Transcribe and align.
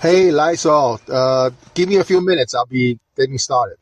Hey, 0.00 0.30
Lysol, 0.30 0.98
uh, 1.12 1.50
give 1.74 1.90
me 1.90 1.96
a 1.96 2.04
few 2.04 2.24
minutes. 2.24 2.54
I'll 2.54 2.64
be 2.64 2.98
getting 3.16 3.36
started. 3.36 3.76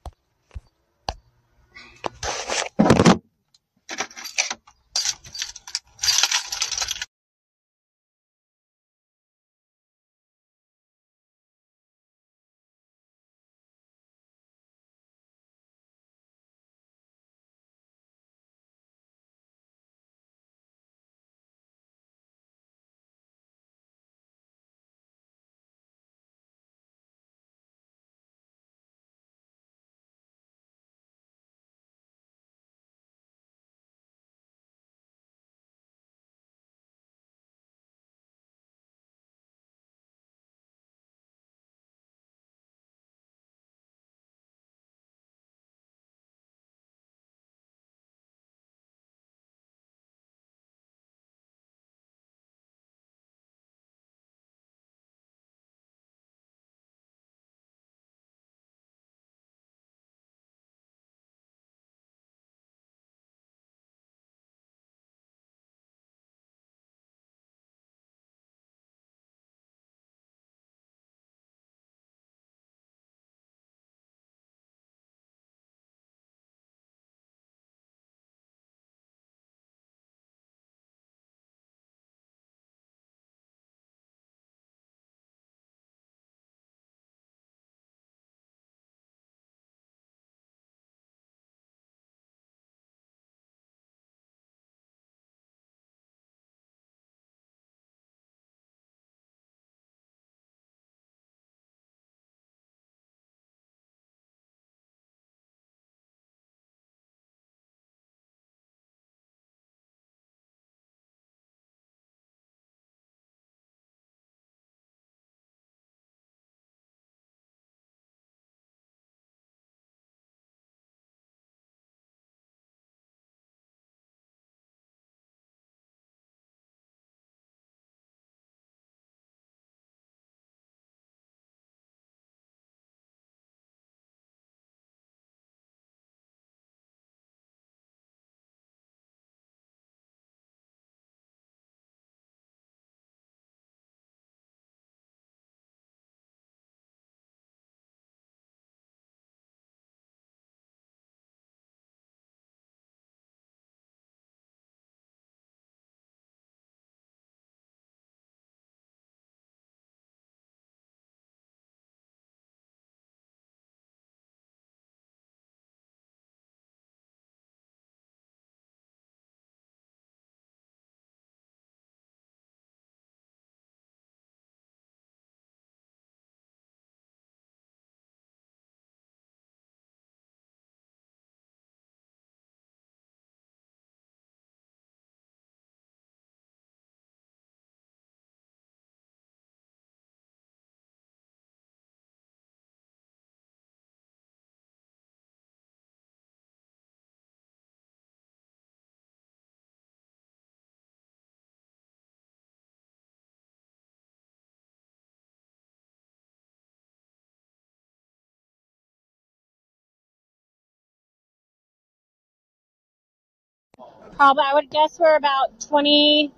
Probably, 214.19 214.43
I 214.45 214.55
would 214.55 214.69
guess 214.69 214.99
we're 214.99 215.15
about 215.15 215.61
20, 215.61 216.33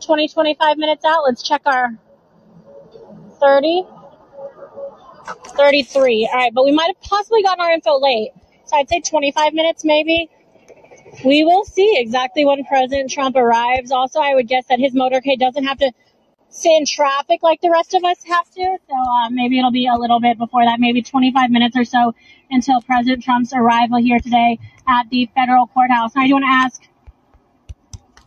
20, 0.00 0.28
25 0.28 0.78
minutes 0.78 1.04
out. 1.04 1.22
Let's 1.22 1.42
check 1.42 1.60
our 1.66 1.90
30, 3.38 3.86
33. 5.48 6.30
All 6.32 6.38
right, 6.38 6.54
but 6.54 6.64
we 6.64 6.72
might 6.72 6.86
have 6.86 7.00
possibly 7.02 7.42
gotten 7.42 7.62
our 7.62 7.72
info 7.72 8.00
late. 8.00 8.30
So 8.64 8.78
I'd 8.78 8.88
say 8.88 9.00
25 9.00 9.52
minutes 9.52 9.84
maybe. 9.84 10.30
We 11.26 11.44
will 11.44 11.66
see 11.66 11.94
exactly 11.98 12.46
when 12.46 12.64
President 12.64 13.10
Trump 13.10 13.36
arrives. 13.36 13.92
Also, 13.92 14.20
I 14.20 14.34
would 14.34 14.48
guess 14.48 14.64
that 14.70 14.78
his 14.78 14.94
motorcade 14.94 15.40
doesn't 15.40 15.64
have 15.64 15.76
to 15.80 15.92
sit 16.50 16.72
in 16.72 16.84
traffic 16.86 17.42
like 17.42 17.60
the 17.60 17.70
rest 17.70 17.94
of 17.94 18.04
us 18.04 18.18
have 18.24 18.50
to. 18.50 18.76
So 18.88 18.94
uh, 18.94 19.30
maybe 19.30 19.58
it'll 19.58 19.70
be 19.70 19.86
a 19.86 19.94
little 19.94 20.20
bit 20.20 20.38
before 20.38 20.64
that, 20.64 20.80
maybe 20.80 21.02
25 21.02 21.50
minutes 21.50 21.76
or 21.76 21.84
so 21.84 22.14
until 22.50 22.80
President 22.82 23.22
Trump's 23.22 23.52
arrival 23.52 23.98
here 23.98 24.18
today 24.18 24.58
at 24.86 25.08
the 25.10 25.28
federal 25.34 25.66
courthouse. 25.66 26.12
I 26.16 26.26
do 26.26 26.34
want 26.34 26.44
to 26.44 26.50
ask 26.50 26.82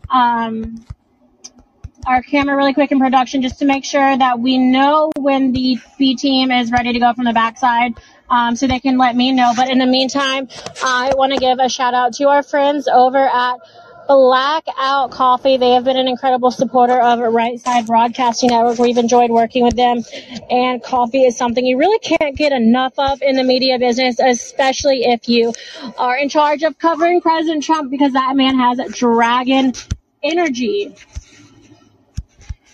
um, 0.09 0.85
our 2.05 2.21
camera 2.21 2.55
really 2.55 2.73
quick 2.73 2.91
in 2.91 2.99
production 2.99 3.41
just 3.41 3.59
to 3.59 3.65
make 3.65 3.85
sure 3.85 4.17
that 4.17 4.39
we 4.39 4.57
know 4.57 5.11
when 5.17 5.51
the 5.51 5.79
B 5.97 6.15
team 6.15 6.51
is 6.51 6.71
ready 6.71 6.93
to 6.93 6.99
go 6.99 7.13
from 7.13 7.25
the 7.25 7.33
backside. 7.33 7.93
Um, 8.29 8.55
so 8.55 8.65
they 8.65 8.79
can 8.79 8.97
let 8.97 9.13
me 9.13 9.33
know. 9.33 9.51
But 9.57 9.69
in 9.69 9.77
the 9.77 9.85
meantime, 9.85 10.47
I 10.81 11.13
want 11.17 11.33
to 11.33 11.37
give 11.37 11.59
a 11.59 11.67
shout 11.67 11.93
out 11.93 12.13
to 12.13 12.29
our 12.29 12.41
friends 12.43 12.87
over 12.87 13.17
at 13.17 13.57
Blackout 14.07 15.11
Coffee. 15.11 15.57
They 15.57 15.71
have 15.71 15.83
been 15.83 15.97
an 15.97 16.07
incredible 16.07 16.51
supporter 16.51 16.99
of 16.99 17.19
Right 17.19 17.59
Side 17.59 17.85
Broadcasting 17.85 18.49
Network. 18.49 18.79
We've 18.79 18.97
enjoyed 18.97 19.31
working 19.31 19.63
with 19.63 19.75
them, 19.75 20.03
and 20.49 20.83
coffee 20.83 21.23
is 21.23 21.37
something 21.37 21.65
you 21.65 21.77
really 21.77 21.99
can't 21.99 22.35
get 22.35 22.51
enough 22.51 22.93
of 22.97 23.21
in 23.21 23.35
the 23.35 23.43
media 23.43 23.79
business, 23.79 24.19
especially 24.19 25.03
if 25.03 25.29
you 25.29 25.53
are 25.97 26.17
in 26.17 26.29
charge 26.29 26.63
of 26.63 26.77
covering 26.77 27.21
President 27.21 27.63
Trump 27.63 27.91
because 27.91 28.13
that 28.13 28.35
man 28.35 28.57
has 28.57 28.79
dragon 28.93 29.73
energy. 30.23 30.93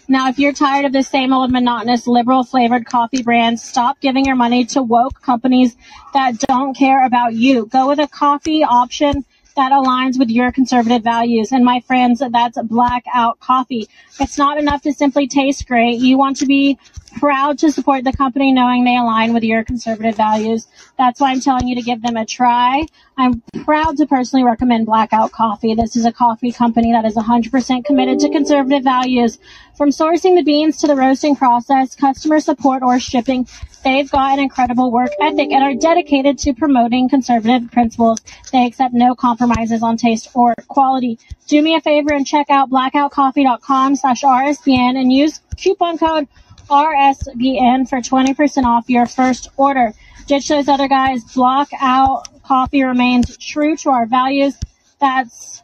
Now, 0.09 0.29
if 0.29 0.39
you're 0.39 0.53
tired 0.53 0.85
of 0.85 0.93
the 0.93 1.03
same 1.03 1.33
old 1.33 1.51
monotonous 1.51 2.07
liberal 2.07 2.45
flavored 2.45 2.85
coffee 2.85 3.23
brands, 3.23 3.61
stop 3.61 3.99
giving 3.99 4.23
your 4.23 4.37
money 4.37 4.63
to 4.67 4.81
woke 4.81 5.21
companies 5.21 5.75
that 6.13 6.39
don't 6.39 6.73
care 6.73 7.05
about 7.05 7.33
you. 7.33 7.65
Go 7.65 7.89
with 7.89 7.99
a 7.99 8.07
coffee 8.07 8.63
option 8.63 9.25
that 9.57 9.73
aligns 9.73 10.17
with 10.17 10.29
your 10.29 10.51
conservative 10.51 11.03
values. 11.03 11.51
And 11.51 11.65
my 11.65 11.81
friends, 11.81 12.23
that's 12.31 12.57
blackout 12.63 13.39
coffee. 13.39 13.87
It's 14.19 14.37
not 14.37 14.57
enough 14.57 14.81
to 14.83 14.93
simply 14.93 15.27
taste 15.27 15.67
great. 15.67 15.99
You 15.99 16.17
want 16.17 16.37
to 16.37 16.45
be 16.45 16.79
proud 17.19 17.59
to 17.59 17.71
support 17.71 18.03
the 18.03 18.11
company 18.11 18.51
knowing 18.51 18.83
they 18.83 18.97
align 18.97 19.33
with 19.33 19.43
your 19.43 19.63
conservative 19.63 20.15
values. 20.15 20.67
That's 20.97 21.19
why 21.19 21.31
I'm 21.31 21.41
telling 21.41 21.67
you 21.67 21.75
to 21.75 21.81
give 21.81 22.01
them 22.01 22.17
a 22.17 22.25
try. 22.25 22.85
I'm 23.17 23.41
proud 23.63 23.97
to 23.97 24.05
personally 24.05 24.43
recommend 24.45 24.85
Blackout 24.85 25.31
Coffee. 25.31 25.73
This 25.73 25.95
is 25.95 26.05
a 26.05 26.11
coffee 26.11 26.51
company 26.51 26.91
that 26.91 27.05
is 27.05 27.15
100% 27.15 27.85
committed 27.85 28.19
to 28.19 28.29
conservative 28.29 28.83
values. 28.83 29.39
From 29.75 29.89
sourcing 29.89 30.35
the 30.35 30.43
beans 30.43 30.77
to 30.77 30.87
the 30.87 30.95
roasting 30.95 31.35
process, 31.35 31.95
customer 31.95 32.39
support, 32.39 32.83
or 32.83 32.99
shipping, 32.99 33.47
they've 33.83 34.09
got 34.09 34.33
an 34.33 34.43
incredible 34.43 34.91
work 34.91 35.11
ethic 35.21 35.51
and 35.51 35.63
are 35.63 35.75
dedicated 35.75 36.37
to 36.39 36.53
promoting 36.53 37.09
conservative 37.09 37.71
principles. 37.71 38.19
They 38.51 38.65
accept 38.65 38.93
no 38.93 39.15
compromises 39.15 39.83
on 39.83 39.97
taste 39.97 40.29
or 40.33 40.55
quality. 40.67 41.19
Do 41.47 41.61
me 41.61 41.75
a 41.75 41.81
favor 41.81 42.13
and 42.13 42.25
check 42.25 42.49
out 42.49 42.69
blackoutcoffee.com 42.69 43.95
slash 43.95 44.21
RSBN 44.21 44.99
and 44.99 45.11
use 45.11 45.41
coupon 45.57 45.97
code 45.97 46.27
RSBN 46.69 47.87
for 47.89 47.99
20% 47.99 48.63
off 48.65 48.89
your 48.89 49.05
first 49.05 49.49
order. 49.57 49.93
Ditch 50.27 50.47
those 50.47 50.67
other 50.67 50.87
guys. 50.87 51.23
Block 51.33 51.69
out 51.79 52.27
coffee 52.43 52.83
remains 52.83 53.37
true 53.37 53.75
to 53.77 53.89
our 53.89 54.05
values. 54.05 54.55
That's 54.99 55.61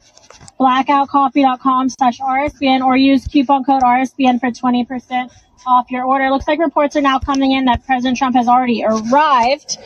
blackoutcoffee.com 0.59 1.89
slash 1.89 2.19
RSBN 2.19 2.85
or 2.85 2.95
use 2.95 3.27
coupon 3.27 3.63
code 3.63 3.81
RSBN 3.81 4.39
for 4.39 4.51
20% 4.51 5.31
off 5.65 5.91
your 5.91 6.05
order. 6.05 6.29
Looks 6.29 6.47
like 6.47 6.59
reports 6.59 6.95
are 6.95 7.01
now 7.01 7.19
coming 7.19 7.51
in 7.51 7.65
that 7.65 7.85
President 7.85 8.17
Trump 8.17 8.35
has 8.35 8.47
already 8.47 8.83
arrived. 8.83 9.77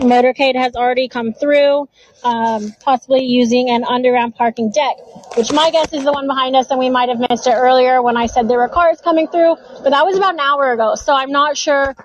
Motorcade 0.00 0.56
has 0.56 0.76
already 0.76 1.08
come 1.08 1.32
through, 1.32 1.88
um, 2.22 2.74
possibly 2.84 3.24
using 3.24 3.70
an 3.70 3.84
underground 3.84 4.34
parking 4.34 4.70
deck, 4.70 4.96
which 5.36 5.52
my 5.52 5.70
guess 5.70 5.92
is 5.92 6.04
the 6.04 6.12
one 6.12 6.26
behind 6.26 6.54
us, 6.54 6.70
and 6.70 6.78
we 6.78 6.90
might 6.90 7.08
have 7.08 7.18
missed 7.18 7.46
it 7.46 7.54
earlier 7.54 8.02
when 8.02 8.16
I 8.16 8.26
said 8.26 8.48
there 8.48 8.58
were 8.58 8.68
cars 8.68 9.00
coming 9.00 9.26
through, 9.28 9.56
but 9.82 9.90
that 9.90 10.04
was 10.04 10.18
about 10.18 10.34
an 10.34 10.40
hour 10.40 10.72
ago, 10.72 10.94
so 10.96 11.14
I'm 11.14 11.32
not 11.32 11.56
sure 11.56 11.96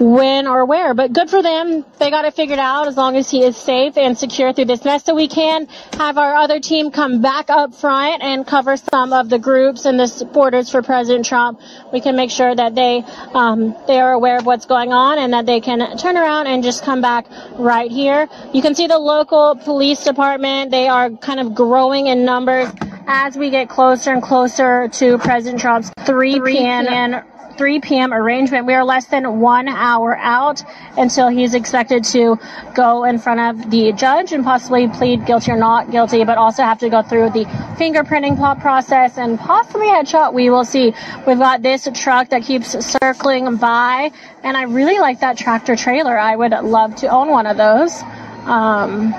when 0.00 0.46
or 0.46 0.64
where, 0.64 0.94
but 0.94 1.12
good 1.12 1.28
for 1.28 1.42
them. 1.42 1.84
They 1.98 2.10
got 2.10 2.24
it 2.24 2.34
figured 2.34 2.58
out 2.58 2.86
as 2.86 2.96
long 2.96 3.16
as 3.16 3.30
he 3.30 3.42
is 3.42 3.56
safe 3.56 3.96
and 3.96 4.16
secure 4.16 4.52
through 4.52 4.66
this 4.66 4.84
mess. 4.84 5.04
So 5.04 5.14
we 5.14 5.28
can 5.28 5.66
have 5.94 6.18
our 6.18 6.34
other 6.34 6.60
team 6.60 6.90
come 6.90 7.20
back 7.20 7.50
up 7.50 7.74
front 7.74 8.22
and 8.22 8.46
cover 8.46 8.76
some 8.76 9.12
of 9.12 9.28
the 9.28 9.38
groups 9.38 9.84
and 9.84 9.98
the 9.98 10.06
supporters 10.06 10.70
for 10.70 10.82
President 10.82 11.26
Trump. 11.26 11.60
We 11.92 12.00
can 12.00 12.16
make 12.16 12.30
sure 12.30 12.54
that 12.54 12.74
they, 12.74 13.02
um, 13.34 13.76
they 13.86 14.00
are 14.00 14.12
aware 14.12 14.38
of 14.38 14.46
what's 14.46 14.66
going 14.66 14.92
on 14.92 15.18
and 15.18 15.32
that 15.32 15.46
they 15.46 15.60
can 15.60 15.96
turn 15.98 16.16
around 16.16 16.46
and 16.46 16.62
just 16.62 16.84
come 16.84 17.00
back 17.00 17.26
right 17.58 17.90
here. 17.90 18.28
You 18.52 18.62
can 18.62 18.74
see 18.74 18.86
the 18.86 18.98
local 18.98 19.56
police 19.56 20.04
department. 20.04 20.70
They 20.70 20.88
are 20.88 21.10
kind 21.10 21.40
of 21.40 21.54
growing 21.54 22.06
in 22.06 22.24
numbers 22.24 22.68
as 23.06 23.36
we 23.36 23.50
get 23.50 23.68
closer 23.68 24.12
and 24.12 24.22
closer 24.22 24.88
to 24.88 25.18
President 25.18 25.60
Trump's 25.60 25.90
3 26.04 26.40
p.m. 26.40 27.22
3 27.58 27.80
p.m. 27.80 28.14
arrangement. 28.14 28.64
We 28.66 28.74
are 28.74 28.84
less 28.84 29.06
than 29.06 29.40
one 29.40 29.68
hour 29.68 30.16
out 30.16 30.62
until 30.96 31.28
he's 31.28 31.54
expected 31.54 32.04
to 32.04 32.38
go 32.74 33.04
in 33.04 33.18
front 33.18 33.40
of 33.40 33.70
the 33.70 33.92
judge 33.92 34.32
and 34.32 34.44
possibly 34.44 34.88
plead 34.88 35.26
guilty 35.26 35.50
or 35.50 35.56
not 35.56 35.90
guilty, 35.90 36.24
but 36.24 36.38
also 36.38 36.62
have 36.62 36.78
to 36.78 36.88
go 36.88 37.02
through 37.02 37.30
the 37.30 37.44
fingerprinting 37.76 38.38
process 38.60 39.18
and 39.18 39.38
possibly 39.38 39.86
headshot. 39.86 40.32
We 40.32 40.50
will 40.50 40.64
see. 40.64 40.94
We've 41.26 41.38
got 41.38 41.62
this 41.62 41.88
truck 41.94 42.30
that 42.30 42.44
keeps 42.44 42.70
circling 42.86 43.56
by, 43.56 44.12
and 44.44 44.56
I 44.56 44.62
really 44.62 44.98
like 44.98 45.20
that 45.20 45.36
tractor 45.36 45.74
trailer. 45.74 46.16
I 46.16 46.36
would 46.36 46.52
love 46.52 46.94
to 46.96 47.08
own 47.08 47.28
one 47.28 47.46
of 47.46 47.56
those. 47.56 48.00
Um, 48.44 49.12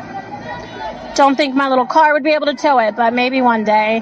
don't 1.16 1.36
think 1.36 1.54
my 1.54 1.68
little 1.68 1.86
car 1.86 2.14
would 2.14 2.24
be 2.24 2.32
able 2.32 2.46
to 2.46 2.54
tow 2.56 2.80
it, 2.80 2.96
but 2.96 3.14
maybe 3.14 3.42
one 3.42 3.66
day. 3.66 4.02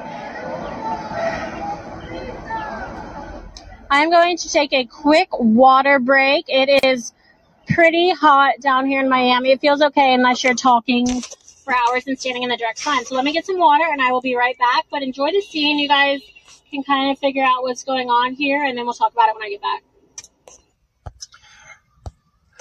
I'm 3.90 4.10
going 4.10 4.38
to 4.38 4.50
take 4.50 4.74
a 4.74 4.86
quick 4.86 5.30
water 5.32 6.00
break. 6.00 6.46
It 6.50 6.84
is 6.84 7.14
pretty 7.70 8.12
hot 8.12 8.56
down 8.62 8.86
here 8.86 9.00
in 9.00 9.10
Miami. 9.10 9.52
It 9.52 9.62
feels 9.62 9.82
okay 9.82 10.14
unless 10.14 10.44
you're 10.44 10.56
talking 10.56 11.06
for 11.64 11.74
hours 11.74 12.06
and 12.08 12.20
standing 12.20 12.44
in 12.44 12.50
the 12.50 12.58
direct 12.58 12.80
sun. 12.80 13.06
So 13.06 13.16
let 13.16 13.24
me 13.24 13.32
get 13.32 13.46
some 13.46 13.58
water 13.58 13.86
and 13.90 14.02
I 14.02 14.12
will 14.12 14.22
be 14.22 14.36
right 14.36 14.58
back. 14.58 14.86
But 14.92 15.04
enjoy 15.04 15.32
the 15.32 15.42
scene. 15.42 15.80
You 15.80 15.88
guys 15.88 16.22
can 16.70 16.84
kind 16.84 17.12
of 17.12 17.20
figure 17.20 17.44
out 17.44 17.62
what's 17.62 17.84
going 17.84 18.10
on 18.10 18.34
here 18.34 18.64
and 18.64 18.78
then 18.78 18.86
we'll 18.86 18.94
talk 18.94 19.14
about 19.14 19.30
it 19.30 19.36
when 19.36 19.44
I 19.44 19.50
get 19.50 19.62
back. 19.62 19.84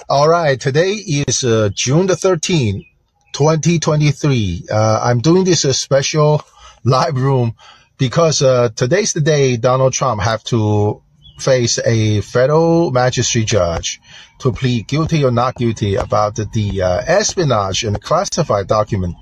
All 0.09 0.29
right. 0.29 0.59
Today 0.59 0.91
is 0.91 1.43
uh, 1.43 1.69
June 1.73 2.07
the 2.07 2.13
13th, 2.13 2.85
2023. 3.33 4.67
Uh, 4.71 5.01
I'm 5.03 5.19
doing 5.19 5.43
this 5.43 5.65
uh, 5.65 5.73
special 5.73 6.41
live 6.85 7.17
room 7.17 7.55
because 7.97 8.41
uh, 8.41 8.69
today's 8.73 9.11
the 9.11 9.19
day 9.19 9.57
Donald 9.57 9.91
Trump 9.91 10.21
have 10.21 10.41
to 10.45 11.01
face 11.37 11.79
a 11.85 12.21
federal 12.21 12.91
magistrate 12.91 13.47
judge 13.47 13.99
to 14.39 14.51
plead 14.51 14.87
guilty 14.87 15.23
or 15.23 15.31
not 15.31 15.55
guilty 15.55 15.95
about 15.95 16.35
the 16.35 16.81
uh, 16.81 17.01
espionage 17.05 17.83
and 17.83 18.01
classified 18.01 18.67
document 18.67 19.15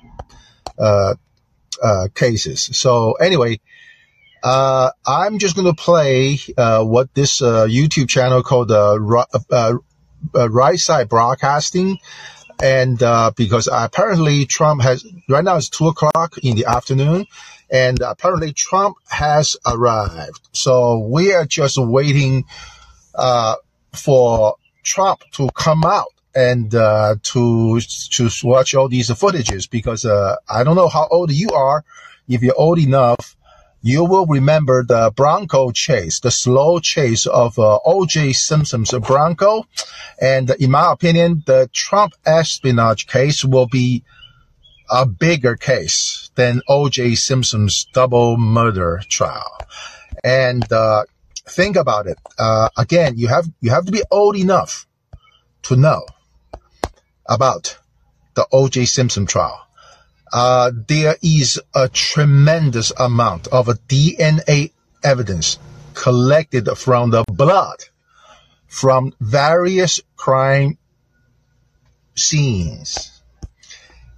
uh, 0.77 1.15
uh, 1.81 2.07
cases. 2.13 2.69
So 2.77 3.13
anyway, 3.13 3.59
uh, 4.43 4.91
I'm 5.05 5.39
just 5.39 5.55
going 5.55 5.67
to 5.67 5.73
play 5.73 6.39
uh, 6.57 6.83
what 6.83 7.13
this 7.13 7.41
uh, 7.41 7.65
YouTube 7.65 8.07
channel 8.09 8.43
called 8.43 8.71
uh, 8.71 8.99
Right 10.33 10.79
Side 10.79 11.09
Broadcasting. 11.09 11.97
And 12.61 12.97
because 13.35 13.69
apparently 13.71 14.45
Trump 14.45 14.81
has, 14.81 15.05
right 15.29 15.43
now 15.43 15.57
it's 15.57 15.69
two 15.69 15.87
o'clock 15.87 16.37
in 16.39 16.55
the 16.55 16.65
afternoon, 16.65 17.25
and 17.69 17.99
apparently 18.01 18.53
Trump 18.53 18.97
has 19.09 19.57
arrived. 19.65 20.47
So 20.51 20.99
we 20.99 21.33
are 21.33 21.45
just 21.45 21.77
waiting 21.77 22.45
uh, 23.13 23.55
for 23.93 24.55
Trump 24.83 25.21
to 25.33 25.49
come 25.55 25.83
out 25.83 26.07
and 26.35 26.73
uh, 26.75 27.15
to 27.23 27.79
to 27.79 28.29
watch 28.43 28.75
all 28.75 28.89
these 28.89 29.09
footages 29.09 29.69
because 29.69 30.05
uh, 30.05 30.35
I 30.49 30.63
don't 30.63 30.75
know 30.75 30.89
how 30.89 31.07
old 31.09 31.31
you 31.31 31.49
are. 31.49 31.83
If 32.27 32.43
you're 32.43 32.57
old 32.57 32.79
enough, 32.79 33.37
you 33.85 34.03
will 34.03 34.25
remember 34.25 34.83
the 34.83 35.13
Bronco 35.15 35.69
chase, 35.69 36.19
the 36.19 36.31
slow 36.31 36.79
chase 36.79 37.27
of 37.27 37.59
uh, 37.59 37.77
O.J. 37.85 38.33
Simpson's 38.33 38.91
Bronco. 38.93 39.67
And 40.19 40.49
in 40.59 40.71
my 40.71 40.91
opinion, 40.91 41.43
the 41.45 41.69
Trump 41.71 42.13
espionage 42.25 43.05
case 43.05 43.45
will 43.45 43.67
be 43.67 44.03
a 44.89 45.05
bigger 45.05 45.55
case 45.55 46.31
than 46.33 46.63
O.J. 46.67 47.13
Simpson's 47.13 47.85
double 47.93 48.37
murder 48.37 49.01
trial. 49.07 49.55
And 50.23 50.63
uh, 50.73 51.03
think 51.47 51.75
about 51.75 52.07
it. 52.07 52.17
Uh, 52.39 52.69
again, 52.75 53.19
you 53.19 53.27
have 53.27 53.45
you 53.61 53.69
have 53.69 53.85
to 53.85 53.91
be 53.91 54.01
old 54.09 54.35
enough 54.35 54.87
to 55.61 55.75
know 55.75 56.07
about 57.27 57.77
the 58.33 58.47
O.J. 58.51 58.85
Simpson 58.85 59.27
trial. 59.27 59.64
Uh, 60.31 60.71
there 60.87 61.15
is 61.21 61.61
a 61.73 61.87
tremendous 61.87 62.91
amount 62.97 63.47
of 63.47 63.67
DNA 63.87 64.71
evidence 65.03 65.59
collected 65.93 66.67
from 66.75 67.11
the 67.11 67.23
blood 67.31 67.77
from 68.67 69.13
various 69.21 70.01
crime 70.17 70.77
scenes 72.15 73.15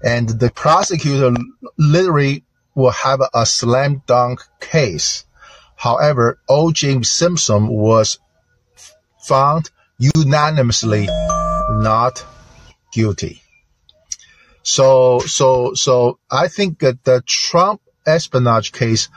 and 0.03 0.29
the 0.29 0.51
prosecutor 0.51 1.35
literally 1.77 2.43
will 2.75 2.91
have 2.91 3.21
a 3.33 3.45
slam 3.45 4.03
dunk 4.05 4.41
case. 4.59 5.25
However, 5.75 6.39
O.J. 6.47 7.03
Simpson 7.03 7.67
was 7.67 8.19
found 9.19 9.69
unanimously 9.97 11.07
not 11.07 12.23
guilty. 12.93 13.41
So, 14.67 15.19
so, 15.19 15.75
so 15.75 16.19
I 16.29 16.49
think 16.49 16.79
that 16.79 17.01
the 17.05 17.23
Trump 17.25 17.79
espionage 18.05 18.73
case 18.73 19.07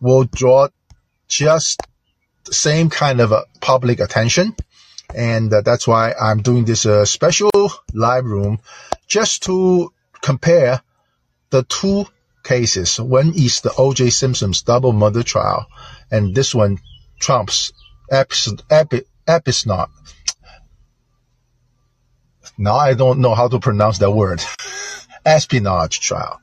will 0.00 0.24
draw 0.24 0.68
just 1.28 1.82
the 2.44 2.54
same 2.54 2.88
kind 2.88 3.20
of 3.20 3.30
public 3.60 4.00
attention. 4.00 4.56
And 5.14 5.52
uh, 5.52 5.60
that's 5.60 5.86
why 5.86 6.14
I'm 6.18 6.40
doing 6.40 6.64
this 6.64 6.86
uh, 6.86 7.04
special 7.04 7.50
live 7.92 8.24
room 8.24 8.60
just 9.06 9.42
to 9.42 9.92
compare 10.22 10.80
the 11.50 11.64
two 11.64 12.06
cases. 12.42 12.98
One 12.98 13.34
is 13.36 13.60
the 13.60 13.74
O.J. 13.76 14.08
Simpson's 14.08 14.62
double 14.62 14.94
murder 14.94 15.22
trial, 15.22 15.66
and 16.10 16.34
this 16.34 16.54
one, 16.54 16.78
Trump's 17.20 17.74
episode. 18.10 18.62
Now 22.56 22.76
I 22.76 22.94
don't 22.94 23.20
know 23.20 23.34
how 23.34 23.48
to 23.48 23.58
pronounce 23.58 23.98
that 23.98 24.10
word. 24.10 24.42
Espionage 25.26 26.00
trial. 26.00 26.40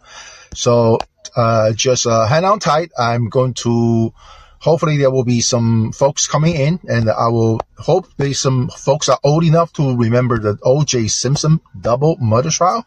So 0.54 1.00
uh, 1.36 1.74
just 1.74 2.08
uh, 2.08 2.26
hang 2.26 2.44
on 2.46 2.60
tight. 2.60 2.92
I'm 2.98 3.30
going 3.30 3.54
to 3.66 4.14
hopefully 4.60 4.98
there 4.98 5.12
will 5.12 5.24
be 5.24 5.42
some 5.42 5.92
folks 5.92 6.28
coming 6.28 6.56
in 6.56 6.80
and 6.88 7.10
I 7.10 7.28
will 7.30 7.60
hope 7.78 8.08
there's 8.18 8.40
some 8.40 8.70
folks 8.70 9.10
are 9.10 9.20
old 9.24 9.44
enough 9.44 9.74
to 9.74 9.96
remember 9.96 10.40
the 10.40 10.56
OJ 10.56 11.10
Simpson 11.10 11.60
double 11.80 12.18
murder 12.20 12.52
trial 12.52 12.86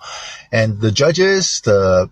and 0.52 0.80
the 0.80 0.92
judges, 0.92 1.60
the 1.62 2.10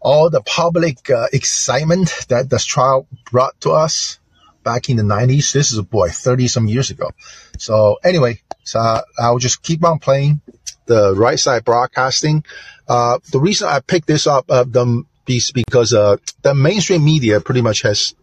all 0.00 0.28
the 0.28 0.42
public 0.42 1.08
uh, 1.08 1.28
excitement 1.32 2.26
that 2.28 2.50
this 2.50 2.66
trial 2.66 3.06
brought 3.30 3.58
to 3.62 3.70
us 3.70 4.18
back 4.64 4.88
in 4.88 4.96
the 4.96 5.02
90s. 5.02 5.52
This 5.52 5.70
is, 5.72 5.78
a 5.78 5.82
boy, 5.82 6.08
30 6.08 6.48
some 6.48 6.66
years 6.66 6.90
ago. 6.90 7.10
So 7.58 7.98
anyway, 8.02 8.40
so 8.64 9.00
I'll 9.18 9.38
just 9.38 9.62
keep 9.62 9.84
on 9.84 9.98
playing 9.98 10.40
the 10.86 11.14
right 11.14 11.38
side 11.38 11.64
broadcasting. 11.64 12.44
Uh, 12.88 13.18
the 13.30 13.40
reason 13.40 13.68
I 13.68 13.80
picked 13.80 14.06
this 14.06 14.26
up, 14.26 14.50
uh, 14.50 14.64
the, 14.64 15.04
is 15.26 15.52
because, 15.52 15.92
uh, 15.92 16.16
the 16.42 16.54
mainstream 16.54 17.04
media 17.04 17.40
pretty 17.40 17.62
much 17.62 17.82
has, 17.82 18.14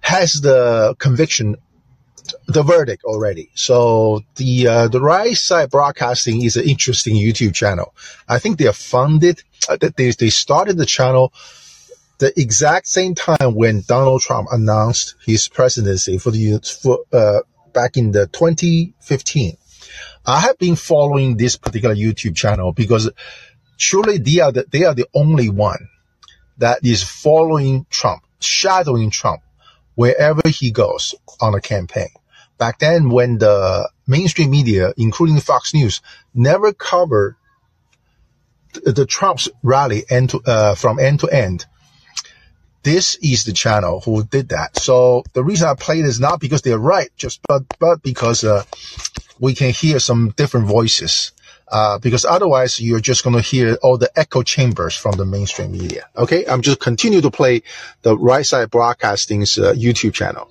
has 0.00 0.34
the 0.34 0.94
conviction, 0.98 1.56
the 2.46 2.62
verdict 2.62 3.04
already. 3.04 3.50
So 3.54 4.20
the, 4.36 4.68
uh, 4.68 4.88
the 4.88 5.00
right 5.00 5.36
side 5.36 5.70
broadcasting 5.70 6.42
is 6.42 6.56
an 6.56 6.68
interesting 6.68 7.16
YouTube 7.16 7.54
channel. 7.54 7.94
I 8.28 8.38
think 8.38 8.58
they 8.58 8.66
are 8.66 8.72
funded, 8.72 9.42
uh, 9.68 9.76
they, 9.76 10.10
they 10.10 10.30
started 10.30 10.76
the 10.76 10.86
channel 10.86 11.32
the 12.18 12.38
exact 12.40 12.86
same 12.86 13.14
time 13.14 13.54
when 13.54 13.82
Donald 13.86 14.20
Trump 14.20 14.48
announced 14.52 15.16
his 15.24 15.48
presidency 15.48 16.18
for 16.18 16.30
the, 16.30 16.60
for, 16.82 17.00
uh, 17.12 17.40
back 17.72 17.96
in 17.96 18.12
the 18.12 18.26
2015. 18.28 19.56
I 20.24 20.40
have 20.40 20.58
been 20.58 20.76
following 20.76 21.36
this 21.36 21.56
particular 21.56 21.94
YouTube 21.94 22.36
channel 22.36 22.72
because 22.72 23.10
surely 23.76 24.18
they 24.18 24.40
are 24.40 24.52
the, 24.52 24.64
they 24.70 24.84
are 24.84 24.94
the 24.94 25.08
only 25.14 25.48
one 25.48 25.88
that 26.58 26.84
is 26.84 27.02
following 27.02 27.86
Trump, 27.90 28.22
shadowing 28.40 29.10
Trump 29.10 29.42
wherever 29.94 30.42
he 30.46 30.70
goes 30.70 31.14
on 31.40 31.54
a 31.54 31.60
campaign. 31.60 32.08
Back 32.58 32.78
then, 32.78 33.10
when 33.10 33.38
the 33.38 33.90
mainstream 34.06 34.50
media, 34.50 34.92
including 34.96 35.40
Fox 35.40 35.74
News, 35.74 36.00
never 36.32 36.72
covered 36.72 37.36
the, 38.74 38.92
the 38.92 39.06
Trump's 39.06 39.48
rally 39.62 40.04
end 40.08 40.30
to, 40.30 40.40
uh, 40.46 40.74
from 40.76 41.00
end 41.00 41.20
to 41.20 41.28
end, 41.28 41.66
this 42.82 43.16
is 43.16 43.44
the 43.44 43.52
channel 43.52 44.00
who 44.00 44.24
did 44.24 44.50
that. 44.50 44.76
So 44.76 45.24
the 45.32 45.44
reason 45.44 45.68
I 45.68 45.74
play 45.74 46.02
this 46.02 46.18
not 46.18 46.40
because 46.40 46.62
they're 46.62 46.78
right, 46.78 47.10
just 47.16 47.40
but 47.46 47.62
but 47.78 48.02
because 48.02 48.44
uh, 48.44 48.64
we 49.38 49.54
can 49.54 49.70
hear 49.70 49.98
some 49.98 50.30
different 50.36 50.66
voices. 50.66 51.32
Uh, 51.68 51.98
because 51.98 52.26
otherwise 52.26 52.78
you're 52.78 53.00
just 53.00 53.24
going 53.24 53.34
to 53.34 53.40
hear 53.40 53.78
all 53.82 53.96
the 53.96 54.10
echo 54.14 54.42
chambers 54.42 54.94
from 54.94 55.12
the 55.12 55.24
mainstream 55.24 55.72
media. 55.72 56.06
Okay, 56.14 56.44
I'm 56.44 56.60
just 56.60 56.80
continue 56.80 57.22
to 57.22 57.30
play 57.30 57.62
the 58.02 58.14
right 58.14 58.44
side 58.44 58.70
broadcasting's 58.70 59.58
uh, 59.58 59.72
YouTube 59.72 60.12
channel. 60.12 60.50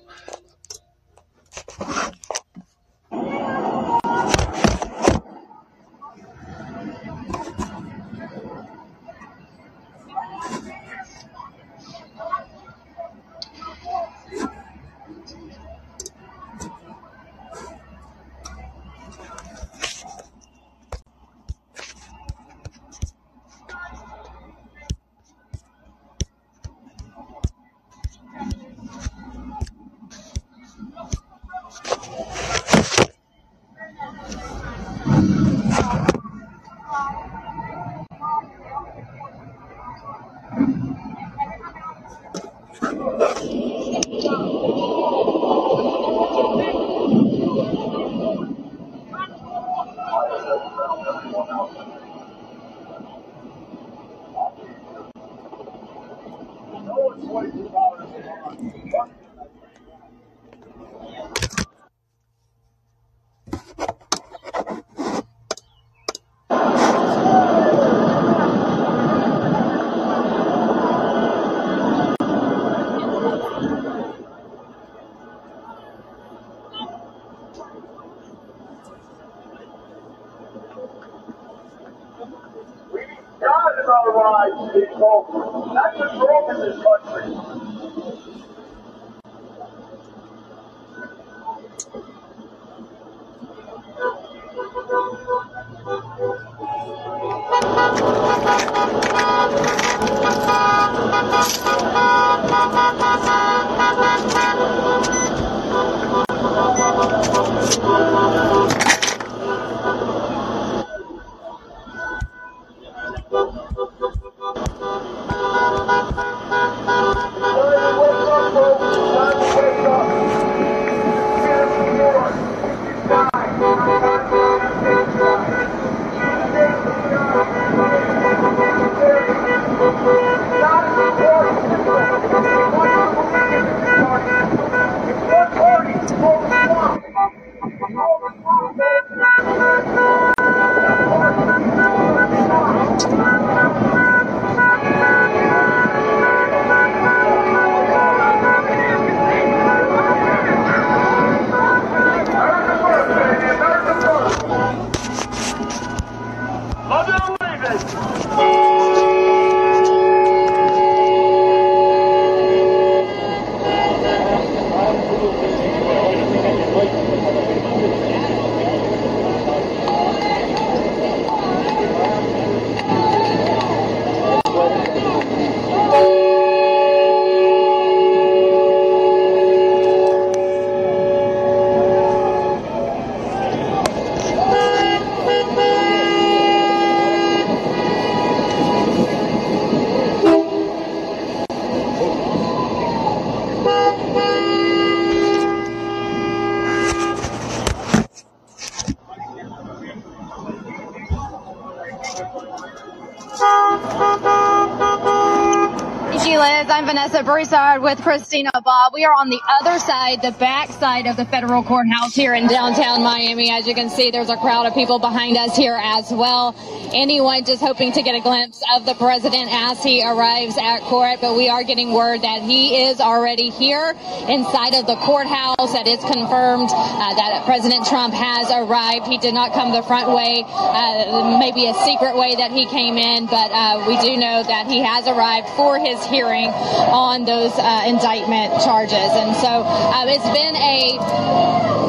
With 207.52 208.00
Christina 208.00 208.50
Bobb. 208.64 208.94
We 208.94 209.04
are 209.04 209.12
on 209.12 209.28
the 209.28 209.38
other 209.60 209.78
side, 209.78 210.22
the 210.22 210.32
back 210.32 210.70
side 210.70 211.06
of 211.06 211.18
the 211.18 211.26
federal 211.26 211.62
courthouse 211.62 212.14
here 212.14 212.32
in 212.32 212.46
downtown 212.46 213.02
Miami. 213.02 213.50
As 213.50 213.66
you 213.66 213.74
can 213.74 213.90
see, 213.90 214.10
there's 214.10 214.30
a 214.30 214.38
crowd 214.38 214.64
of 214.64 214.72
people 214.72 214.98
behind 214.98 215.36
us 215.36 215.54
here 215.54 215.78
as 215.78 216.10
well. 216.10 216.56
Anyone 216.94 217.44
just 217.44 217.60
hoping 217.60 217.92
to 217.92 218.00
get 218.00 218.14
a 218.14 218.20
glimpse 218.20 218.62
of 218.74 218.86
the 218.86 218.94
president 218.94 219.50
as 219.52 219.84
he 219.84 220.02
arrives 220.02 220.56
at 220.56 220.80
court, 220.84 221.18
but 221.20 221.36
we 221.36 221.50
are 221.50 221.62
getting 221.62 221.92
word 221.92 222.22
that 222.22 222.40
he 222.40 222.84
is 222.84 223.00
already 223.00 223.50
here 223.50 223.92
inside 224.28 224.74
of 224.74 224.86
the 224.86 224.96
courthouse. 224.96 225.72
That 225.72 225.86
is 225.86 226.00
confirmed 226.00 226.70
uh, 226.70 227.14
that 227.14 227.42
President 227.46 227.86
Trump 227.86 228.12
has 228.14 228.50
arrived. 228.50 229.06
He 229.06 229.18
did 229.18 229.34
not 229.34 229.52
come 229.52 229.72
the 229.72 229.82
front 229.82 230.10
way, 230.14 230.44
uh, 230.46 231.38
maybe 231.38 231.66
a 231.66 231.74
secret 231.86 232.16
way 232.16 232.34
that 232.36 232.50
he 232.50 232.66
came 232.66 232.98
in, 232.98 233.26
but 233.26 233.50
uh, 233.50 233.84
we 233.86 233.96
do 234.00 234.16
know 234.16 234.42
that 234.42 234.66
he 234.66 234.80
has 234.80 235.06
arrived 235.06 235.48
for 235.56 235.78
his 235.78 236.04
hearing 236.06 236.48
on 236.92 237.24
those 237.24 237.52
uh, 237.56 237.84
indictment 237.86 238.52
charges. 238.62 239.10
And 239.16 239.34
so 239.36 239.64
um, 239.64 240.08
it's 240.08 240.28
been 240.30 240.56
a, 240.56 240.98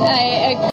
a, 0.07 0.69
a 0.69 0.72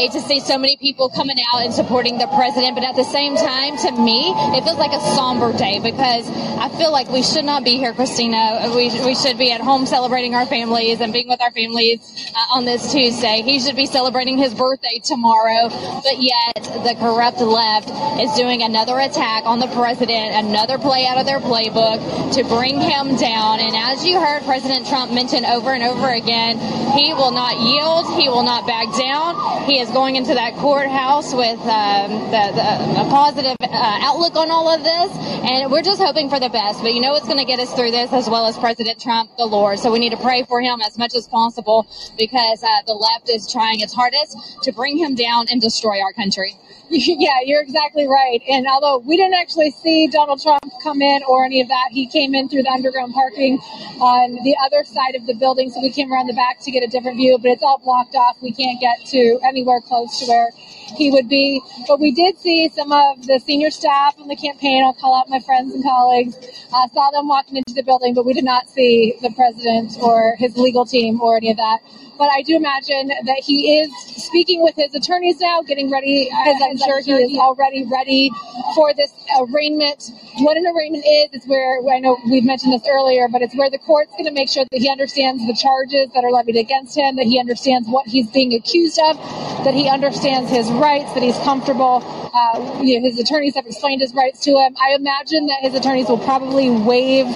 day 0.00 0.08
to 0.08 0.20
see 0.20 0.40
so 0.40 0.56
many 0.56 0.76
people 0.78 1.08
coming 1.10 1.36
out 1.52 1.62
and 1.62 1.74
supporting 1.74 2.16
the 2.16 2.26
president. 2.28 2.74
But 2.74 2.84
at 2.84 2.96
the 2.96 3.04
same 3.04 3.36
time, 3.36 3.76
to 3.84 3.92
me, 4.00 4.32
it 4.56 4.64
feels 4.64 4.78
like 4.78 4.92
a 4.92 5.00
somber 5.14 5.52
day 5.56 5.78
because 5.78 6.28
I 6.56 6.68
feel 6.78 6.92
like 6.92 7.08
we 7.10 7.22
should 7.22 7.44
not 7.44 7.64
be 7.64 7.76
here, 7.76 7.92
Christina. 7.92 8.72
We, 8.74 8.88
we 9.04 9.14
should 9.14 9.36
be 9.36 9.52
at 9.52 9.60
home 9.60 9.84
celebrating 9.86 10.34
our 10.34 10.46
families 10.46 11.00
and 11.00 11.12
being 11.12 11.28
with 11.28 11.40
our 11.42 11.50
families 11.50 12.00
uh, 12.34 12.56
on 12.56 12.64
this 12.64 12.92
Tuesday. 12.92 13.42
He 13.42 13.60
should 13.60 13.76
be 13.76 13.86
celebrating 13.86 14.38
his 14.38 14.54
birthday 14.54 15.00
tomorrow. 15.04 15.68
But 15.68 16.16
yet, 16.16 16.64
the 16.84 16.96
corrupt 16.98 17.40
left 17.40 17.90
is 18.20 18.32
doing 18.36 18.62
another 18.62 18.98
attack 18.98 19.44
on 19.44 19.60
the 19.60 19.68
president, 19.68 20.32
another 20.46 20.78
play 20.78 21.06
out 21.06 21.18
of 21.18 21.26
their 21.26 21.40
playbook 21.40 22.00
to 22.34 22.44
bring 22.44 22.80
him 22.80 23.16
down. 23.16 23.60
And 23.60 23.76
as 23.76 24.04
you 24.06 24.18
heard 24.20 24.42
President 24.44 24.86
Trump 24.86 25.12
mention 25.12 25.44
over 25.44 25.74
and 25.74 25.82
over 25.82 26.08
again, 26.08 26.56
he 26.96 27.12
will 27.12 27.32
not 27.32 27.60
yield. 27.60 28.06
He 28.20 28.28
will 28.28 28.44
not 28.44 28.66
back 28.66 28.88
down. 28.96 29.36
He 29.68 29.78
is 29.78 29.89
going 29.92 30.16
into 30.16 30.34
that 30.34 30.54
courthouse 30.56 31.34
with 31.34 31.60
um, 31.60 32.10
the, 32.30 32.44
the, 32.54 33.00
a 33.00 33.06
positive 33.10 33.56
uh, 33.60 33.98
outlook 34.02 34.36
on 34.36 34.50
all 34.50 34.68
of 34.68 34.82
this. 34.82 35.10
And 35.42 35.70
we're 35.70 35.82
just 35.82 36.00
hoping 36.00 36.28
for 36.30 36.38
the 36.38 36.48
best. 36.48 36.82
But 36.82 36.94
you 36.94 37.00
know 37.00 37.12
what's 37.12 37.26
going 37.26 37.38
to 37.38 37.44
get 37.44 37.58
us 37.58 37.72
through 37.74 37.90
this 37.90 38.12
as 38.12 38.28
well 38.28 38.46
as 38.46 38.56
President 38.58 39.00
Trump, 39.00 39.30
the 39.36 39.46
Lord. 39.46 39.78
So 39.78 39.92
we 39.92 39.98
need 39.98 40.10
to 40.10 40.22
pray 40.22 40.44
for 40.44 40.60
him 40.60 40.80
as 40.86 40.98
much 40.98 41.14
as 41.14 41.26
possible 41.28 41.86
because 42.18 42.62
uh, 42.62 42.68
the 42.86 42.94
left 42.94 43.30
is 43.30 43.50
trying 43.50 43.80
its 43.80 43.94
hardest 43.94 44.62
to 44.62 44.72
bring 44.72 44.96
him 44.98 45.14
down 45.14 45.46
and 45.50 45.60
destroy 45.60 46.00
our 46.00 46.12
country. 46.12 46.56
Yeah, 47.20 47.38
you're 47.44 47.62
exactly 47.62 48.08
right. 48.08 48.42
And 48.48 48.66
although 48.66 48.98
we 48.98 49.16
didn't 49.16 49.34
actually 49.34 49.70
see 49.70 50.08
Donald 50.08 50.42
Trump 50.42 50.60
come 50.82 51.00
in 51.02 51.22
or 51.28 51.44
any 51.44 51.60
of 51.60 51.68
that, 51.68 51.88
he 51.92 52.06
came 52.06 52.34
in 52.34 52.48
through 52.48 52.64
the 52.64 52.70
underground 52.70 53.14
parking 53.14 53.58
on 54.00 54.34
the 54.42 54.56
other 54.64 54.82
side 54.84 55.14
of 55.14 55.24
the 55.26 55.34
building. 55.34 55.70
So 55.70 55.80
we 55.80 55.90
came 55.90 56.12
around 56.12 56.26
the 56.26 56.34
back 56.34 56.58
to 56.62 56.70
get 56.72 56.82
a 56.82 56.88
different 56.88 57.16
view, 57.16 57.38
but 57.40 57.52
it's 57.52 57.62
all 57.62 57.78
blocked 57.78 58.16
off. 58.16 58.38
We 58.42 58.52
can't 58.52 58.80
get 58.80 59.06
to 59.06 59.38
anywhere 59.44 59.80
close 59.80 60.18
to 60.18 60.26
where 60.26 60.50
he 60.96 61.12
would 61.12 61.28
be. 61.28 61.62
But 61.86 62.00
we 62.00 62.10
did 62.10 62.38
see 62.38 62.68
some 62.70 62.90
of 62.90 63.24
the 63.24 63.38
senior 63.38 63.70
staff 63.70 64.18
on 64.18 64.26
the 64.26 64.36
campaign. 64.36 64.82
I'll 64.82 64.94
call 64.94 65.14
out 65.14 65.28
my 65.28 65.38
friends 65.38 65.72
and 65.72 65.84
colleagues. 65.84 66.36
Uh, 66.74 66.88
saw 66.88 67.10
them 67.12 67.28
walking 67.28 67.56
into 67.56 67.74
the 67.74 67.82
building, 67.82 68.14
but 68.14 68.26
we 68.26 68.32
did 68.32 68.44
not 68.44 68.68
see 68.68 69.14
the 69.22 69.30
president 69.30 69.92
or 70.02 70.34
his 70.38 70.56
legal 70.56 70.84
team 70.84 71.20
or 71.20 71.36
any 71.36 71.50
of 71.50 71.56
that. 71.56 71.78
But 72.20 72.28
I 72.36 72.42
do 72.42 72.54
imagine 72.54 73.08
that 73.08 73.40
he 73.42 73.80
is 73.80 73.90
speaking 74.22 74.60
with 74.60 74.76
his 74.76 74.94
attorneys 74.94 75.40
now, 75.40 75.62
getting 75.62 75.90
ready, 75.90 76.28
as 76.28 76.56
I'm 76.62 76.76
sure 76.76 77.00
he 77.00 77.12
is 77.12 77.38
already 77.38 77.86
ready 77.90 78.30
for 78.74 78.92
this 78.92 79.10
arraignment. 79.40 80.10
What 80.40 80.58
an 80.58 80.66
arraignment 80.66 81.02
is, 81.06 81.40
is 81.40 81.48
where 81.48 81.80
I 81.88 81.98
know 81.98 82.18
we've 82.30 82.44
mentioned 82.44 82.74
this 82.74 82.86
earlier, 82.86 83.26
but 83.32 83.40
it's 83.40 83.56
where 83.56 83.70
the 83.70 83.78
court's 83.78 84.12
going 84.12 84.26
to 84.26 84.32
make 84.32 84.50
sure 84.50 84.66
that 84.70 84.78
he 84.78 84.90
understands 84.90 85.46
the 85.46 85.56
charges 85.56 86.12
that 86.12 86.22
are 86.22 86.30
levied 86.30 86.56
against 86.56 86.94
him, 86.94 87.16
that 87.16 87.24
he 87.24 87.40
understands 87.40 87.88
what 87.88 88.06
he's 88.06 88.30
being 88.30 88.52
accused 88.52 89.00
of, 89.08 89.16
that 89.64 89.72
he 89.72 89.88
understands 89.88 90.50
his 90.50 90.70
rights, 90.72 91.10
that 91.14 91.22
he's 91.22 91.38
comfortable. 91.38 92.04
Uh, 92.34 92.82
you 92.82 93.00
know, 93.00 93.08
his 93.08 93.18
attorneys 93.18 93.54
have 93.54 93.64
explained 93.64 94.02
his 94.02 94.12
rights 94.12 94.40
to 94.44 94.50
him. 94.50 94.76
I 94.76 94.94
imagine 94.94 95.46
that 95.46 95.60
his 95.62 95.74
attorneys 95.74 96.08
will 96.08 96.18
probably 96.18 96.68
waive 96.68 97.26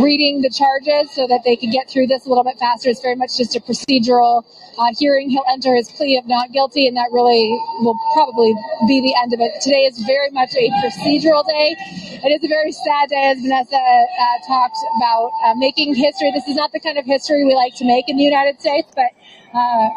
reading 0.00 0.40
the 0.40 0.50
charges 0.50 1.10
so 1.14 1.26
that 1.26 1.42
they 1.44 1.56
can 1.56 1.70
get 1.70 1.90
through 1.90 2.06
this 2.06 2.24
a 2.24 2.28
little 2.28 2.44
bit 2.44 2.58
faster. 2.58 2.88
It's 2.88 3.02
very 3.02 3.16
much 3.16 3.36
just 3.36 3.54
a 3.56 3.60
procedural 3.60 4.21
uh, 4.22 4.92
hearing. 4.98 5.30
He'll 5.30 5.44
enter 5.50 5.74
his 5.74 5.90
plea 5.90 6.16
of 6.18 6.26
not 6.26 6.52
guilty, 6.52 6.86
and 6.86 6.96
that 6.96 7.10
really 7.12 7.50
will 7.82 7.98
probably 8.14 8.54
be 8.86 9.00
the 9.00 9.14
end 9.20 9.32
of 9.32 9.40
it. 9.40 9.60
Today 9.60 9.84
is 9.90 9.98
very 10.06 10.30
much 10.30 10.54
a 10.54 10.70
procedural 10.80 11.44
day. 11.46 11.76
It 12.24 12.30
is 12.30 12.44
a 12.44 12.48
very 12.48 12.72
sad 12.72 13.10
day, 13.10 13.34
as 13.34 13.42
Vanessa 13.42 13.76
uh, 13.76 14.38
talked 14.46 14.78
about 14.96 15.30
uh, 15.44 15.54
making 15.56 15.94
history. 15.94 16.30
This 16.30 16.46
is 16.46 16.56
not 16.56 16.72
the 16.72 16.80
kind 16.80 16.98
of 16.98 17.04
history 17.04 17.44
we 17.44 17.54
like 17.54 17.74
to 17.76 17.84
make 17.84 18.08
in 18.08 18.16
the 18.16 18.22
United 18.22 18.60
States, 18.60 18.88
but 18.94 19.10
uh, 19.54 19.88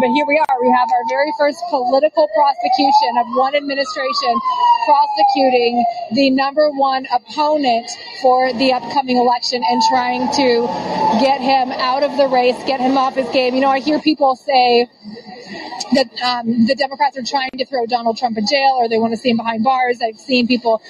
but 0.00 0.08
here 0.12 0.26
we 0.26 0.38
are. 0.38 0.56
We 0.60 0.70
have 0.70 0.88
our 0.92 1.04
very 1.08 1.32
first 1.38 1.58
political 1.70 2.28
prosecution 2.34 3.16
of 3.18 3.26
one 3.36 3.54
administration 3.56 4.34
prosecuting 4.84 5.84
the 6.12 6.30
number 6.30 6.68
one 6.70 7.06
opponent 7.12 7.90
for 8.20 8.52
the 8.52 8.72
upcoming 8.72 9.16
election 9.16 9.62
and 9.68 9.82
trying 9.88 10.30
to 10.32 10.66
get 11.20 11.40
him 11.40 11.72
out 11.72 12.02
of 12.02 12.16
the 12.16 12.28
race, 12.28 12.56
get 12.66 12.80
him 12.80 12.98
off 12.98 13.14
his 13.14 13.28
game. 13.30 13.54
You 13.54 13.62
know, 13.62 13.70
I 13.70 13.80
hear 13.80 13.98
people 14.00 14.36
say, 14.36 14.88
that 15.92 16.08
um, 16.22 16.66
the 16.66 16.74
Democrats 16.74 17.16
are 17.16 17.22
trying 17.22 17.50
to 17.56 17.64
throw 17.64 17.86
Donald 17.86 18.18
Trump 18.18 18.36
in 18.36 18.46
jail 18.46 18.76
or 18.76 18.88
they 18.88 18.98
want 18.98 19.12
to 19.12 19.16
see 19.16 19.30
him 19.30 19.36
behind 19.36 19.64
bars. 19.64 20.00
I've 20.02 20.18
seen 20.18 20.46
people 20.46 20.82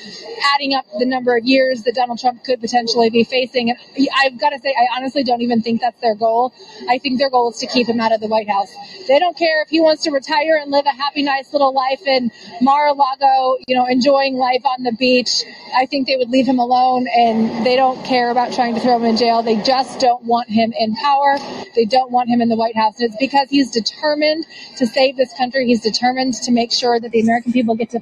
adding 0.54 0.74
up 0.74 0.87
the 0.98 1.07
number 1.07 1.37
of 1.37 1.44
years 1.44 1.83
that 1.85 1.94
Donald 1.94 2.18
Trump 2.18 2.44
could 2.44 2.61
potentially 2.61 3.11
be 3.11 3.24
facing. 3.24 3.70
And 3.70 3.78
I've 4.16 4.38
got 4.38 4.50
to 4.50 4.59
say, 4.59 4.74
I 4.76 4.96
honestly 4.96 5.24
don't 5.24 5.42
even 5.42 5.62
think 5.62 5.81
that's 5.81 6.00
their 6.00 6.14
goal. 6.14 6.52
I 6.88 6.98
think 6.98 7.18
their 7.18 7.31
goal 7.31 7.50
is 7.50 7.59
to 7.59 7.66
keep 7.66 7.88
him 7.88 8.00
out 8.00 8.08
of 8.12 8.21
the 8.21 8.27
White 8.27 8.49
House. 8.49 8.73
They 9.07 9.18
don't 9.18 9.37
care 9.37 9.62
if 9.62 9.68
he 9.68 9.81
wants 9.81 10.05
to 10.05 10.11
retire 10.11 10.59
and 10.61 10.71
live 10.71 10.87
a 10.87 10.90
happy, 10.90 11.23
nice 11.23 11.53
little 11.53 11.73
life 11.73 12.07
in 12.07 12.31
Mar-a-Lago, 12.61 13.59
you 13.66 13.75
know, 13.75 13.87
enjoying 13.87 14.37
life 14.37 14.64
on 14.64 14.85
the 14.85 14.92
beach. 14.92 15.44
I 15.75 15.87
think 15.87 16.07
they 16.07 16.16
would 16.16 16.31
leave 16.31 16.47
him 16.47 16.59
alone 16.59 17.07
and 17.14 17.64
they 17.64 17.77
don't 17.77 18.05
care 18.05 18.31
about 18.31 18.53
trying 18.53 18.75
to 18.75 18.81
throw 18.81 18.97
him 18.97 19.05
in 19.05 19.16
jail. 19.16 19.42
They 19.42 19.61
just 19.62 20.01
don't 20.01 20.25
want 20.25 20.49
him 20.49 20.73
in 20.79 20.94
power. 20.97 21.38
They 21.75 21.85
don't 21.85 22.11
want 22.11 22.29
him 22.29 22.40
in 22.40 22.49
the 22.49 22.57
White 22.57 22.77
House. 22.77 22.99
And 23.01 23.09
it's 23.09 23.18
because 23.18 23.49
he's 23.51 23.71
determined 23.71 24.47
to 24.77 24.87
save 24.87 25.16
this 25.16 25.33
country. 25.37 25.66
He's 25.66 25.83
determined 25.83 26.35
to 26.35 26.53
make 26.53 26.73
sure 26.73 26.99
that 27.01 27.11
the 27.11 27.21
American 27.21 27.53
people 27.53 27.75
get 27.75 27.90
to 27.90 28.01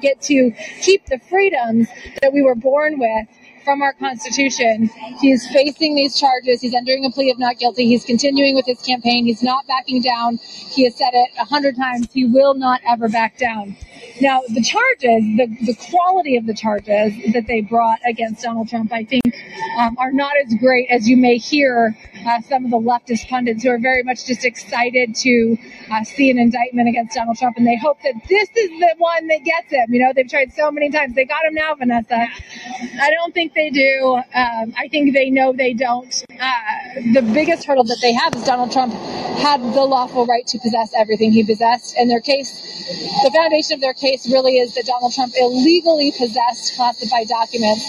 get 0.00 0.20
to 0.22 0.52
keep 0.80 1.06
the 1.06 1.18
freedoms 1.28 1.88
that 2.22 2.32
we 2.32 2.42
were 2.42 2.54
born 2.54 2.98
with 2.98 3.28
from 3.68 3.82
our 3.82 3.92
Constitution. 3.92 4.88
He 5.20 5.30
is 5.30 5.46
facing 5.48 5.94
these 5.94 6.18
charges. 6.18 6.62
He's 6.62 6.74
entering 6.74 7.04
a 7.04 7.10
plea 7.10 7.30
of 7.30 7.38
not 7.38 7.58
guilty. 7.58 7.84
He's 7.84 8.02
continuing 8.02 8.54
with 8.54 8.64
his 8.64 8.80
campaign. 8.80 9.26
He's 9.26 9.42
not 9.42 9.66
backing 9.66 10.00
down. 10.00 10.38
He 10.38 10.84
has 10.84 10.96
said 10.96 11.10
it 11.12 11.28
a 11.38 11.44
hundred 11.44 11.76
times. 11.76 12.08
He 12.10 12.24
will 12.24 12.54
not 12.54 12.80
ever 12.88 13.10
back 13.10 13.36
down. 13.36 13.76
Now, 14.22 14.40
the 14.48 14.62
charges, 14.62 15.22
the, 15.36 15.54
the 15.66 15.76
quality 15.90 16.36
of 16.38 16.46
the 16.46 16.54
charges 16.54 17.12
that 17.34 17.46
they 17.46 17.60
brought 17.60 17.98
against 18.06 18.42
Donald 18.42 18.70
Trump, 18.70 18.90
I 18.90 19.04
think, 19.04 19.22
um, 19.78 19.96
are 19.98 20.12
not 20.12 20.32
as 20.44 20.54
great 20.54 20.88
as 20.90 21.06
you 21.06 21.18
may 21.18 21.36
hear 21.36 21.94
uh, 22.26 22.40
some 22.40 22.64
of 22.64 22.70
the 22.70 22.78
leftist 22.78 23.28
pundits 23.28 23.62
who 23.62 23.70
are 23.70 23.78
very 23.78 24.02
much 24.02 24.24
just 24.26 24.44
excited 24.44 25.14
to 25.14 25.56
uh, 25.90 26.04
see 26.04 26.30
an 26.30 26.38
indictment 26.38 26.88
against 26.88 27.14
Donald 27.14 27.36
Trump, 27.36 27.58
and 27.58 27.66
they 27.66 27.76
hope 27.76 28.00
that 28.02 28.14
this 28.28 28.48
is 28.56 28.70
the 28.80 28.94
one 28.98 29.28
that 29.28 29.44
gets 29.44 29.70
him. 29.70 29.92
You 29.92 30.00
know, 30.00 30.12
they've 30.14 30.28
tried 30.28 30.52
so 30.52 30.70
many 30.70 30.90
times. 30.90 31.14
They 31.14 31.24
got 31.24 31.44
him 31.44 31.54
now, 31.54 31.74
Vanessa. 31.74 32.26
I 33.00 33.10
don't 33.10 33.32
think 33.34 33.54
they 33.58 33.70
do. 33.70 34.14
Um, 34.14 34.72
I 34.78 34.88
think 34.88 35.14
they 35.14 35.30
know 35.30 35.52
they 35.52 35.74
don't. 35.74 36.14
Uh, 36.30 36.52
the 37.12 37.22
biggest 37.22 37.66
hurdle 37.66 37.84
that 37.84 37.98
they 38.00 38.12
have 38.12 38.34
is 38.34 38.44
Donald 38.44 38.70
Trump 38.72 38.94
had 39.38 39.60
the 39.60 39.84
lawful 39.84 40.26
right 40.26 40.46
to 40.46 40.58
possess 40.58 40.92
everything 40.96 41.32
he 41.32 41.44
possessed, 41.44 41.96
and 41.96 42.10
their 42.10 42.20
case, 42.20 42.50
the 43.22 43.30
foundation 43.34 43.74
of 43.74 43.80
their 43.80 43.94
case 43.94 44.30
really 44.30 44.58
is 44.58 44.74
that 44.74 44.86
Donald 44.86 45.12
Trump 45.12 45.32
illegally 45.38 46.12
possessed 46.16 46.76
classified 46.76 47.26
documents, 47.28 47.82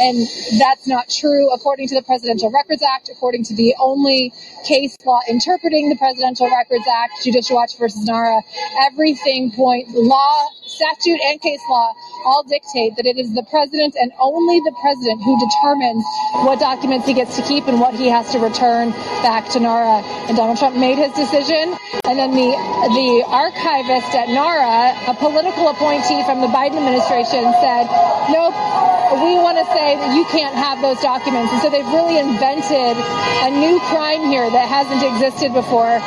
and 0.00 0.28
that's 0.60 0.86
not 0.86 1.08
true 1.08 1.52
according 1.52 1.88
to 1.88 1.94
the 1.94 2.02
Presidential 2.02 2.50
Records 2.50 2.82
Act, 2.82 3.08
according 3.08 3.44
to 3.44 3.54
the 3.54 3.74
only 3.80 4.32
case 4.64 4.96
law 5.04 5.20
interpreting 5.28 5.88
the 5.88 5.96
Presidential 5.96 6.48
Records 6.50 6.84
Act, 6.88 7.24
Judicial 7.24 7.56
Watch 7.56 7.76
versus 7.78 8.04
NARA. 8.04 8.40
Everything 8.82 9.52
point 9.52 9.88
law, 9.90 10.48
statute, 10.64 11.20
and 11.20 11.40
case 11.40 11.60
law 11.68 11.92
all 12.24 12.42
dictate 12.42 12.96
that 12.96 13.06
it 13.06 13.18
is 13.18 13.34
the 13.34 13.44
president 13.50 13.94
and 14.00 14.12
only 14.20 14.58
the 14.60 14.74
president 14.80 15.13
who 15.20 15.34
determines 15.38 16.04
what 16.44 16.58
documents 16.58 17.06
he 17.06 17.14
gets 17.14 17.36
to 17.36 17.42
keep 17.42 17.66
and 17.68 17.80
what 17.80 17.94
he 17.94 18.08
has 18.08 18.30
to 18.32 18.38
return 18.38 18.90
back 19.22 19.48
to 19.50 19.60
NARA. 19.60 20.02
And 20.28 20.36
Donald 20.36 20.58
Trump 20.58 20.76
made 20.76 20.98
his 20.98 21.12
decision, 21.12 21.76
and 22.04 22.18
then 22.18 22.32
the 22.32 22.50
the 22.94 23.24
archivist 23.28 24.10
at 24.14 24.28
NARA, 24.28 25.10
a 25.10 25.14
political 25.14 25.68
appointee 25.68 26.22
from 26.24 26.40
the 26.40 26.48
Biden 26.48 26.80
administration, 26.80 27.44
said, 27.60 27.86
"Nope, 28.32 28.56
we 29.22 29.38
want 29.38 29.58
to 29.58 29.66
say 29.72 29.96
that 29.96 30.10
you 30.16 30.24
can't 30.32 30.54
have 30.54 30.80
those 30.80 31.00
documents." 31.00 31.52
And 31.52 31.60
so 31.62 31.70
they've 31.70 31.92
really 31.94 32.18
invented 32.18 32.96
a 33.46 33.50
new 33.50 33.78
crime 33.92 34.26
here 34.26 34.48
that 34.50 34.66
hasn't 34.68 35.02
existed 35.02 35.52
before, 35.52 36.00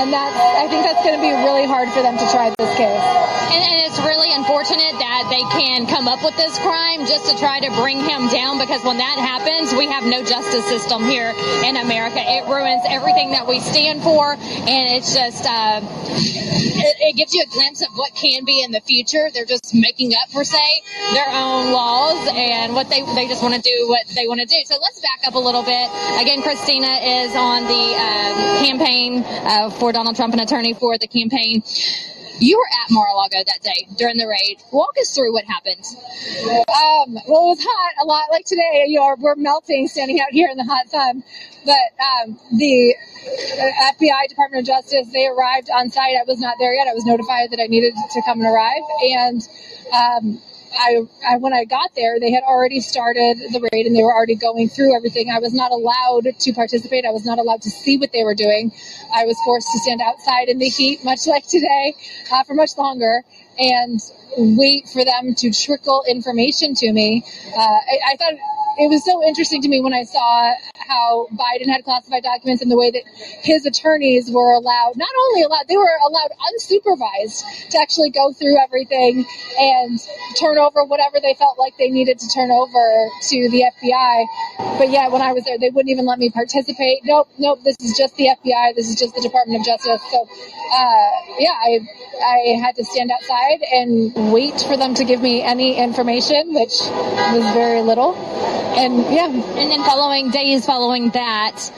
and 0.00 0.12
that 0.12 0.30
I 0.58 0.68
think 0.68 0.84
that's 0.84 1.02
going 1.04 1.16
to 1.16 1.22
be 1.22 1.34
really 1.44 1.66
hard 1.66 1.90
for 1.90 2.02
them 2.02 2.16
to 2.16 2.26
try 2.30 2.54
this 2.58 2.72
case. 2.76 3.04
And, 3.52 3.62
and 3.62 3.78
it's 3.86 3.98
really 4.00 4.32
unfortunate 4.32 4.98
that 5.24 5.30
they 5.30 5.42
can 5.58 5.86
come 5.86 6.08
up 6.08 6.22
with 6.22 6.36
this 6.36 6.58
crime 6.58 7.06
just 7.06 7.30
to 7.30 7.38
try 7.38 7.60
to 7.60 7.70
bring 7.80 8.00
him 8.00 8.28
down 8.28 8.58
because 8.58 8.84
when 8.84 8.98
that 8.98 9.16
happens, 9.16 9.72
we 9.72 9.86
have 9.86 10.04
no 10.04 10.22
justice 10.22 10.66
system 10.68 11.02
here 11.04 11.32
in 11.64 11.76
America. 11.76 12.20
It 12.20 12.44
ruins 12.44 12.82
everything 12.88 13.32
that 13.32 13.46
we 13.46 13.60
stand 13.60 14.02
for, 14.02 14.34
and 14.34 14.84
it's 14.92 15.14
just, 15.14 15.46
uh, 15.46 15.80
it, 15.80 16.96
it 17.00 17.16
gives 17.16 17.32
you 17.32 17.42
a 17.42 17.50
glimpse 17.50 17.80
of 17.80 17.88
what 17.96 18.14
can 18.14 18.44
be 18.44 18.62
in 18.62 18.72
the 18.72 18.80
future. 18.80 19.30
They're 19.32 19.48
just 19.48 19.74
making 19.74 20.12
up, 20.12 20.30
per 20.32 20.44
se, 20.44 20.60
their 21.12 21.28
own 21.28 21.72
laws 21.72 22.28
and 22.34 22.74
what 22.74 22.88
they, 22.90 23.00
they 23.14 23.26
just 23.26 23.42
want 23.42 23.54
to 23.54 23.62
do 23.62 23.88
what 23.88 24.04
they 24.14 24.28
want 24.28 24.40
to 24.40 24.46
do. 24.46 24.60
So 24.66 24.76
let's 24.80 25.00
back 25.00 25.26
up 25.26 25.34
a 25.34 25.40
little 25.40 25.62
bit. 25.62 25.88
Again, 26.20 26.42
Christina 26.42 27.00
is 27.00 27.34
on 27.34 27.64
the 27.64 27.84
um, 27.96 28.36
campaign 28.64 29.24
uh, 29.24 29.70
for 29.70 29.92
Donald 29.92 30.16
Trump, 30.16 30.34
an 30.34 30.40
attorney 30.40 30.74
for 30.74 30.98
the 30.98 31.08
campaign. 31.08 31.62
You 32.40 32.58
were 32.58 32.66
at 32.84 32.90
Mar-a-Lago 32.90 33.44
that 33.46 33.62
day 33.62 33.86
during 33.96 34.18
the 34.18 34.26
raid. 34.26 34.58
Walk 34.72 34.94
us 35.00 35.14
through 35.14 35.32
what 35.32 35.44
happened. 35.44 35.84
Um, 36.68 37.14
well, 37.28 37.46
it 37.46 37.56
was 37.56 37.62
hot 37.62 37.94
a 38.02 38.06
lot. 38.06 38.24
Like 38.30 38.44
today, 38.44 38.84
you 38.88 38.98
know, 38.98 39.14
we're 39.18 39.36
melting 39.36 39.88
standing 39.88 40.20
out 40.20 40.30
here 40.30 40.48
in 40.50 40.56
the 40.56 40.64
hot 40.64 40.88
sun. 40.90 41.22
But 41.64 41.78
um, 42.02 42.38
the 42.58 42.94
FBI, 43.96 44.28
Department 44.28 44.60
of 44.60 44.66
Justice, 44.66 45.08
they 45.12 45.26
arrived 45.26 45.70
on 45.70 45.90
site. 45.90 46.16
I 46.20 46.24
was 46.26 46.40
not 46.40 46.56
there 46.58 46.74
yet. 46.74 46.88
I 46.88 46.94
was 46.94 47.04
notified 47.04 47.50
that 47.52 47.60
I 47.60 47.66
needed 47.66 47.94
to 47.94 48.22
come 48.26 48.40
and 48.40 48.48
arrive, 48.48 48.82
and 49.00 49.40
um, 49.92 50.42
I, 50.76 51.02
I, 51.26 51.36
when 51.38 51.52
I 51.52 51.64
got 51.64 51.94
there, 51.94 52.18
they 52.20 52.30
had 52.30 52.42
already 52.42 52.80
started 52.80 53.38
the 53.52 53.68
raid 53.72 53.86
and 53.86 53.94
they 53.94 54.02
were 54.02 54.14
already 54.14 54.34
going 54.34 54.68
through 54.68 54.96
everything. 54.96 55.30
I 55.30 55.38
was 55.38 55.54
not 55.54 55.72
allowed 55.72 56.26
to 56.38 56.52
participate. 56.52 57.04
I 57.04 57.10
was 57.10 57.24
not 57.24 57.38
allowed 57.38 57.62
to 57.62 57.70
see 57.70 57.96
what 57.98 58.12
they 58.12 58.24
were 58.24 58.34
doing. 58.34 58.72
I 59.14 59.24
was 59.24 59.36
forced 59.44 59.68
to 59.72 59.78
stand 59.80 60.00
outside 60.00 60.48
in 60.48 60.58
the 60.58 60.68
heat, 60.68 61.04
much 61.04 61.26
like 61.26 61.46
today, 61.46 61.94
uh, 62.32 62.44
for 62.44 62.54
much 62.54 62.76
longer, 62.76 63.22
and 63.58 64.00
wait 64.36 64.88
for 64.88 65.04
them 65.04 65.34
to 65.34 65.50
trickle 65.52 66.04
information 66.08 66.74
to 66.74 66.92
me. 66.92 67.24
Uh, 67.56 67.60
I, 67.60 67.98
I 68.12 68.16
thought 68.16 68.34
it 68.78 68.88
was 68.88 69.04
so 69.04 69.22
interesting 69.26 69.62
to 69.62 69.68
me 69.68 69.80
when 69.80 69.94
I 69.94 70.02
saw 70.02 70.54
how 70.76 71.28
Biden 71.32 71.70
had 71.70 71.84
classified 71.84 72.22
documents 72.22 72.62
and 72.62 72.70
the 72.70 72.76
way 72.76 72.90
that 72.90 73.02
his 73.42 73.66
attorneys 73.66 74.30
were 74.30 74.52
allowed, 74.52 74.96
not 74.96 75.10
only 75.28 75.42
allowed, 75.42 75.66
they 75.68 75.76
were 75.76 75.98
allowed 76.06 76.30
unsupervised 76.52 77.70
to 77.70 77.78
actually 77.78 78.10
go 78.10 78.32
through 78.32 78.56
everything 78.62 79.24
and 79.58 79.98
turn 80.38 80.58
over 80.58 80.84
whatever 80.84 81.20
they 81.20 81.34
felt 81.34 81.58
like 81.58 81.74
they 81.78 81.88
needed 81.88 82.18
to 82.18 82.28
turn 82.28 82.50
over 82.50 83.08
to 83.22 83.48
the 83.50 83.64
FBI. 83.78 84.78
But 84.78 84.90
yeah, 84.90 85.08
when 85.08 85.22
I 85.22 85.32
was 85.32 85.44
there, 85.44 85.58
they 85.58 85.70
wouldn't 85.70 85.90
even 85.90 86.06
let 86.06 86.18
me 86.18 86.30
participate. 86.30 87.00
Nope, 87.04 87.28
nope, 87.38 87.60
this 87.62 87.76
is 87.80 87.96
just 87.96 88.16
the 88.16 88.28
FBI. 88.28 88.74
This 88.74 88.88
is 88.88 88.96
just 88.96 89.14
the 89.14 89.22
Department 89.22 89.60
of 89.60 89.66
Justice. 89.66 90.02
So, 90.10 90.22
uh, 90.22 91.10
yeah, 91.38 91.54
I, 91.54 91.80
I 92.22 92.60
had 92.60 92.74
to 92.76 92.84
stand 92.84 93.10
outside 93.10 93.62
and 93.70 94.32
wait 94.32 94.60
for 94.60 94.76
them 94.76 94.94
to 94.94 95.04
give 95.04 95.22
me 95.22 95.42
any 95.42 95.76
information, 95.78 96.54
which 96.54 96.74
was 96.80 97.54
very 97.54 97.80
little 97.80 98.14
and 98.76 99.14
yeah. 99.14 99.26
And 99.26 99.70
then 99.70 99.82
following 99.84 100.30
days 100.30 100.66
following 100.66 101.10
that, 101.10 101.70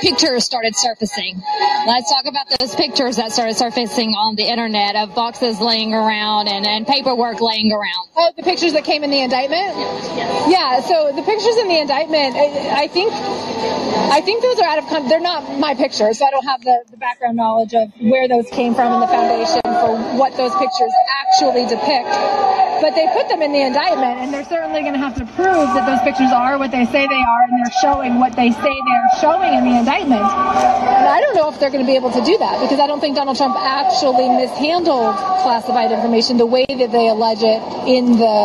pictures 0.00 0.44
started 0.44 0.76
surfacing. 0.76 1.40
Let's 1.86 2.12
talk 2.12 2.26
about 2.26 2.46
those 2.58 2.74
pictures 2.74 3.16
that 3.16 3.32
started 3.32 3.56
surfacing 3.56 4.10
on 4.10 4.36
the 4.36 4.44
internet 4.44 4.96
of 4.96 5.14
boxes 5.14 5.60
laying 5.60 5.94
around 5.94 6.48
and, 6.48 6.66
and 6.66 6.86
paperwork 6.86 7.40
laying 7.40 7.72
around. 7.72 8.08
Oh, 8.16 8.32
the 8.36 8.42
pictures 8.42 8.72
that 8.74 8.84
came 8.84 9.04
in 9.04 9.10
the 9.10 9.20
indictment? 9.20 9.76
Yes. 10.16 10.50
Yeah, 10.50 10.80
so 10.80 11.12
the 11.14 11.22
pictures 11.22 11.56
in 11.56 11.68
the 11.68 11.78
indictment, 11.80 12.36
I 12.36 12.88
think 12.88 13.12
I 14.10 14.20
think 14.22 14.42
those 14.42 14.58
are 14.58 14.68
out 14.68 14.78
of 14.78 14.86
con- 14.88 15.08
they're 15.08 15.20
not 15.20 15.58
my 15.58 15.74
pictures, 15.74 16.18
so 16.18 16.26
I 16.26 16.30
don't 16.30 16.44
have 16.44 16.62
the, 16.62 16.84
the 16.90 16.96
background 16.96 17.36
knowledge 17.36 17.74
of 17.74 17.92
where 18.00 18.26
those 18.26 18.48
came 18.50 18.74
from 18.74 18.92
in 18.94 19.00
the 19.00 19.06
foundation 19.06 19.60
for 19.62 19.96
what 20.18 20.36
those 20.36 20.54
pictures 20.56 20.92
actually 21.22 21.66
depict. 21.66 22.10
But 22.80 22.96
they 22.96 23.06
put 23.12 23.28
them 23.28 23.42
in 23.42 23.52
the 23.52 23.60
indictment, 23.60 24.24
and 24.24 24.32
they're 24.32 24.48
certainly 24.48 24.80
going 24.80 24.94
to 24.94 24.98
have 24.98 25.14
to 25.16 25.26
prove 25.36 25.68
that 25.76 25.84
those 25.84 26.00
pictures 26.00 26.32
are 26.32 26.58
what 26.58 26.70
they 26.72 26.86
say 26.86 27.06
they 27.06 27.22
are, 27.22 27.42
and 27.44 27.52
they're 27.60 27.78
showing 27.80 28.18
what 28.18 28.34
they 28.34 28.50
say 28.50 28.74
they're 28.88 29.10
showing 29.20 29.52
in 29.54 29.64
the 29.64 29.69
indictment. 29.76 30.22
And 30.22 31.08
I 31.08 31.20
don't 31.20 31.34
know 31.34 31.48
if 31.48 31.60
they're 31.60 31.70
going 31.70 31.84
to 31.84 31.90
be 31.90 31.96
able 31.96 32.10
to 32.12 32.24
do 32.24 32.36
that 32.38 32.60
because 32.60 32.80
I 32.80 32.86
don't 32.86 33.00
think 33.00 33.16
Donald 33.16 33.36
Trump 33.36 33.56
actually 33.56 34.28
mishandled 34.28 35.16
classified 35.42 35.92
information 35.92 36.36
the 36.36 36.46
way 36.46 36.66
that 36.68 36.90
they 36.92 37.08
allege 37.08 37.42
it 37.42 37.60
in 37.86 38.18
the 38.18 38.38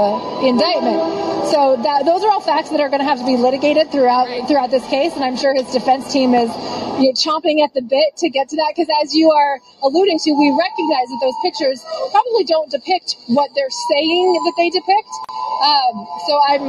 indictment. 0.46 1.26
So 1.52 1.78
that, 1.78 2.06
those 2.06 2.24
are 2.24 2.32
all 2.32 2.42
facts 2.42 2.70
that 2.72 2.82
are 2.82 2.90
going 2.90 3.02
to 3.02 3.06
have 3.06 3.20
to 3.20 3.26
be 3.26 3.38
litigated 3.38 3.92
throughout 3.92 4.26
throughout 4.48 4.72
this 4.72 4.86
case, 4.88 5.14
and 5.14 5.24
I'm 5.24 5.38
sure 5.38 5.54
his 5.54 5.70
defense 5.70 6.12
team 6.12 6.34
is 6.34 6.50
you 6.98 7.12
know, 7.12 7.16
chomping 7.16 7.64
at 7.64 7.74
the 7.74 7.82
bit 7.82 8.18
to 8.18 8.30
get 8.30 8.50
to 8.50 8.56
that 8.56 8.74
because, 8.74 8.90
as 9.04 9.14
you 9.14 9.30
are 9.30 9.60
alluding 9.84 10.18
to, 10.26 10.32
we 10.34 10.50
recognize 10.50 11.08
that 11.12 11.20
those 11.22 11.38
pictures 11.44 11.84
probably 12.12 12.46
don't 12.46 12.72
depict 12.72 13.16
what 13.28 13.52
they're 13.54 13.74
saying 13.92 14.26
that 14.42 14.56
they 14.58 14.70
depict. 14.74 15.12
Um, 15.56 15.94
so 16.28 16.34
I'm 16.36 16.66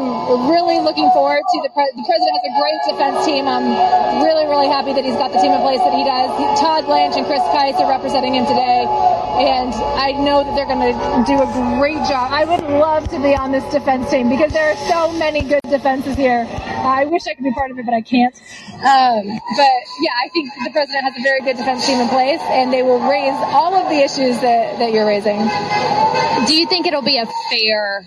really 0.51 0.79
looking 0.79 1.11
forward 1.11 1.42
to 1.42 1.57
the, 1.62 1.71
pre- 1.71 1.92
the 1.95 2.07
president 2.07 2.33
has 2.38 2.45
a 2.47 2.55
great 2.55 2.81
defense 2.87 3.19
team. 3.27 3.47
I'm 3.47 3.66
really 4.23 4.45
really 4.48 4.68
happy 4.68 4.92
that 4.92 5.04
he's 5.04 5.16
got 5.16 5.32
the 5.32 5.38
team 5.38 5.52
in 5.52 5.61
place 5.61 5.80
that 5.80 5.94
he 5.94 6.04
does. 6.04 6.30
Todd 6.59 6.87
Blanche 6.87 7.16
and 7.16 7.26
Chris 7.26 7.42
Kise 7.54 7.78
are 7.78 7.90
representing 7.90 8.35
him 8.35 8.46
today, 8.46 8.87
and 9.42 9.74
I 9.74 10.12
know 10.12 10.44
that 10.44 10.54
they're 10.54 10.70
going 10.70 10.82
to 10.82 10.96
do 11.26 11.37
a 11.42 11.48
great 11.78 12.02
job. 12.09 12.30
I 12.32 12.44
would 12.44 12.62
love 12.62 13.09
to 13.09 13.18
be 13.18 13.35
on 13.35 13.52
this 13.52 13.64
defense 13.72 14.11
team 14.11 14.28
because 14.28 14.52
there 14.52 14.70
are 14.70 14.78
so 14.88 15.12
many 15.18 15.42
good 15.42 15.61
defenses 15.68 16.16
here. 16.16 16.46
I 16.50 17.04
wish 17.04 17.26
I 17.26 17.35
could 17.35 17.44
be 17.44 17.52
part 17.52 17.70
of 17.70 17.78
it, 17.78 17.85
but 17.85 17.94
I 17.94 18.00
can't. 18.00 18.35
Um, 18.76 19.26
but 19.56 19.76
yeah, 20.00 20.14
I 20.22 20.28
think 20.32 20.50
the 20.64 20.70
president 20.70 21.04
has 21.04 21.14
a 21.18 21.22
very 21.22 21.40
good 21.40 21.56
defense 21.56 21.87
team 21.87 22.00
in 22.00 22.09
place, 22.09 22.40
and 22.54 22.72
they 22.72 22.82
will 22.82 23.00
raise 23.00 23.37
all 23.50 23.74
of 23.74 23.88
the 23.88 23.98
issues 23.98 24.40
that, 24.40 24.78
that 24.78 24.92
you're 24.92 25.06
raising. 25.06 25.38
Do 26.46 26.54
you 26.54 26.66
think 26.66 26.87
it'll 26.87 27.02
be 27.02 27.18
a 27.18 27.26
fair 27.50 28.06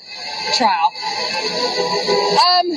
trial? 0.56 0.92
Um, 2.40 2.72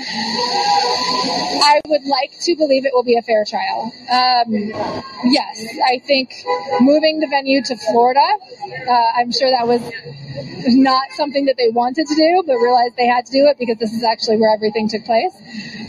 I 1.63 1.81
would 1.87 2.05
like 2.05 2.33
to 2.41 2.57
believe 2.57 2.85
it 2.85 2.93
will 2.93 3.05
be 3.05 3.17
a 3.17 3.23
fair 3.23 3.45
trial. 3.45 3.52
Um, 3.53 4.73
yes, 5.25 5.79
I 5.85 5.99
think 5.99 6.33
moving 6.81 7.21
the 7.21 7.27
venue 7.29 7.63
to 7.63 7.77
Florida, 7.77 8.27
uh, 8.89 9.13
I'm 9.17 9.33
sure 9.33 9.51
that 9.51 9.67
was 9.67 9.83
not 10.67 11.11
something 11.13 11.47
that 11.47 11.57
they 11.57 11.69
wanted 11.69 12.07
to 12.07 12.15
do, 12.15 12.43
but 12.47 12.55
realized 12.57 12.97
they 12.97 13.07
had 13.07 13.27
to 13.27 13.33
do 13.33 13.47
it 13.47 13.59
because 13.59 13.79
this 13.79 13.93
is 13.93 14.03
actually 14.03 14.37
where 14.37 14.55
everything 14.55 14.89
took 14.89 15.05
place. 15.05 15.35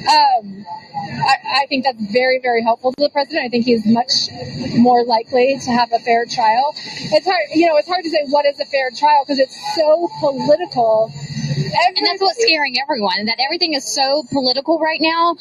Um, 0.03 0.65
I, 1.03 1.63
I, 1.63 1.65
think 1.67 1.85
that's 1.85 2.01
very, 2.11 2.39
very 2.39 2.61
helpful 2.61 2.91
to 2.91 3.03
the 3.03 3.09
president. 3.09 3.45
I 3.45 3.49
think 3.49 3.65
he's 3.65 3.85
much 3.85 4.29
more 4.75 5.03
likely 5.05 5.57
to 5.63 5.71
have 5.71 5.91
a 5.93 5.99
fair 5.99 6.25
trial. 6.25 6.73
It's 6.75 7.25
hard, 7.25 7.43
you 7.53 7.67
know, 7.67 7.77
it's 7.77 7.87
hard 7.87 8.03
to 8.03 8.09
say 8.09 8.25
what 8.29 8.45
is 8.45 8.59
a 8.59 8.65
fair 8.65 8.89
trial 8.91 9.23
because 9.23 9.39
it's 9.39 9.57
so 9.75 10.09
political. 10.19 11.11
Everybody, 11.13 11.97
and 11.97 12.07
that's 12.07 12.21
what's 12.21 12.41
scaring 12.41 12.75
everyone, 12.81 13.25
that 13.25 13.37
everything 13.39 13.73
is 13.73 13.85
so 13.85 14.23
political 14.31 14.79
right 14.79 14.99
now 15.01 15.35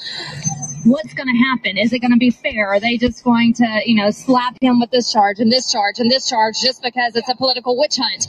what's 0.85 1.15
going 1.15 1.29
to 1.29 1.39
happen? 1.51 1.79
Is 1.79 1.93
it 1.93 2.01
going 2.01 2.13
to 2.13 2.19
be 2.19 2.31
fair? 2.31 2.69
Are 2.69 2.81
they 2.81 2.97
just 2.97 3.23
going 3.25 3.55
to, 3.55 3.81
you 3.87 3.95
know, 3.95 4.11
slap 4.11 4.57
him 4.61 4.81
with 4.81 4.91
this 4.91 5.13
charge 5.13 5.39
and 5.39 5.51
this 5.51 5.71
charge 5.71 5.99
and 5.99 6.11
this 6.11 6.29
charge 6.29 6.61
just 6.61 6.83
because 6.83 7.15
it's 7.17 7.29
a 7.29 7.37
political 7.37 7.79
witch 7.79 7.99
hunt? 8.01 8.27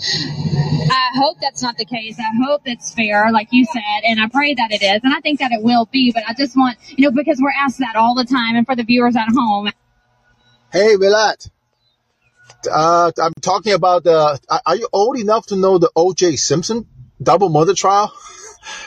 I 0.91 1.09
hope 1.15 1.37
that's 1.39 1.61
not 1.61 1.77
the 1.77 1.85
case. 1.85 2.17
I 2.19 2.31
hope 2.45 2.61
it's 2.65 2.93
fair, 2.93 3.31
like 3.31 3.49
you 3.51 3.65
said, 3.65 4.03
and 4.05 4.19
I 4.19 4.27
pray 4.27 4.53
that 4.53 4.71
it 4.71 4.81
is, 4.81 5.01
and 5.03 5.13
I 5.13 5.19
think 5.21 5.39
that 5.39 5.51
it 5.51 5.63
will 5.63 5.85
be. 5.91 6.11
But 6.11 6.23
I 6.27 6.33
just 6.33 6.55
want, 6.55 6.77
you 6.89 7.09
know, 7.09 7.11
because 7.11 7.39
we're 7.41 7.53
asked 7.57 7.79
that 7.79 7.95
all 7.95 8.15
the 8.15 8.25
time, 8.25 8.55
and 8.55 8.65
for 8.65 8.75
the 8.75 8.83
viewers 8.83 9.15
at 9.15 9.29
home. 9.29 9.69
Hey, 10.71 10.95
Vilat. 10.95 11.49
Uh, 12.71 13.11
I'm 13.21 13.33
talking 13.41 13.73
about 13.73 14.03
the. 14.03 14.39
Are 14.65 14.75
you 14.75 14.87
old 14.93 15.17
enough 15.17 15.47
to 15.47 15.55
know 15.55 15.77
the 15.77 15.91
O.J. 15.95 16.37
Simpson 16.37 16.87
double 17.21 17.49
murder 17.49 17.73
trial? 17.73 18.13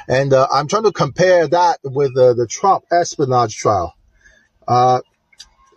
And 0.09 0.33
uh, 0.33 0.47
I'm 0.51 0.69
trying 0.69 0.85
to 0.85 0.93
compare 0.93 1.47
that 1.49 1.79
with 1.83 2.17
uh, 2.17 2.35
the 2.35 2.47
Trump 2.47 2.85
espionage 2.91 3.57
trial. 3.57 3.95
Uh, 4.67 5.01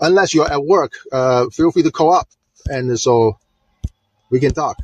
unless 0.02 0.34
you're 0.34 0.52
at 0.52 0.64
work, 0.64 0.94
uh, 1.12 1.50
feel 1.50 1.72
free 1.72 1.84
to 1.84 1.92
call 1.92 2.14
up, 2.14 2.28
and 2.68 3.00
so 3.00 3.38
we 4.30 4.40
can 4.40 4.54
talk. 4.54 4.78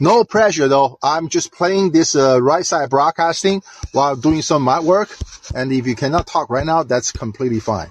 No 0.00 0.24
pressure 0.24 0.66
though. 0.66 0.98
I'm 1.02 1.28
just 1.28 1.52
playing 1.52 1.92
this 1.92 2.16
uh, 2.16 2.40
right 2.40 2.64
side 2.64 2.88
broadcasting 2.88 3.62
while 3.92 4.16
doing 4.16 4.40
some 4.40 4.62
my 4.62 4.80
work. 4.80 5.14
And 5.54 5.70
if 5.72 5.86
you 5.86 5.94
cannot 5.94 6.26
talk 6.26 6.48
right 6.48 6.64
now, 6.64 6.84
that's 6.84 7.12
completely 7.12 7.60
fine. 7.60 7.90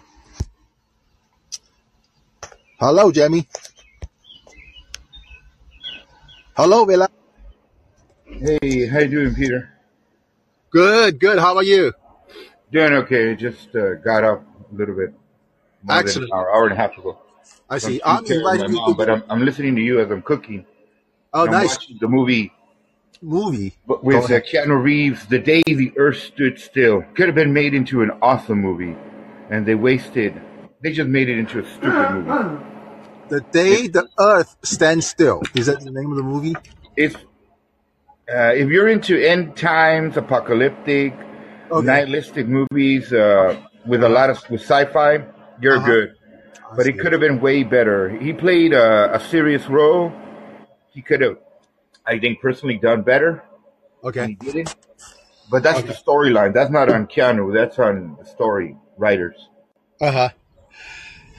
Hello, 2.80 3.12
Jamie. 3.12 3.48
Hello, 6.56 6.86
Villa. 6.86 7.10
Hey, 8.38 8.86
how 8.88 9.00
you 9.00 9.08
doing, 9.08 9.36
Peter? 9.36 9.70
Good, 10.72 11.20
good. 11.20 11.40
How 11.40 11.56
are 11.56 11.64
you? 11.64 11.94
Doing 12.72 12.94
okay. 12.94 13.36
Just 13.36 13.76
uh, 13.76 13.96
got 13.96 14.24
up 14.24 14.44
a 14.72 14.76
little 14.76 14.96
bit 14.96 15.14
more 15.84 15.98
Excellent. 15.98 16.30
than 16.30 16.38
an 16.38 16.40
hour, 16.40 16.56
hour 16.56 16.64
and 16.66 16.74
a 16.74 16.76
half 16.76 16.98
ago. 16.98 17.18
I 17.70 17.78
So 17.78 17.88
see. 17.88 18.02
I'm 18.06 18.24
my 18.24 18.36
inviting 18.36 18.70
you 18.70 18.76
mom, 18.76 18.92
to 18.92 18.98
but 18.98 19.10
I'm, 19.10 19.24
I'm 19.30 19.46
listening 19.46 19.76
to 19.76 19.82
you 19.82 20.00
as 20.00 20.12
I'm 20.12 20.22
cooking. 20.22 20.66
oh, 21.34 21.46
I'm 21.46 21.52
nice 21.52 21.78
the 22.00 22.08
movie 22.08 22.52
movie. 23.22 23.74
but 23.88 24.04
with 24.04 24.26
uh. 24.26 24.40
Keanu 24.42 24.82
Reeves, 24.82 25.26
The 25.28 25.40
Day 25.40 25.64
the 25.66 25.92
Earth 25.98 26.18
Stood 26.20 26.60
Still. 26.60 27.02
Could 27.16 27.28
have 27.28 27.36
been 27.36 27.54
made 27.54 27.74
into 27.74 28.02
an 28.02 28.12
awesome 28.22 28.62
movie, 28.62 28.96
and 29.50 29.66
they 29.66 29.76
wasted. 29.76 30.40
They 30.82 30.94
just 30.94 31.10
made 31.10 31.30
it 31.30 31.38
into 31.38 31.60
a 31.60 31.66
stupid 31.70 32.12
movie. 32.12 32.64
The 33.30 33.42
day 33.42 33.88
the 33.88 34.08
Earth 34.20 34.56
stands 34.64 35.08
still. 35.08 35.42
Is 35.56 35.66
that 35.68 35.82
the 35.82 35.92
name 35.92 36.12
of 36.12 36.18
the 36.18 36.24
movie? 36.24 36.56
It's 36.96 37.16
Uh, 38.34 38.54
if 38.54 38.70
you're 38.70 38.88
into 38.88 39.18
end 39.18 39.56
times, 39.58 40.18
apocalyptic, 40.18 41.14
Okay. 41.72 41.86
nihilistic 41.86 42.48
movies 42.48 43.14
uh, 43.14 43.56
with 43.86 44.04
a 44.04 44.10
lot 44.10 44.30
of 44.30 44.38
with 44.50 44.62
sci-fi, 44.62 45.24
you're 45.62 45.78
Uh-huh. 45.78 45.86
good. 45.86 46.16
But 46.76 46.86
it 46.88 47.00
could 47.00 47.12
have 47.14 47.22
been 47.22 47.40
way 47.42 47.64
better. 47.64 48.10
He 48.10 48.32
played 48.34 48.74
a, 48.74 49.16
a 49.16 49.20
serious 49.20 49.68
role. 49.68 50.12
He 50.94 51.02
could 51.02 51.22
have, 51.22 51.38
I 52.06 52.20
think, 52.20 52.40
personally 52.42 52.78
done 52.78 53.02
better. 53.02 53.44
Okay. 54.04 54.28
He 54.28 54.36
didn't. 54.36 54.76
But 55.50 55.64
that's 55.64 55.82
the 55.82 55.94
storyline. 55.94 56.54
That's 56.54 56.70
not 56.70 56.90
on 56.90 57.08
Keanu. 57.08 57.52
That's 57.54 57.80
on 57.80 58.18
the 58.20 58.26
story 58.26 58.76
writers. 58.98 59.50
Uh 60.00 60.12
huh. 60.12 60.30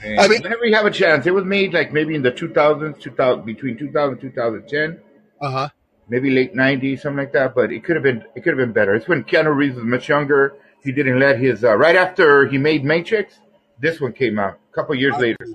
I 0.03 0.27
mean- 0.27 0.41
whenever 0.43 0.65
you 0.65 0.75
have 0.75 0.85
a 0.85 0.91
chance, 0.91 1.25
it 1.25 1.31
was 1.33 1.45
made 1.45 1.73
like 1.73 1.93
maybe 1.93 2.13
in 2.15 2.21
the 2.23 2.31
2000s, 2.31 2.99
2000 2.99 3.45
between 3.45 3.77
2000 3.77 4.11
and 4.13 4.21
2010, 4.21 4.99
Uh 5.39 5.51
huh. 5.51 5.69
Maybe 6.11 6.29
late 6.29 6.53
90s, 6.53 6.99
something 6.99 7.17
like 7.17 7.31
that. 7.31 7.55
But 7.55 7.71
it 7.71 7.83
could 7.83 7.95
have 7.95 8.03
been 8.03 8.23
it 8.35 8.43
could 8.43 8.51
have 8.55 8.63
been 8.65 8.73
better. 8.73 8.93
It's 8.93 9.07
when 9.07 9.23
Keanu 9.23 9.55
Reeves 9.55 9.77
was 9.77 9.85
much 9.85 10.09
younger. 10.09 10.53
He 10.83 10.91
didn't 10.91 11.19
let 11.19 11.39
his 11.39 11.63
uh, 11.63 11.75
right 11.75 11.95
after 11.95 12.47
he 12.47 12.59
made 12.59 12.83
Matrix. 12.83 13.39
This 13.79 13.99
one 13.99 14.13
came 14.13 14.37
out 14.37 14.59
a 14.71 14.75
couple 14.75 14.93
years 14.93 15.15
later. 15.17 15.47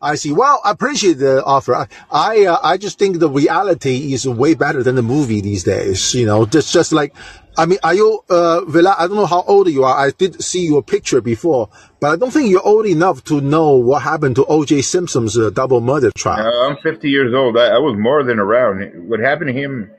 I 0.00 0.16
see. 0.16 0.32
Well, 0.32 0.60
I 0.64 0.72
appreciate 0.72 1.18
the 1.18 1.44
offer. 1.44 1.74
I 1.74 1.86
I, 2.10 2.46
uh, 2.46 2.58
I 2.62 2.76
just 2.76 2.98
think 2.98 3.18
the 3.18 3.28
reality 3.28 4.12
is 4.12 4.26
way 4.26 4.54
better 4.54 4.82
than 4.82 4.96
the 4.96 5.02
movie 5.02 5.40
these 5.40 5.64
days. 5.64 6.14
You 6.14 6.26
know, 6.26 6.46
just 6.46 6.72
just 6.72 6.92
like, 6.92 7.14
I 7.56 7.66
mean, 7.66 7.78
are 7.82 7.94
you 7.94 8.20
uh 8.30 8.64
Villa? 8.64 8.94
I 8.98 9.06
don't 9.06 9.16
know 9.16 9.26
how 9.26 9.42
old 9.42 9.68
you 9.68 9.84
are. 9.84 9.94
I 10.06 10.10
did 10.10 10.42
see 10.42 10.64
your 10.66 10.82
picture 10.82 11.20
before, 11.20 11.68
but 12.00 12.08
I 12.12 12.16
don't 12.16 12.30
think 12.30 12.48
you're 12.50 12.66
old 12.66 12.86
enough 12.86 13.22
to 13.24 13.40
know 13.42 13.72
what 13.76 14.02
happened 14.02 14.36
to 14.36 14.44
O.J. 14.46 14.80
Simpson's 14.82 15.36
uh, 15.36 15.50
double 15.50 15.80
murder 15.82 16.10
trial. 16.16 16.46
Uh, 16.46 16.68
I'm 16.70 16.76
50 16.82 17.10
years 17.10 17.34
old. 17.34 17.58
I, 17.58 17.66
I 17.76 17.78
was 17.78 17.96
more 17.98 18.24
than 18.24 18.38
around. 18.38 19.08
What 19.08 19.20
happened 19.20 19.48
to 19.48 19.52
him 19.52 19.90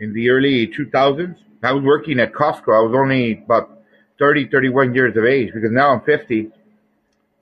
in 0.00 0.12
the 0.12 0.28
early 0.30 0.66
2000s? 0.66 1.36
I 1.62 1.72
was 1.72 1.84
working 1.84 2.18
at 2.18 2.32
Costco. 2.32 2.68
I 2.68 2.82
was 2.86 2.94
only 2.96 3.42
about 3.44 3.78
30, 4.18 4.48
31 4.48 4.94
years 4.94 5.16
of 5.16 5.24
age 5.24 5.52
because 5.54 5.70
now 5.70 5.90
I'm 5.92 6.00
50. 6.00 6.50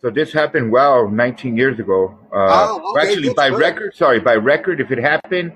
So 0.02 0.10
this 0.10 0.32
happened 0.34 0.70
well 0.70 1.08
19 1.08 1.56
years 1.56 1.78
ago. 1.80 2.18
Uh, 2.30 2.36
Oh, 2.68 2.92
okay, 2.94 3.08
actually, 3.08 3.28
that's 3.28 3.34
by 3.36 3.48
good. 3.50 3.58
record, 3.60 3.94
sorry, 3.96 4.20
by 4.20 4.34
record, 4.34 4.80
if 4.82 4.90
it 4.90 4.98
happened 4.98 5.52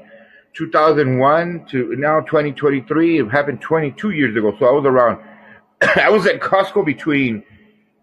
2001 0.54 1.66
to 1.70 1.94
now 1.96 2.20
2023, 2.20 3.20
it 3.20 3.28
happened 3.30 3.60
22 3.60 4.10
years 4.10 4.36
ago. 4.36 4.54
So 4.58 4.66
I 4.66 4.72
was 4.72 4.84
around, 4.84 5.22
I 5.96 6.10
was 6.10 6.26
at 6.26 6.40
Costco 6.40 6.84
between 6.84 7.44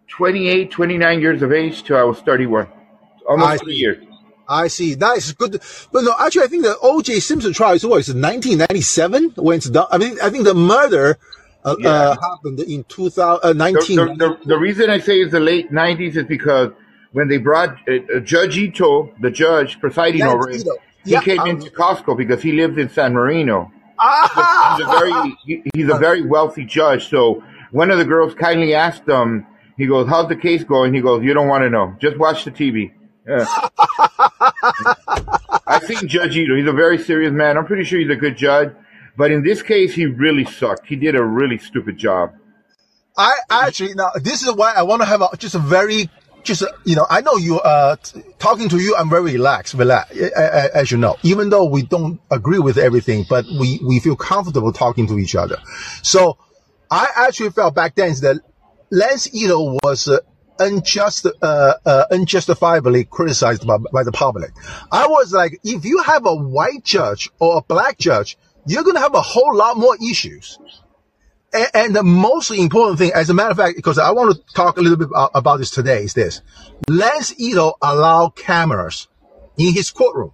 28, 0.09 0.71
29 0.71 1.21
years 1.21 1.41
of 1.41 1.51
age 1.51 1.83
till 1.83 1.97
I 1.97 2.03
was 2.03 2.19
31. 2.21 2.67
Almost 3.27 3.49
I 3.49 3.57
three 3.57 3.73
see. 3.73 3.79
years. 3.79 4.03
I 4.49 4.67
see. 4.67 4.93
That 4.93 5.17
is 5.17 5.33
good. 5.33 5.61
But 5.91 6.03
no, 6.05 6.15
actually, 6.17 6.43
I 6.43 6.47
think 6.47 6.63
the 6.63 6.77
O.J. 6.81 7.19
Simpson 7.19 7.51
trial 7.51 7.73
is 7.73 7.85
what? 7.85 7.99
Is 7.99 8.13
1997 8.13 9.33
when 9.35 9.57
it's 9.57 9.69
done? 9.69 9.87
I 9.91 9.97
mean, 9.97 10.17
I 10.23 10.29
think 10.29 10.45
the 10.45 10.53
murder 10.53 11.17
uh, 11.65 11.75
Yeah. 11.79 11.89
uh, 11.89 12.15
happened 12.21 12.61
in 12.61 12.85
2000, 12.85 13.39
uh, 13.43 13.51
The, 13.51 13.73
the, 13.73 14.15
the, 14.17 14.37
the 14.45 14.57
reason 14.57 14.89
I 14.89 14.99
say 14.99 15.19
it's 15.19 15.33
the 15.33 15.41
late 15.41 15.69
90s 15.71 16.15
is 16.15 16.23
because 16.23 16.71
when 17.11 17.27
they 17.27 17.37
brought 17.37 17.71
uh, 17.89 17.95
uh, 18.15 18.19
Judge 18.21 18.57
Ito, 18.57 19.13
the 19.19 19.31
judge 19.31 19.79
presiding 19.81 20.23
over 20.23 20.49
it, 20.49 20.61
Ito. 20.61 20.77
He 21.07 21.13
Yeah, 21.13 21.21
came 21.21 21.39
um, 21.39 21.47
into 21.47 21.71
Costco 21.71 22.17
because 22.17 22.41
he 22.41 22.51
lived 22.51 22.77
in 22.77 22.89
San 22.89 23.13
Marino. 23.13 23.71
Ah! 23.99 24.75
He's 24.77 24.85
a 24.85 24.99
very 24.99 25.37
he, 25.45 25.63
he's 25.75 25.89
a 25.89 25.97
very 25.97 26.21
wealthy 26.21 26.65
judge. 26.65 27.09
So 27.09 27.43
one 27.71 27.89
of 27.91 27.97
the 27.97 28.05
girls 28.05 28.33
kindly 28.35 28.75
asked 28.75 29.07
him, 29.07 29.47
he 29.77 29.87
goes, 29.87 30.07
"How's 30.07 30.27
the 30.27 30.35
case 30.35 30.63
going?" 30.63 30.93
He 30.93 31.01
goes, 31.01 31.23
"You 31.23 31.33
don't 31.33 31.47
want 31.47 31.63
to 31.63 31.69
know. 31.69 31.95
Just 31.99 32.17
watch 32.17 32.45
the 32.45 32.51
TV." 32.51 32.91
Yeah. 33.27 33.45
I've 35.67 35.83
seen 35.83 36.07
Judge 36.07 36.37
Ito. 36.37 36.55
He's 36.55 36.67
a 36.67 36.73
very 36.73 36.97
serious 36.97 37.31
man. 37.31 37.57
I'm 37.57 37.65
pretty 37.65 37.83
sure 37.83 37.99
he's 37.99 38.09
a 38.09 38.15
good 38.15 38.37
judge. 38.37 38.71
But 39.17 39.31
in 39.31 39.43
this 39.43 39.61
case, 39.61 39.93
he 39.93 40.05
really 40.05 40.45
sucked. 40.45 40.87
He 40.87 40.95
did 40.95 41.15
a 41.15 41.23
really 41.23 41.57
stupid 41.57 41.97
job. 41.97 42.33
I 43.17 43.33
actually 43.49 43.95
now 43.95 44.11
this 44.21 44.43
is 44.43 44.53
why 44.53 44.73
I 44.73 44.83
want 44.83 45.01
to 45.01 45.07
have 45.07 45.21
a, 45.21 45.29
just 45.37 45.55
a 45.55 45.59
very 45.59 46.09
just 46.47 46.63
you 46.85 46.95
know 46.95 47.05
I 47.09 47.21
know 47.21 47.35
you 47.35 47.59
uh 47.59 47.97
talking 48.39 48.69
to 48.69 48.79
you 48.79 48.95
I'm 48.95 49.09
very 49.09 49.33
relaxed 49.33 49.73
relax 49.75 50.11
as 50.11 50.89
you 50.89 50.97
know. 50.97 51.17
Even 51.23 51.49
though 51.49 51.65
we 51.65 51.83
don't 51.83 52.19
agree 52.31 52.59
with 52.59 52.77
everything 52.77 53.25
but 53.29 53.45
we 53.45 53.79
we 53.85 53.99
feel 53.99 54.15
comfortable 54.15 54.73
talking 54.73 55.07
to 55.07 55.19
each 55.19 55.35
other. 55.35 55.57
So 56.01 56.37
I 56.89 57.07
actually 57.15 57.51
felt 57.51 57.75
back 57.75 57.95
then 57.95 58.13
that 58.21 58.37
Lance 58.89 59.33
Ito 59.35 59.77
was 59.83 60.07
uh, 60.07 60.19
unjust 60.59 61.27
uh, 61.27 61.73
uh 61.85 62.05
unjustifiably 62.09 63.03
criticized 63.03 63.67
by, 63.67 63.77
by 63.91 64.03
the 64.03 64.13
public. 64.13 64.51
I 64.91 65.07
was 65.07 65.33
like 65.33 65.59
if 65.63 65.85
you 65.85 66.01
have 66.01 66.25
a 66.25 66.35
white 66.35 66.83
judge 66.83 67.29
or 67.39 67.57
a 67.57 67.61
black 67.61 67.97
judge 67.97 68.37
you're 68.65 68.83
gonna 68.83 68.99
have 68.99 69.15
a 69.15 69.21
whole 69.21 69.55
lot 69.55 69.77
more 69.77 69.95
issues 70.01 70.57
and, 71.57 71.69
and 71.73 71.95
the 71.95 72.03
most 72.03 72.51
important 72.51 72.99
thing, 72.99 73.11
as 73.13 73.29
a 73.29 73.33
matter 73.33 73.51
of 73.51 73.57
fact, 73.57 73.75
because 73.75 73.97
I 73.97 74.11
want 74.11 74.35
to 74.35 74.53
talk 74.53 74.77
a 74.77 74.81
little 74.81 74.97
bit 74.97 75.07
about, 75.07 75.31
about 75.33 75.57
this 75.57 75.71
today, 75.71 76.03
is 76.03 76.13
this: 76.13 76.41
Lance 76.87 77.33
Ito 77.37 77.73
allowed 77.81 78.35
cameras 78.35 79.07
in 79.57 79.73
his 79.73 79.91
courtroom. 79.91 80.31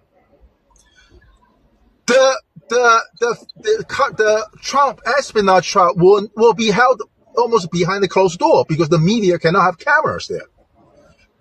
The 2.05 2.41
the 2.69 3.01
the 3.19 3.45
the, 3.55 3.85
the 4.17 4.47
Trump 4.61 5.01
espionage 5.17 5.69
trial 5.69 5.93
will 5.95 6.27
will 6.35 6.53
be 6.53 6.69
held 6.71 7.01
almost 7.37 7.71
behind 7.71 8.03
the 8.03 8.07
closed 8.07 8.39
door 8.39 8.65
because 8.67 8.89
the 8.89 8.99
media 8.99 9.39
cannot 9.39 9.63
have 9.63 9.79
cameras 9.79 10.27
there. 10.27 10.47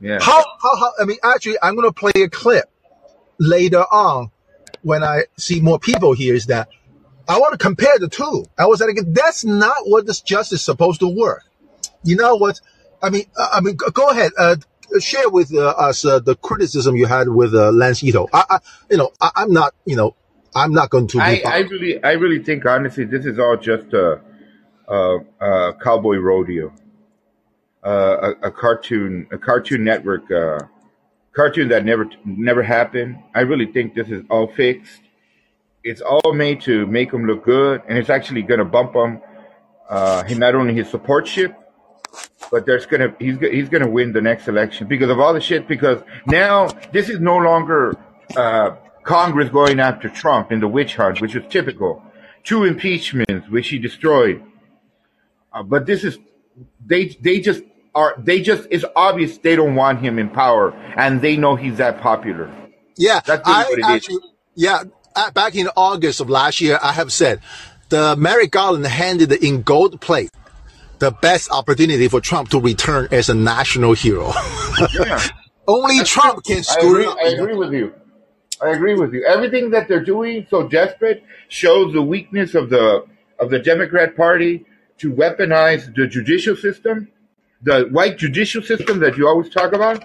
Yeah. 0.00 0.18
How 0.20 0.44
how, 0.60 0.76
how 0.76 0.92
I 1.00 1.04
mean, 1.04 1.18
actually, 1.22 1.56
I'm 1.62 1.74
going 1.74 1.88
to 1.88 1.92
play 1.92 2.22
a 2.22 2.28
clip 2.28 2.70
later 3.38 3.82
on 3.82 4.30
when 4.82 5.02
I 5.02 5.24
see 5.36 5.60
more 5.60 5.78
people 5.78 6.12
here. 6.12 6.34
Is 6.34 6.46
that 6.46 6.68
I 7.28 7.38
want 7.38 7.52
to 7.52 7.58
compare 7.58 7.98
the 7.98 8.08
two. 8.08 8.44
I 8.58 8.66
was 8.66 8.80
like, 8.80 8.96
that's 9.08 9.44
not 9.44 9.76
what 9.84 10.06
this 10.06 10.20
justice 10.20 10.60
is 10.60 10.64
supposed 10.64 11.00
to 11.00 11.08
work. 11.08 11.44
You 12.04 12.16
know 12.16 12.36
what? 12.36 12.60
I 13.02 13.10
mean, 13.10 13.24
uh, 13.36 13.48
I 13.52 13.60
mean, 13.60 13.76
go- 13.76 14.10
ahead. 14.10 14.32
Uh, 14.38 14.56
share 15.00 15.28
with 15.28 15.54
uh, 15.54 15.68
us 15.68 16.04
uh, 16.04 16.18
the 16.18 16.34
criticism 16.36 16.96
you 16.96 17.06
had 17.06 17.28
with 17.28 17.54
uh, 17.54 17.72
Lance 17.72 18.02
Ito. 18.02 18.28
I, 18.32 18.44
I 18.50 18.58
you 18.90 18.98
know, 18.98 19.10
I, 19.20 19.30
I'm 19.36 19.52
not, 19.52 19.74
you 19.86 19.96
know, 19.96 20.14
I'm 20.54 20.72
not 20.72 20.90
going 20.90 21.06
to. 21.08 21.20
I, 21.20 21.42
I 21.46 21.58
really, 21.58 22.02
I 22.04 22.12
really 22.12 22.42
think 22.42 22.66
honestly, 22.66 23.04
this 23.04 23.24
is 23.24 23.38
all 23.38 23.56
just 23.56 23.92
a, 23.94 24.20
a, 24.88 25.18
a 25.40 25.74
cowboy 25.82 26.16
rodeo, 26.16 26.72
uh, 27.84 28.32
a, 28.42 28.48
a 28.48 28.50
cartoon, 28.50 29.26
a 29.32 29.38
cartoon 29.38 29.84
network, 29.84 30.30
uh, 30.30 30.58
cartoon 31.32 31.68
that 31.68 31.84
never, 31.84 32.08
never 32.24 32.62
happened. 32.62 33.16
I 33.34 33.40
really 33.40 33.66
think 33.66 33.94
this 33.94 34.08
is 34.08 34.22
all 34.28 34.48
fixed. 34.48 35.00
It's 35.84 36.00
all 36.00 36.32
made 36.32 36.60
to 36.62 36.86
make 36.86 37.12
him 37.12 37.26
look 37.26 37.44
good, 37.44 37.82
and 37.88 37.98
it's 37.98 38.10
actually 38.10 38.42
going 38.42 38.58
to 38.58 38.64
bump 38.64 38.94
him. 38.94 39.20
Uh, 39.88 40.22
he 40.24 40.34
not 40.34 40.54
only 40.54 40.74
his 40.74 40.88
support 40.88 41.26
ship, 41.26 41.54
but 42.50 42.66
there's 42.66 42.86
gonna 42.86 43.14
he's 43.18 43.38
he's 43.40 43.68
gonna 43.68 43.88
win 43.88 44.12
the 44.12 44.20
next 44.20 44.46
election 44.48 44.86
because 44.86 45.10
of 45.10 45.18
all 45.18 45.32
the 45.34 45.40
shit. 45.40 45.66
Because 45.66 46.02
now 46.26 46.68
this 46.92 47.08
is 47.08 47.20
no 47.20 47.36
longer 47.36 47.96
uh, 48.36 48.76
Congress 49.02 49.48
going 49.48 49.80
after 49.80 50.08
Trump 50.08 50.52
in 50.52 50.60
the 50.60 50.68
witch 50.68 50.96
hunt, 50.96 51.20
which 51.20 51.34
was 51.34 51.44
typical. 51.50 52.02
Two 52.44 52.64
impeachments, 52.64 53.48
which 53.48 53.68
he 53.68 53.78
destroyed. 53.78 54.42
Uh, 55.52 55.62
but 55.62 55.86
this 55.86 56.04
is 56.04 56.18
they 56.84 57.08
they 57.20 57.40
just 57.40 57.62
are 57.94 58.14
they 58.18 58.40
just 58.40 58.68
it's 58.70 58.84
obvious 58.96 59.38
they 59.38 59.56
don't 59.56 59.74
want 59.74 60.00
him 60.00 60.18
in 60.18 60.28
power, 60.28 60.72
and 60.96 61.20
they 61.20 61.36
know 61.36 61.56
he's 61.56 61.78
that 61.78 62.00
popular. 62.00 62.50
Yeah, 62.96 63.20
That's 63.24 63.46
really 63.48 63.58
I 63.58 63.62
what 63.64 63.78
it 63.78 63.80
is. 63.80 63.86
actually, 63.86 64.18
yeah, 64.54 64.74
uh, 64.76 64.84
Uh, 65.14 65.30
back 65.30 65.54
in 65.54 65.68
August 65.76 66.20
of 66.20 66.30
last 66.30 66.60
year, 66.60 66.78
I 66.82 66.92
have 66.92 67.12
said 67.12 67.40
the 67.90 68.16
Merrick 68.16 68.50
Garland 68.50 68.86
handed 68.86 69.32
in 69.32 69.62
gold 69.62 70.00
plate 70.00 70.30
the 70.98 71.10
best 71.10 71.50
opportunity 71.50 72.08
for 72.08 72.20
Trump 72.20 72.48
to 72.50 72.60
return 72.60 73.08
as 73.10 73.28
a 73.28 73.34
national 73.34 73.92
hero. 73.92 74.32
Yeah. 74.94 75.20
Only 75.68 76.02
Trump 76.04 76.44
can 76.44 76.58
I 76.58 76.60
screw 76.62 76.90
agree, 76.90 77.04
it 77.04 77.08
up. 77.08 77.16
I 77.18 77.28
agree 77.28 77.54
with 77.56 77.72
you. 77.72 77.94
I 78.60 78.70
agree 78.70 78.94
with 78.94 79.12
you. 79.12 79.24
Everything 79.24 79.70
that 79.70 79.88
they're 79.88 80.04
doing 80.04 80.46
so 80.48 80.68
desperate 80.68 81.24
shows 81.48 81.92
the 81.92 82.02
weakness 82.02 82.54
of 82.54 82.70
the 82.70 83.04
of 83.38 83.50
the 83.50 83.58
Democrat 83.58 84.16
Party 84.16 84.64
to 84.98 85.12
weaponize 85.12 85.92
the 85.94 86.06
judicial 86.06 86.54
system, 86.54 87.08
the 87.62 87.88
white 87.90 88.16
judicial 88.18 88.62
system 88.62 89.00
that 89.00 89.16
you 89.16 89.26
always 89.26 89.50
talk 89.50 89.72
about, 89.72 90.04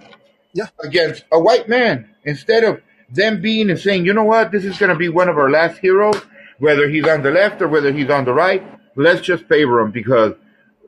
Yeah. 0.54 0.68
against 0.84 1.24
a 1.32 1.40
white 1.40 1.70
man. 1.70 2.10
Instead 2.24 2.64
of 2.64 2.82
them 3.10 3.42
being 3.42 3.70
and 3.70 3.80
saying, 3.80 4.06
you 4.06 4.14
know 4.14 4.24
what, 4.24 4.52
this 4.52 4.66
is 4.66 4.78
going 4.78 4.92
to 4.92 4.98
be 4.98 5.10
one 5.10 5.30
of 5.30 5.38
our 5.38 5.50
last 5.50 5.78
heroes, 5.78 6.22
whether 6.60 6.90
he's 6.90 7.08
on 7.08 7.22
the 7.24 7.32
left 7.32 7.62
or 7.62 7.68
whether 7.68 7.92
he's 7.92 8.10
on 8.10 8.26
the 8.26 8.34
right, 8.34 8.64
let's 8.96 9.22
just 9.22 9.46
favor 9.46 9.80
him 9.80 9.92
because 9.92 10.34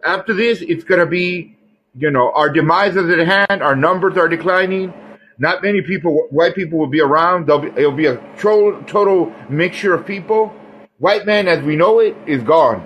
after 0.05 0.33
this, 0.33 0.61
it's 0.61 0.83
going 0.83 0.99
to 0.99 1.05
be, 1.05 1.57
you 1.97 2.11
know, 2.11 2.31
our 2.33 2.49
demise 2.49 2.95
is 2.95 3.09
at 3.09 3.19
hand. 3.19 3.61
Our 3.61 3.75
numbers 3.75 4.17
are 4.17 4.27
declining. 4.27 4.93
Not 5.37 5.63
many 5.63 5.81
people, 5.81 6.27
white 6.31 6.55
people 6.55 6.79
will 6.79 6.87
be 6.87 7.01
around. 7.01 7.47
There'll 7.47 7.61
be, 7.61 7.69
it'll 7.69 7.91
be 7.91 8.07
a 8.07 8.17
total, 8.37 8.81
total 8.83 9.33
mixture 9.49 9.93
of 9.93 10.05
people. 10.05 10.53
White 10.97 11.25
man, 11.25 11.47
as 11.47 11.63
we 11.63 11.75
know 11.75 11.99
it, 11.99 12.15
is 12.27 12.43
gone. 12.43 12.85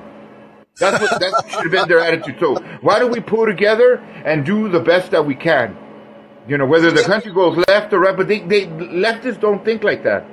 That's 0.80 1.00
what 1.02 1.20
that 1.20 1.44
should 1.50 1.64
have 1.64 1.72
been 1.72 1.88
their 1.88 2.00
attitude. 2.00 2.38
So 2.40 2.56
why 2.82 3.00
don't 3.00 3.12
we 3.12 3.20
pull 3.20 3.46
together 3.46 3.96
and 4.26 4.46
do 4.46 4.70
the 4.70 4.80
best 4.80 5.12
that 5.12 5.26
we 5.26 5.36
can? 5.36 5.78
You 6.48 6.58
know, 6.58 6.66
whether 6.66 6.92
the 6.92 7.04
country 7.04 7.32
goes 7.34 7.58
left 7.68 7.94
or 7.94 8.00
right, 8.00 8.16
but 8.16 8.28
they, 8.28 8.40
they 8.40 8.66
leftists 8.68 9.40
don't 9.40 9.64
think 9.64 9.84
like 9.84 10.04
that. 10.04 10.26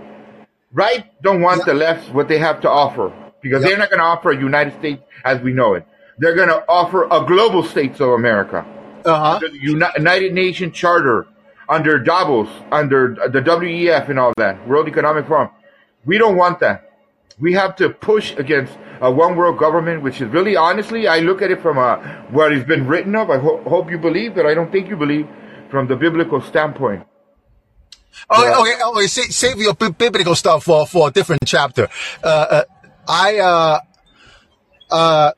right 0.72 1.04
don't 1.22 1.40
want 1.40 1.64
the 1.66 1.74
left 1.74 2.12
what 2.12 2.26
they 2.28 2.38
have 2.38 2.60
to 2.62 2.68
offer 2.68 3.12
because 3.42 3.62
they're 3.62 3.78
not 3.78 3.90
going 3.90 4.00
to 4.00 4.04
offer 4.04 4.30
a 4.32 4.36
United 4.38 4.74
States 4.78 5.02
as 5.24 5.40
we 5.40 5.52
know 5.52 5.74
it. 5.74 5.84
They're 6.18 6.34
going 6.34 6.48
to 6.48 6.62
offer 6.68 7.04
a 7.10 7.24
global 7.26 7.62
states 7.62 8.00
of 8.00 8.08
America 8.10 8.64
Uh-huh. 9.04 9.34
under 9.36 9.48
the 9.48 9.58
Uni- 9.58 9.86
United 9.96 10.34
Nations 10.34 10.74
Charter, 10.74 11.26
under 11.68 11.98
Davos, 11.98 12.48
under 12.72 13.14
the 13.34 13.40
WEF 13.40 14.08
and 14.10 14.18
all 14.18 14.32
that, 14.36 14.54
World 14.68 14.88
Economic 14.88 15.26
Forum. 15.26 15.48
We 16.04 16.18
don't 16.18 16.36
want 16.36 16.58
that. 16.60 16.90
We 17.38 17.52
have 17.54 17.74
to 17.76 17.88
push 17.88 18.34
against 18.36 18.76
a 19.00 19.10
one 19.10 19.34
world 19.36 19.56
government, 19.58 20.02
which 20.02 20.20
is 20.20 20.28
really, 20.28 20.56
honestly, 20.56 21.08
I 21.08 21.20
look 21.20 21.40
at 21.40 21.50
it 21.50 21.62
from 21.62 21.78
a, 21.78 21.96
what 22.30 22.52
has 22.52 22.64
been 22.64 22.86
written 22.86 23.14
of. 23.16 23.30
I 23.30 23.38
ho- 23.38 23.62
hope 23.66 23.90
you 23.90 23.96
believe, 23.98 24.34
but 24.34 24.44
I 24.44 24.52
don't 24.52 24.70
think 24.70 24.88
you 24.90 24.96
believe 24.96 25.26
from 25.70 25.87
the 25.87 25.96
biblical 25.96 26.40
standpoint. 26.40 27.06
Okay, 28.30 28.42
Yeah. 28.42 28.59
okay, 28.59 28.74
okay. 28.85 29.06
Save, 29.06 29.35
save 29.35 29.59
your 29.59 29.74
bi- 29.74 29.88
biblical 29.90 30.35
stuff 30.35 30.64
for 30.64 30.87
for 30.87 31.09
a 31.09 31.11
different 31.11 31.42
chapter. 31.46 31.88
Uh, 32.22 32.26
uh 32.26 32.64
I 33.09 33.38
uh 33.38 33.78
uh. 34.90 35.33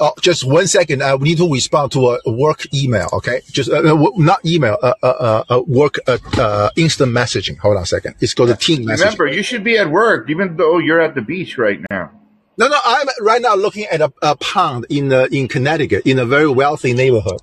Oh, 0.00 0.12
just 0.20 0.44
one 0.44 0.66
second. 0.66 1.02
Uh, 1.02 1.16
we 1.16 1.28
need 1.30 1.38
to 1.38 1.50
respond 1.50 1.92
to 1.92 2.10
a, 2.10 2.18
a 2.26 2.32
work 2.32 2.66
email. 2.74 3.08
Okay, 3.12 3.42
just 3.52 3.70
uh, 3.70 3.80
not 4.16 4.44
email. 4.44 4.76
Uh, 4.82 4.92
uh, 5.02 5.06
uh, 5.06 5.44
uh 5.48 5.62
work. 5.68 6.00
Uh, 6.06 6.18
uh, 6.36 6.70
instant 6.76 7.12
messaging. 7.12 7.56
Hold 7.58 7.76
on 7.76 7.84
a 7.84 7.86
second. 7.86 8.16
It's 8.20 8.34
called 8.34 8.50
a 8.50 8.56
team 8.56 8.84
messaging. 8.84 9.00
Remember, 9.00 9.26
you 9.28 9.44
should 9.44 9.62
be 9.62 9.78
at 9.78 9.88
work, 9.90 10.28
even 10.30 10.56
though 10.56 10.78
you're 10.78 11.00
at 11.00 11.14
the 11.14 11.22
beach 11.22 11.56
right 11.58 11.78
now. 11.90 12.10
No, 12.56 12.68
no. 12.68 12.78
I'm 12.84 13.06
right 13.20 13.42
now 13.42 13.54
looking 13.56 13.84
at 13.86 14.00
a, 14.00 14.12
a 14.22 14.36
pond 14.36 14.86
in 14.88 15.12
uh, 15.12 15.26
in 15.30 15.48
Connecticut 15.48 16.06
in 16.06 16.18
a 16.18 16.24
very 16.26 16.48
wealthy 16.48 16.92
neighborhood 16.92 17.40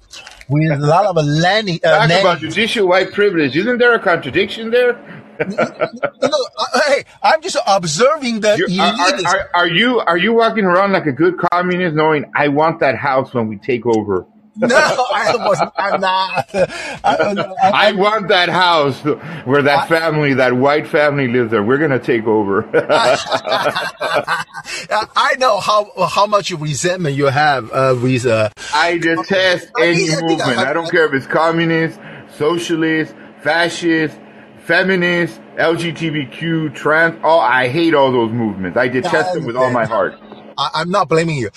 with 0.47 0.71
a 0.71 0.77
lot 0.77 1.05
of 1.05 1.15
land. 1.25 1.69
Uh, 1.83 2.07
Talk 2.07 2.19
about 2.21 2.39
judicial 2.39 2.87
white 2.87 3.11
privilege. 3.11 3.55
Isn't 3.55 3.77
there 3.77 3.93
a 3.93 3.99
contradiction 3.99 4.71
there? 4.71 4.93
no, 5.41 5.57
no, 6.21 6.45
uh, 6.59 6.81
hey, 6.87 7.03
I'm 7.23 7.41
just 7.41 7.57
observing 7.67 8.41
You- 8.59 8.81
are, 8.81 8.93
are, 8.93 9.25
are, 9.25 9.49
are 9.55 9.67
you 9.67 9.99
are 9.99 10.17
you 10.17 10.33
walking 10.33 10.65
around 10.65 10.91
like 10.91 11.07
a 11.07 11.11
good 11.11 11.35
communist, 11.51 11.95
knowing 11.95 12.25
I 12.35 12.49
want 12.49 12.79
that 12.81 12.95
house 12.95 13.33
when 13.33 13.47
we 13.47 13.57
take 13.57 13.85
over? 13.85 14.25
No, 14.61 14.77
I 14.77 15.35
wasn't. 15.37 15.71
I'm 15.75 16.01
not. 16.01 16.49
I, 16.53 17.47
I, 17.63 17.87
I 17.87 17.91
want 17.93 18.27
that 18.27 18.47
house 18.49 18.99
where 19.45 19.63
that 19.63 19.89
family, 19.89 20.35
that 20.35 20.53
white 20.53 20.87
family 20.87 21.27
lives 21.27 21.49
there. 21.49 21.63
We're 21.63 21.79
gonna 21.79 21.97
take 21.99 22.27
over. 22.27 22.69
I 25.15 25.35
know 25.39 25.59
how 25.59 25.91
how 26.07 26.27
much 26.27 26.51
resentment 26.51 27.15
you 27.15 27.25
have 27.25 27.71
uh, 27.71 27.95
with. 28.01 28.27
Uh, 28.27 28.49
I 28.73 28.99
detest 28.99 29.71
I 29.77 29.87
any 29.87 30.11
I 30.11 30.17
I 30.17 30.21
movement. 30.21 30.57
I 30.59 30.73
don't 30.73 30.89
care 30.91 31.05
if 31.05 31.13
it's 31.13 31.25
communist, 31.25 31.99
socialist, 32.37 33.15
fascist, 33.41 34.15
feminist, 34.59 35.41
LGBTQ, 35.57 36.75
trans. 36.75 37.19
Oh, 37.23 37.39
I 37.39 37.67
hate 37.67 37.93
all 37.93 38.11
those 38.11 38.31
movements. 38.31 38.77
I 38.77 38.87
detest 38.87 39.33
them 39.33 39.45
with 39.45 39.55
all 39.55 39.71
my 39.71 39.85
heart. 39.85 40.15
I, 40.57 40.69
I'm 40.75 40.91
not 40.91 41.09
blaming 41.09 41.37
you. 41.37 41.49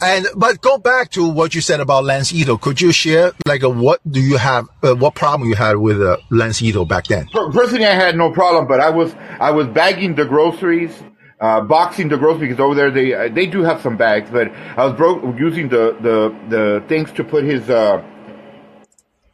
And 0.00 0.26
but 0.36 0.60
go 0.60 0.76
back 0.76 1.10
to 1.12 1.26
what 1.28 1.54
you 1.54 1.60
said 1.62 1.80
about 1.80 2.04
Lance 2.04 2.32
Ito. 2.32 2.58
Could 2.58 2.80
you 2.80 2.92
share 2.92 3.32
like 3.46 3.62
what 3.62 4.00
do 4.10 4.20
you 4.20 4.36
have? 4.36 4.68
Uh, 4.82 4.94
what 4.94 5.14
problem 5.14 5.48
you 5.48 5.54
had 5.56 5.76
with 5.78 6.02
uh, 6.02 6.18
Lance 6.30 6.60
Ito 6.60 6.84
back 6.84 7.06
then? 7.06 7.26
Per- 7.32 7.50
Personally, 7.50 7.86
I 7.86 7.94
had 7.94 8.14
no 8.16 8.30
problem, 8.30 8.66
but 8.66 8.78
I 8.80 8.90
was 8.90 9.14
I 9.40 9.50
was 9.52 9.66
bagging 9.68 10.14
the 10.14 10.26
groceries, 10.26 10.92
uh, 11.40 11.62
boxing 11.62 12.08
the 12.08 12.18
groceries 12.18 12.50
because 12.50 12.60
over 12.60 12.74
there 12.74 12.90
they 12.90 13.14
uh, 13.14 13.28
they 13.32 13.46
do 13.46 13.62
have 13.62 13.80
some 13.80 13.96
bags, 13.96 14.28
but 14.30 14.52
I 14.76 14.84
was 14.86 15.34
using 15.38 15.68
the 15.70 15.96
the 16.02 16.34
the 16.50 16.84
things 16.88 17.10
to 17.12 17.24
put 17.24 17.44
his 17.44 17.70
uh 17.70 18.02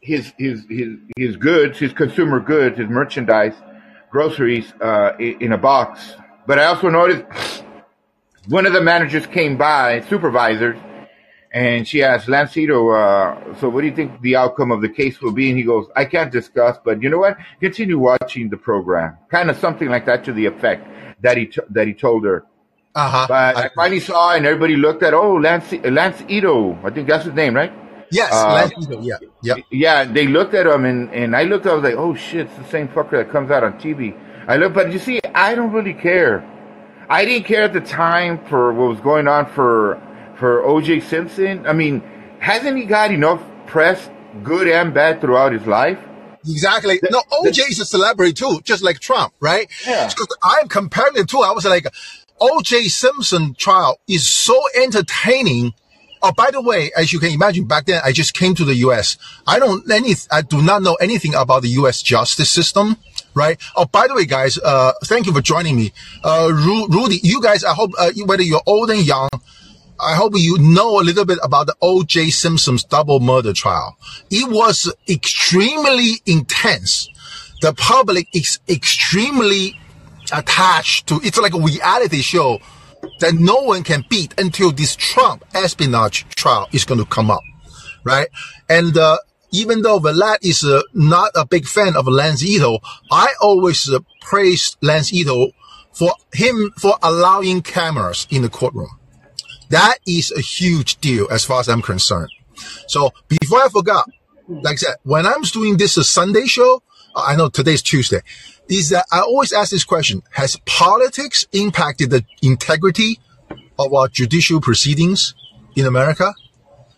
his 0.01 0.33
his 0.39 0.65
his 0.71 0.89
his 1.17 1.37
goods, 1.37 1.79
his 1.79 1.93
consumer 1.93 2.39
goods, 2.39 2.79
his 2.79 2.89
merchandise, 2.89 3.55
groceries 4.11 4.73
uh 4.81 5.13
in, 5.19 5.41
in 5.43 5.53
a 5.53 5.59
box. 5.59 6.15
But 6.47 6.61
I 6.61 6.67
also 6.67 6.89
noticed 6.89 7.62
one 8.49 8.67
of 8.67 8.73
the 8.73 8.81
managers 8.81 9.27
came 9.27 9.57
by, 9.57 10.01
supervisors, 10.03 10.79
and 11.53 11.87
she 11.87 12.03
asked 12.03 12.29
Lance 12.29 12.57
Ito, 12.57 12.91
uh, 12.91 13.59
so 13.61 13.69
what 13.69 13.83
do 13.83 13.87
you 13.87 13.95
think 13.95 14.21
the 14.23 14.37
outcome 14.37 14.73
of 14.73 14.81
the 14.81 14.89
case 14.89 15.21
will 15.21 15.33
be? 15.33 15.51
And 15.51 15.59
he 15.59 15.65
goes, 15.65 15.87
I 15.95 16.07
can't 16.07 16.33
discuss, 16.33 16.79
but 16.83 17.03
you 17.03 17.11
know 17.11 17.19
what? 17.19 17.37
Continue 17.61 17.99
watching 17.99 18.49
the 18.49 18.57
program. 18.57 19.19
Kind 19.31 19.51
of 19.51 19.59
something 19.59 19.89
like 19.89 20.07
that 20.07 20.25
to 20.25 20.33
the 20.33 20.47
effect 20.47 20.89
that 21.21 21.37
he, 21.37 21.47
t- 21.47 21.61
that 21.71 21.87
he 21.87 21.93
told 21.93 22.25
her. 22.25 22.47
Uh 22.95 23.09
huh. 23.09 23.27
But 23.29 23.57
I, 23.57 23.71
finally 23.75 24.01
saw 24.01 24.35
and 24.35 24.47
everybody 24.47 24.77
looked 24.77 25.03
at, 25.03 25.15
oh, 25.15 25.37
Lance, 25.37 25.73
Lance 25.73 26.23
Ito. 26.29 26.79
I 26.85 26.91
think 26.91 27.09
that's 27.09 27.25
his 27.25 27.35
name, 27.35 27.55
right? 27.55 27.73
yes, 28.11 28.33
uh, 28.33 28.53
Lance 28.55 28.73
Ito. 28.83 29.01
Yeah, 29.01 29.17
yeah. 29.43 29.55
Yeah, 29.71 30.05
they 30.05 30.27
looked 30.27 30.55
at 30.55 30.67
him 30.67 30.85
and, 30.85 31.11
and 31.13 31.37
I 31.37 31.45
looked, 31.45 31.67
I 31.67 31.75
was 31.75 31.83
like, 31.83 31.95
oh 31.95 32.15
shit, 32.15 32.47
it's 32.47 32.57
the 32.57 32.65
same 32.65 32.89
fucker 32.89 33.13
that 33.13 33.31
comes 33.31 33.51
out 33.51 33.65
on 33.65 33.75
TV. 33.75 34.19
I 34.47 34.57
look, 34.57 34.75
but 34.75 34.93
you 34.93 34.99
see, 34.99 35.21
I 35.35 35.55
don't 35.55 35.73
really 35.73 35.95
care. 35.95 36.49
I 37.13 37.27
didn't 37.27 37.45
care 37.45 37.65
at 37.65 37.75
the 37.75 37.81
time 37.83 38.43
for 38.47 38.73
what 38.73 38.89
was 38.89 39.01
going 39.01 39.29
on 39.29 39.45
for, 39.45 40.01
for 40.39 40.63
OJ 40.63 41.03
Simpson. 41.03 41.67
I 41.67 41.75
mean, 41.75 42.01
hasn't 42.39 42.75
he 42.79 42.85
got 42.85 43.11
enough 43.11 43.43
press, 43.67 44.09
good 44.43 44.67
and 44.67 44.95
bad, 44.95 45.21
throughout 45.21 45.53
his 45.53 45.67
life? 45.67 45.99
Exactly. 46.49 46.99
No, 47.11 47.21
OJ 47.31 47.69
is 47.69 47.81
a 47.81 47.85
celebrity 47.85 48.33
too, 48.33 48.63
just 48.65 48.83
like 48.83 48.99
Trump, 48.99 49.35
right? 49.41 49.71
Yeah. 49.87 50.09
Because 50.09 50.35
I'm 50.43 50.69
comparing 50.69 51.13
the 51.13 51.27
two. 51.27 51.41
I 51.41 51.53
was 51.53 51.67
like, 51.67 51.87
OJ 52.41 52.89
Simpson 52.89 53.57
trial 53.57 54.01
is 54.09 54.27
so 54.27 54.59
entertaining. 54.75 55.75
Oh, 56.23 56.33
by 56.33 56.51
the 56.51 56.63
way, 56.63 56.93
as 56.97 57.13
you 57.13 57.19
can 57.19 57.31
imagine, 57.31 57.67
back 57.67 57.85
then 57.85 58.01
I 58.03 58.13
just 58.13 58.33
came 58.33 58.55
to 58.55 58.65
the 58.65 58.77
U.S. 58.87 59.19
I 59.47 59.59
don't 59.59 59.89
any, 59.91 60.15
I 60.31 60.41
do 60.41 60.63
not 60.63 60.81
know 60.81 60.95
anything 60.95 61.35
about 61.35 61.61
the 61.61 61.69
U.S. 61.81 62.01
justice 62.01 62.49
system, 62.49 62.97
right? 63.35 63.59
Oh, 63.77 63.87
by 63.87 64.07
the 64.07 64.15
way, 64.15 64.25
guys, 64.25 64.59
uh, 64.59 64.93
thank 65.05 65.27
you 65.27 65.33
for 65.33 65.41
joining 65.41 65.77
me. 65.77 65.93
Uh, 66.23 66.51
Ru- 66.53 66.89
Rudy, 66.89 67.21
you 67.23 67.41
guys, 67.43 67.65
I 67.65 67.75
hope 67.75 67.93
uh, 67.99 68.11
whether 68.27 68.43
you're 68.43 68.63
old 68.67 68.91
and 68.91 69.05
young, 69.05 69.29
I 70.01 70.15
hope 70.15 70.33
you 70.37 70.59
know 70.59 71.01
a 71.01 71.03
little 71.05 71.25
bit 71.25 71.39
about 71.43 71.67
the 71.69 71.77
O.J. 71.81 72.31
Simpson's 72.31 72.83
double 72.83 73.21
murder 73.21 73.53
trial. 73.53 73.97
It 74.31 74.51
was 74.51 74.93
extremely 75.09 76.15
intense. 76.27 77.09
The 77.61 77.73
public 77.73 78.27
is 78.35 78.59
extremely 78.69 79.79
attached 80.33 81.07
to, 81.09 81.21
it's 81.23 81.39
like 81.39 81.55
a 81.55 81.61
reality 81.61 82.21
show 82.21 82.59
that 83.21 83.35
no 83.35 83.63
one 83.63 83.85
can 83.85 84.05
beat 84.09 84.35
until 84.39 84.73
this 84.73 84.97
Trump 84.97 85.45
espionage 85.55 86.27
trial 86.31 86.69
is 86.73 86.85
going 86.85 86.99
to 87.01 87.07
come 87.07 87.31
up, 87.31 87.43
right? 88.05 88.29
And, 88.69 88.97
uh, 88.97 89.19
even 89.53 89.83
though 89.83 90.01
Vlad 90.01 90.39
is 90.43 90.65
uh, 90.65 90.83
not 90.95 91.31
a 91.37 91.47
big 91.47 91.67
fan 91.67 91.95
of 91.95 92.09
Lance 92.09 92.43
Ito, 92.43 92.79
I 93.11 93.35
always 93.41 93.89
uh, 93.89 94.01
praise 94.21 94.77
Lance 94.81 95.13
Ito 95.13 95.53
for 95.93 96.13
him 96.33 96.73
for 96.79 96.97
allowing 97.03 97.61
cameras 97.63 98.27
in 98.31 98.43
the 98.43 98.49
courtroom. 98.49 98.99
That 99.69 99.99
is 100.07 100.33
a 100.33 100.41
huge 100.41 100.97
deal 101.01 101.29
as 101.31 101.45
far 101.45 101.61
as 101.61 101.69
I'm 101.69 101.83
concerned. 101.83 102.31
So 102.89 103.11
before 103.29 103.61
I 103.61 103.69
forgot, 103.69 104.09
like 104.49 104.75
I 104.75 104.77
said, 104.77 104.97
when 105.03 105.27
I'm 105.27 105.43
doing 105.43 105.77
this 105.77 105.97
uh, 105.97 106.03
Sunday 106.03 106.47
show, 106.47 106.83
uh, 107.15 107.25
I 107.27 107.37
know 107.37 107.49
today's 107.49 107.83
Tuesday, 107.83 108.21
is 108.69 108.91
that 108.91 109.07
I 109.13 109.21
always 109.21 109.53
ask 109.53 109.71
this 109.71 109.85
question: 109.85 110.23
Has 110.33 110.59
politics 110.65 111.47
impacted 111.53 112.11
the 112.11 112.25
integrity 112.43 113.21
of 113.79 113.93
our 113.93 114.09
judicial 114.09 114.61
proceedings 114.61 115.35
in 115.77 115.87
America? 115.87 116.33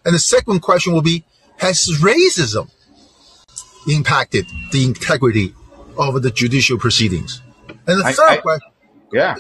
And 0.05 0.14
the 0.14 0.21
second 0.21 0.61
question 0.61 0.93
will 0.93 1.03
be: 1.03 1.25
Has 1.59 1.87
racism 2.01 2.71
impacted 3.88 4.47
the 4.73 4.85
integrity 4.85 5.55
of 5.97 6.23
the 6.23 6.31
judicial 6.31 6.79
proceedings? 6.79 7.40
And 7.87 8.01
the 8.01 8.05
I- 8.07 8.12
third 8.12 8.29
I- 8.31 8.37
question 8.38 8.71
Yeah. 9.12 9.37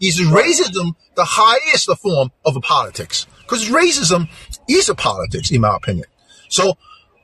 is 0.00 0.20
racism 0.20 0.94
the 1.14 1.24
highest 1.24 1.88
form 2.00 2.30
of 2.44 2.56
politics? 2.62 3.26
Because 3.40 3.68
racism 3.68 4.28
is 4.68 4.88
a 4.88 4.94
politics, 4.94 5.50
in 5.50 5.60
my 5.60 5.76
opinion. 5.76 6.06
So 6.48 6.74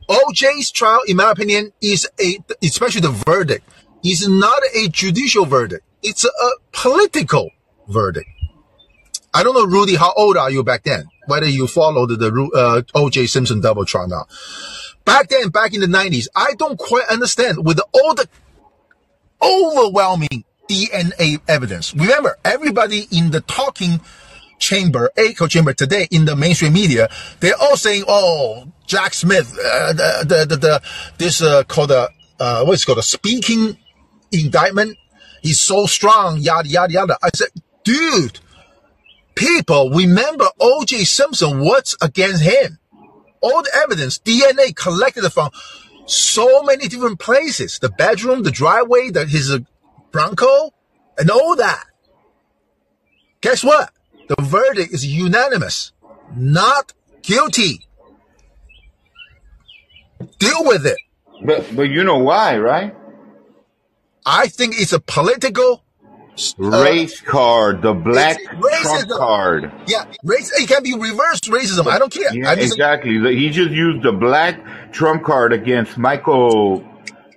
OJ's 0.08 0.70
trial, 0.70 1.00
in 1.06 1.16
my 1.16 1.30
opinion, 1.30 1.72
is 1.80 2.08
a, 2.20 2.38
especially 2.62 3.00
the 3.02 3.10
verdict, 3.26 3.64
is 4.04 4.28
not 4.28 4.62
a 4.74 4.88
judicial 4.88 5.44
verdict. 5.44 5.84
It's 6.02 6.24
a, 6.24 6.28
a 6.28 6.50
political 6.72 7.50
verdict. 7.88 8.28
I 9.34 9.42
don't 9.42 9.54
know, 9.54 9.66
Rudy, 9.66 9.96
how 9.96 10.12
old 10.16 10.36
are 10.36 10.50
you 10.50 10.64
back 10.64 10.84
then? 10.84 11.04
Whether 11.26 11.46
you 11.46 11.66
followed 11.66 12.18
the 12.18 12.28
uh, 12.54 12.98
OJ 12.98 13.28
Simpson 13.28 13.60
double 13.60 13.84
trial 13.84 14.08
now. 14.08 14.26
Back 15.04 15.28
then, 15.28 15.48
back 15.50 15.74
in 15.74 15.80
the 15.80 15.86
90s, 15.86 16.26
I 16.34 16.54
don't 16.58 16.78
quite 16.78 17.06
understand 17.08 17.64
with 17.64 17.80
all 17.92 18.14
the 18.14 18.28
overwhelming 19.42 20.44
DNA 20.68 21.40
evidence. 21.48 21.94
Remember, 21.94 22.36
everybody 22.44 23.06
in 23.10 23.30
the 23.30 23.40
talking 23.40 24.00
chamber, 24.58 25.10
echo 25.16 25.46
chamber 25.46 25.72
today 25.72 26.08
in 26.10 26.24
the 26.24 26.36
mainstream 26.36 26.72
media, 26.72 27.08
they're 27.40 27.56
all 27.60 27.76
saying, 27.76 28.04
"Oh, 28.06 28.70
Jack 28.86 29.14
Smith, 29.14 29.56
uh, 29.58 29.92
the, 29.92 30.24
the 30.26 30.46
the 30.46 30.56
the 30.56 30.82
this 31.16 31.40
uh, 31.40 31.64
called 31.64 31.90
a 31.90 32.08
uh, 32.38 32.64
what's 32.64 32.84
called 32.84 32.98
a 32.98 33.02
speaking 33.02 33.78
indictment. 34.32 34.96
He's 35.42 35.60
so 35.60 35.86
strong, 35.86 36.38
yada 36.38 36.68
yada 36.68 36.92
yada." 36.92 37.18
I 37.22 37.30
said, 37.34 37.48
"Dude, 37.84 38.40
people 39.38 39.90
remember 39.90 40.46
O.J. 40.60 41.04
Simpson. 41.04 41.60
What's 41.60 41.96
against 42.02 42.42
him? 42.42 42.78
All 43.40 43.62
the 43.62 43.70
evidence, 43.84 44.18
DNA 44.18 44.74
collected 44.74 45.28
from 45.30 45.50
so 46.06 46.62
many 46.64 46.88
different 46.88 47.20
places. 47.20 47.78
The 47.78 47.88
bedroom, 47.88 48.42
the 48.42 48.50
driveway, 48.50 49.10
the, 49.10 49.26
his 49.26 49.50
uh, 49.50 49.60
Bronco, 50.10 50.72
and 51.16 51.30
all 51.30 51.54
that. 51.56 51.84
Guess 53.40 53.62
what? 53.62 53.90
The 54.28 54.36
verdict 54.42 54.92
is 54.92 55.06
unanimous. 55.06 55.92
Not 56.34 56.92
guilty. 57.22 57.86
Deal 60.38 60.64
with 60.64 60.84
it. 60.84 60.98
But 61.44 61.76
but 61.76 61.88
you 61.88 62.02
know 62.02 62.18
why, 62.18 62.58
right? 62.58 62.94
I 64.26 64.48
think 64.48 64.74
it's 64.76 64.92
a 64.92 64.98
political 64.98 65.84
Race 66.58 67.20
card, 67.20 67.82
the 67.82 67.94
black 67.94 68.38
Trump 68.82 69.08
card. 69.10 69.72
Yeah, 69.86 70.04
race. 70.24 70.50
It 70.60 70.68
can 70.68 70.82
be 70.82 70.94
reverse 70.94 71.40
racism. 71.40 71.86
I 71.86 71.98
don't 71.98 72.12
care. 72.12 72.32
Yeah, 72.34 72.52
exactly. 72.52 73.18
He 73.36 73.50
just 73.50 73.70
used 73.70 74.02
the 74.02 74.12
black 74.12 74.92
Trump 74.92 75.24
card 75.24 75.52
against 75.52 75.98
Michael, 75.98 76.84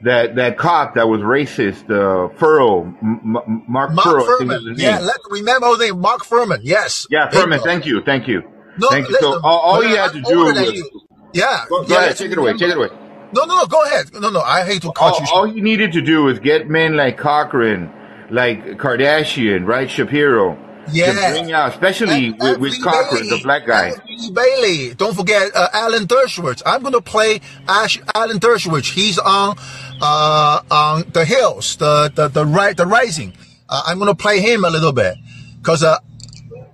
that 0.03 0.35
that 0.35 0.57
cop 0.57 0.95
that 0.95 1.07
was 1.07 1.21
racist, 1.21 1.83
uh, 1.89 2.29
Furrow, 2.37 2.83
M- 3.01 3.35
M- 3.37 3.63
Mark, 3.67 3.91
Mark 3.93 4.05
Furrow. 4.05 4.25
Furman. 4.25 4.75
Yeah, 4.77 4.99
let 4.99 5.17
remember 5.29 5.75
the 5.77 5.85
name. 5.85 5.99
Mark 6.01 6.23
Furman. 6.25 6.61
Yes. 6.63 7.07
Yeah, 7.09 7.29
Furman. 7.29 7.59
Bingo. 7.59 7.63
Thank 7.65 7.85
you, 7.85 8.01
thank 8.03 8.27
you, 8.27 8.43
No, 8.77 8.89
thank 8.89 9.09
you. 9.09 9.17
So 9.19 9.39
all, 9.43 9.59
all 9.59 9.81
he 9.81 9.91
had 9.91 10.11
to 10.13 10.21
do 10.21 10.37
was 10.39 10.73
you. 10.73 11.01
Yeah. 11.33 11.65
go, 11.69 11.83
go 11.83 11.93
yeah, 11.93 12.01
ahead, 12.05 12.17
take 12.17 12.31
it 12.31 12.37
away, 12.37 12.53
take 12.53 12.69
it 12.71 12.77
away. 12.77 12.89
No, 13.33 13.45
no, 13.45 13.55
no. 13.57 13.65
Go 13.65 13.83
ahead. 13.83 14.11
No, 14.13 14.29
no. 14.29 14.41
I 14.41 14.65
hate 14.65 14.81
to 14.81 14.91
cut 14.91 15.13
All, 15.13 15.19
you. 15.19 15.25
all 15.31 15.45
he 15.45 15.61
needed 15.61 15.93
to 15.93 16.01
do 16.01 16.23
was 16.25 16.39
get 16.39 16.67
men 16.67 16.97
like 16.97 17.17
Cochran, 17.17 17.89
like 18.31 18.63
Kardashian, 18.77 19.67
right, 19.67 19.89
Shapiro, 19.89 20.57
Yeah. 20.91 21.31
bring 21.31 21.51
out, 21.51 21.71
especially 21.71 22.27
And 22.27 22.39
with, 22.39 22.57
with 22.59 22.83
Cochran, 22.83 23.27
the 23.29 23.39
black 23.43 23.65
guy. 23.67 23.91
Bailey. 24.33 24.93
Don't 24.95 25.15
forget 25.15 25.51
uh, 25.55 25.67
Alan 25.73 26.05
Dershowitz. 26.07 26.61
I'm 26.65 26.81
going 26.81 26.93
to 26.93 27.01
play 27.01 27.41
Ash, 27.67 27.99
Alan 28.15 28.39
Dershowitz. 28.39 28.91
He's 28.93 29.17
on 29.19 29.57
uh, 30.01 30.61
on 30.71 31.03
the 31.13 31.25
hills, 31.25 31.75
the 31.77 32.11
the 32.13 32.27
the 32.29 32.45
right, 32.45 32.75
the 32.75 32.85
rising. 32.85 33.33
Uh, 33.69 33.81
I'm 33.85 33.99
going 33.99 34.09
to 34.09 34.15
play 34.15 34.39
him 34.41 34.65
a 34.65 34.69
little 34.69 34.91
bit 34.93 35.15
because 35.59 35.83
uh, 35.83 35.97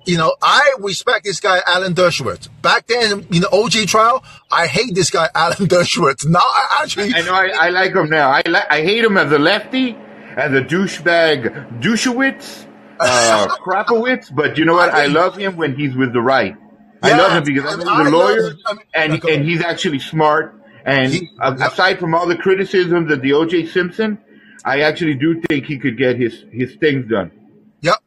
you 0.06 0.18
know 0.18 0.36
I 0.42 0.74
respect 0.80 1.26
this 1.26 1.40
guy 1.40 1.62
Alan 1.68 1.94
Dershowitz. 1.94 2.50
Back 2.62 2.88
then 2.88 3.12
in 3.32 3.42
the 3.42 3.50
OJ 3.52 3.88
trial, 3.88 4.24
I 4.52 4.68
hate 4.68 4.96
this 4.96 5.10
guy 5.10 5.30
Alan 5.36 5.68
Dershowitz. 5.68 6.26
Now 6.28 6.40
I 6.40 6.80
actually 6.84 7.14
I 7.14 7.22
know 7.22 7.34
I, 7.34 7.48
I 7.68 7.70
like 7.70 7.94
him 7.94 8.10
now. 8.10 8.30
I 8.32 8.42
like 8.48 8.66
I 8.72 8.82
hate 8.82 9.04
him 9.04 9.18
as 9.18 9.32
a 9.32 9.40
lefty, 9.40 9.96
as 10.38 10.54
a 10.54 10.62
douchebag 10.62 11.82
douchewitz, 11.82 12.66
uh, 13.00 13.48
crapowitz. 13.66 14.34
But 14.34 14.58
you 14.58 14.66
know 14.66 14.76
what? 14.76 14.92
I 14.94 15.08
love 15.08 15.36
him 15.36 15.58
when 15.58 15.76
he's 15.76 15.96
with 15.96 16.14
the 16.14 16.22
right. 16.22 16.56
I 17.04 17.18
love 17.18 17.32
him 17.34 17.44
because 17.44 17.66
I 17.66 17.74
and 17.74 17.82
he's 17.82 18.08
a 18.08 18.18
lawyer. 18.18 18.56
And 18.94 19.24
and 19.26 19.46
he's 19.46 19.62
actually 19.64 20.00
smart. 20.00 20.54
And 20.86 21.12
He- 21.12 21.30
aside 21.42 22.00
from 22.00 22.16
all 22.16 22.28
the 22.28 22.38
criticisms 22.38 23.12
of 23.12 23.22
the 23.22 23.34
O.J. 23.34 23.68
Simpson, 23.68 24.20
I 24.64 24.82
actually 24.82 25.16
do 25.16 25.42
think 25.50 25.66
he 25.66 25.78
could 25.80 25.98
get 25.98 26.18
his 26.18 26.46
his 26.52 26.76
things 26.76 27.10
done. 27.10 27.32
Yep. 27.82 27.98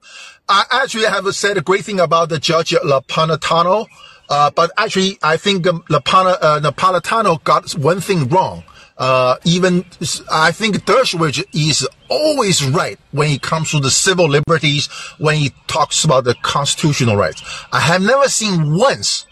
I 0.49 0.65
actually 0.71 1.05
have 1.05 1.33
said 1.35 1.57
a 1.59 1.61
great 1.61 1.85
thing 1.85 2.01
about 2.01 2.29
the 2.29 2.39
judge 2.41 2.71
Napolitano, 2.71 3.87
uh, 4.29 4.51
but 4.51 4.73
actually 4.77 5.19
I 5.23 5.37
think 5.37 5.67
um, 5.67 5.83
Lapana, 5.89 6.37
uh, 6.41 6.61
Napolitano 6.61 7.43
got 7.45 7.71
one 7.73 8.01
thing 8.01 8.29
wrong. 8.29 8.65
Uh, 9.01 9.37
even 9.45 9.83
I 10.31 10.53
think 10.53 10.77
Dershowitz 10.85 11.43
is 11.55 11.89
always 12.11 12.63
right 12.63 12.99
when 13.13 13.31
it 13.31 13.41
comes 13.41 13.71
to 13.71 13.81
the 13.81 13.91
civil 13.91 14.29
liberties, 14.29 14.89
when 15.17 15.37
he 15.37 15.55
talks 15.69 16.05
about 16.05 16.25
the 16.25 16.35
constitutional 16.43 17.17
rights. 17.17 17.43
I 17.73 17.81
have 17.81 18.03
never 18.03 18.29
seen 18.29 18.77
once 18.77 19.25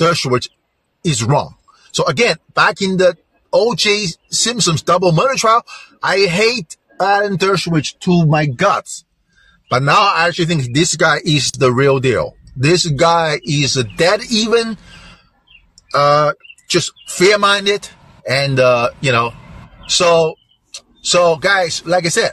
Dershowitz 0.00 0.48
is 1.04 1.22
wrong. 1.22 1.56
So 1.92 2.04
again, 2.06 2.36
back 2.54 2.80
in 2.80 2.96
the 2.96 3.18
O.J. 3.52 4.06
Simpson's 4.30 4.80
double 4.80 5.12
murder 5.12 5.34
trial, 5.36 5.66
I 6.02 6.20
hate 6.20 6.78
Alan 6.98 7.36
Dershowitz 7.36 7.98
to 8.00 8.24
my 8.24 8.46
guts. 8.46 9.04
But 9.68 9.82
now 9.82 10.00
I 10.00 10.28
actually 10.28 10.46
think 10.46 10.72
this 10.72 10.96
guy 10.96 11.18
is 11.22 11.50
the 11.50 11.70
real 11.70 12.00
deal. 12.00 12.36
This 12.56 12.86
guy 12.86 13.38
is 13.44 13.74
dead 13.98 14.20
even, 14.30 14.78
uh, 15.92 16.32
just 16.68 16.92
fair-minded 17.06 17.90
and, 18.28 18.60
uh, 18.60 18.90
you 19.00 19.12
know, 19.12 19.32
so, 19.86 20.34
so 21.02 21.36
guys, 21.36 21.84
like 21.86 22.06
I 22.06 22.08
said, 22.08 22.32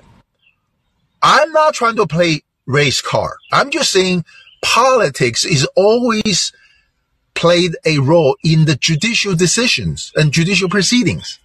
I'm 1.21 1.51
not 1.51 1.73
trying 1.73 1.95
to 1.97 2.07
play 2.07 2.41
race 2.65 3.01
card. 3.01 3.37
I'm 3.51 3.69
just 3.69 3.91
saying 3.91 4.25
politics 4.61 5.45
is 5.45 5.67
always 5.75 6.53
played 7.33 7.75
a 7.85 7.99
role 7.99 8.37
in 8.43 8.65
the 8.65 8.75
judicial 8.75 9.35
decisions 9.35 10.11
and 10.15 10.31
judicial 10.31 10.69
proceedings. 10.69 11.39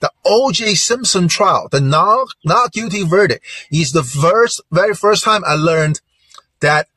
The 0.00 0.10
O.J. 0.24 0.74
Simpson 0.74 1.28
trial, 1.28 1.68
the 1.70 1.80
not, 1.80 2.28
not 2.44 2.72
guilty 2.72 3.04
verdict 3.04 3.44
is 3.70 3.92
the 3.92 4.02
first, 4.02 4.60
very 4.70 4.94
first 4.94 5.24
time 5.24 5.42
I 5.46 5.54
learned 5.54 6.00
that 6.60 6.88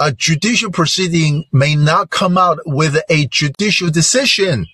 a 0.00 0.10
judicial 0.10 0.70
proceeding 0.70 1.44
may 1.52 1.76
not 1.76 2.10
come 2.10 2.38
out 2.38 2.58
with 2.64 2.96
a 3.08 3.26
judicial 3.26 3.90
decision, 3.90 4.66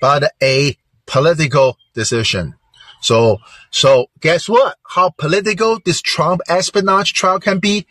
but 0.00 0.32
a 0.42 0.76
political 1.06 1.76
decision. 1.94 2.54
So, 3.02 3.38
so 3.70 4.06
guess 4.20 4.48
what? 4.48 4.76
How 4.86 5.10
political 5.10 5.78
this 5.84 6.02
Trump 6.02 6.40
espionage 6.48 7.12
trial 7.12 7.40
can 7.40 7.58
be? 7.58 7.86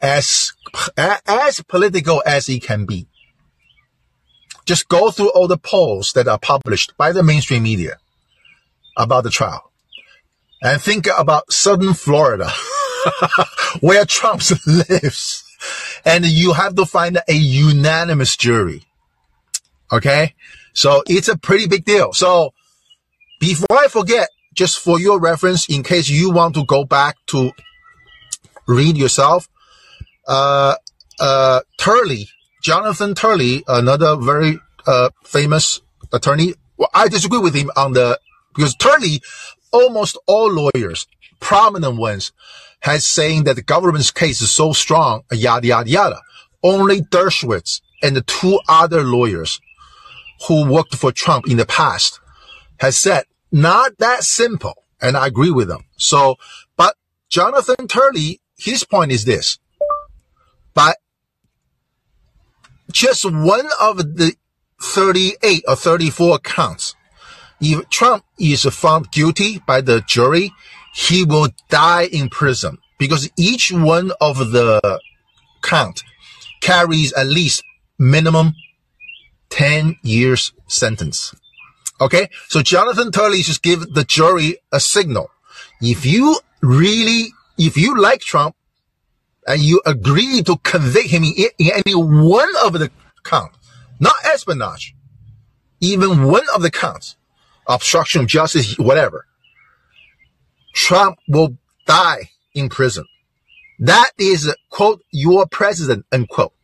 As, 0.00 0.52
as 0.96 1.62
political 1.62 2.22
as 2.26 2.48
it 2.48 2.62
can 2.62 2.86
be. 2.86 3.06
Just 4.64 4.88
go 4.88 5.10
through 5.10 5.30
all 5.30 5.46
the 5.46 5.58
polls 5.58 6.12
that 6.14 6.26
are 6.26 6.38
published 6.38 6.96
by 6.96 7.12
the 7.12 7.22
mainstream 7.22 7.62
media 7.62 7.98
about 8.96 9.24
the 9.24 9.30
trial 9.30 9.70
and 10.62 10.80
think 10.80 11.08
about 11.16 11.52
southern 11.52 11.94
Florida 11.94 12.50
where 13.80 14.04
Trump 14.04 14.42
lives 14.66 15.44
and 16.04 16.24
you 16.24 16.52
have 16.52 16.74
to 16.76 16.86
find 16.86 17.18
a 17.28 17.32
unanimous 17.32 18.36
jury. 18.36 18.84
Okay. 19.90 20.34
So 20.72 21.02
it's 21.06 21.28
a 21.28 21.36
pretty 21.36 21.66
big 21.66 21.84
deal. 21.84 22.12
So 22.12 22.54
before 23.40 23.78
I 23.78 23.88
forget, 23.88 24.28
just 24.54 24.78
for 24.78 25.00
your 25.00 25.18
reference, 25.18 25.68
in 25.68 25.82
case 25.82 26.08
you 26.08 26.30
want 26.30 26.54
to 26.54 26.64
go 26.64 26.84
back 26.84 27.16
to 27.28 27.52
read 28.66 28.96
yourself, 28.96 29.48
uh, 30.28 30.74
uh, 31.18 31.60
Turley, 31.78 32.28
Jonathan 32.62 33.14
Turley, 33.14 33.64
another 33.66 34.16
very, 34.16 34.58
uh, 34.86 35.10
famous 35.24 35.80
attorney. 36.12 36.54
Well, 36.76 36.90
I 36.94 37.08
disagree 37.08 37.38
with 37.38 37.54
him 37.54 37.70
on 37.76 37.94
the, 37.94 38.18
because 38.54 38.74
Turley, 38.74 39.22
almost 39.72 40.18
all 40.26 40.50
lawyers, 40.50 41.06
prominent 41.40 41.96
ones, 41.96 42.32
has 42.80 43.06
saying 43.06 43.44
that 43.44 43.56
the 43.56 43.62
government's 43.62 44.10
case 44.10 44.42
is 44.42 44.50
so 44.50 44.72
strong, 44.72 45.22
yada, 45.30 45.66
yada, 45.66 45.88
yada. 45.88 46.20
Only 46.62 47.00
Dershowitz 47.00 47.80
and 48.02 48.16
the 48.16 48.22
two 48.22 48.60
other 48.68 49.02
lawyers 49.02 49.60
who 50.46 50.70
worked 50.70 50.94
for 50.94 51.12
Trump 51.12 51.48
in 51.48 51.56
the 51.56 51.66
past 51.66 52.20
has 52.78 52.96
said, 52.96 53.24
not 53.50 53.98
that 53.98 54.24
simple. 54.24 54.84
And 55.00 55.16
I 55.16 55.26
agree 55.26 55.50
with 55.50 55.68
them. 55.68 55.84
So, 55.96 56.36
but 56.76 56.96
Jonathan 57.28 57.88
Turley, 57.88 58.40
his 58.56 58.84
point 58.84 59.12
is 59.12 59.24
this. 59.24 59.58
But 60.74 60.96
just 62.92 63.24
one 63.24 63.68
of 63.80 63.98
the 63.98 64.34
38 64.80 65.64
or 65.66 65.76
34 65.76 66.38
counts, 66.38 66.94
if 67.60 67.88
Trump 67.90 68.24
is 68.38 68.64
found 68.64 69.10
guilty 69.10 69.60
by 69.66 69.80
the 69.80 70.02
jury, 70.06 70.52
he 70.94 71.24
will 71.24 71.48
die 71.68 72.04
in 72.04 72.28
prison 72.28 72.78
because 72.98 73.30
each 73.36 73.72
one 73.72 74.12
of 74.20 74.38
the 74.52 75.00
count 75.62 76.02
carries 76.60 77.12
at 77.14 77.26
least 77.26 77.64
minimum 77.98 78.54
10 79.52 79.98
years 80.02 80.54
sentence. 80.66 81.34
Okay. 82.00 82.30
So 82.48 82.62
Jonathan 82.62 83.12
Turley 83.12 83.42
just 83.42 83.62
give 83.62 83.92
the 83.92 84.02
jury 84.02 84.56
a 84.72 84.80
signal. 84.80 85.30
If 85.82 86.06
you 86.06 86.38
really, 86.62 87.28
if 87.58 87.76
you 87.76 88.00
like 88.00 88.20
Trump 88.20 88.56
and 89.46 89.60
you 89.60 89.82
agree 89.84 90.42
to 90.42 90.56
convict 90.56 91.10
him 91.10 91.22
in, 91.22 91.34
in 91.58 91.70
any 91.70 91.94
one 91.94 92.48
of 92.64 92.72
the 92.72 92.90
counts, 93.24 93.58
not 94.00 94.14
espionage, 94.24 94.94
even 95.80 96.24
one 96.24 96.46
of 96.54 96.62
the 96.62 96.70
counts, 96.70 97.16
obstruction 97.66 98.22
of 98.22 98.28
justice, 98.28 98.78
whatever, 98.78 99.26
Trump 100.74 101.18
will 101.28 101.58
die 101.86 102.30
in 102.54 102.70
prison. 102.70 103.04
That 103.80 104.12
is, 104.16 104.54
quote, 104.70 105.02
your 105.10 105.46
president, 105.46 106.06
unquote. 106.10 106.54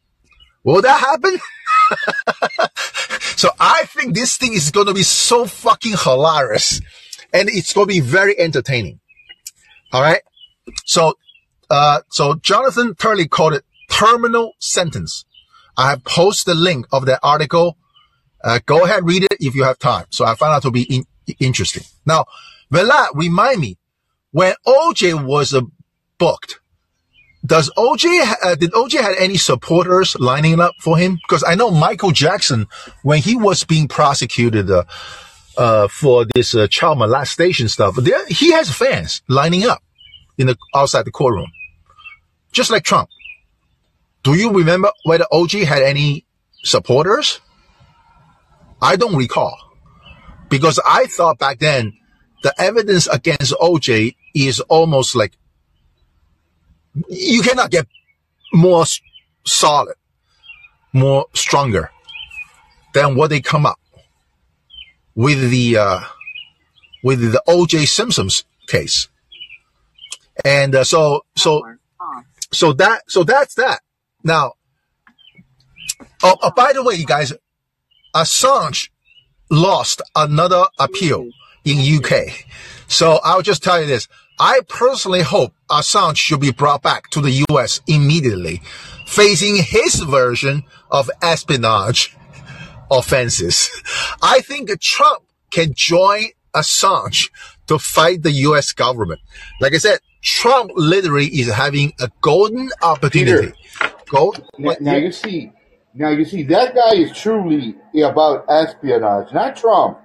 Will 0.64 0.82
that 0.82 1.00
happen? 1.00 1.38
so 3.36 3.50
I 3.58 3.84
think 3.86 4.14
this 4.14 4.36
thing 4.36 4.52
is 4.52 4.70
going 4.70 4.86
to 4.86 4.94
be 4.94 5.02
so 5.02 5.46
fucking 5.46 5.96
hilarious 6.02 6.80
and 7.32 7.48
it's 7.48 7.72
going 7.72 7.86
to 7.86 7.94
be 7.94 8.00
very 8.00 8.38
entertaining. 8.38 9.00
All 9.92 10.02
right. 10.02 10.22
So, 10.84 11.14
uh, 11.70 12.00
so 12.10 12.34
Jonathan 12.34 12.94
Turley 12.94 13.28
called 13.28 13.54
it 13.54 13.64
terminal 13.88 14.52
sentence. 14.58 15.24
I 15.76 15.90
have 15.90 16.04
posted 16.04 16.56
the 16.56 16.60
link 16.60 16.86
of 16.92 17.06
that 17.06 17.20
article. 17.22 17.76
Uh, 18.42 18.60
go 18.66 18.84
ahead, 18.84 19.06
read 19.06 19.24
it 19.24 19.36
if 19.40 19.54
you 19.54 19.64
have 19.64 19.78
time. 19.78 20.06
So 20.10 20.24
I 20.24 20.34
found 20.34 20.54
out 20.54 20.62
to 20.62 20.70
be 20.70 20.82
in, 20.82 21.04
interesting. 21.38 21.84
Now, 22.04 22.26
Velat, 22.70 23.10
remind 23.14 23.60
me, 23.60 23.78
when 24.30 24.54
OJ 24.66 25.24
was 25.24 25.54
uh, 25.54 25.62
booked, 26.18 26.60
does 27.48 27.70
OJ 27.76 28.34
uh, 28.42 28.54
did 28.56 28.72
OJ 28.72 29.00
had 29.00 29.16
any 29.18 29.38
supporters 29.38 30.14
lining 30.20 30.60
up 30.60 30.74
for 30.80 30.98
him? 30.98 31.18
Because 31.26 31.42
I 31.42 31.54
know 31.54 31.70
Michael 31.70 32.10
Jackson, 32.12 32.66
when 33.02 33.20
he 33.20 33.36
was 33.36 33.64
being 33.64 33.88
prosecuted 33.88 34.70
uh, 34.70 34.84
uh, 35.56 35.88
for 35.88 36.26
this 36.34 36.54
uh, 36.54 36.68
child 36.68 36.98
molestation 36.98 37.68
stuff, 37.68 37.96
there, 37.96 38.24
he 38.26 38.52
has 38.52 38.70
fans 38.70 39.22
lining 39.28 39.64
up 39.64 39.82
in 40.36 40.46
the 40.46 40.56
outside 40.74 41.06
the 41.06 41.10
courtroom, 41.10 41.50
just 42.52 42.70
like 42.70 42.84
Trump. 42.84 43.08
Do 44.22 44.34
you 44.34 44.52
remember 44.52 44.90
whether 45.04 45.24
OJ 45.32 45.64
had 45.64 45.82
any 45.82 46.26
supporters? 46.64 47.40
I 48.80 48.96
don't 48.96 49.16
recall 49.16 49.56
because 50.50 50.78
I 50.86 51.06
thought 51.06 51.38
back 51.38 51.60
then 51.60 51.94
the 52.42 52.54
evidence 52.60 53.06
against 53.06 53.54
OJ 53.54 54.14
is 54.34 54.60
almost 54.60 55.16
like 55.16 55.32
you 57.08 57.42
cannot 57.42 57.70
get 57.70 57.86
more 58.52 58.84
solid, 59.44 59.96
more 60.92 61.26
stronger 61.34 61.90
than 62.94 63.14
what 63.14 63.30
they 63.30 63.40
come 63.40 63.66
up 63.66 63.78
with 65.14 65.50
the 65.50 65.76
uh, 65.76 66.00
with 67.02 67.32
the 67.32 67.42
OJ 67.48 67.86
Simpson's 67.86 68.44
case. 68.66 69.08
And 70.44 70.74
uh, 70.74 70.84
so 70.84 71.24
so 71.36 71.62
so 72.52 72.72
that 72.74 73.02
so 73.10 73.24
that's 73.24 73.54
that. 73.54 73.80
Now, 74.24 74.52
oh, 76.22 76.36
oh, 76.42 76.50
by 76.56 76.72
the 76.72 76.82
way, 76.82 76.94
you 76.94 77.06
guys, 77.06 77.32
Assange 78.14 78.90
lost 79.50 80.02
another 80.14 80.64
appeal 80.78 81.30
in 81.64 81.78
UK. 81.78 82.46
So 82.88 83.20
I'll 83.22 83.42
just 83.42 83.62
tell 83.62 83.80
you 83.80 83.86
this. 83.86 84.08
I 84.40 84.60
personally 84.68 85.22
hope 85.22 85.52
Assange 85.70 86.16
should 86.16 86.40
be 86.40 86.52
brought 86.52 86.82
back 86.82 87.10
to 87.10 87.20
the 87.20 87.44
US 87.50 87.80
immediately, 87.86 88.62
facing 89.06 89.56
his 89.56 89.96
version 90.00 90.64
of 90.90 91.10
espionage 91.22 92.16
offenses. 92.90 93.70
I 94.22 94.40
think 94.40 94.70
Trump 94.80 95.24
can 95.50 95.72
join 95.74 96.26
Assange 96.54 97.30
to 97.66 97.78
fight 97.78 98.22
the 98.22 98.32
US 98.32 98.72
government. 98.72 99.20
Like 99.60 99.74
I 99.74 99.78
said, 99.78 99.98
Trump 100.22 100.70
literally 100.74 101.26
is 101.26 101.52
having 101.52 101.92
a 102.00 102.10
golden 102.20 102.70
opportunity. 102.82 103.52
Peter, 103.52 103.94
Gold? 104.08 104.42
Now, 104.58 104.74
now 104.80 104.96
you 104.96 105.12
see, 105.12 105.52
now 105.94 106.10
you 106.10 106.24
see 106.24 106.42
that 106.44 106.74
guy 106.74 106.96
is 106.96 107.12
truly 107.12 107.76
about 108.02 108.46
espionage, 108.48 109.32
not 109.32 109.56
Trump. 109.56 109.98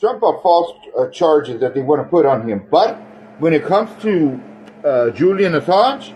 Trump 0.00 0.22
have 0.22 0.42
false 0.42 0.72
uh, 0.98 1.08
charges 1.10 1.60
that 1.60 1.74
they 1.74 1.80
want 1.80 2.02
to 2.02 2.08
put 2.08 2.26
on 2.26 2.48
him, 2.48 2.66
but 2.70 2.98
when 3.38 3.52
it 3.52 3.64
comes 3.64 3.90
to 4.02 4.40
uh, 4.84 5.10
Julian 5.10 5.52
Assange, 5.52 6.14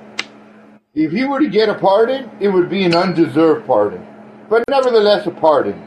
if 0.94 1.12
he 1.12 1.24
were 1.24 1.40
to 1.40 1.48
get 1.48 1.68
a 1.68 1.74
pardon, 1.74 2.30
it 2.40 2.48
would 2.48 2.68
be 2.68 2.84
an 2.84 2.94
undeserved 2.94 3.66
pardon, 3.66 4.06
but 4.48 4.64
nevertheless 4.68 5.26
a 5.26 5.30
pardon. 5.30 5.80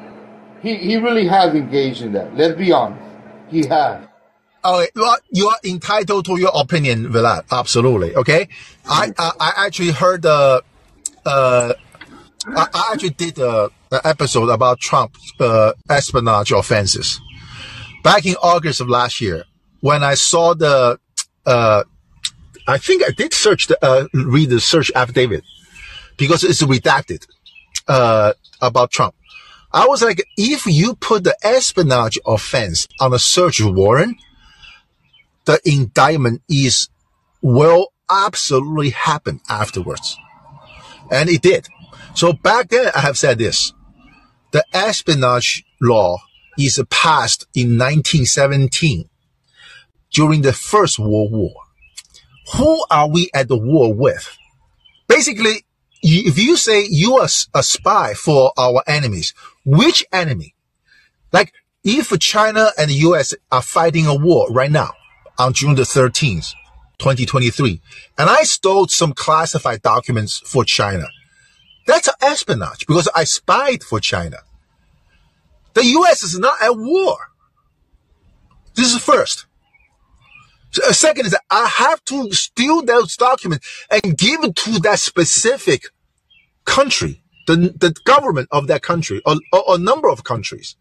He 0.62 0.78
he 0.78 0.96
really 0.98 1.28
has 1.28 1.54
engaged 1.54 2.02
in 2.02 2.14
that. 2.14 2.36
Let's 2.38 2.58
be 2.58 2.72
honest, 2.72 3.04
he 3.50 3.68
has. 3.68 4.08
Oh, 4.64 4.86
well, 4.96 5.18
you 5.30 5.50
are 5.50 5.58
entitled 5.66 6.26
to 6.26 6.40
your 6.40 6.52
opinion, 6.56 7.10
Vlad. 7.12 7.44
Absolutely. 7.52 8.16
Okay. 8.16 8.48
I, 8.86 9.12
I, 9.18 9.32
I 9.40 9.66
actually 9.66 9.92
heard 9.92 10.22
the, 10.22 10.64
uh, 11.26 11.74
I, 12.48 12.68
I 12.74 12.90
actually 12.94 13.10
did 13.10 13.40
a, 13.40 13.70
episode 14.06 14.50
about 14.50 14.80
Trump, 14.80 15.18
uh, 15.40 15.74
espionage 15.90 16.52
offenses 16.52 17.22
back 18.04 18.26
in 18.26 18.36
August 18.42 18.82
of 18.82 18.90
last 18.90 19.22
year 19.22 19.44
when 19.82 20.02
I 20.02 20.16
saw 20.16 20.56
the, 20.56 20.98
uh, 21.46 21.84
I 22.68 22.78
think 22.78 23.04
I 23.04 23.12
did 23.12 23.34
search 23.34 23.68
the, 23.68 23.84
uh, 23.84 24.08
read 24.14 24.50
the 24.50 24.60
search 24.60 24.92
affidavit 24.96 25.44
because 26.18 26.44
it's 26.44 26.62
redacted, 26.62 27.26
uh, 27.88 28.34
about 28.62 28.92
Trump. 28.92 29.16
I 29.72 29.88
was 29.88 30.04
like, 30.04 30.24
if 30.38 30.66
you 30.68 30.94
put 30.96 31.24
the 31.24 31.36
espionage 31.44 32.20
offense 32.26 32.88
on 33.00 33.14
a 33.14 33.20
search 33.20 33.60
warrant, 33.62 34.18
the 35.46 35.60
indictment 35.66 36.42
is 36.48 36.90
will 37.42 37.92
absolutely 38.10 38.92
happen 38.92 39.42
afterwards. 39.50 40.18
And 41.12 41.30
it 41.30 41.42
did. 41.42 41.68
So 42.14 42.34
back 42.34 42.70
then, 42.70 42.92
I 42.96 43.00
have 43.00 43.18
said 43.18 43.40
this. 43.40 43.74
The 44.52 44.64
espionage 44.74 45.64
law 45.82 46.18
is 46.58 46.82
passed 46.90 47.48
in 47.56 47.78
1917 47.78 49.10
during 50.14 50.42
the 50.42 50.54
First 50.54 51.00
World 51.00 51.32
War. 51.32 51.54
Who 52.56 52.86
are 52.90 53.10
we 53.10 53.30
at 53.34 53.48
the 53.48 53.58
war 53.58 53.94
with? 53.94 54.38
Basically, 55.08 55.66
if 56.02 56.38
you 56.38 56.56
say 56.56 56.86
you 56.90 57.18
are 57.18 57.30
a 57.54 57.64
spy 57.64 58.14
for 58.14 58.52
our 58.58 58.84
enemies, 58.88 59.34
which 59.66 60.06
enemy? 60.12 60.56
Like 61.32 61.54
if 61.84 62.18
China 62.20 62.70
and 62.78 62.90
the 62.90 62.96
US 62.96 63.34
are 63.52 63.62
fighting 63.62 64.06
a 64.08 64.16
war 64.16 64.50
right 64.50 64.72
now, 64.72 64.92
on 65.38 65.54
June 65.54 65.76
the 65.76 65.84
13th, 65.84 66.54
2023. 67.00 67.82
And 68.18 68.30
I 68.30 68.44
stole 68.44 68.88
some 68.88 69.14
classified 69.14 69.82
documents 69.82 70.40
for 70.46 70.64
China. 70.64 71.06
That's 71.88 72.10
espionage 72.22 72.86
because 72.88 73.10
I 73.16 73.24
spied 73.26 73.84
for 73.84 74.00
China. 74.00 74.38
The 75.74 75.86
US 75.86 76.24
is 76.24 76.40
not 76.40 76.62
at 76.62 76.78
war. 76.78 77.18
This 78.76 78.94
is 78.94 79.02
first. 79.02 79.46
Second 80.74 81.28
is 81.28 81.32
that 81.32 81.44
I 81.52 81.68
have 81.68 82.04
to 82.06 82.32
steal 82.32 82.82
those 82.84 83.16
documents 83.16 83.68
and 83.92 84.18
give 84.18 84.44
it 84.44 84.56
to 84.58 84.80
that 84.80 85.00
specific 85.00 85.86
country, 86.66 87.24
the, 87.46 87.56
the 87.56 87.96
government 88.06 88.48
of 88.52 88.68
that 88.68 88.82
country, 88.82 89.22
or, 89.26 89.36
or 89.52 89.76
a 89.76 89.78
number 89.78 90.10
of 90.10 90.24
countries, 90.24 90.76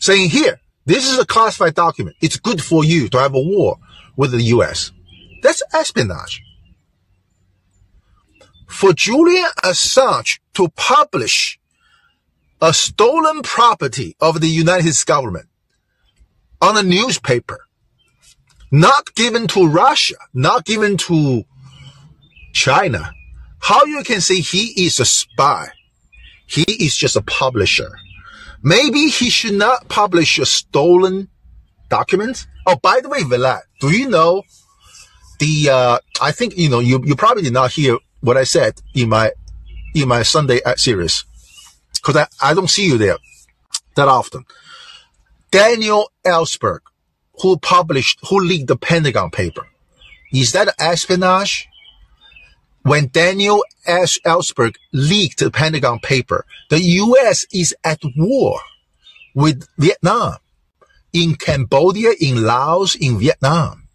saying 0.00 0.30
here, 0.30 0.60
this 0.86 1.10
is 1.10 1.18
a 1.18 1.26
classified 1.26 1.74
document. 1.74 2.16
It's 2.22 2.38
good 2.38 2.62
for 2.62 2.84
you 2.84 3.08
to 3.10 3.18
have 3.18 3.34
a 3.34 3.40
war 3.40 3.76
with 4.16 4.30
the 4.30 4.42
US. 4.54 4.92
That's 5.42 5.62
espionage. 5.74 6.42
For 8.66 8.92
Julian 8.92 9.50
Assange 9.62 10.40
to 10.54 10.68
publish 10.70 11.58
a 12.60 12.72
stolen 12.72 13.42
property 13.42 14.16
of 14.20 14.40
the 14.40 14.48
United 14.48 14.82
States 14.82 15.04
government 15.04 15.48
on 16.60 16.76
a 16.76 16.82
newspaper, 16.82 17.67
not 18.70 19.14
given 19.14 19.46
to 19.48 19.66
Russia, 19.66 20.16
not 20.34 20.64
given 20.64 20.96
to 20.96 21.44
China, 22.52 23.12
how 23.60 23.84
you 23.84 24.02
can 24.02 24.20
say 24.20 24.40
he 24.40 24.84
is 24.86 25.00
a 25.00 25.04
spy? 25.04 25.68
He 26.46 26.62
is 26.62 26.96
just 26.96 27.16
a 27.16 27.22
publisher. 27.22 27.90
Maybe 28.62 29.08
he 29.08 29.30
should 29.30 29.54
not 29.54 29.88
publish 29.88 30.38
a 30.38 30.46
stolen 30.46 31.28
document. 31.88 32.46
Oh, 32.66 32.76
by 32.76 33.00
the 33.00 33.08
way, 33.08 33.20
Vlad, 33.20 33.60
do 33.80 33.90
you 33.90 34.08
know 34.08 34.42
the, 35.38 35.68
uh, 35.70 35.98
I 36.20 36.32
think, 36.32 36.56
you 36.56 36.68
know, 36.68 36.80
you, 36.80 37.02
you 37.04 37.14
probably 37.14 37.42
did 37.42 37.52
not 37.52 37.72
hear 37.72 37.98
what 38.20 38.36
I 38.36 38.44
said 38.44 38.80
in 38.94 39.08
my, 39.08 39.32
in 39.94 40.08
my 40.08 40.22
Sunday 40.22 40.60
series. 40.76 41.24
Cause 42.02 42.16
I, 42.16 42.26
I 42.40 42.54
don't 42.54 42.70
see 42.70 42.86
you 42.86 42.98
there 42.98 43.18
that 43.94 44.08
often. 44.08 44.44
Daniel 45.50 46.10
Ellsberg, 46.24 46.80
who 47.40 47.56
published, 47.56 48.18
who 48.28 48.40
leaked 48.40 48.68
the 48.68 48.76
Pentagon 48.76 49.30
paper. 49.30 49.66
Is 50.32 50.52
that 50.52 50.74
espionage? 50.78 51.68
When 52.82 53.08
Daniel 53.08 53.64
S. 53.86 54.18
Ellsberg 54.24 54.76
leaked 54.92 55.40
the 55.40 55.50
Pentagon 55.50 55.98
paper, 56.00 56.46
the 56.70 56.80
U.S. 56.80 57.46
is 57.52 57.74
at 57.84 58.00
war 58.16 58.60
with 59.34 59.66
Vietnam, 59.76 60.36
in 61.12 61.34
Cambodia, 61.34 62.12
in 62.20 62.44
Laos, 62.44 62.94
in 62.94 63.18
Vietnam. 63.18 63.88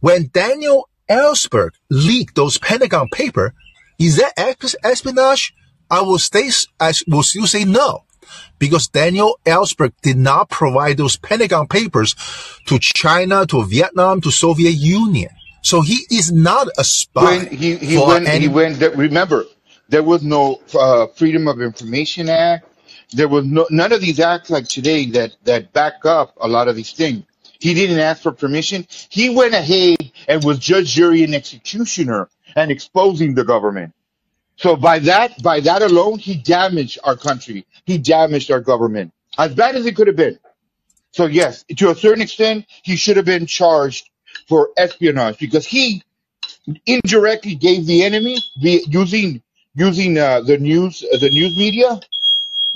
When 0.00 0.28
Daniel 0.32 0.88
Ellsberg 1.08 1.70
leaked 1.90 2.34
those 2.34 2.58
Pentagon 2.58 3.08
paper, 3.10 3.54
is 3.98 4.16
that 4.16 4.32
espionage? 4.36 5.54
I 5.90 6.00
will 6.02 6.18
stay, 6.18 6.50
I 6.80 6.92
will 7.06 7.22
still 7.22 7.46
say 7.46 7.64
no, 7.64 8.04
because 8.58 8.88
Daniel 8.88 9.38
Ellsberg 9.44 9.92
did 10.02 10.16
not 10.16 10.50
provide 10.50 10.96
those 10.96 11.16
Pentagon 11.16 11.66
papers 11.66 12.14
to 12.66 12.78
China, 12.80 13.46
to 13.46 13.64
Vietnam, 13.64 14.20
to 14.22 14.30
Soviet 14.30 14.72
Union. 14.72 15.30
So 15.62 15.80
he 15.80 16.00
is 16.10 16.30
not 16.30 16.68
a 16.78 16.84
spy. 16.84 17.38
When 17.38 17.46
he, 17.46 17.76
he 17.76 17.96
went, 17.96 18.28
any- 18.28 18.40
he 18.40 18.48
went, 18.48 18.80
remember, 18.96 19.44
there 19.88 20.02
was 20.02 20.22
no 20.22 20.60
uh, 20.78 21.06
Freedom 21.08 21.48
of 21.48 21.60
Information 21.60 22.28
Act. 22.28 22.66
There 23.12 23.28
was 23.28 23.44
no, 23.44 23.66
none 23.70 23.92
of 23.92 24.00
these 24.00 24.20
acts 24.20 24.50
like 24.50 24.66
today 24.68 25.06
that, 25.10 25.36
that 25.44 25.72
back 25.72 26.04
up 26.04 26.34
a 26.40 26.48
lot 26.48 26.68
of 26.68 26.76
these 26.76 26.92
things. 26.92 27.24
He 27.60 27.72
didn't 27.72 27.98
ask 28.00 28.22
for 28.22 28.32
permission. 28.32 28.86
He 29.08 29.30
went 29.30 29.54
ahead 29.54 29.96
and 30.28 30.44
was 30.44 30.58
judge, 30.58 30.88
jury, 30.88 31.22
and 31.22 31.34
executioner 31.34 32.28
and 32.56 32.70
exposing 32.70 33.34
the 33.34 33.44
government. 33.44 33.94
So 34.58 34.76
by 34.76 35.00
that, 35.00 35.42
by 35.42 35.60
that 35.60 35.82
alone, 35.82 36.18
he 36.18 36.36
damaged 36.36 36.98
our 37.04 37.16
country. 37.16 37.66
He 37.86 37.98
damaged 37.98 38.50
our 38.50 38.60
government 38.60 39.12
as 39.38 39.54
bad 39.54 39.76
as 39.76 39.86
it 39.86 39.96
could 39.96 40.08
have 40.08 40.16
been. 40.16 40.38
So 41.12 41.26
yes, 41.26 41.64
to 41.78 41.90
a 41.90 41.94
certain 41.96 42.22
extent, 42.22 42.66
he 42.84 42.96
should 42.96 43.16
have 43.18 43.26
been 43.26 43.46
charged 43.46 44.10
for 44.48 44.70
espionage 44.78 45.38
because 45.38 45.66
he 45.66 46.02
indirectly 46.86 47.56
gave 47.56 47.86
the 47.86 48.04
enemy 48.04 48.38
the 48.62 48.82
using 48.88 49.42
using 49.74 50.18
uh, 50.18 50.40
the 50.42 50.58
news 50.58 51.04
uh, 51.12 51.18
the 51.18 51.30
news 51.30 51.56
media 51.58 52.00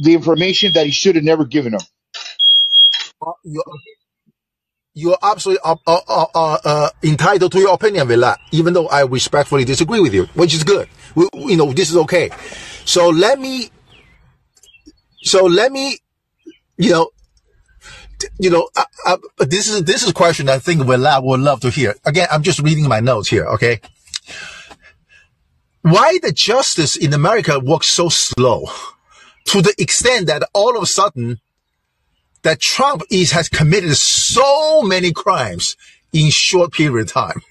the 0.00 0.14
information 0.14 0.72
that 0.74 0.86
he 0.86 0.92
should 0.92 1.16
have 1.16 1.24
never 1.24 1.44
given 1.46 1.72
them. 1.72 1.80
You're, 3.44 3.64
you're 4.98 5.18
absolutely 5.22 5.60
uh, 5.64 5.76
uh, 5.86 6.00
uh, 6.08 6.26
uh, 6.34 6.58
uh, 6.64 6.90
entitled 7.04 7.52
to 7.52 7.60
your 7.60 7.74
opinion, 7.74 8.08
Villa, 8.08 8.36
even 8.50 8.72
though 8.72 8.88
I 8.88 9.02
respectfully 9.02 9.64
disagree 9.64 10.00
with 10.00 10.12
you, 10.12 10.24
which 10.34 10.52
is 10.52 10.64
good. 10.64 10.88
We, 11.14 11.28
you 11.34 11.56
know, 11.56 11.72
this 11.72 11.90
is 11.90 11.96
okay. 11.96 12.30
So 12.84 13.08
let 13.08 13.38
me, 13.38 13.70
so 15.22 15.44
let 15.44 15.70
me, 15.70 15.98
you 16.76 16.90
know, 16.90 17.10
you 18.40 18.50
know, 18.50 18.68
uh, 18.76 18.84
uh, 19.06 19.16
this 19.38 19.68
is 19.68 19.84
this 19.84 20.02
is 20.02 20.10
a 20.10 20.14
question 20.14 20.48
I 20.48 20.58
think 20.58 20.84
would 20.84 21.00
love 21.00 21.60
to 21.60 21.70
hear. 21.70 21.94
Again, 22.04 22.26
I'm 22.32 22.42
just 22.42 22.58
reading 22.58 22.88
my 22.88 22.98
notes 22.98 23.28
here. 23.28 23.46
Okay, 23.54 23.80
why 25.82 26.18
the 26.20 26.32
justice 26.32 26.96
in 26.96 27.14
America 27.14 27.60
works 27.60 27.86
so 27.86 28.08
slow 28.08 28.66
to 29.44 29.62
the 29.62 29.72
extent 29.78 30.26
that 30.26 30.42
all 30.52 30.76
of 30.76 30.82
a 30.82 30.86
sudden 30.86 31.38
that 32.42 32.60
Trump 32.60 33.02
is 33.10 33.32
has 33.32 33.48
committed 33.48 33.96
so 33.96 34.82
many 34.82 35.12
crimes 35.12 35.76
in 36.12 36.30
short 36.30 36.72
period 36.72 37.08
of 37.08 37.12
time, 37.12 37.42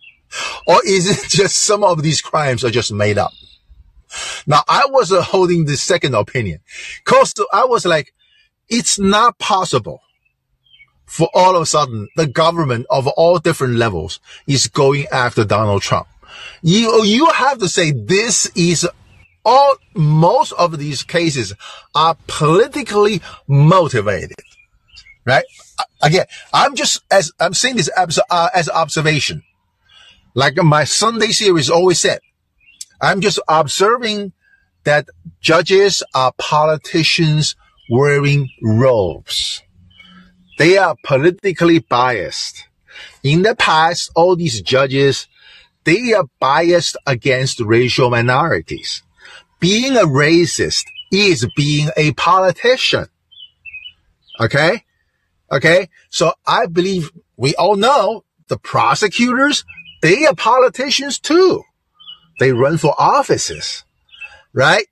or 0.66 0.80
is 0.86 1.08
it 1.08 1.28
just 1.30 1.56
some 1.56 1.84
of 1.84 2.02
these 2.02 2.20
crimes 2.20 2.64
are 2.64 2.70
just 2.70 2.92
made 2.92 3.18
up? 3.18 3.32
Now 4.46 4.62
I 4.68 4.86
was 4.88 5.12
uh, 5.12 5.22
holding 5.22 5.64
the 5.64 5.76
second 5.76 6.14
opinion, 6.14 6.60
cause 7.04 7.34
I 7.52 7.64
was 7.64 7.84
like, 7.84 8.12
it's 8.68 8.98
not 8.98 9.38
possible 9.38 10.00
for 11.06 11.28
all 11.34 11.56
of 11.56 11.62
a 11.62 11.66
sudden 11.66 12.08
the 12.16 12.26
government 12.26 12.86
of 12.88 13.06
all 13.06 13.38
different 13.38 13.74
levels 13.74 14.18
is 14.46 14.66
going 14.66 15.06
after 15.12 15.44
Donald 15.44 15.82
Trump. 15.82 16.08
You, 16.62 17.04
you 17.04 17.26
have 17.26 17.58
to 17.58 17.68
say 17.68 17.90
this 17.90 18.50
is 18.54 18.88
all, 19.44 19.76
most 19.94 20.52
of 20.52 20.78
these 20.78 21.02
cases 21.02 21.54
are 21.94 22.16
politically 22.26 23.20
motivated, 23.46 24.36
right? 25.26 25.44
Again, 26.02 26.26
I'm 26.52 26.74
just, 26.74 27.02
as, 27.10 27.32
I'm 27.40 27.54
saying 27.54 27.76
this 27.76 27.88
as, 27.88 28.18
uh, 28.30 28.48
as 28.54 28.68
observation. 28.68 29.42
Like 30.34 30.56
my 30.56 30.84
Sunday 30.84 31.28
series 31.28 31.70
always 31.70 32.00
said, 32.00 32.20
I'm 33.00 33.20
just 33.20 33.40
observing 33.48 34.32
that 34.84 35.06
judges 35.40 36.02
are 36.14 36.32
politicians 36.38 37.56
wearing 37.90 38.48
robes. 38.62 39.62
They 40.58 40.78
are 40.78 40.96
politically 41.04 41.80
biased. 41.80 42.68
In 43.22 43.42
the 43.42 43.54
past, 43.54 44.10
all 44.14 44.36
these 44.36 44.60
judges, 44.60 45.28
they 45.84 46.12
are 46.12 46.26
biased 46.38 46.96
against 47.06 47.60
racial 47.60 48.10
minorities. 48.10 49.02
Being 49.62 49.96
a 49.96 50.00
racist 50.00 50.86
is 51.12 51.48
being 51.54 51.90
a 51.96 52.12
politician. 52.14 53.06
Okay? 54.40 54.82
Okay? 55.52 55.88
So 56.10 56.32
I 56.44 56.66
believe 56.66 57.12
we 57.36 57.54
all 57.54 57.76
know 57.76 58.24
the 58.48 58.58
prosecutors, 58.58 59.64
they 60.02 60.26
are 60.26 60.34
politicians 60.34 61.20
too. 61.20 61.62
They 62.40 62.50
run 62.50 62.76
for 62.76 62.92
offices, 62.98 63.84
right? 64.52 64.86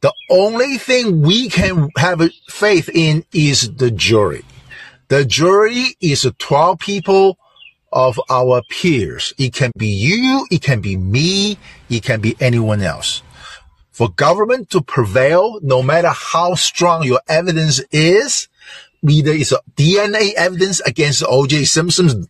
The 0.00 0.12
only 0.30 0.78
thing 0.78 1.22
we 1.22 1.48
can 1.48 1.90
have 1.96 2.28
faith 2.48 2.90
in 2.92 3.24
is 3.32 3.76
the 3.76 3.92
jury. 3.92 4.44
The 5.06 5.24
jury 5.24 5.96
is 6.00 6.28
12 6.38 6.80
people 6.80 7.38
of 7.92 8.20
our 8.28 8.62
peers. 8.68 9.32
It 9.38 9.54
can 9.54 9.70
be 9.78 9.86
you, 9.86 10.44
it 10.50 10.62
can 10.62 10.80
be 10.80 10.96
me, 10.96 11.56
it 11.88 12.02
can 12.02 12.20
be 12.20 12.36
anyone 12.40 12.82
else. 12.82 13.22
For 13.96 14.10
government 14.10 14.68
to 14.72 14.82
prevail, 14.82 15.58
no 15.62 15.82
matter 15.82 16.10
how 16.10 16.54
strong 16.54 17.04
your 17.04 17.22
evidence 17.28 17.80
is, 17.90 18.46
either 19.08 19.32
it's 19.32 19.54
DNA 19.74 20.34
evidence 20.34 20.80
against 20.80 21.24
O.J. 21.26 21.64
Simpson 21.64 22.28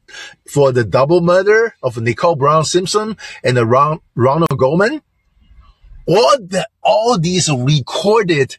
for 0.49 0.71
the 0.71 0.85
double 0.85 1.21
murder 1.21 1.75
of 1.83 2.01
Nicole 2.01 2.37
Brown 2.37 2.65
Simpson 2.65 3.17
and 3.43 3.59
Ronald 3.59 4.57
Goldman, 4.57 5.03
or 6.07 6.39
the, 6.39 6.69
all 6.85 7.19
these 7.19 7.51
recorded 7.51 8.57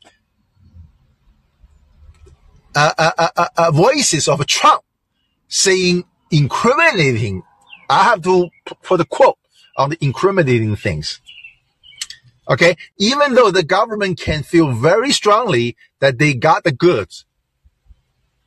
uh, 2.75 2.91
uh, 2.97 3.11
uh, 3.17 3.29
uh, 3.37 3.47
uh, 3.55 3.71
voices 3.71 4.27
of 4.27 4.45
Trump 4.47 4.83
saying 5.47 6.03
incriminating. 6.29 7.43
I 7.89 8.03
have 8.03 8.21
to 8.23 8.49
put 8.83 8.99
a 8.99 9.05
quote 9.05 9.37
on 9.77 9.91
the 9.91 9.97
incriminating 10.01 10.75
things. 10.75 11.21
Okay. 12.49 12.75
Even 12.97 13.33
though 13.33 13.51
the 13.51 13.63
government 13.63 14.19
can 14.19 14.43
feel 14.43 14.71
very 14.71 15.11
strongly 15.11 15.75
that 15.99 16.17
they 16.17 16.33
got 16.33 16.63
the 16.63 16.71
goods 16.71 17.25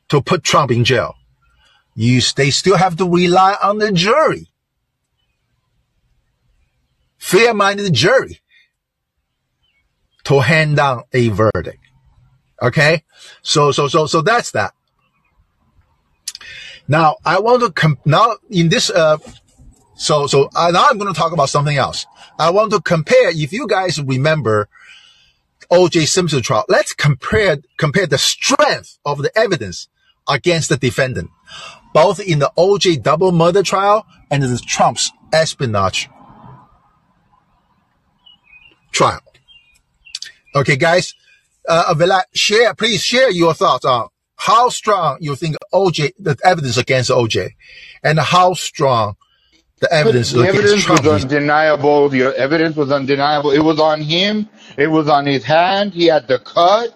to 0.09 0.21
put 0.21 0.43
Trump 0.43 0.71
in 0.71 0.83
jail, 0.83 1.15
you, 1.95 2.21
they 2.35 2.49
still 2.49 2.77
have 2.77 2.95
to 2.97 3.09
rely 3.09 3.55
on 3.61 3.77
the 3.77 3.91
jury. 3.91 4.47
Fair-minded 7.17 7.93
jury 7.93 8.41
to 10.23 10.39
hand 10.41 10.77
down 10.77 11.03
a 11.13 11.29
verdict. 11.29 11.79
Okay. 12.61 13.03
So, 13.41 13.71
so, 13.71 13.87
so, 13.87 14.07
so 14.07 14.21
that's 14.21 14.51
that. 14.51 14.73
Now 16.87 17.17
I 17.23 17.39
want 17.39 17.61
to 17.61 17.71
com- 17.71 17.99
now 18.05 18.35
in 18.49 18.69
this, 18.69 18.89
uh, 18.89 19.17
so, 20.01 20.25
so 20.25 20.49
uh, 20.55 20.71
now 20.71 20.87
I'm 20.89 20.97
going 20.97 21.13
to 21.13 21.17
talk 21.17 21.31
about 21.31 21.49
something 21.49 21.77
else. 21.77 22.07
I 22.39 22.49
want 22.49 22.71
to 22.71 22.81
compare, 22.81 23.29
if 23.29 23.53
you 23.53 23.67
guys 23.67 24.01
remember 24.01 24.67
OJ 25.71 26.07
Simpson 26.07 26.41
trial, 26.41 26.65
let's 26.67 26.91
compare, 26.91 27.57
compare 27.77 28.07
the 28.07 28.17
strength 28.17 28.97
of 29.05 29.19
the 29.19 29.31
evidence 29.37 29.89
against 30.27 30.69
the 30.69 30.77
defendant, 30.77 31.29
both 31.93 32.19
in 32.19 32.39
the 32.39 32.51
OJ 32.57 33.03
double 33.03 33.31
murder 33.31 33.61
trial 33.61 34.07
and 34.31 34.41
the 34.41 34.59
Trump's 34.65 35.11
espionage 35.31 36.09
trial. 38.91 39.21
Okay, 40.55 40.77
guys, 40.77 41.13
uh, 41.69 41.93
Vela, 41.95 42.23
share, 42.33 42.73
please 42.73 43.03
share 43.03 43.29
your 43.29 43.53
thoughts 43.53 43.85
on 43.85 44.07
how 44.35 44.69
strong 44.69 45.19
you 45.21 45.35
think 45.35 45.57
OJ, 45.71 46.13
the 46.17 46.35
evidence 46.43 46.77
against 46.77 47.11
OJ, 47.11 47.51
and 48.03 48.17
how 48.17 48.55
strong 48.55 49.15
the 49.81 49.93
evidence 49.93 50.33
The 50.33 50.43
evidence 50.45 50.87
was 50.89 51.07
undeniable. 51.07 52.09
The 52.09 52.23
evidence 52.37 52.77
was 52.77 52.91
undeniable. 52.91 53.51
It 53.51 53.61
was 53.61 53.79
on 53.79 54.01
him. 54.01 54.49
It 54.77 54.87
was 54.87 55.09
on 55.09 55.27
his 55.27 55.45
hand. 55.45 55.93
He 55.93 56.07
had 56.07 56.27
the 56.27 56.39
cut. 56.39 56.95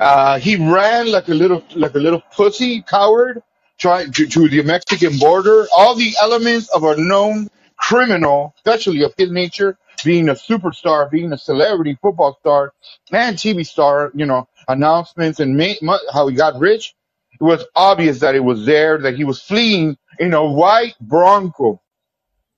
Uh, 0.00 0.38
he 0.40 0.56
ran 0.56 1.12
like 1.12 1.28
a 1.28 1.34
little, 1.34 1.64
like 1.76 1.94
a 1.96 2.00
little 2.00 2.22
pussy 2.36 2.82
coward, 2.82 3.42
trying 3.78 4.12
to, 4.12 4.28
to 4.28 4.48
the 4.48 4.62
Mexican 4.64 5.18
border. 5.18 5.66
All 5.76 5.96
the 5.96 6.14
elements 6.22 6.70
of 6.70 6.84
a 6.84 6.96
known 6.98 7.50
criminal, 7.78 8.54
especially 8.58 9.04
of 9.04 9.14
his 9.18 9.30
nature, 9.32 9.78
being 10.04 10.30
a 10.30 10.34
superstar, 10.34 11.10
being 11.10 11.32
a 11.34 11.38
celebrity 11.38 11.98
football 12.02 12.38
star 12.40 12.74
and 13.12 13.36
TV 13.36 13.66
star, 13.66 14.12
you 14.14 14.26
know, 14.26 14.48
announcements 14.68 15.40
and 15.40 15.56
ma- 15.82 15.98
how 16.14 16.28
he 16.28 16.36
got 16.36 16.60
rich. 16.60 16.94
It 17.34 17.44
was 17.44 17.64
obvious 17.76 18.20
that 18.20 18.36
it 18.36 18.40
was 18.44 18.66
there, 18.66 18.98
that 19.00 19.16
he 19.16 19.24
was 19.24 19.42
fleeing 19.42 19.98
in 20.20 20.34
a 20.34 20.46
white 20.46 20.96
Bronco 21.00 21.81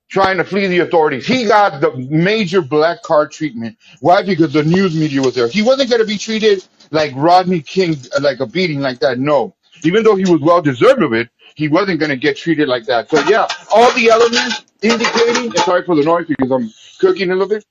trying 0.09 0.37
to 0.37 0.43
flee 0.43 0.67
the 0.67 0.79
authorities. 0.79 1.27
He 1.27 1.45
got 1.45 1.81
the 1.81 1.91
major 1.97 2.61
black 2.61 3.03
card 3.03 3.31
treatment. 3.31 3.77
Why? 4.01 4.23
Because 4.23 4.53
the 4.53 4.63
news 4.63 4.95
media 4.95 5.21
was 5.21 5.35
there. 5.35 5.47
He 5.49 5.61
wasn't 5.63 5.89
going 5.89 6.01
to 6.01 6.07
be 6.07 6.17
treated 6.17 6.65
like 6.91 7.13
Rodney 7.15 7.61
King, 7.61 7.97
like 8.21 8.39
a 8.39 8.45
beating 8.45 8.81
like 8.81 8.99
that. 8.99 9.19
No. 9.19 9.55
Even 9.83 10.03
though 10.03 10.15
he 10.15 10.29
was 10.31 10.41
well 10.41 10.61
deserved 10.61 11.03
of 11.03 11.13
it, 11.13 11.29
he 11.55 11.67
wasn't 11.67 11.99
going 11.99 12.09
to 12.11 12.17
get 12.17 12.37
treated 12.37 12.67
like 12.67 12.85
that. 12.85 13.09
So 13.09 13.19
yeah, 13.29 13.47
all 13.73 13.91
the 13.93 14.09
elements 14.09 14.65
indicating, 14.81 15.51
sorry 15.57 15.85
for 15.85 15.95
the 15.95 16.03
noise 16.03 16.27
because 16.27 16.51
I'm 16.51 16.71
cooking 16.99 17.31
a 17.31 17.33
little 17.33 17.49
bit, 17.49 17.65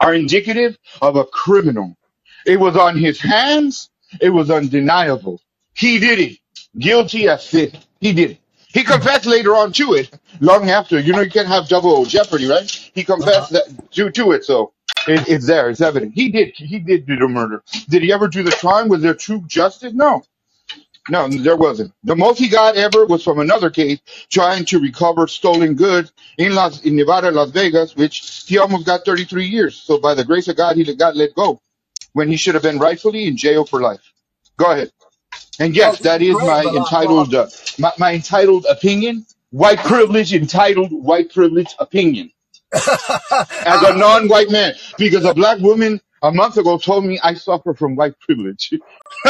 are 0.00 0.14
indicative 0.14 0.78
of 1.02 1.16
a 1.16 1.24
criminal. 1.26 1.96
It 2.46 2.58
was 2.60 2.76
on 2.76 2.96
his 2.98 3.20
hands. 3.20 3.90
It 4.20 4.30
was 4.30 4.50
undeniable. 4.50 5.40
He 5.74 5.98
did 5.98 6.20
it. 6.20 6.38
Guilty 6.78 7.28
as 7.28 7.44
sin. 7.44 7.72
He 8.00 8.12
did 8.12 8.32
it. 8.32 8.40
He 8.78 8.84
confessed 8.84 9.26
later 9.26 9.56
on 9.56 9.72
to 9.74 9.94
it, 9.94 10.10
long 10.40 10.70
after. 10.70 11.00
You 11.00 11.14
know, 11.14 11.22
you 11.22 11.30
can't 11.30 11.48
have 11.48 11.68
double 11.68 12.06
jeopardy, 12.06 12.46
right? 12.48 12.70
He 12.94 13.04
Uh-huh. 13.20 13.46
confessed 13.46 13.50
that, 13.52 13.92
to, 13.92 14.10
to 14.12 14.32
it, 14.32 14.44
so 14.44 14.72
it, 15.08 15.28
it's 15.28 15.46
there. 15.46 15.70
It's 15.70 15.82
evident. 15.82 16.14
He 16.14 16.30
did. 16.30 16.54
He 16.56 16.80
did 16.80 17.06
do 17.06 17.16
the 17.16 17.28
murder. 17.28 17.62
Did 17.90 18.02
he 18.02 18.12
ever 18.12 18.28
do 18.28 18.42
the 18.44 18.52
crime? 18.52 18.88
Was 18.88 19.02
there 19.02 19.14
true 19.14 19.44
justice? 19.48 19.94
No. 19.94 20.22
No, 21.08 21.28
there 21.28 21.56
wasn't. 21.56 21.92
The 22.04 22.16
most 22.16 22.38
he 22.40 22.48
got 22.48 22.76
ever 22.76 23.06
was 23.06 23.24
from 23.24 23.40
another 23.40 23.70
case 23.70 24.00
trying 24.30 24.66
to 24.66 24.80
recover 24.80 25.28
stolen 25.28 25.74
goods 25.76 26.12
in 26.38 26.54
Las 26.54 26.82
in 26.82 26.96
Nevada, 26.96 27.30
Las 27.30 27.50
Vegas, 27.50 27.96
which 27.96 28.44
he 28.46 28.58
almost 28.58 28.86
got 28.86 29.04
33 29.06 29.46
years. 29.46 29.76
So 29.76 29.98
by 30.00 30.14
the 30.14 30.24
grace 30.24 30.48
of 30.48 30.56
God, 30.56 30.76
he 30.76 30.84
got 30.96 31.16
let 31.16 31.34
go 31.34 31.60
when 32.14 32.28
he 32.28 32.36
should 32.36 32.54
have 32.54 32.64
been 32.64 32.78
rightfully 32.78 33.26
in 33.28 33.36
jail 33.36 33.64
for 33.66 33.80
life. 33.82 34.12
Go 34.58 34.72
ahead. 34.72 34.90
And 35.58 35.76
yes, 35.76 36.00
Okay, 36.00 36.02
that 36.02 36.22
is 36.22 36.40
great, 36.40 36.42
my 36.42 36.64
entitled 36.64 37.34
uh, 37.34 37.48
my, 37.78 37.92
my 37.98 38.14
entitled 38.14 38.66
opinion. 38.70 39.26
white 39.50 39.78
privilege 39.80 40.34
entitled 40.34 40.92
white 40.92 41.32
privilege 41.32 41.74
opinion 41.80 42.30
as 43.66 43.82
a 43.82 43.96
non-white 43.96 44.50
man 44.50 44.74
because 44.98 45.24
a 45.24 45.34
black 45.34 45.58
woman 45.60 46.00
a 46.22 46.32
month 46.32 46.56
ago 46.58 46.78
told 46.78 47.04
me 47.06 47.18
I 47.22 47.34
suffer 47.34 47.74
from 47.74 47.96
white 47.96 48.18
privilege. 48.20 48.70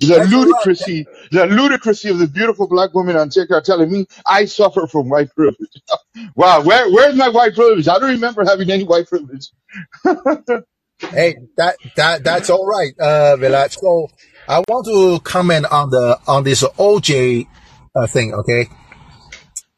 the 0.00 0.16
That's 0.16 0.32
ludicrousy, 0.32 1.06
the 1.32 1.46
ludicrousy 1.46 2.10
of 2.10 2.18
the 2.18 2.28
beautiful 2.28 2.68
black 2.68 2.94
woman 2.94 3.16
on 3.16 3.30
TikTok 3.30 3.64
telling 3.64 3.92
me 3.92 4.06
I 4.26 4.46
suffer 4.46 4.86
from 4.86 5.08
white 5.10 5.34
privilege. 5.34 5.70
wow, 6.36 6.62
where 6.62 6.90
where's 6.90 7.16
my 7.16 7.28
white 7.30 7.54
privilege? 7.54 7.88
I 7.88 7.98
don't 7.98 8.10
remember 8.10 8.44
having 8.44 8.70
any 8.70 8.84
white 8.84 9.08
privilege. 9.08 9.50
Hey, 10.98 11.36
that 11.56 11.76
that 11.96 12.24
that's 12.24 12.50
all 12.50 12.66
right, 12.66 12.92
uh, 12.98 13.36
Vilat. 13.38 13.72
So 13.72 14.08
I 14.48 14.60
want 14.60 14.86
to 14.86 15.20
comment 15.22 15.66
on 15.70 15.90
the 15.90 16.18
on 16.26 16.44
this 16.44 16.62
OJ 16.62 17.46
uh, 17.94 18.06
thing. 18.06 18.32
Okay, 18.32 18.68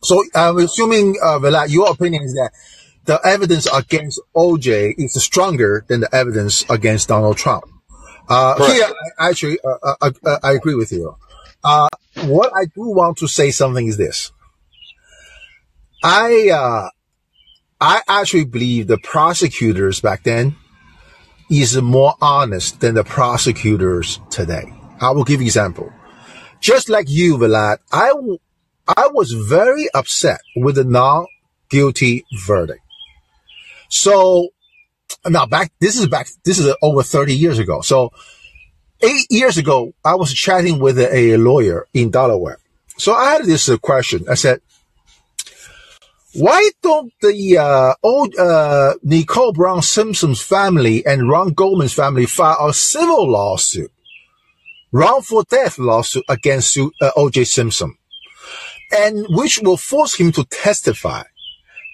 so 0.03 0.23
I'm 0.35 0.59
assuming, 0.59 1.17
uh, 1.23 1.39
Vilat, 1.39 1.71
your 1.71 1.91
opinion 1.91 2.23
is 2.23 2.35
that 2.35 2.53
the 3.05 3.21
evidence 3.25 3.67
against 3.67 4.21
OJ 4.37 4.95
is 4.97 5.21
stronger 5.23 5.85
than 5.89 6.01
the 6.01 6.15
evidence 6.15 6.65
against 6.71 7.09
Donald 7.09 7.37
Trump. 7.37 7.65
Uh, 8.29 8.67
here, 8.67 8.87
I, 9.19 9.31
actually, 9.31 9.59
uh, 9.65 9.95
uh, 10.01 10.11
uh, 10.25 10.39
I 10.43 10.53
agree 10.53 10.75
with 10.75 10.93
you. 10.93 11.17
Uh, 11.65 11.89
what 12.25 12.53
I 12.55 12.67
do 12.67 12.83
want 12.83 13.17
to 13.19 13.27
say 13.27 13.51
something 13.51 13.87
is 13.87 13.97
this. 13.97 14.31
I, 16.05 16.51
uh, 16.51 16.91
I 17.81 18.03
actually 18.07 18.45
believe 18.45 18.87
the 18.87 18.99
prosecutors 18.99 20.01
back 20.01 20.23
then 20.23 20.57
is 21.51 21.81
more 21.81 22.15
honest 22.21 22.81
than 22.81 22.95
the 22.95 23.05
prosecutors 23.05 24.21
today. 24.31 24.73
I 25.01 25.11
will 25.13 25.25
give 25.25 25.41
example. 25.41 25.93
Just 26.61 26.89
like 26.89 27.09
you, 27.09 27.39
Vlad, 27.39 27.79
I, 27.93 28.13
was 29.13 29.33
very 29.33 29.87
upset 29.95 30.41
with 30.57 30.75
the 30.75 30.85
non-guilty 30.85 32.25
verdict. 32.47 32.81
So 33.89 34.49
now 35.27 35.47
back, 35.47 35.73
this 35.81 35.99
is 35.99 36.07
back, 36.07 36.29
this 36.45 36.59
is 36.59 36.75
over 36.83 37.03
30 37.03 37.35
years 37.35 37.59
ago. 37.59 37.81
So 37.81 38.11
eight 39.01 39.27
years 39.31 39.57
ago, 39.57 39.95
I 40.05 40.17
was 40.17 40.33
chatting 40.33 40.81
with 40.81 40.99
a, 40.99 41.37
lawyer 41.37 41.87
in 41.95 42.11
Delaware. 42.11 42.59
So 42.97 43.15
I 43.15 43.33
had 43.33 43.45
this 43.45 43.71
question. 43.77 44.27
I 44.29 44.35
said, 44.35 44.61
why 46.35 46.71
don't 46.83 47.13
the 47.23 47.57
uh, 47.59 47.95
old 48.03 48.37
uh, 48.37 48.95
Nicole 49.03 49.53
Brown 49.53 49.83
Simpson's 49.83 50.43
family 50.43 51.05
and 51.07 51.29
Ron 51.29 51.53
Goldman's 51.53 51.95
family 51.95 52.27
file 52.27 52.69
a 52.69 52.75
civil 52.75 53.31
lawsuit, 53.31 53.91
wrongful 54.93 55.45
death 55.45 55.79
lawsuit 55.79 56.25
against 56.29 56.77
uh, 56.79 57.11
O.J. 57.17 57.45
Simpson, 57.45 57.97
and 58.93 59.27
which 59.31 59.59
will 59.63 59.79
force 59.79 60.15
him 60.17 60.31
to 60.33 60.45
testify, 60.45 61.23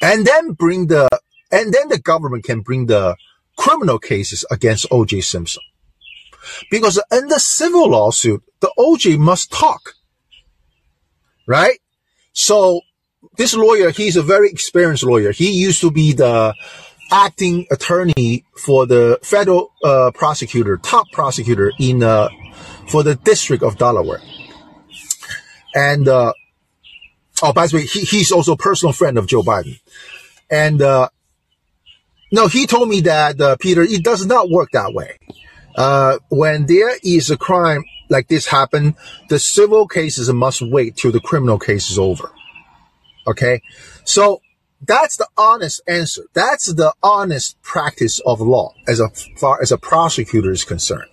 and 0.03 0.26
then 0.26 0.53
bring 0.53 0.89
the 0.89 1.09
and 1.53 1.72
then 1.72 1.89
the 1.89 2.01
government 2.01 2.43
can 2.43 2.61
bring 2.61 2.87
the 2.87 3.16
criminal 3.57 4.01
cases 4.01 4.45
against 4.51 4.87
O.J. 4.91 5.20
Simpson, 5.20 5.62
because 6.72 7.01
in 7.12 7.28
the 7.28 7.39
civil 7.39 7.91
lawsuit, 7.91 8.43
the 8.59 8.72
O.J. 8.76 9.16
must 9.16 9.53
talk, 9.53 9.95
right? 11.47 11.78
So 12.32 12.80
this 13.37 13.55
lawyer, 13.55 13.91
he's 13.91 14.16
a 14.16 14.22
very 14.22 14.49
experienced 14.51 15.05
lawyer. 15.05 15.32
He 15.32 15.51
used 15.51 15.80
to 15.80 15.91
be 15.91 16.12
the 16.12 16.55
acting 17.11 17.66
attorney 17.70 18.45
for 18.64 18.87
the 18.87 19.18
federal 19.22 19.72
uh, 19.82 20.11
prosecutor, 20.14 20.76
top 20.78 21.07
prosecutor 21.12 21.72
in 21.78 22.03
uh, 22.03 22.28
for 22.89 23.03
the 23.03 23.14
District 23.16 23.62
of 23.62 23.76
Delaware. 23.78 24.20
And 25.74 26.07
uh, 26.09 26.32
oh, 27.43 27.53
by 27.53 27.66
the 27.66 27.76
way, 27.76 27.82
he, 27.82 28.01
he's 28.01 28.32
also 28.32 28.53
a 28.53 28.57
personal 28.57 28.93
friend 28.93 29.18
of 29.18 29.26
Joe 29.26 29.43
Biden. 29.43 29.80
And 30.51 30.80
uh, 30.80 31.09
no, 32.30 32.47
he 32.47 32.66
told 32.66 32.89
me 32.89 33.01
that 33.03 33.41
uh, 33.41 33.57
Peter, 33.61 33.82
it 33.82 34.05
does 34.05 34.26
not 34.26 34.51
work 34.51 34.70
that 34.72 34.93
way. 34.93 35.18
Uh, 35.76 36.18
when 36.28 36.66
there 36.66 36.93
is 37.03 37.30
a 37.30 37.37
crime 37.37 37.85
like 38.09 38.28
this 38.28 38.47
happen, 38.47 38.95
the 39.28 39.39
civil 39.39 39.89
cases 39.89 40.32
must 40.32 40.62
wait 40.62 40.97
till 40.97 41.11
the 41.11 41.20
criminal 41.20 41.59
case 41.59 41.91
is 41.91 41.99
over. 41.99 42.30
Okay. 43.26 43.62
So 44.04 44.40
that's 44.80 45.16
the 45.16 45.28
honest 45.36 45.80
answer. 45.86 46.24
That's 46.34 46.72
the 46.72 46.92
honest 47.02 47.60
practice 47.62 48.20
of 48.20 48.40
law 48.40 48.74
as 48.86 49.00
far 49.36 49.60
as 49.62 49.72
a 49.72 49.78
prosecutor 49.78 50.50
is 50.50 50.64
concerned. 50.64 51.10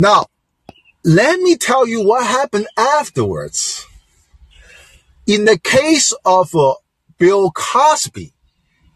Now, 0.00 0.26
let 1.04 1.40
me 1.40 1.56
tell 1.56 1.86
you 1.86 2.04
what 2.04 2.26
happened 2.26 2.66
afterwards. 2.76 3.86
In 5.26 5.44
the 5.44 5.58
case 5.58 6.12
of 6.24 6.54
uh, 6.54 6.74
Bill 7.18 7.50
Cosby, 7.50 8.32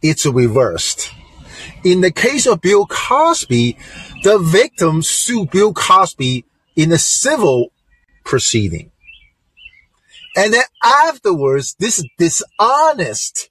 it's 0.03 0.27
reversed. 0.27 1.13
In 1.85 2.01
the 2.01 2.13
case 2.13 2.47
of 2.47 2.61
Bill 2.61 2.87
Cosby, 2.87 3.77
the 4.23 4.39
victim 4.39 5.03
sued 5.03 5.51
Bill 5.51 5.73
Cosby 5.73 6.45
in 6.77 6.93
a 6.93 6.99
civil 6.99 7.73
proceeding. 8.25 8.92
And 10.37 10.55
then 10.55 10.65
afterwards, 10.83 11.75
this 11.79 12.05
dishonest 12.19 13.51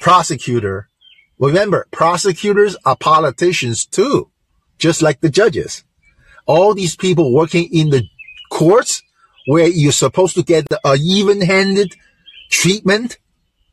prosecutor, 0.00 0.88
remember, 1.38 1.86
prosecutors 1.90 2.76
are 2.84 2.96
politicians 2.96 3.84
too, 3.84 4.30
just 4.78 5.02
like 5.02 5.20
the 5.20 5.30
judges. 5.30 5.84
All 6.46 6.74
these 6.74 6.96
people 6.96 7.32
working 7.32 7.68
in 7.72 7.90
the 7.90 8.04
courts 8.50 9.02
where 9.46 9.68
you're 9.68 9.92
supposed 9.92 10.34
to 10.36 10.42
get 10.42 10.66
a 10.84 10.96
even-handed 10.96 11.94
treatment, 12.50 13.18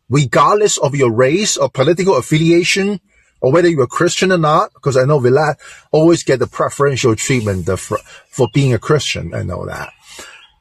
regardless 0.09 0.78
of 0.78 0.95
your 0.95 1.11
race 1.11 1.57
or 1.57 1.70
political 1.70 2.15
affiliation, 2.15 2.99
or 3.41 3.51
whether 3.51 3.70
you're 3.70 3.84
a 3.84 3.88
Christian 3.88 4.32
or 4.32 4.38
not, 4.38 4.74
because 4.74 4.97
I 4.97 5.05
know 5.05 5.20
Vilat 5.20 5.55
always 5.91 6.24
get 6.24 6.39
the 6.39 6.47
preferential 6.47 7.15
treatment 7.15 7.65
for, 7.80 7.97
for 8.30 8.49
being 8.53 8.74
a 8.74 8.80
Christian. 8.80 9.34
I 9.34 9.43
know 9.43 9.65
that. 9.65 9.93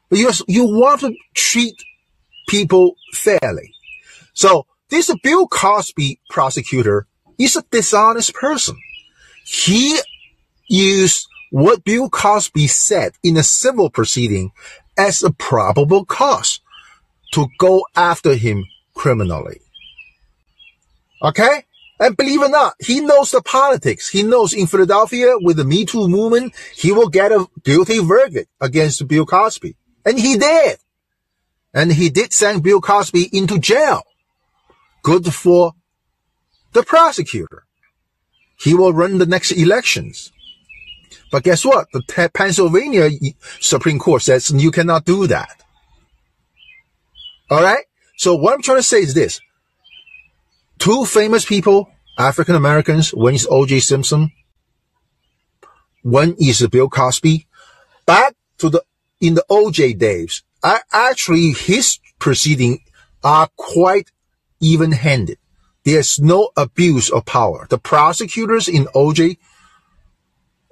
But 0.09 0.19
you, 0.19 0.31
you 0.47 0.65
want 0.65 1.01
to 1.01 1.13
treat 1.33 1.75
people 2.47 2.95
fairly. 3.13 3.73
So 4.33 4.65
this 4.89 5.13
Bill 5.23 5.47
Cosby 5.47 6.19
prosecutor 6.29 7.05
is 7.37 7.55
a 7.55 7.63
dishonest 7.69 8.33
person. 8.33 8.77
He 9.45 9.99
used 10.67 11.27
what 11.51 11.83
Bill 11.83 12.09
Cosby 12.09 12.67
said 12.67 13.13
in 13.23 13.37
a 13.37 13.43
civil 13.43 13.89
proceeding 13.89 14.51
as 14.97 15.23
a 15.23 15.31
probable 15.31 16.05
cause 16.05 16.59
to 17.33 17.47
go 17.57 17.85
after 17.95 18.35
him 18.35 18.65
criminally. 18.93 19.61
Okay? 21.21 21.65
And 21.99 22.15
believe 22.15 22.41
it 22.41 22.45
or 22.45 22.49
not, 22.49 22.73
he 22.79 23.01
knows 23.01 23.31
the 23.31 23.41
politics. 23.41 24.09
He 24.09 24.23
knows 24.23 24.53
in 24.53 24.67
Philadelphia 24.67 25.35
with 25.41 25.57
the 25.57 25.65
Me 25.65 25.85
Too 25.85 26.07
movement, 26.07 26.53
he 26.75 26.91
will 26.91 27.09
get 27.09 27.31
a 27.31 27.45
guilty 27.63 27.99
verdict 27.99 28.49
against 28.61 29.05
Bill 29.07 29.25
Cosby. 29.25 29.75
And 30.05 30.19
he 30.19 30.37
did. 30.37 30.77
And 31.73 31.91
he 31.91 32.09
did 32.09 32.33
send 32.33 32.63
Bill 32.63 32.81
Cosby 32.81 33.29
into 33.31 33.59
jail. 33.59 34.03
Good 35.03 35.33
for 35.33 35.73
the 36.73 36.83
prosecutor. 36.83 37.65
He 38.59 38.73
will 38.73 38.93
run 38.93 39.17
the 39.17 39.25
next 39.25 39.51
elections. 39.51 40.31
But 41.31 41.43
guess 41.43 41.63
what? 41.63 41.87
The 41.93 42.29
Pennsylvania 42.33 43.09
Supreme 43.59 43.99
Court 43.99 44.21
says 44.21 44.51
you 44.51 44.71
cannot 44.71 45.05
do 45.05 45.27
that. 45.27 45.63
All 47.49 47.61
right. 47.61 47.85
So 48.17 48.35
what 48.35 48.53
I'm 48.53 48.61
trying 48.61 48.79
to 48.79 48.83
say 48.83 48.99
is 48.99 49.13
this. 49.13 49.39
Two 50.77 51.05
famous 51.05 51.45
people, 51.45 51.89
African 52.17 52.55
Americans. 52.55 53.13
One 53.13 53.35
is 53.35 53.47
O.J. 53.49 53.79
Simpson. 53.79 54.31
One 56.01 56.35
is 56.39 56.65
Bill 56.67 56.89
Cosby. 56.89 57.47
Back 58.05 58.35
to 58.57 58.69
the 58.69 58.83
in 59.19 59.35
the 59.35 59.45
OJ 59.49 59.97
days, 59.97 60.43
I 60.63 60.81
actually 60.91 61.51
his 61.51 61.99
proceeding 62.19 62.79
are 63.23 63.49
quite 63.55 64.11
even-handed. 64.59 65.37
There's 65.83 66.19
no 66.19 66.51
abuse 66.55 67.09
of 67.09 67.25
power. 67.25 67.65
The 67.69 67.77
prosecutors 67.77 68.67
in 68.67 68.85
OJ 68.85 69.37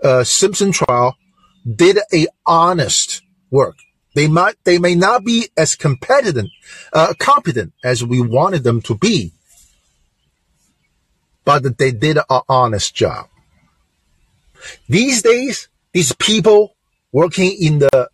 uh, 0.03 0.23
Simpson 0.23 0.71
trial 0.71 1.15
did 1.65 1.97
a 2.13 2.27
honest 2.45 3.21
work. 3.49 3.77
They 4.15 4.27
might 4.27 4.55
they 4.63 4.79
may 4.79 4.95
not 4.95 5.23
be 5.23 5.49
as 5.55 5.75
competent 5.75 6.49
uh, 6.91 7.13
competent 7.19 7.73
as 7.83 8.03
we 8.03 8.21
wanted 8.21 8.63
them 8.63 8.81
to 8.83 8.95
be, 8.95 9.31
but 11.45 11.77
they 11.77 11.91
did 11.91 12.17
an 12.17 12.41
honest 12.49 12.95
job. 12.95 13.27
These 14.89 15.21
days, 15.21 15.67
these 15.93 16.13
people 16.13 16.75
working 17.11 17.55
in 17.59 17.79
the 17.79 18.09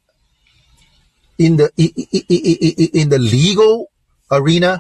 in 1.38 1.58
the 1.58 1.72
in 1.78 3.10
the 3.10 3.20
legal 3.20 3.92
arena, 4.32 4.80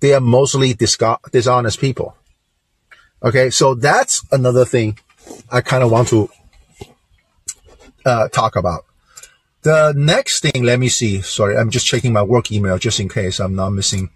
they 0.00 0.14
are 0.14 0.20
mostly 0.20 0.74
dishonest 0.74 1.80
people. 1.80 2.16
Okay, 3.22 3.50
so 3.50 3.74
that's 3.74 4.22
another 4.32 4.64
thing 4.64 4.98
I 5.50 5.62
kind 5.62 5.82
of 5.82 5.90
want 5.90 6.08
to 6.08 6.28
uh, 8.04 8.28
talk 8.28 8.56
about. 8.56 8.84
The 9.62 9.94
next 9.96 10.42
thing, 10.42 10.62
let 10.62 10.78
me 10.78 10.90
see. 10.90 11.22
Sorry, 11.22 11.56
I'm 11.56 11.70
just 11.70 11.86
checking 11.86 12.12
my 12.12 12.22
work 12.22 12.52
email 12.52 12.76
just 12.76 13.00
in 13.00 13.08
case 13.08 13.40
I'm 13.40 13.54
not 13.54 13.70
missing 13.70 14.10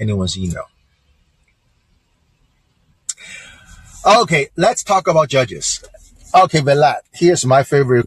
anyone's 0.00 0.36
email. 0.36 0.64
Okay, 4.04 4.48
let's 4.56 4.82
talk 4.82 5.06
about 5.06 5.28
judges. 5.28 5.84
Okay, 6.34 6.58
Vlad, 6.60 7.02
here's 7.12 7.46
my 7.46 7.62
favorite, 7.62 8.06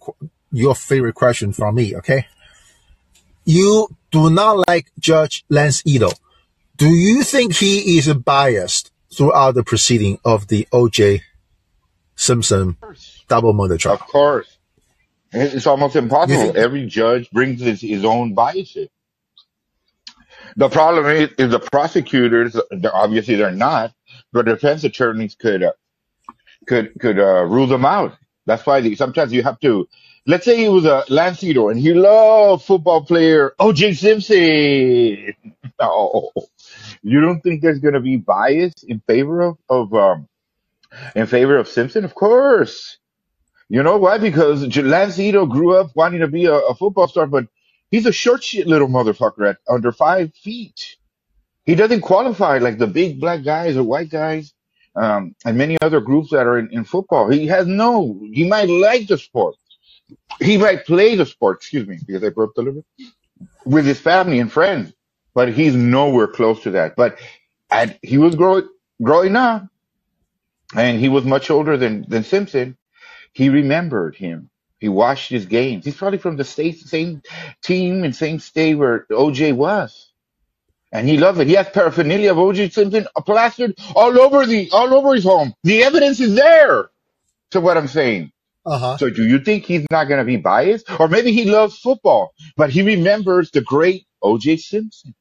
your 0.55 0.73
favorite 0.73 1.15
question 1.15 1.51
from 1.51 1.75
me, 1.75 1.95
okay? 1.97 2.27
You 3.43 3.87
do 4.11 4.29
not 4.29 4.67
like 4.67 4.91
Judge 4.97 5.43
Lance 5.49 5.83
Ito. 5.85 6.09
Do 6.77 6.87
you 6.87 7.23
think 7.23 7.55
he 7.55 7.97
is 7.97 8.11
biased 8.13 8.91
throughout 9.13 9.55
the 9.55 9.63
proceeding 9.63 10.17
of 10.23 10.47
the 10.47 10.67
O.J. 10.71 11.23
Simpson 12.15 12.77
double 13.27 13.53
murder 13.53 13.77
trial? 13.77 13.95
Of 13.95 14.01
course. 14.01 14.57
It's 15.31 15.67
almost 15.67 15.97
impossible. 15.97 16.57
Every 16.57 16.85
judge 16.85 17.29
brings 17.31 17.59
his, 17.59 17.81
his 17.81 18.05
own 18.05 18.33
biases. 18.33 18.87
The 20.55 20.69
problem 20.69 21.05
is, 21.07 21.29
is 21.37 21.51
the 21.51 21.59
prosecutors, 21.59 22.55
obviously 22.93 23.35
they're 23.35 23.51
not, 23.51 23.93
but 24.31 24.45
defense 24.45 24.85
attorneys 24.85 25.35
could 25.35 25.63
uh, 25.63 25.73
could 26.65 26.93
could 26.99 27.19
uh, 27.19 27.43
rule 27.43 27.67
them 27.67 27.83
out. 27.83 28.15
That's 28.45 28.65
why 28.65 28.79
they, 28.79 28.95
sometimes 28.95 29.33
you 29.33 29.43
have 29.43 29.59
to. 29.59 29.89
Let's 30.27 30.45
say 30.45 30.57
he 30.57 30.69
was 30.69 30.85
a 30.85 31.03
Lance 31.09 31.43
Ito 31.43 31.69
and 31.69 31.79
he 31.79 31.93
loved 31.93 32.65
football 32.65 33.05
player 33.05 33.53
O.J. 33.59 33.93
Simpson. 33.93 35.35
no, 35.79 36.31
you 37.03 37.21
don't 37.21 37.41
think 37.41 37.61
there's 37.61 37.79
going 37.79 37.93
to 37.93 37.99
be 37.99 38.17
bias 38.17 38.73
in 38.83 39.01
favor 39.01 39.41
of 39.41 39.57
of 39.69 39.93
um, 39.93 40.27
in 41.15 41.27
favor 41.27 41.57
of 41.57 41.67
Simpson? 41.67 42.05
Of 42.05 42.15
course. 42.15 42.97
You 43.69 43.83
know 43.83 43.97
why? 43.97 44.17
Because 44.17 44.75
Lance 44.77 45.19
Ito 45.19 45.45
grew 45.47 45.75
up 45.75 45.91
wanting 45.95 46.21
to 46.21 46.27
be 46.27 46.45
a, 46.45 46.53
a 46.53 46.75
football 46.75 47.07
star, 47.07 47.27
but 47.27 47.45
he's 47.89 48.05
a 48.05 48.11
short 48.11 48.43
shit 48.43 48.67
little 48.67 48.87
motherfucker 48.87 49.49
at 49.49 49.57
under 49.67 49.91
five 49.91 50.33
feet. 50.35 50.97
He 51.65 51.75
doesn't 51.75 52.01
qualify 52.01 52.59
like 52.59 52.77
the 52.77 52.87
big 52.87 53.19
black 53.19 53.43
guys 53.43 53.75
or 53.75 53.83
white 53.83 54.09
guys 54.09 54.53
um, 54.95 55.35
and 55.43 55.57
many 55.57 55.77
other 55.81 55.99
groups 55.99 56.29
that 56.31 56.45
are 56.45 56.59
in, 56.59 56.69
in 56.71 56.83
football. 56.83 57.29
He 57.29 57.47
has 57.47 57.65
no, 57.65 58.19
he 58.31 58.47
might 58.47 58.69
like 58.69 59.07
the 59.07 59.17
sport. 59.17 59.55
He 60.41 60.57
might 60.57 60.85
play 60.85 61.15
the 61.15 61.25
sport, 61.25 61.57
excuse 61.59 61.87
me, 61.87 61.99
because 62.05 62.23
I 62.23 62.29
burped 62.29 62.57
a 62.57 62.61
little 62.61 62.75
bit, 62.75 62.85
with 63.65 63.85
his 63.85 63.99
family 63.99 64.39
and 64.39 64.51
friends, 64.51 64.93
but 65.35 65.53
he's 65.53 65.75
nowhere 65.75 66.27
close 66.27 66.63
to 66.63 66.71
that. 66.71 66.95
But 66.95 67.19
and 67.71 67.97
he 68.03 68.17
was 68.19 68.35
growing, 68.35 68.69
growing 69.03 69.35
up 69.35 69.67
and 70.75 70.99
he 70.99 71.09
was 71.09 71.25
much 71.25 71.51
older 71.51 71.77
than, 71.77 72.05
than 72.09 72.23
Simpson. 72.23 72.77
He 73.33 73.49
remembered 73.49 74.15
him. 74.15 74.49
He 74.79 74.89
watched 74.89 75.29
his 75.29 75.45
games. 75.47 75.85
He's 75.85 75.95
probably 75.97 76.19
from 76.19 76.37
the 76.37 76.45
state, 76.45 76.79
same 76.79 77.23
team 77.63 78.03
and 78.03 78.15
same 78.15 78.39
state 78.39 78.75
where 78.75 79.07
OJ 79.11 79.53
was 79.55 80.05
and 80.91 81.07
he 81.07 81.17
loved 81.17 81.39
it. 81.39 81.47
He 81.47 81.53
has 81.53 81.69
paraphernalia 81.69 82.31
of 82.31 82.39
O.J. 82.39 82.69
Simpson 82.69 83.07
plastered 83.25 83.75
all 83.95 84.19
over 84.19 84.45
the 84.45 84.69
all 84.71 84.93
over 84.93 85.13
his 85.15 85.23
home. 85.23 85.53
The 85.63 85.83
evidence 85.83 86.19
is 86.19 86.35
there 86.35 86.89
to 87.51 87.61
what 87.61 87.77
I'm 87.77 87.87
saying. 87.89 88.31
Uh 88.65 88.77
huh. 88.79 88.97
So 88.97 89.09
do 89.09 89.23
you 89.25 89.39
think 89.39 89.65
he's 89.65 89.85
not 89.91 90.05
going 90.05 90.19
to 90.19 90.25
be 90.25 90.37
biased, 90.37 90.89
or 90.99 91.07
maybe 91.07 91.31
he 91.31 91.45
loves 91.45 91.77
football, 91.77 92.33
but 92.57 92.69
he 92.71 92.81
remembers 92.81 93.51
the 93.51 93.61
great 93.61 94.05
O.J. 94.21 94.57
Simpson? 94.57 95.13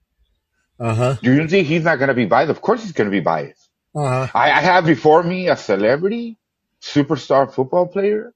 Uh 0.81 0.95
huh. 0.95 1.17
Do 1.23 1.33
you 1.35 1.47
think 1.49 1.69
he's 1.69 1.85
not 1.85 1.97
going 1.97 2.09
to 2.09 2.15
be 2.15 2.27
biased? 2.27 2.51
Of 2.51 2.61
course 2.63 2.83
he's 2.83 2.93
going 2.93 3.07
to 3.11 3.11
be 3.11 3.21
biased. 3.21 3.69
Uh 3.95 4.27
huh. 4.27 4.39
I, 4.39 4.51
I 4.51 4.61
have 4.61 4.87
before 4.87 5.23
me 5.23 5.49
a 5.49 5.57
celebrity, 5.57 6.39
superstar 6.83 7.53
football 7.53 7.87
player 7.87 8.33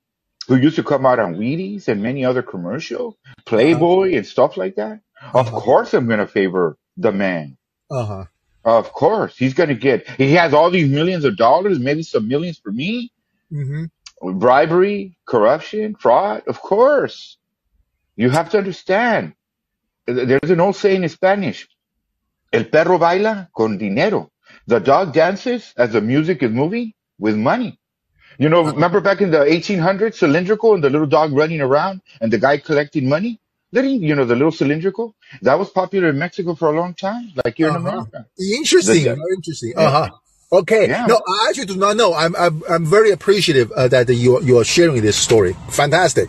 who 0.46 0.56
used 0.56 0.76
to 0.76 0.82
come 0.82 1.04
out 1.04 1.18
on 1.18 1.34
Wheaties 1.36 1.88
and 1.88 2.02
many 2.02 2.24
other 2.24 2.42
commercials, 2.42 3.16
Playboy 3.44 4.14
and 4.16 4.26
stuff 4.26 4.56
like 4.56 4.76
that. 4.76 5.00
Of 5.34 5.48
Uh-huh. 5.48 5.60
course 5.60 5.94
I'm 5.94 6.06
going 6.06 6.20
to 6.20 6.26
favor 6.26 6.76
the 6.96 7.12
man. 7.12 7.56
Uh 7.90 8.04
huh. 8.04 8.24
Of 8.64 8.92
course, 8.92 9.36
he's 9.36 9.54
going 9.54 9.70
to 9.70 9.74
get. 9.74 10.06
He 10.10 10.32
has 10.34 10.52
all 10.52 10.70
these 10.70 10.88
millions 10.88 11.24
of 11.24 11.36
dollars, 11.36 11.78
maybe 11.78 12.02
some 12.02 12.28
millions 12.28 12.58
for 12.58 12.70
me. 12.70 13.10
Mm-hmm. 13.52 13.84
Bribery, 14.22 15.16
corruption, 15.26 15.94
fraud. 15.94 16.42
Of 16.46 16.60
course, 16.60 17.36
you 18.16 18.30
have 18.30 18.50
to 18.50 18.58
understand. 18.58 19.34
There's 20.06 20.50
an 20.50 20.60
old 20.60 20.76
saying 20.76 21.02
in 21.02 21.08
Spanish: 21.08 21.68
"El 22.52 22.64
perro 22.64 22.98
baila 22.98 23.48
con 23.56 23.78
dinero." 23.78 24.30
The 24.66 24.80
dog 24.80 25.12
dances 25.12 25.72
as 25.76 25.92
the 25.92 26.00
music 26.00 26.42
is 26.42 26.50
moving 26.50 26.92
with 27.18 27.36
money. 27.36 27.78
You 28.38 28.48
know, 28.48 28.62
remember 28.64 29.00
back 29.00 29.20
in 29.20 29.30
the 29.30 29.38
1800s, 29.44 30.14
cylindrical 30.14 30.74
and 30.74 30.82
the 30.84 30.90
little 30.90 31.06
dog 31.06 31.32
running 31.32 31.60
around 31.60 32.02
and 32.20 32.32
the 32.32 32.38
guy 32.38 32.58
collecting 32.58 33.08
money? 33.08 33.40
Little, 33.72 33.90
you 33.90 34.14
know, 34.14 34.24
the 34.24 34.34
little 34.36 34.52
cylindrical. 34.52 35.14
That 35.42 35.58
was 35.58 35.70
popular 35.70 36.08
in 36.10 36.18
Mexico 36.18 36.54
for 36.54 36.68
a 36.68 36.76
long 36.80 36.94
time, 36.94 37.32
like 37.44 37.56
here 37.56 37.68
in 37.68 37.76
Uh-huh. 37.76 37.88
America. 37.88 38.26
Interesting. 38.38 39.04
The- 39.04 39.34
interesting. 39.36 39.72
Uh 39.76 39.90
huh. 39.90 40.10
Okay. 40.50 40.88
Yeah. 40.88 41.06
No, 41.06 41.16
I 41.16 41.46
actually 41.48 41.66
do 41.66 41.76
not 41.76 41.96
know. 41.96 42.14
I'm 42.14 42.34
I'm, 42.36 42.62
I'm 42.70 42.86
very 42.86 43.10
appreciative 43.10 43.70
uh, 43.72 43.88
that 43.88 44.08
you 44.08 44.40
you 44.42 44.58
are 44.58 44.64
sharing 44.64 45.02
this 45.02 45.16
story. 45.16 45.54
Fantastic. 45.70 46.28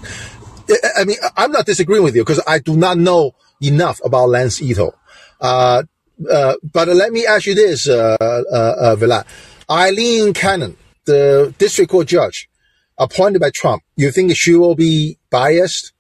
I- 0.70 1.02
I 1.02 1.04
mean, 1.06 1.18
I'm 1.38 1.52
not 1.52 1.66
disagreeing 1.66 2.04
with 2.04 2.16
you 2.16 2.24
because 2.24 2.42
I 2.46 2.60
do 2.60 2.76
not 2.76 2.98
know 2.98 3.32
enough 3.62 4.02
about 4.04 4.30
Lance 4.30 4.62
Ito. 4.62 4.94
Uh, 5.42 5.84
uh, 6.30 6.54
but 6.74 6.90
let 6.90 7.12
me 7.14 7.26
ask 7.26 7.46
you 7.46 7.56
this, 7.56 7.88
uh, 7.88 8.18
uh, 8.20 8.76
uh, 8.92 8.96
Villa. 8.98 9.26
Aileen 9.70 10.34
Cannon, 10.34 10.76
the 11.06 11.54
district 11.58 11.90
court 11.92 12.08
judge 12.08 12.50
appointed 12.98 13.40
by 13.40 13.50
Trump, 13.52 13.84
you 13.96 14.12
think 14.12 14.36
she 14.36 14.54
will 14.54 14.76
be 14.76 15.18
biased 15.30 15.94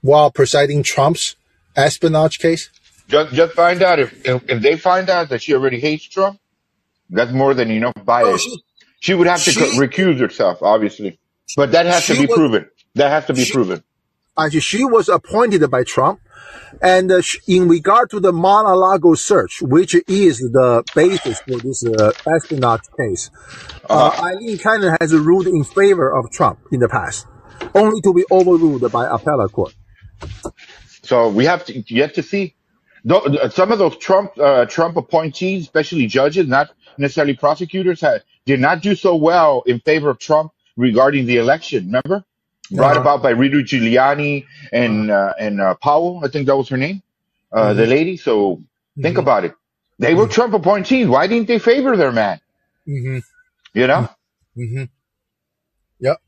while 0.00 0.30
presiding 0.30 0.82
Trump's 0.82 1.36
espionage 1.76 2.40
case? 2.40 2.68
Just, 3.08 3.32
just 3.34 3.52
find 3.54 3.80
out 3.82 3.98
if, 4.00 4.26
if 4.26 4.42
if 4.50 4.62
they 4.62 4.76
find 4.76 5.08
out 5.08 5.28
that 5.28 5.42
she 5.42 5.54
already 5.54 5.78
hates 5.80 6.04
Trump, 6.08 6.39
that's 7.10 7.32
more 7.32 7.54
than 7.54 7.70
enough 7.70 7.94
Oh, 7.96 8.04
bias. 8.04 8.42
she, 8.42 8.62
She 9.00 9.14
would 9.14 9.26
have 9.26 9.42
to 9.44 9.50
she, 9.52 9.60
recuse 9.78 10.18
herself, 10.20 10.62
obviously, 10.62 11.18
but 11.56 11.72
that 11.72 11.86
has 11.86 12.06
to 12.06 12.14
be 12.14 12.26
was, 12.26 12.36
proven. 12.36 12.70
That 12.94 13.10
has 13.10 13.26
to 13.26 13.34
be 13.34 13.44
she, 13.44 13.52
proven. 13.52 13.82
actually, 14.38 14.60
she 14.60 14.84
was 14.84 15.08
appointed 15.08 15.68
by 15.70 15.84
Trump. 15.84 16.20
And 16.82 17.10
uh, 17.12 17.20
in 17.46 17.68
regard 17.68 18.10
to 18.10 18.20
the 18.20 18.32
Mar-a-Lago 18.32 19.14
search, 19.14 19.60
which 19.62 19.94
is 20.08 20.38
the 20.38 20.82
basis 20.94 21.40
for 21.40 21.56
this 21.56 21.84
uh, 21.86 22.12
espionage 22.36 22.82
case, 22.98 23.30
uh, 23.88 23.92
Uh, 23.94 24.22
Aileen 24.26 24.58
Cannon 24.58 24.96
has 25.00 25.12
ruled 25.14 25.46
in 25.46 25.62
favor 25.64 26.08
of 26.18 26.30
Trump 26.30 26.58
in 26.72 26.80
the 26.80 26.88
past, 26.88 27.26
only 27.74 28.00
to 28.02 28.12
be 28.14 28.24
overruled 28.30 28.84
by 28.92 29.04
appellate 29.16 29.52
court. 29.52 29.74
so 31.02 31.28
we 31.28 31.44
have 31.46 31.64
to 31.66 31.72
yet 31.94 32.14
to 32.14 32.22
see. 32.22 32.54
Some 33.50 33.72
of 33.72 33.78
those 33.78 33.96
Trump 33.96 34.36
uh, 34.38 34.66
Trump 34.66 34.96
appointees, 34.96 35.62
especially 35.62 36.06
judges, 36.06 36.46
not 36.46 36.70
necessarily 36.98 37.34
prosecutors, 37.34 38.00
had, 38.00 38.22
did 38.46 38.60
not 38.60 38.82
do 38.82 38.94
so 38.94 39.16
well 39.16 39.62
in 39.66 39.80
favor 39.80 40.10
of 40.10 40.18
Trump 40.18 40.52
regarding 40.76 41.26
the 41.26 41.36
election. 41.38 41.86
Remember, 41.86 42.24
brought 42.70 42.96
Uh-huh. 42.96 43.00
about 43.00 43.22
by 43.22 43.30
Rudy 43.30 43.62
Giuliani 43.64 44.46
and 44.72 45.10
uh, 45.10 45.34
and 45.38 45.60
uh, 45.60 45.74
Powell, 45.76 46.20
I 46.24 46.28
think 46.28 46.46
that 46.46 46.56
was 46.56 46.68
her 46.68 46.76
name, 46.76 47.02
uh, 47.52 47.74
the 47.74 47.86
hmm 47.86 47.86
lady. 47.86 48.16
So 48.16 48.62
think 49.02 49.16
hmm 49.16 49.18
about 49.18 49.44
it. 49.44 49.54
They 49.98 50.14
were 50.14 50.28
Trump 50.28 50.54
appointees. 50.54 51.08
Why 51.08 51.26
didn't 51.26 51.48
they 51.48 51.58
favor 51.58 51.96
their 51.96 52.12
man? 52.12 52.40
hmm 52.86 53.18
You 53.74 53.86
know. 53.86 54.08
hmm 54.56 54.84
Yep. 56.00 56.18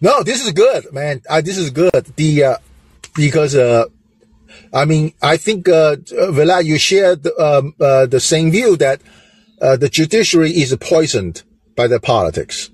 No, 0.00 0.22
this 0.22 0.44
is 0.44 0.52
good, 0.52 0.92
man. 0.92 1.22
Uh, 1.28 1.40
this 1.40 1.58
is 1.58 1.70
good. 1.70 2.04
The 2.16 2.44
uh, 2.44 2.56
because 3.16 3.54
uh, 3.56 3.86
I 4.72 4.84
mean, 4.84 5.12
I 5.22 5.36
think 5.36 5.68
uh, 5.68 5.96
Vela, 6.30 6.62
you 6.62 6.78
shared 6.78 7.26
um, 7.38 7.74
uh, 7.80 8.06
the 8.06 8.20
same 8.20 8.50
view 8.50 8.76
that 8.76 9.00
uh, 9.60 9.76
the 9.76 9.88
judiciary 9.88 10.50
is 10.50 10.74
poisoned 10.80 11.42
by 11.76 11.86
the 11.86 12.00
politics. 12.00 12.70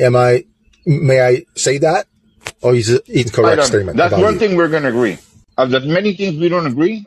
Am 0.00 0.16
I? 0.16 0.44
May 0.86 1.20
I 1.20 1.44
say 1.54 1.78
that, 1.78 2.06
or 2.60 2.74
is 2.74 2.90
it 2.90 3.08
incorrect 3.08 3.64
statement 3.64 3.96
That's 3.96 4.12
one 4.12 4.34
you? 4.34 4.38
thing 4.38 4.56
we're 4.56 4.68
gonna 4.68 4.88
agree. 4.88 5.18
Of 5.56 5.70
the 5.70 5.80
many 5.80 6.14
things 6.14 6.38
we 6.38 6.48
don't 6.48 6.66
agree, 6.66 7.06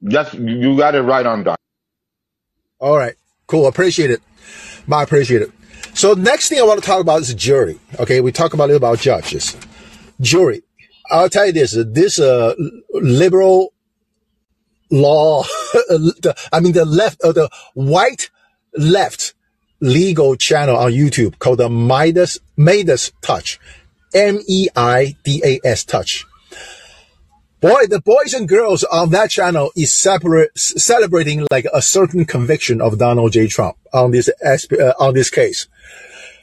that's 0.00 0.32
you 0.34 0.76
got 0.76 0.94
it 0.94 1.02
right 1.02 1.26
on, 1.26 1.44
Doc. 1.44 1.58
All 2.78 2.96
right, 2.96 3.16
cool. 3.46 3.66
Appreciate 3.66 4.10
it. 4.10 4.22
I 4.90 5.02
appreciate 5.02 5.42
it. 5.42 5.50
So 5.94 6.14
next 6.14 6.48
thing 6.48 6.58
I 6.58 6.62
want 6.62 6.80
to 6.80 6.86
talk 6.86 7.00
about 7.00 7.20
is 7.20 7.34
jury. 7.34 7.78
Okay, 7.98 8.20
we 8.20 8.32
talk 8.32 8.54
about 8.54 8.64
a 8.64 8.72
little 8.72 8.88
about 8.88 9.00
judges. 9.00 9.56
Jury. 10.20 10.62
I'll 11.10 11.28
tell 11.28 11.46
you 11.46 11.52
this: 11.52 11.76
this 11.88 12.18
uh, 12.18 12.54
liberal 12.92 13.72
law, 14.90 15.42
the, 15.72 16.34
I 16.52 16.60
mean 16.60 16.72
the 16.72 16.84
left, 16.84 17.22
uh, 17.22 17.32
the 17.32 17.48
white 17.74 18.30
left 18.76 19.34
legal 19.80 20.36
channel 20.36 20.76
on 20.76 20.92
YouTube 20.92 21.38
called 21.38 21.58
the 21.58 21.68
Meidas 21.68 22.38
Meidas 22.58 23.12
Touch, 23.22 23.58
M 24.14 24.40
E 24.46 24.68
I 24.76 25.16
D 25.24 25.42
A 25.44 25.60
S 25.64 25.84
Touch. 25.84 26.26
Boy, 27.60 27.86
the 27.88 28.00
boys 28.00 28.32
and 28.32 28.48
girls 28.48 28.84
on 28.84 29.10
that 29.10 29.30
channel 29.30 29.70
is 29.76 29.92
separate, 29.92 30.56
celebrating 30.58 31.46
like 31.50 31.66
a 31.74 31.82
certain 31.82 32.24
conviction 32.24 32.80
of 32.80 32.96
Donald 32.96 33.32
J. 33.32 33.48
Trump 33.48 33.76
on 33.92 34.12
this 34.12 34.30
uh, 34.42 34.92
on 34.98 35.12
this 35.12 35.28
case. 35.28 35.68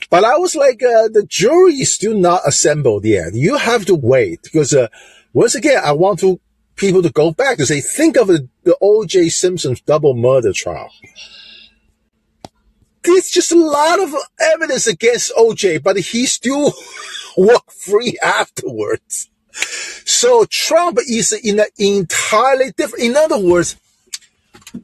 But 0.10 0.24
I 0.24 0.38
was 0.38 0.56
like, 0.56 0.84
uh, 0.84 1.10
the 1.10 1.26
jury 1.28 1.74
is 1.74 1.92
still 1.92 2.18
not 2.18 2.42
assembled 2.46 3.04
yet. 3.04 3.34
You 3.34 3.58
have 3.58 3.86
to 3.86 3.96
wait 3.96 4.44
because, 4.44 4.74
uh, 4.74 4.88
once 5.34 5.56
again, 5.56 5.82
I 5.84 5.92
want 5.94 6.20
to 6.20 6.40
people 6.78 7.02
to 7.02 7.12
go 7.12 7.32
back 7.32 7.58
to 7.58 7.66
say, 7.66 7.82
think 7.82 8.16
of 8.16 8.28
the, 8.28 8.48
the 8.64 8.78
O.J. 8.82 9.30
Simpson's 9.30 9.82
double 9.82 10.14
murder 10.14 10.54
trial. 10.54 10.90
There's 13.04 13.30
just 13.30 13.52
a 13.52 13.60
lot 13.60 14.00
of 14.00 14.14
evidence 14.40 14.88
against 14.88 15.32
O.J., 15.36 15.80
but 15.80 15.98
he 15.98 16.26
still 16.26 16.74
walked 17.38 17.74
free 17.74 18.18
afterwards. 18.24 19.30
So 20.06 20.46
Trump 20.50 21.00
is 21.08 21.34
in 21.34 21.60
an 21.60 21.66
entirely 21.78 22.72
different, 22.78 23.06
in 23.06 23.16
other 23.16 23.40
words, 23.40 23.76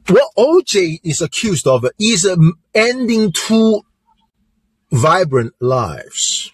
what 0.08 0.30
OJ 0.36 1.00
is 1.04 1.20
accused 1.20 1.66
of 1.66 1.86
is 1.98 2.28
ending 2.74 3.32
two 3.32 3.82
vibrant 4.90 5.54
lives. 5.60 6.52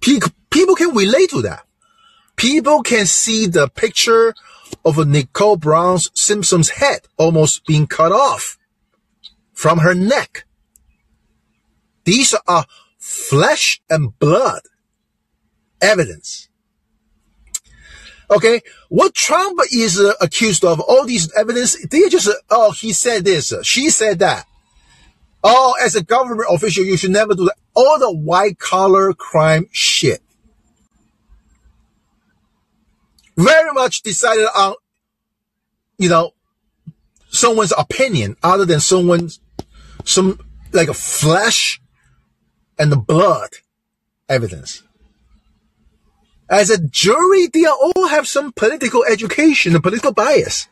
People 0.00 0.74
can 0.74 0.94
relate 0.94 1.30
to 1.30 1.42
that. 1.42 1.64
People 2.36 2.82
can 2.82 3.06
see 3.06 3.46
the 3.46 3.68
picture 3.68 4.34
of 4.84 5.06
Nicole 5.06 5.56
Brown's 5.56 6.10
Simpson's 6.14 6.70
head 6.70 7.00
almost 7.16 7.66
being 7.66 7.86
cut 7.86 8.12
off 8.12 8.58
from 9.52 9.78
her 9.78 9.94
neck. 9.94 10.44
These 12.04 12.34
are 12.48 12.66
flesh 12.98 13.80
and 13.88 14.18
blood 14.18 14.62
evidence. 15.80 16.48
Okay, 18.30 18.62
what 18.88 19.14
Trump 19.14 19.60
is 19.70 20.00
uh, 20.00 20.14
accused 20.20 20.64
of, 20.64 20.80
all 20.80 21.04
these 21.04 21.30
evidence, 21.34 21.76
they 21.86 22.08
just, 22.08 22.28
uh, 22.28 22.32
oh, 22.50 22.70
he 22.72 22.92
said 22.92 23.24
this, 23.24 23.52
uh, 23.52 23.62
she 23.62 23.90
said 23.90 24.20
that. 24.20 24.46
Oh, 25.44 25.74
as 25.82 25.96
a 25.96 26.02
government 26.02 26.48
official, 26.50 26.84
you 26.84 26.96
should 26.96 27.10
never 27.10 27.34
do 27.34 27.44
that. 27.44 27.56
All 27.74 27.98
the 27.98 28.10
white 28.10 28.58
collar 28.58 29.12
crime 29.12 29.66
shit. 29.70 30.21
Very 33.36 33.72
much 33.72 34.02
decided 34.02 34.46
on, 34.54 34.74
you 35.98 36.08
know, 36.08 36.32
someone's 37.28 37.72
opinion 37.76 38.36
other 38.42 38.64
than 38.64 38.80
someone's, 38.80 39.40
some, 40.04 40.38
like 40.72 40.88
a 40.88 40.94
flesh 40.94 41.80
and 42.78 42.92
the 42.92 42.96
blood 42.96 43.50
evidence 44.28 44.82
as 46.52 46.68
a 46.68 46.78
jury, 46.78 47.46
they 47.46 47.64
all 47.64 48.08
have 48.08 48.28
some 48.28 48.52
political 48.52 49.04
education 49.04 49.74
and 49.74 49.82
political 49.82 50.12
bias. 50.12 50.68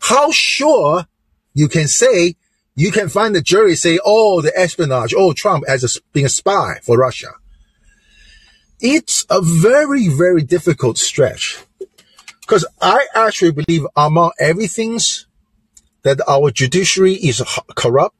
How 0.00 0.30
sure 0.32 1.06
you 1.52 1.68
can 1.68 1.88
say 1.88 2.36
you 2.74 2.90
can 2.90 3.10
find 3.10 3.34
the 3.34 3.42
jury 3.42 3.76
say, 3.76 3.98
oh, 4.02 4.40
the 4.40 4.58
espionage, 4.58 5.12
oh, 5.14 5.34
Trump 5.34 5.68
has 5.68 5.84
a, 5.84 6.00
been 6.14 6.24
a 6.24 6.30
spy 6.30 6.78
for 6.82 6.96
Russia. 6.96 7.32
It's 8.80 9.26
a 9.28 9.42
very, 9.42 10.08
very 10.08 10.42
difficult 10.42 10.96
stretch 10.96 11.62
because 12.50 12.66
I 12.80 13.06
actually 13.14 13.52
believe 13.52 13.86
among 13.94 14.32
everything's 14.40 15.28
that 16.02 16.20
our 16.26 16.50
judiciary 16.50 17.12
is 17.12 17.40
corrupt. 17.76 18.16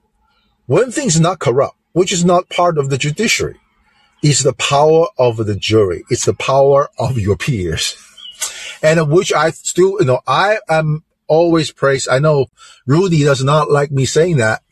One 0.67 0.93
thing 0.93 1.09
is 1.09 1.19
not 1.19 1.41
corrupt, 1.41 1.77
which 1.95 2.13
is 2.13 2.25
not 2.25 2.49
part 2.49 2.79
of 2.79 2.91
the 2.91 2.97
judiciary 2.97 3.59
is 4.23 4.45
the 4.45 4.53
power 4.53 5.09
of 5.19 5.39
the 5.39 5.57
jury. 5.57 6.05
It's 6.11 6.27
the 6.27 6.35
power 6.35 6.91
of 6.97 7.19
your 7.19 7.37
peers. 7.37 7.97
And 8.83 8.99
uh, 8.99 9.05
which 9.05 9.35
I 9.35 9.51
still, 9.51 9.99
you 10.01 10.07
know, 10.07 10.21
I 10.27 10.59
am 10.67 11.05
always 11.27 11.71
praised. 11.71 12.09
I 12.09 12.19
know 12.19 12.47
Rudy 12.87 13.23
does 13.25 13.45
not 13.45 13.71
like 13.71 13.91
me 13.91 14.07
saying 14.07 14.39
that, 14.39 14.63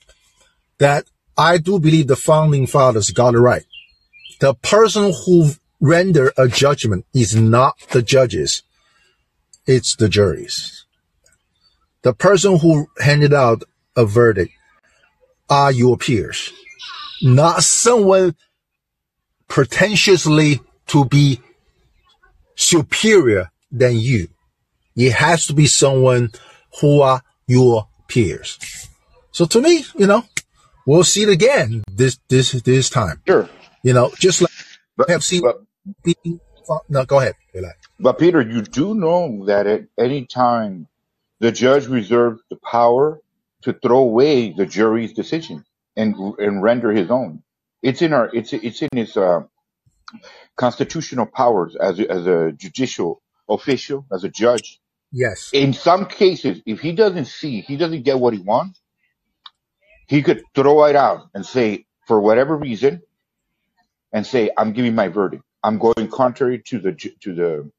that 0.79 1.05
I 1.37 1.59
do 1.59 1.79
believe 1.79 2.07
the 2.07 2.17
founding 2.17 2.67
fathers 2.67 3.11
got 3.11 3.35
it 3.35 3.41
right. 3.41 3.67
The 4.41 4.55
person 4.55 5.13
who 5.27 5.51
render 5.79 6.33
a 6.39 6.49
judgment 6.49 7.05
is 7.13 7.37
not 7.37 7.79
the 7.91 8.01
judges. 8.01 8.63
It's 9.69 9.97
the 9.97 10.09
juries. 10.09 10.87
The 12.01 12.15
person 12.15 12.59
who 12.59 12.87
handed 12.99 13.35
out 13.35 13.65
a 13.95 14.07
verdict 14.07 14.53
are 15.51 15.71
your 15.71 15.99
peers, 15.99 16.55
not 17.21 17.63
someone 17.63 18.35
pretentiously 19.47 20.61
to 20.87 21.05
be 21.05 21.41
superior 22.57 23.51
than 23.71 23.97
you. 23.97 24.29
It 24.97 25.13
has 25.13 25.47
to 25.49 25.53
be 25.53 25.67
someone 25.67 26.31
who 26.81 27.03
are 27.03 27.23
your 27.47 27.89
peers. 28.09 28.59
So 29.33 29.45
to 29.45 29.61
me, 29.61 29.85
you 29.97 30.07
know, 30.07 30.25
we'll 30.87 31.05
see 31.05 31.25
it 31.25 31.29
again 31.29 31.85
this 31.93 32.19
this 32.29 32.53
this 32.53 32.89
time. 32.89 33.21
Sure. 33.27 33.51
You 33.83 33.93
know, 33.93 34.13
just 34.19 34.41
like 34.41 34.51
but, 34.97 35.11
have 35.11 35.23
seen. 35.23 35.43
But, 35.43 35.61
no, 36.89 37.05
go 37.05 37.21
ahead. 37.21 37.35
But 37.99 38.19
Peter, 38.19 38.41
you 38.41 38.63
do 38.63 38.95
know 38.95 39.45
that 39.47 39.67
at 39.67 39.83
any 39.99 40.27
time 40.27 40.89
the 41.41 41.53
judge 41.53 41.87
reserves 41.87 42.43
the 42.51 42.57
power 42.57 43.21
to 43.63 43.73
throw 43.73 43.99
away 43.99 44.53
the 44.53 44.67
jury's 44.67 45.13
decision 45.13 45.65
and 45.97 46.15
and 46.39 46.63
render 46.63 46.93
his 46.93 47.11
own. 47.11 47.43
It's 47.83 48.03
in 48.03 48.13
our 48.13 48.31
it's 48.35 48.53
it's 48.53 48.83
in 48.83 48.89
his 48.95 49.17
uh, 49.17 49.41
constitutional 50.57 51.27
powers 51.27 51.77
as 51.77 51.99
a, 52.01 52.11
as 52.11 52.27
a 52.27 52.53
judicial 52.53 53.23
official, 53.49 54.07
as 54.13 54.25
a 54.25 54.29
judge. 54.29 54.81
Yes. 55.13 55.51
In 55.53 55.73
some 55.73 56.07
cases, 56.07 56.61
if 56.67 56.81
he 56.81 56.93
doesn't 56.93 57.27
see, 57.27 57.63
he 57.63 57.77
doesn't 57.77 58.03
get 58.03 58.19
what 58.19 58.35
he 58.35 58.41
wants, 58.41 58.81
he 60.07 60.23
could 60.23 60.43
throw 60.55 60.85
it 60.85 60.97
out 60.97 61.29
and 61.35 61.45
say, 61.45 61.87
for 62.07 62.21
whatever 62.21 62.57
reason, 62.57 63.03
and 64.13 64.27
say, 64.27 64.51
"I'm 64.57 64.73
giving 64.73 64.95
my 64.95 65.09
verdict. 65.09 65.45
I'm 65.63 65.79
going 65.79 66.09
contrary 66.09 66.61
to 66.67 66.79
the 66.79 66.93
to 66.93 67.35
the 67.35 67.71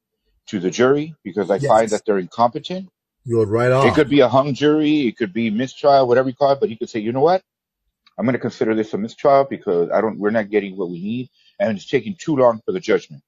to 0.46 0.60
the 0.60 0.70
jury 0.70 1.14
because 1.24 1.50
I 1.50 1.56
yes. 1.56 1.66
find 1.66 1.90
that 1.90 2.04
they're 2.04 2.18
incompetent." 2.18 2.88
You're 3.24 3.46
right 3.46 3.70
on. 3.70 3.86
It 3.86 3.94
could 3.94 4.08
be 4.08 4.20
a 4.20 4.28
hung 4.28 4.54
jury, 4.54 5.06
it 5.06 5.16
could 5.16 5.32
be 5.32 5.50
mistrial, 5.50 6.08
whatever 6.08 6.28
you 6.28 6.34
call 6.34 6.52
it, 6.52 6.60
but 6.60 6.68
he 6.68 6.76
could 6.76 6.88
say, 6.88 7.00
"You 7.00 7.12
know 7.12 7.20
what? 7.20 7.42
I'm 8.18 8.24
going 8.24 8.34
to 8.34 8.40
consider 8.40 8.74
this 8.74 8.92
a 8.94 8.98
mistrial 8.98 9.44
because 9.44 9.90
I 9.90 10.00
don't. 10.00 10.18
We're 10.18 10.30
not 10.30 10.50
getting 10.50 10.76
what 10.76 10.90
we 10.90 11.00
need, 11.00 11.30
and 11.58 11.76
it's 11.76 11.86
taking 11.86 12.16
too 12.16 12.36
long 12.36 12.60
for 12.64 12.72
the 12.72 12.80
judgment." 12.80 13.22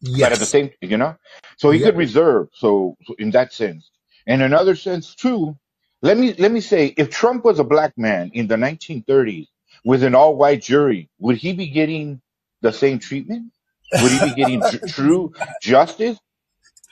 Yes. 0.00 0.20
But 0.20 0.32
at 0.32 0.38
the 0.38 0.46
same, 0.46 0.70
you 0.80 0.96
know, 0.96 1.16
so 1.56 1.70
he 1.70 1.80
yeah. 1.80 1.86
could 1.86 1.96
reserve. 1.96 2.48
So, 2.54 2.96
so 3.04 3.14
in 3.18 3.32
that 3.32 3.52
sense, 3.52 3.90
in 4.26 4.40
another 4.40 4.74
sense 4.74 5.14
too, 5.14 5.58
let 6.02 6.16
me 6.16 6.32
let 6.34 6.52
me 6.52 6.60
say, 6.60 6.94
if 6.96 7.10
Trump 7.10 7.44
was 7.44 7.58
a 7.58 7.64
black 7.64 7.98
man 7.98 8.30
in 8.32 8.46
the 8.46 8.56
1930s 8.56 9.48
with 9.84 10.02
an 10.02 10.14
all-white 10.14 10.62
jury, 10.62 11.10
would 11.18 11.36
he 11.36 11.52
be 11.52 11.68
getting 11.68 12.22
the 12.62 12.72
same 12.72 12.98
treatment? 12.98 13.52
Would 13.92 14.12
he 14.12 14.24
be 14.26 14.34
getting 14.34 14.62
tr- 14.62 14.86
true 14.86 15.32
justice? 15.62 16.18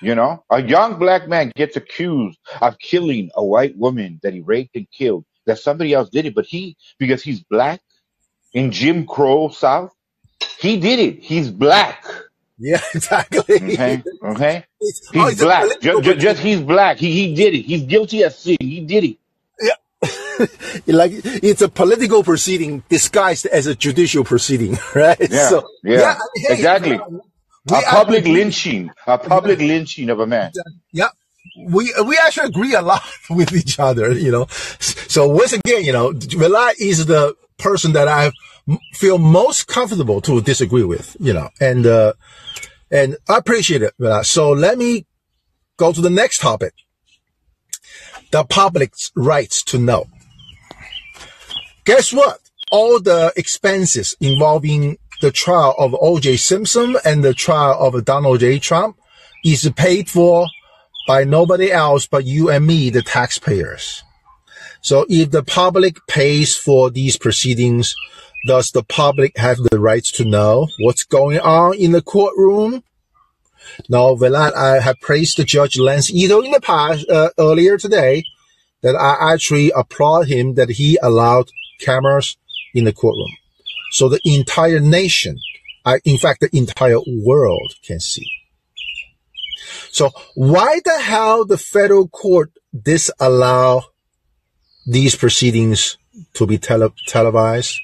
You 0.01 0.15
know, 0.15 0.45
a 0.49 0.63
young 0.63 0.99
black 0.99 1.29
man 1.29 1.53
gets 1.57 1.77
accused 1.77 2.39
of 2.61 2.79
killing 2.79 3.31
a 3.35 3.45
white 3.45 3.77
woman 3.77 4.21
that 4.23 4.33
he 4.33 4.41
raped 4.41 4.77
and 4.77 4.89
killed 4.91 5.25
that 5.47 5.59
somebody 5.59 5.93
else 5.93 6.09
did 6.09 6.25
it, 6.27 6.35
but 6.35 6.47
he, 6.47 6.77
because 6.99 7.23
he's 7.23 7.41
black 7.43 7.81
in 8.53 8.71
Jim 8.71 9.07
Crow 9.07 9.49
South, 9.49 9.93
he 10.59 10.79
did 10.79 11.01
it. 11.01 11.23
He's 11.23 11.51
black. 11.51 12.05
Yeah, 12.59 12.81
exactly. 12.95 13.43
Okay. 13.49 14.03
Okay. 14.23 14.65
He's 14.81 15.11
oh, 15.15 15.35
black. 15.37 15.81
Just, 15.81 16.05
just, 16.05 16.21
just, 16.21 16.41
he's 16.41 16.61
black. 16.61 16.99
He 16.99 17.13
he 17.13 17.35
did 17.35 17.55
it. 17.55 17.63
He's 17.63 17.83
guilty 17.83 18.25
as 18.25 18.39
sin. 18.39 18.57
He 18.61 18.81
did 18.81 19.05
it. 19.05 19.19
Like 20.87 21.11
it's 21.25 21.63
a 21.63 21.69
political 21.69 22.23
proceeding 22.23 22.85
disguised 22.89 23.47
as 23.47 23.67
a 23.67 23.75
judicial 23.75 24.23
proceeding, 24.23 24.79
right? 24.95 25.19
Yeah. 25.19 25.49
So, 25.49 25.69
yeah. 25.83 25.99
yeah 25.99 26.19
hey, 26.37 26.55
exactly. 26.55 26.95
a 26.95 27.83
public 27.83 28.25
lynching. 28.25 28.91
A 29.07 29.19
public 29.19 29.59
lynching 29.59 30.11
of 30.11 30.21
a 30.21 30.27
man. 30.27 30.53
Yeah 30.93 31.09
we 31.67 31.93
we 32.05 32.19
actually 32.25 32.49
agree 32.49 32.75
a 32.75 32.83
lot 32.83 33.03
with 33.31 33.53
each 33.53 33.79
other, 33.79 34.13
you 34.13 34.31
know. 34.31 34.47
So 34.49 35.29
once 35.29 35.53
again, 35.53 35.85
you 35.85 35.93
know, 35.93 36.13
Vela 36.13 36.73
is 36.79 37.07
the 37.07 37.35
person 37.59 37.93
that 37.93 38.09
I 38.09 38.33
feel 38.93 39.19
most 39.19 39.67
comfortable 39.67 40.21
to 40.23 40.41
disagree 40.41 40.85
with, 40.85 41.17
you 41.19 41.33
know, 41.33 41.49
and 41.61 41.87
uh, 41.87 42.13
and 42.91 43.17
I 43.29 43.39
appreciate 43.39 43.83
it. 43.83 43.95
Vela. 43.99 44.25
So 44.25 44.51
let 44.51 44.79
me 44.79 45.07
go 45.77 45.93
to 45.93 46.01
the 46.01 46.11
next 46.11 46.39
topic: 46.39 46.75
the 48.31 48.45
public's 48.45 49.11
rights 49.17 49.63
to 49.65 49.79
know. 49.79 50.07
Guess 51.85 52.13
what? 52.13 52.41
All 52.71 53.01
the 53.01 53.33
expenses 53.37 54.17
involving 54.21 54.99
the 55.21 55.31
trial 55.31 55.75
of 55.79 55.97
O.J. 56.01 56.37
Simpson 56.37 56.97
and 57.05 57.25
the 57.25 57.35
trial 57.35 57.79
of 57.81 58.05
Donald 58.05 58.41
J. 58.41 58.59
Trump 58.59 58.97
is 59.45 59.71
paid 59.75 60.09
for 60.09 60.47
by 61.07 61.25
nobody 61.25 61.73
else 61.73 62.07
but 62.07 62.25
you 62.25 62.51
and 62.51 62.67
me, 62.67 62.91
the 62.91 63.03
taxpayers. 63.03 64.03
So 64.83 65.07
if 65.09 65.31
the 65.31 65.43
public 65.43 65.97
pays 66.07 66.57
for 66.57 66.91
these 66.91 67.17
proceedings, 67.17 67.95
does 68.47 68.71
the 68.71 68.85
public 68.85 69.37
have 69.37 69.57
the 69.57 69.81
rights 69.81 70.13
to 70.13 70.25
know 70.25 70.69
what's 70.79 71.05
going 71.05 71.41
on 71.41 71.75
in 71.75 71.93
the 71.93 72.03
courtroom? 72.03 72.85
Now, 73.89 74.15
Velat, 74.15 74.55
I 74.55 74.81
have 74.81 75.01
praised 75.01 75.45
Judge 75.47 75.79
Lance 75.79 76.11
Ito 76.11 76.41
in 76.41 76.51
the 76.51 76.61
past, 76.61 77.09
uh, 77.09 77.31
earlier 77.39 77.79
today, 77.79 78.25
that 78.83 78.95
I 78.95 79.33
actually 79.33 79.71
applaud 79.75 80.29
him 80.29 80.55
that 80.55 80.71
he 80.71 80.99
allowed 81.03 81.51
cameras 81.81 82.37
in 82.75 82.85
the 82.85 82.93
courtroom. 82.93 83.33
so 83.91 84.09
the 84.09 84.21
entire 84.25 84.81
nation, 84.81 85.39
uh, 85.85 85.99
in 86.05 86.19
fact, 86.19 86.41
the 86.41 86.51
entire 86.57 87.01
world 87.07 87.75
can 87.83 87.99
see. 87.99 88.27
So 89.91 90.11
why 90.35 90.81
the 90.85 90.99
hell 91.01 91.45
the 91.45 91.59
federal 91.59 92.09
court 92.09 92.53
disallow 92.73 93.83
these 94.87 95.17
proceedings 95.17 95.97
to 96.35 96.47
be 96.47 96.59
tele- 96.59 96.93
televised? 97.07 97.75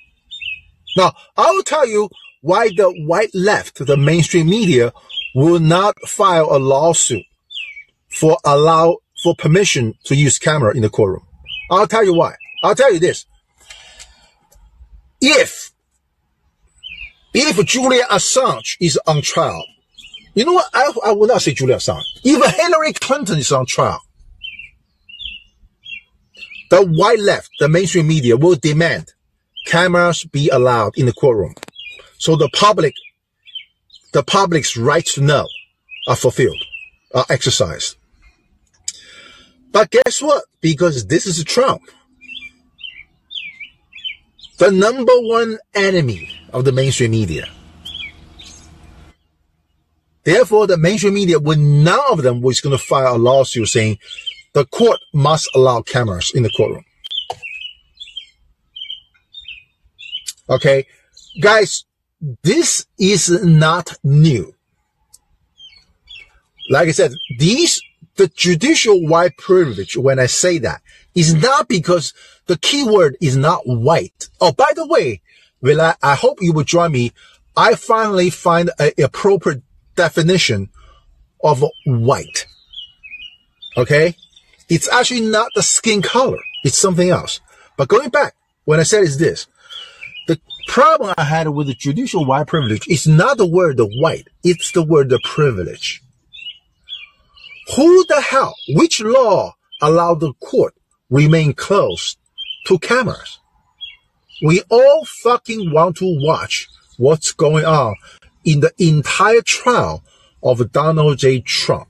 Now, 0.97 1.13
I 1.37 1.51
will 1.51 1.63
tell 1.63 1.87
you 1.89 2.11
why 2.43 2.69
the 2.69 2.91
white 3.07 3.35
left, 3.35 3.85
the 3.85 3.97
mainstream 3.97 4.49
media, 4.49 4.93
will 5.35 5.61
not 5.61 5.99
file 6.07 6.49
a 6.51 6.59
lawsuit 6.59 7.25
for 8.09 8.39
allow 8.45 8.99
for 9.23 9.35
permission 9.35 9.95
to 10.05 10.15
use 10.15 10.39
camera 10.39 10.75
in 10.75 10.83
the 10.83 10.89
courtroom. 10.89 11.27
I'll 11.71 11.87
tell 11.87 12.05
you 12.05 12.15
why. 12.15 12.35
I'll 12.63 12.75
tell 12.75 12.93
you 12.93 13.01
this. 13.01 13.27
If 15.21 15.73
if 17.33 17.65
Julian 17.67 18.05
Assange 18.11 18.77
is 18.81 18.99
on 19.07 19.23
trial, 19.23 19.65
you 20.35 20.45
know 20.45 20.53
what? 20.53 20.69
I, 20.73 20.93
I 21.07 21.13
will 21.13 21.27
not 21.27 21.43
say 21.43 21.53
Julian 21.53 21.79
Assange. 21.79 22.05
Even 22.23 22.49
Hillary 22.51 22.93
Clinton 22.93 23.39
is 23.39 23.51
on 23.51 23.67
trial. 23.67 24.01
The 26.71 26.85
white 26.85 27.21
left, 27.21 27.51
the 27.59 27.69
mainstream 27.69 28.07
media 28.07 28.37
will 28.37 28.55
demand 28.55 29.13
cameras 29.67 30.25
be 30.25 30.49
allowed 30.49 30.97
in 30.97 31.07
the 31.07 31.13
courtroom. 31.13 31.55
So 32.19 32.37
the 32.37 32.49
public, 32.55 32.95
the 34.15 34.23
public's 34.23 34.77
rights 34.77 35.15
to 35.15 35.21
know 35.21 35.49
are 36.07 36.15
fulfilled, 36.15 36.63
are 37.13 37.27
exercised. 37.29 37.97
But 39.73 39.91
guess 39.91 40.23
what? 40.23 40.45
Because 40.61 41.07
this 41.07 41.27
is 41.27 41.43
Trump, 41.43 41.83
the 44.59 44.71
number 44.71 45.13
one 45.17 45.59
enemy 45.75 46.31
of 46.53 46.65
the 46.65 46.71
mainstream 46.71 47.11
media. 47.11 47.49
Therefore, 50.23 50.69
the 50.69 50.79
mainstream 50.79 51.15
media, 51.15 51.41
when 51.41 51.83
none 51.83 52.01
of 52.09 52.23
them 52.23 52.41
was 52.41 52.61
going 52.61 52.77
to 52.79 52.83
file 52.83 53.17
a 53.17 53.19
lawsuit 53.19 53.67
saying 53.67 53.99
the 54.53 54.65
court 54.65 55.01
must 55.13 55.51
allow 55.57 55.83
cameras 55.83 56.31
in 56.33 56.45
the 56.45 56.51
courtroom. 56.51 56.85
Okay, 60.49 60.87
guys, 61.41 61.85
this 62.43 62.87
is 62.99 63.31
not 63.45 63.97
new. 64.03 64.55
Like 66.71 66.89
I 66.89 66.93
said, 66.93 67.13
these 67.39 67.81
the 68.17 68.29
judicial 68.29 69.07
white 69.07 69.37
privilege, 69.37 69.97
when 69.97 70.19
I 70.19 70.27
say 70.27 70.59
that, 70.59 70.83
is 71.15 71.35
not 71.35 71.69
because 71.69 72.15
the 72.47 72.57
keyword 72.57 73.17
is 73.21 73.37
not 73.37 73.63
white. 73.65 74.29
Oh, 74.41 74.53
by 74.53 74.73
the 74.75 74.87
way, 74.87 75.21
will 75.61 75.81
I, 75.81 75.97
I 76.03 76.15
hope 76.15 76.39
you 76.41 76.53
will 76.53 76.65
join 76.65 76.93
me. 76.93 77.13
I 77.57 77.75
finally 77.75 78.31
find 78.31 78.71
an 78.79 78.93
appropriate 79.03 79.63
definition 79.97 80.71
of 81.43 81.65
white. 81.87 82.47
Okay? 83.77 84.17
It's 84.69 84.91
actually 84.93 85.23
not 85.23 85.51
the 85.55 85.63
skin 85.63 86.03
color. 86.03 86.39
It's 86.65 86.79
something 86.79 87.11
else. 87.11 87.41
But 87.77 87.89
going 87.89 88.11
back, 88.11 88.35
when 88.65 88.81
I 88.81 88.85
said 88.85 89.03
is 89.03 89.19
this, 89.19 89.47
problem 90.67 91.15
I 91.17 91.25
had 91.25 91.49
with 91.49 91.67
the 91.67 91.75
judicial 91.75 92.25
white 92.25 92.47
privilege 92.47 92.89
is 92.89 93.07
not 93.07 93.37
the 93.37 93.47
word 93.47 93.77
the 93.77 93.87
white. 93.87 94.29
It's 94.43 94.73
the 94.73 94.83
word 94.83 95.09
the 95.09 95.21
privilege. 95.25 96.03
Who 97.77 98.05
the 98.07 98.21
hell, 98.21 98.55
which 98.69 99.01
law 99.01 99.55
allowed 99.81 100.21
the 100.21 100.33
court 100.35 100.75
remain 101.11 101.55
closed 101.55 102.19
to 102.67 102.79
cameras? 102.79 103.39
We 104.43 104.63
all 104.69 105.07
fucking 105.23 105.73
want 105.73 105.97
to 105.99 106.19
watch 106.23 106.69
what's 106.99 107.33
going 107.33 107.65
on 107.65 107.95
in 108.45 108.61
the 108.61 108.73
entire 108.79 109.41
trial 109.41 110.05
of 110.43 110.73
Donald 110.73 111.19
J. 111.19 111.41
Trump. 111.41 111.89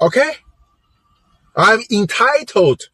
Okay? 0.00 0.32
I'm 1.56 1.80
entitled 1.90 2.88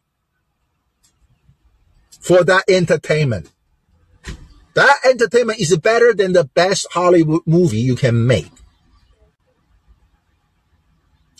for 2.19 2.43
that 2.43 2.63
entertainment. 2.67 3.51
That 4.77 4.99
entertainment 5.05 5.59
is 5.59 5.75
better 5.77 6.13
than 6.13 6.33
the 6.33 6.43
best 6.43 6.85
Hollywood 6.91 7.41
movie 7.47 7.79
you 7.79 7.95
can 7.95 8.27
make. 8.27 8.51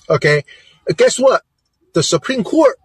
Okay. 0.10 0.44
Guess 0.96 1.20
what? 1.20 1.44
The 1.94 2.02
Supreme 2.02 2.44
Court 2.44 2.80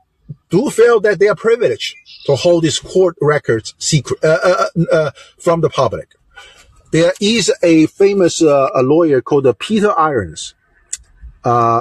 do 0.51 0.69
feel 0.69 1.01
that 1.01 1.19
they 1.19 1.29
are 1.29 1.35
privileged 1.35 1.97
to 2.27 2.37
hold 2.37 2.65
these 2.65 2.79
court 2.79 3.17
records 3.23 3.75
secret 3.79 4.23
uh, 4.23 4.39
uh, 4.45 4.67
uh, 4.77 4.95
uh 4.95 5.11
from 5.39 5.63
the 5.63 5.71
public. 5.71 6.17
There 6.91 7.15
is 7.19 7.51
a 7.63 7.87
famous 7.87 8.43
uh, 8.43 8.69
a 8.75 8.83
lawyer 8.83 9.23
called 9.23 9.47
Peter 9.59 9.99
Irons. 9.99 10.55
Uh, 11.43 11.81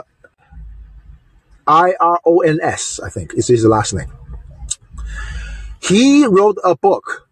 I 1.67 1.93
R 1.99 2.21
O 2.25 2.39
N 2.39 2.59
S, 2.63 3.01
I 3.03 3.09
think 3.09 3.33
is 3.33 3.49
his 3.49 3.65
last 3.65 3.93
name. 3.93 4.13
He 5.81 6.25
wrote 6.25 6.57
a 6.63 6.77
book 6.77 7.27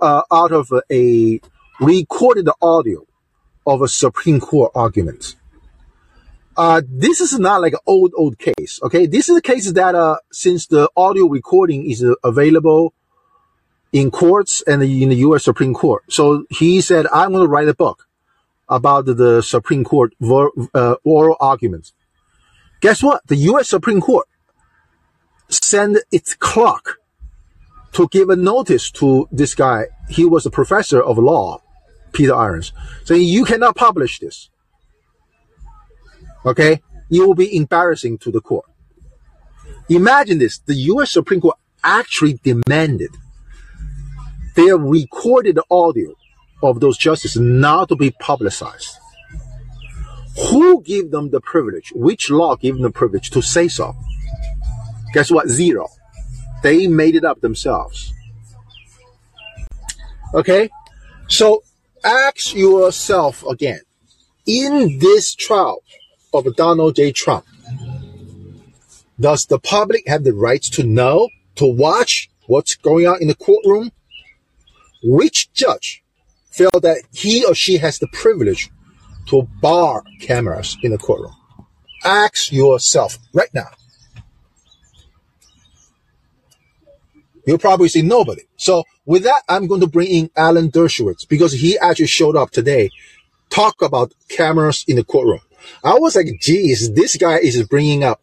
uh, 0.00 0.22
out 0.32 0.52
of 0.52 0.72
a 0.90 1.40
recorded 1.80 2.48
audio 2.60 3.06
of 3.66 3.82
a 3.82 3.88
Supreme 3.88 4.40
Court 4.40 4.72
argument. 4.74 5.36
Uh, 6.56 6.80
this 6.88 7.20
is 7.20 7.38
not 7.38 7.60
like 7.60 7.74
an 7.74 7.80
old, 7.86 8.12
old 8.16 8.38
case. 8.38 8.80
Okay. 8.82 9.06
This 9.06 9.28
is 9.28 9.36
a 9.36 9.42
case 9.42 9.70
that, 9.70 9.94
uh, 9.94 10.16
since 10.32 10.66
the 10.66 10.88
audio 10.96 11.26
recording 11.26 11.90
is 11.90 12.02
uh, 12.02 12.14
available 12.24 12.94
in 13.92 14.10
courts 14.10 14.62
and 14.66 14.82
in 14.82 15.10
the 15.10 15.16
U.S. 15.16 15.44
Supreme 15.44 15.74
Court. 15.74 16.04
So 16.08 16.46
he 16.50 16.80
said, 16.80 17.06
I'm 17.12 17.32
going 17.32 17.44
to 17.44 17.48
write 17.48 17.68
a 17.68 17.74
book 17.74 18.08
about 18.68 19.06
the 19.06 19.42
Supreme 19.42 19.84
Court 19.84 20.14
uh, 20.74 20.96
oral 21.04 21.36
arguments. 21.40 21.92
Guess 22.80 23.02
what? 23.02 23.26
The 23.26 23.36
U.S. 23.36 23.68
Supreme 23.68 24.00
Court 24.00 24.26
sent 25.48 25.98
its 26.10 26.34
clerk 26.34 27.00
to 27.96 28.06
give 28.08 28.28
a 28.28 28.36
notice 28.36 28.90
to 28.90 29.26
this 29.32 29.54
guy. 29.54 29.86
He 30.10 30.26
was 30.26 30.44
a 30.44 30.50
professor 30.50 31.02
of 31.02 31.16
law, 31.16 31.62
Peter 32.12 32.34
Irons, 32.34 32.72
saying 33.04 33.22
you 33.22 33.46
cannot 33.46 33.74
publish 33.74 34.18
this. 34.18 34.50
Okay? 36.44 36.82
It 37.10 37.20
will 37.20 37.34
be 37.34 37.56
embarrassing 37.56 38.18
to 38.18 38.30
the 38.30 38.42
court. 38.42 38.66
Imagine 39.88 40.38
this. 40.38 40.58
The 40.58 40.74
U.S. 40.92 41.10
Supreme 41.10 41.40
Court 41.40 41.56
actually 41.82 42.34
demanded 42.44 43.10
their 44.56 44.76
recorded 44.76 45.58
audio 45.70 46.12
of 46.62 46.80
those 46.80 46.98
justices 46.98 47.40
not 47.40 47.88
to 47.88 47.96
be 47.96 48.10
publicized. 48.10 48.98
Who 50.50 50.82
gave 50.82 51.10
them 51.10 51.30
the 51.30 51.40
privilege? 51.40 51.92
Which 51.94 52.28
law 52.28 52.56
gave 52.56 52.74
them 52.74 52.82
the 52.82 52.90
privilege 52.90 53.30
to 53.30 53.40
say 53.40 53.68
so? 53.68 53.96
Guess 55.14 55.30
what? 55.30 55.48
Zero. 55.48 55.88
They 56.62 56.86
made 56.86 57.14
it 57.14 57.24
up 57.24 57.40
themselves. 57.40 58.12
Okay? 60.34 60.70
So 61.28 61.62
ask 62.04 62.54
yourself 62.54 63.44
again. 63.46 63.80
In 64.46 64.98
this 65.00 65.34
trial, 65.34 65.82
of 66.36 66.54
Donald 66.56 66.96
J. 66.96 67.12
Trump. 67.12 67.44
Does 69.18 69.46
the 69.46 69.58
public 69.58 70.06
have 70.06 70.24
the 70.24 70.34
rights 70.34 70.68
to 70.70 70.84
know, 70.84 71.28
to 71.56 71.66
watch 71.66 72.28
what's 72.46 72.74
going 72.74 73.06
on 73.06 73.22
in 73.22 73.28
the 73.28 73.34
courtroom? 73.34 73.90
Which 75.02 75.52
judge 75.52 76.02
felt 76.50 76.82
that 76.82 77.02
he 77.12 77.44
or 77.44 77.54
she 77.54 77.78
has 77.78 77.98
the 77.98 78.08
privilege 78.08 78.70
to 79.28 79.48
bar 79.60 80.02
cameras 80.20 80.76
in 80.82 80.92
the 80.92 80.98
courtroom? 80.98 81.34
Ask 82.04 82.52
yourself 82.52 83.18
right 83.32 83.52
now. 83.54 83.70
You'll 87.46 87.58
probably 87.58 87.88
say 87.88 88.02
nobody. 88.02 88.42
So 88.56 88.84
with 89.06 89.22
that, 89.22 89.42
I'm 89.48 89.68
going 89.68 89.80
to 89.80 89.86
bring 89.86 90.08
in 90.08 90.30
Alan 90.36 90.70
Dershowitz 90.70 91.26
because 91.28 91.52
he 91.52 91.78
actually 91.78 92.08
showed 92.08 92.36
up 92.36 92.50
today, 92.50 92.90
talk 93.50 93.80
about 93.82 94.12
cameras 94.28 94.84
in 94.88 94.96
the 94.96 95.04
courtroom. 95.04 95.40
I 95.82 95.94
was 95.94 96.16
like, 96.16 96.26
geez, 96.40 96.92
this 96.92 97.16
guy 97.16 97.38
is 97.38 97.66
bringing 97.66 98.04
up 98.04 98.20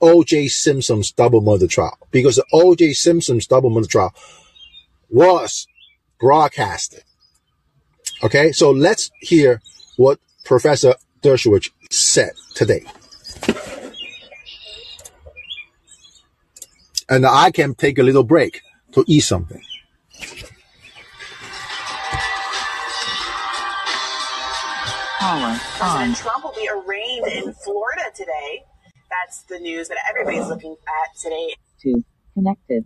O.J. 0.00 0.48
Simpson's 0.48 1.12
double 1.12 1.40
murder 1.40 1.66
trial 1.66 1.98
because 2.10 2.40
O.J. 2.52 2.92
Simpson's 2.94 3.46
double 3.46 3.70
murder 3.70 3.88
trial 3.88 4.14
was 5.10 5.66
broadcasted. 6.20 7.02
Okay, 8.22 8.52
so 8.52 8.70
let's 8.70 9.10
hear 9.20 9.60
what 9.96 10.20
Professor 10.44 10.94
Dershowitz 11.22 11.70
said 11.90 12.32
today. 12.54 12.84
And 17.08 17.26
I 17.26 17.50
can 17.50 17.74
take 17.74 17.98
a 17.98 18.02
little 18.02 18.24
break 18.24 18.62
to 18.92 19.04
eat 19.06 19.20
something. 19.20 19.62
President 25.78 26.16
Trump 26.16 26.44
will 26.44 26.52
be 26.52 26.68
arraigned 26.68 27.26
in 27.26 27.52
Florida 27.52 28.04
today. 28.14 28.64
That's 29.10 29.42
the 29.42 29.58
news 29.58 29.88
that 29.88 29.98
everybody's 30.08 30.48
looking 30.48 30.76
at 30.88 31.20
today. 31.20 31.54
To 31.82 32.04
connected. 32.34 32.84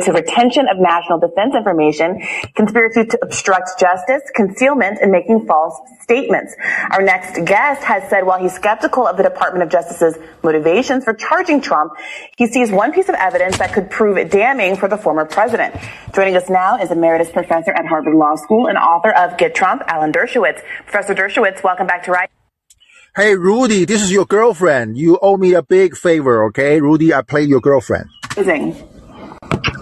To 0.00 0.12
retention 0.12 0.66
of 0.68 0.78
national 0.78 1.18
defense 1.18 1.54
information, 1.54 2.22
conspiracy 2.54 3.04
to 3.04 3.18
obstruct 3.22 3.78
justice, 3.78 4.22
concealment, 4.34 4.98
and 5.00 5.10
making 5.10 5.46
false 5.46 5.78
statements. 6.00 6.54
Our 6.90 7.02
next 7.02 7.44
guest 7.44 7.82
has 7.84 8.08
said 8.08 8.24
while 8.24 8.40
he's 8.40 8.54
skeptical 8.54 9.06
of 9.06 9.16
the 9.16 9.22
Department 9.22 9.62
of 9.62 9.68
Justice's 9.68 10.16
motivations 10.42 11.04
for 11.04 11.14
charging 11.14 11.60
Trump, 11.60 11.92
he 12.36 12.46
sees 12.46 12.70
one 12.70 12.92
piece 12.92 13.08
of 13.08 13.14
evidence 13.16 13.58
that 13.58 13.72
could 13.72 13.90
prove 13.90 14.30
damning 14.30 14.76
for 14.76 14.88
the 14.88 14.96
former 14.96 15.24
president. 15.24 15.74
Joining 16.14 16.36
us 16.36 16.48
now 16.48 16.78
is 16.78 16.90
emeritus 16.90 17.30
professor 17.30 17.72
at 17.72 17.86
Harvard 17.86 18.14
Law 18.14 18.36
School 18.36 18.66
and 18.66 18.78
author 18.78 19.10
of 19.10 19.36
Get 19.38 19.54
Trump, 19.54 19.82
Alan 19.86 20.12
Dershowitz. 20.12 20.62
Professor 20.86 21.14
Dershowitz, 21.14 21.62
welcome 21.62 21.86
back 21.86 22.04
to 22.04 22.10
Right. 22.10 22.30
Hey, 23.14 23.36
Rudy, 23.36 23.84
this 23.84 24.02
is 24.02 24.10
your 24.10 24.24
girlfriend. 24.24 24.96
You 24.96 25.18
owe 25.20 25.36
me 25.36 25.52
a 25.52 25.62
big 25.62 25.96
favor, 25.96 26.44
okay? 26.46 26.80
Rudy, 26.80 27.12
I 27.12 27.20
play 27.20 27.42
your 27.42 27.60
girlfriend. 27.60 28.06
Amazing. 28.36 28.88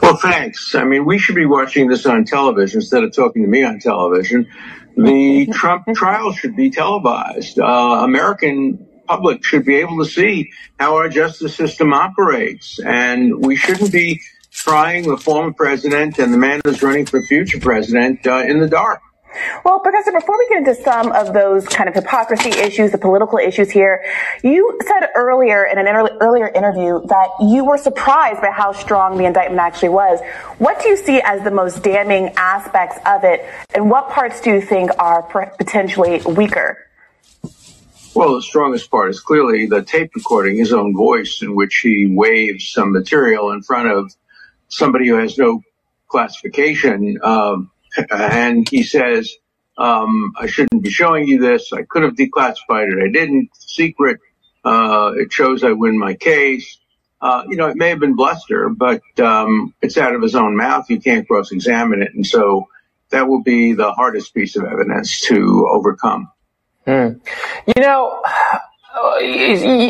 Well, 0.02 0.16
thanks. 0.16 0.74
I 0.74 0.84
mean, 0.84 1.04
we 1.04 1.18
should 1.18 1.34
be 1.34 1.46
watching 1.46 1.88
this 1.88 2.06
on 2.06 2.24
television 2.24 2.80
instead 2.80 3.04
of 3.04 3.14
talking 3.14 3.42
to 3.42 3.48
me 3.48 3.62
on 3.62 3.78
television. 3.78 4.48
The 4.96 5.46
Trump 5.52 5.86
trial 5.94 6.32
should 6.32 6.56
be 6.56 6.70
televised. 6.70 7.58
Uh, 7.58 8.00
American 8.02 8.86
public 9.06 9.44
should 9.44 9.64
be 9.64 9.76
able 9.76 9.98
to 9.98 10.04
see 10.04 10.50
how 10.78 10.96
our 10.96 11.08
justice 11.08 11.54
system 11.54 11.92
operates, 11.92 12.78
and 12.80 13.44
we 13.44 13.56
shouldn't 13.56 13.92
be 13.92 14.20
trying 14.50 15.08
the 15.08 15.16
former 15.16 15.52
president 15.52 16.18
and 16.18 16.32
the 16.32 16.38
man 16.38 16.60
who's 16.64 16.82
running 16.82 17.06
for 17.06 17.22
future 17.22 17.60
president 17.60 18.26
uh, 18.26 18.44
in 18.46 18.60
the 18.60 18.68
dark. 18.68 19.00
Well, 19.64 19.80
Professor, 19.80 20.12
before 20.12 20.38
we 20.38 20.48
get 20.48 20.58
into 20.58 20.74
some 20.74 21.12
of 21.12 21.32
those 21.32 21.66
kind 21.66 21.88
of 21.88 21.94
hypocrisy 21.94 22.50
issues, 22.50 22.92
the 22.92 22.98
political 22.98 23.38
issues 23.38 23.70
here, 23.70 24.04
you 24.42 24.78
said 24.86 25.08
earlier 25.14 25.64
in 25.64 25.78
an 25.78 25.86
earlier 26.20 26.48
interview 26.48 27.00
that 27.06 27.28
you 27.40 27.64
were 27.64 27.78
surprised 27.78 28.40
by 28.40 28.50
how 28.50 28.72
strong 28.72 29.18
the 29.18 29.24
indictment 29.24 29.60
actually 29.60 29.90
was. 29.90 30.20
What 30.58 30.82
do 30.82 30.88
you 30.88 30.96
see 30.96 31.20
as 31.20 31.42
the 31.42 31.50
most 31.50 31.82
damning 31.82 32.32
aspects 32.36 32.98
of 33.06 33.24
it, 33.24 33.44
and 33.74 33.90
what 33.90 34.10
parts 34.10 34.40
do 34.40 34.50
you 34.50 34.60
think 34.60 34.90
are 34.98 35.22
potentially 35.58 36.20
weaker? 36.26 36.86
Well, 38.14 38.34
the 38.34 38.42
strongest 38.42 38.90
part 38.90 39.10
is 39.10 39.20
clearly 39.20 39.66
the 39.66 39.82
tape 39.82 40.14
recording, 40.16 40.56
his 40.56 40.72
own 40.72 40.96
voice, 40.96 41.42
in 41.42 41.54
which 41.54 41.76
he 41.76 42.06
waves 42.08 42.68
some 42.70 42.92
material 42.92 43.52
in 43.52 43.62
front 43.62 43.88
of 43.88 44.12
somebody 44.68 45.06
who 45.06 45.14
has 45.14 45.38
no 45.38 45.62
classification. 46.08 47.18
Um, 47.22 47.70
and 48.10 48.68
he 48.68 48.82
says, 48.82 49.32
um, 49.78 50.32
I 50.36 50.46
shouldn't 50.46 50.82
be 50.82 50.90
showing 50.90 51.26
you 51.26 51.40
this. 51.40 51.72
I 51.72 51.82
could 51.82 52.02
have 52.02 52.14
declassified 52.14 52.92
it. 52.92 53.02
I 53.02 53.10
didn't. 53.10 53.50
Secret. 53.54 54.20
Uh, 54.62 55.12
it 55.16 55.32
shows 55.32 55.64
I 55.64 55.72
win 55.72 55.98
my 55.98 56.14
case. 56.14 56.78
Uh, 57.20 57.44
you 57.48 57.56
know, 57.56 57.68
it 57.68 57.76
may 57.76 57.90
have 57.90 58.00
been 58.00 58.16
bluster, 58.16 58.68
but 58.68 59.02
um, 59.18 59.74
it's 59.80 59.96
out 59.96 60.14
of 60.14 60.22
his 60.22 60.34
own 60.34 60.56
mouth. 60.56 60.90
You 60.90 61.00
can't 61.00 61.26
cross-examine 61.26 62.02
it, 62.02 62.14
and 62.14 62.26
so 62.26 62.68
that 63.10 63.28
will 63.28 63.42
be 63.42 63.72
the 63.72 63.92
hardest 63.92 64.34
piece 64.34 64.56
of 64.56 64.64
evidence 64.64 65.20
to 65.22 65.68
overcome. 65.70 66.30
Hmm. 66.86 67.12
You 67.66 67.82
know, 67.82 68.22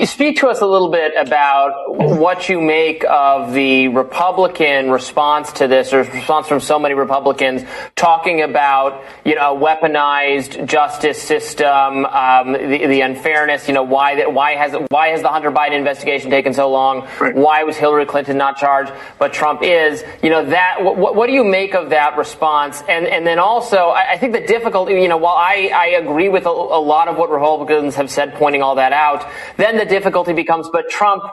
speak 0.05 0.37
to 0.39 0.49
us 0.49 0.61
a 0.61 0.67
little 0.67 0.91
bit 0.91 1.15
about 1.17 1.73
what 1.89 2.51
you 2.51 2.61
make 2.61 3.03
of 3.09 3.55
the 3.55 3.89
Republican 3.89 4.91
response 4.91 5.53
to 5.53 5.69
this, 5.69 5.95
or 5.95 6.03
response 6.03 6.49
from 6.49 6.61
so 6.61 6.79
many 6.79 6.95
Republicans 6.95 7.63
talking 7.97 8.43
about, 8.43 9.03
you 9.25 9.35
know, 9.35 9.57
a 9.57 9.59
weaponized 9.59 10.67
justice 10.67 11.21
system, 11.21 12.05
um, 12.05 12.53
the, 12.53 12.87
the, 12.87 13.01
unfairness. 13.01 13.69
You 13.69 13.75
know, 13.75 13.85
why 13.85 14.17
that? 14.17 14.35
Why 14.35 14.55
has 14.57 14.75
why 14.91 15.09
has 15.09 15.23
the 15.23 15.29
Hunter 15.29 15.51
Biden 15.51 15.79
investigation 15.79 16.31
taken 16.31 16.53
so 16.53 16.71
long? 16.71 17.09
Right. 17.19 17.35
Why 17.35 17.63
was 17.65 17.77
Hillary 17.77 18.05
Clinton 18.05 18.37
not 18.37 18.59
charged, 18.59 18.93
but 19.19 19.33
Trump 19.33 19.63
is? 19.63 20.05
You 20.23 20.29
know, 20.29 20.45
that. 20.45 20.83
What, 20.83 21.15
what 21.15 21.27
do 21.27 21.33
you 21.33 21.45
make 21.45 21.75
of 21.75 21.91
that 21.91 22.19
response? 22.19 22.83
And 22.87 23.07
and 23.07 23.27
then 23.27 23.39
also, 23.39 23.89
I, 23.89 24.13
I 24.13 24.19
think 24.19 24.35
the 24.35 24.41
difficulty. 24.41 24.93
You 24.93 25.09
know, 25.09 25.17
while 25.17 25.37
I 25.37 25.71
I 25.75 25.87
agree 26.03 26.29
with 26.29 26.45
a, 26.45 26.51
a 26.51 26.83
lot 26.83 27.09
of 27.09 27.17
what 27.17 27.31
Republicans 27.31 27.95
have 27.95 28.11
said, 28.11 28.35
pointing 28.35 28.63
all 28.63 28.75
that 28.75 28.90
out 28.93 29.11
out. 29.11 29.31
Then 29.57 29.77
the 29.77 29.85
difficulty 29.85 30.33
becomes, 30.33 30.69
but 30.69 30.91
Trump 30.91 31.25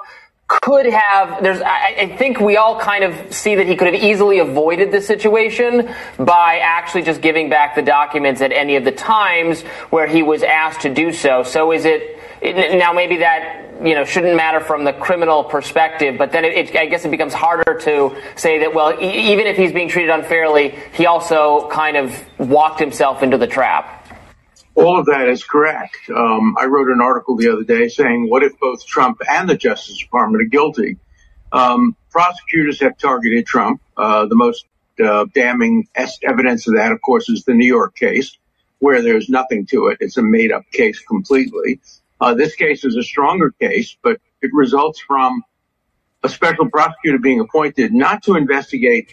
could 0.48 0.86
have 0.86 1.44
there's 1.44 1.62
I, 1.62 1.96
I, 2.00 2.16
think 2.16 2.40
we 2.40 2.56
all 2.56 2.80
kind 2.80 3.04
of 3.04 3.34
see 3.34 3.56
that 3.56 3.68
he 3.68 3.76
could 3.76 3.94
have 3.94 4.02
easily 4.02 4.40
avoided 4.40 4.94
the 4.94 5.02
situation 5.02 5.94
by 6.18 6.60
actually 6.64 7.02
just 7.02 7.20
giving 7.20 7.50
back 7.50 7.76
the 7.76 7.82
documents 7.82 8.40
at 8.40 8.54
any 8.54 8.78
of 8.78 8.86
the 8.86 8.94
times 8.94 9.64
where 9.90 10.08
he 10.08 10.24
was 10.24 10.44
asked 10.44 10.84
to 10.84 10.90
do 10.94 11.12
so 11.12 11.44
so 11.44 11.74
is 11.74 11.84
it, 11.84 12.18
it 12.42 12.80
now 12.80 12.94
maybe 12.94 13.18
that 13.18 13.86
you 13.86 13.94
know 13.94 14.06
shouldn't 14.06 14.38
matter 14.38 14.62
from 14.62 14.86
the 14.86 14.94
criminal 14.94 15.44
perspective 15.44 16.18
but 16.18 16.32
then 16.32 16.46
it, 16.46 16.54
it, 16.54 16.76
i 16.78 16.86
guess 16.86 17.04
it 17.04 17.12
becomes 17.12 17.34
harder 17.34 17.78
to 17.82 18.16
say 18.38 18.60
that 18.60 18.74
well 18.74 18.94
e- 19.02 19.34
even 19.34 19.48
if 19.48 19.58
he's 19.58 19.74
being 19.74 19.90
treated 19.90 20.12
unfairly 20.12 20.74
he 20.94 21.08
also 21.08 21.68
kind 21.68 21.98
of 21.98 22.26
walked 22.40 22.80
himself 22.80 23.22
into 23.22 23.38
the 23.38 23.48
trap 23.48 23.97
all 24.78 25.00
of 25.00 25.08
that 25.08 25.28
is 25.28 25.44
correct. 25.44 25.98
Um, 26.16 26.56
I 26.58 26.66
wrote 26.66 26.90
an 26.90 27.02
article 27.02 27.36
the 27.36 27.52
other 27.52 27.64
day 27.64 27.90
saying, 27.90 28.30
what 28.30 28.44
if 28.44 28.60
both 28.60 28.86
Trump 28.86 29.22
and 29.28 29.50
the 29.50 29.58
Justice 29.58 29.98
Department 29.98 30.44
are 30.44 30.48
guilty? 30.48 30.98
Um, 31.52 31.96
prosecutors 32.12 32.80
have 32.82 32.98
targeted 32.98 33.48
Trump. 33.48 33.82
Uh, 33.98 34.28
the 34.28 34.36
most 34.36 34.66
uh, 35.04 35.26
damning 35.34 35.88
evidence 36.24 36.68
of 36.68 36.76
that, 36.76 36.92
of 36.92 37.02
course, 37.02 37.28
is 37.28 37.44
the 37.44 37.56
New 37.56 37.66
York 37.66 37.96
case, 37.96 38.38
where 38.78 39.02
there's 39.02 39.30
nothing 39.30 39.66
to 39.68 39.88
it. 39.88 39.98
It's 40.00 40.18
a 40.18 40.22
made 40.22 40.52
up 40.52 40.64
case 40.72 41.00
completely. 41.00 41.82
Uh, 42.22 42.36
this 42.36 42.56
case 42.56 42.86
is 42.86 42.96
a 42.96 43.04
stronger 43.04 43.52
case, 43.60 43.98
but 44.04 44.20
it 44.42 44.52
results 44.54 45.00
from 45.00 45.44
a 46.24 46.30
special 46.30 46.70
prosecutor 46.70 47.18
being 47.18 47.40
appointed 47.40 47.94
not 47.94 48.24
to 48.24 48.36
investigate 48.36 49.12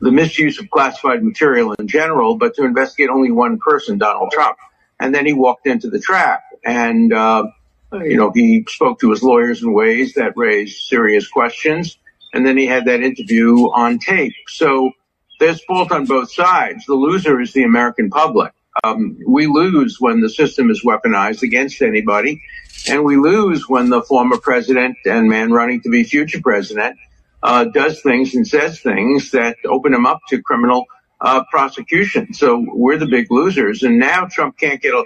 the 0.00 0.10
misuse 0.10 0.58
of 0.58 0.70
classified 0.70 1.22
material 1.22 1.74
in 1.74 1.86
general, 1.86 2.36
but 2.36 2.54
to 2.54 2.64
investigate 2.64 3.10
only 3.10 3.30
one 3.30 3.58
person, 3.58 3.98
Donald 3.98 4.30
Trump. 4.32 4.56
And 5.00 5.14
then 5.14 5.26
he 5.26 5.32
walked 5.32 5.66
into 5.66 5.88
the 5.88 5.98
trap 5.98 6.42
and, 6.64 7.12
uh, 7.12 7.44
you 7.92 8.16
know, 8.16 8.30
he 8.32 8.64
spoke 8.68 9.00
to 9.00 9.10
his 9.10 9.22
lawyers 9.22 9.62
in 9.62 9.72
ways 9.72 10.14
that 10.14 10.36
raised 10.36 10.86
serious 10.86 11.26
questions. 11.26 11.98
And 12.32 12.46
then 12.46 12.56
he 12.56 12.66
had 12.66 12.84
that 12.84 13.00
interview 13.00 13.70
on 13.70 13.98
tape. 13.98 14.34
So 14.46 14.92
there's 15.40 15.64
fault 15.64 15.90
on 15.90 16.04
both 16.04 16.30
sides. 16.30 16.84
The 16.86 16.94
loser 16.94 17.40
is 17.40 17.52
the 17.52 17.64
American 17.64 18.10
public. 18.10 18.52
Um, 18.84 19.18
we 19.26 19.46
lose 19.46 19.96
when 19.98 20.20
the 20.20 20.28
system 20.28 20.70
is 20.70 20.84
weaponized 20.84 21.42
against 21.42 21.82
anybody. 21.82 22.42
And 22.88 23.04
we 23.04 23.16
lose 23.16 23.68
when 23.68 23.90
the 23.90 24.02
former 24.02 24.38
president 24.38 24.96
and 25.04 25.28
man 25.28 25.50
running 25.50 25.80
to 25.82 25.90
be 25.90 26.04
future 26.04 26.40
president 26.40 26.98
uh, 27.42 27.64
does 27.64 28.00
things 28.02 28.34
and 28.34 28.46
says 28.46 28.80
things 28.80 29.30
that 29.32 29.56
open 29.64 29.94
him 29.94 30.06
up 30.06 30.20
to 30.28 30.42
criminal 30.42 30.86
uh, 31.20 31.44
prosecution. 31.50 32.32
So 32.32 32.64
we're 32.66 32.98
the 32.98 33.06
big 33.06 33.30
losers. 33.30 33.82
And 33.82 33.98
now 33.98 34.26
Trump 34.26 34.58
can't 34.58 34.80
get 34.80 34.94
a 34.94 35.04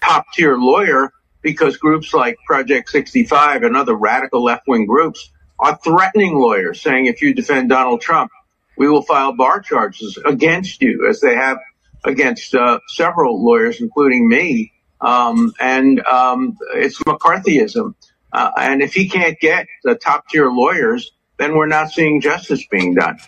top 0.00 0.26
tier 0.34 0.56
lawyer 0.56 1.12
because 1.42 1.76
groups 1.76 2.12
like 2.12 2.38
Project 2.46 2.90
65 2.90 3.62
and 3.62 3.76
other 3.76 3.94
radical 3.94 4.42
left 4.42 4.66
wing 4.66 4.86
groups 4.86 5.30
are 5.58 5.76
threatening 5.76 6.38
lawyers 6.38 6.80
saying 6.82 7.06
if 7.06 7.22
you 7.22 7.34
defend 7.34 7.68
Donald 7.68 8.00
Trump, 8.00 8.30
we 8.76 8.88
will 8.88 9.02
file 9.02 9.32
bar 9.32 9.60
charges 9.60 10.18
against 10.24 10.82
you 10.82 11.06
as 11.08 11.20
they 11.20 11.34
have 11.34 11.58
against 12.04 12.54
uh, 12.54 12.78
several 12.88 13.44
lawyers, 13.44 13.80
including 13.80 14.28
me. 14.28 14.72
Um, 15.00 15.52
and 15.58 16.00
um, 16.00 16.56
it's 16.74 16.98
McCarthyism. 17.02 17.94
Uh, 18.32 18.50
and 18.58 18.82
if 18.82 18.92
he 18.92 19.08
can't 19.08 19.38
get 19.40 19.66
the 19.82 19.94
top 19.94 20.28
tier 20.28 20.50
lawyers, 20.50 21.12
then 21.38 21.54
we're 21.54 21.66
not 21.66 21.90
seeing 21.90 22.20
justice 22.20 22.66
being 22.66 22.94
done. 22.94 23.18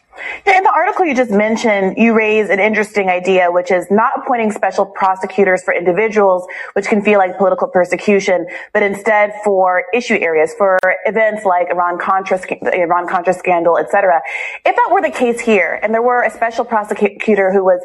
In 0.47 0.65
the 0.65 0.71
article 0.71 1.05
you 1.05 1.15
just 1.15 1.31
mentioned, 1.31 1.97
you 1.97 2.13
raise 2.13 2.49
an 2.49 2.59
interesting 2.59 3.09
idea, 3.09 3.53
which 3.53 3.71
is 3.71 3.87
not 3.91 4.13
appointing 4.17 4.51
special 4.51 4.85
prosecutors 4.85 5.63
for 5.63 5.73
individuals, 5.73 6.45
which 6.73 6.87
can 6.87 7.03
feel 7.03 7.19
like 7.19 7.39
political 7.39 7.69
persecution, 7.69 8.47
but 8.73 8.83
instead 8.83 9.33
for 9.45 9.85
issue 9.95 10.17
areas, 10.17 10.53
for 10.59 10.79
events 11.07 11.45
like 11.45 11.69
Iran 11.71 11.99
Contra, 11.99 12.41
Iran 12.75 13.07
Contra 13.07 13.33
scandal, 13.33 13.79
etc. 13.79 14.21
If 14.65 14.75
that 14.75 14.89
were 14.91 15.03
the 15.03 15.11
case 15.11 15.41
here, 15.41 15.79
and 15.83 15.95
there 15.95 16.03
were 16.03 16.23
a 16.23 16.31
special 16.31 16.65
prosecutor 16.65 17.53
who 17.53 17.65
was 17.65 17.81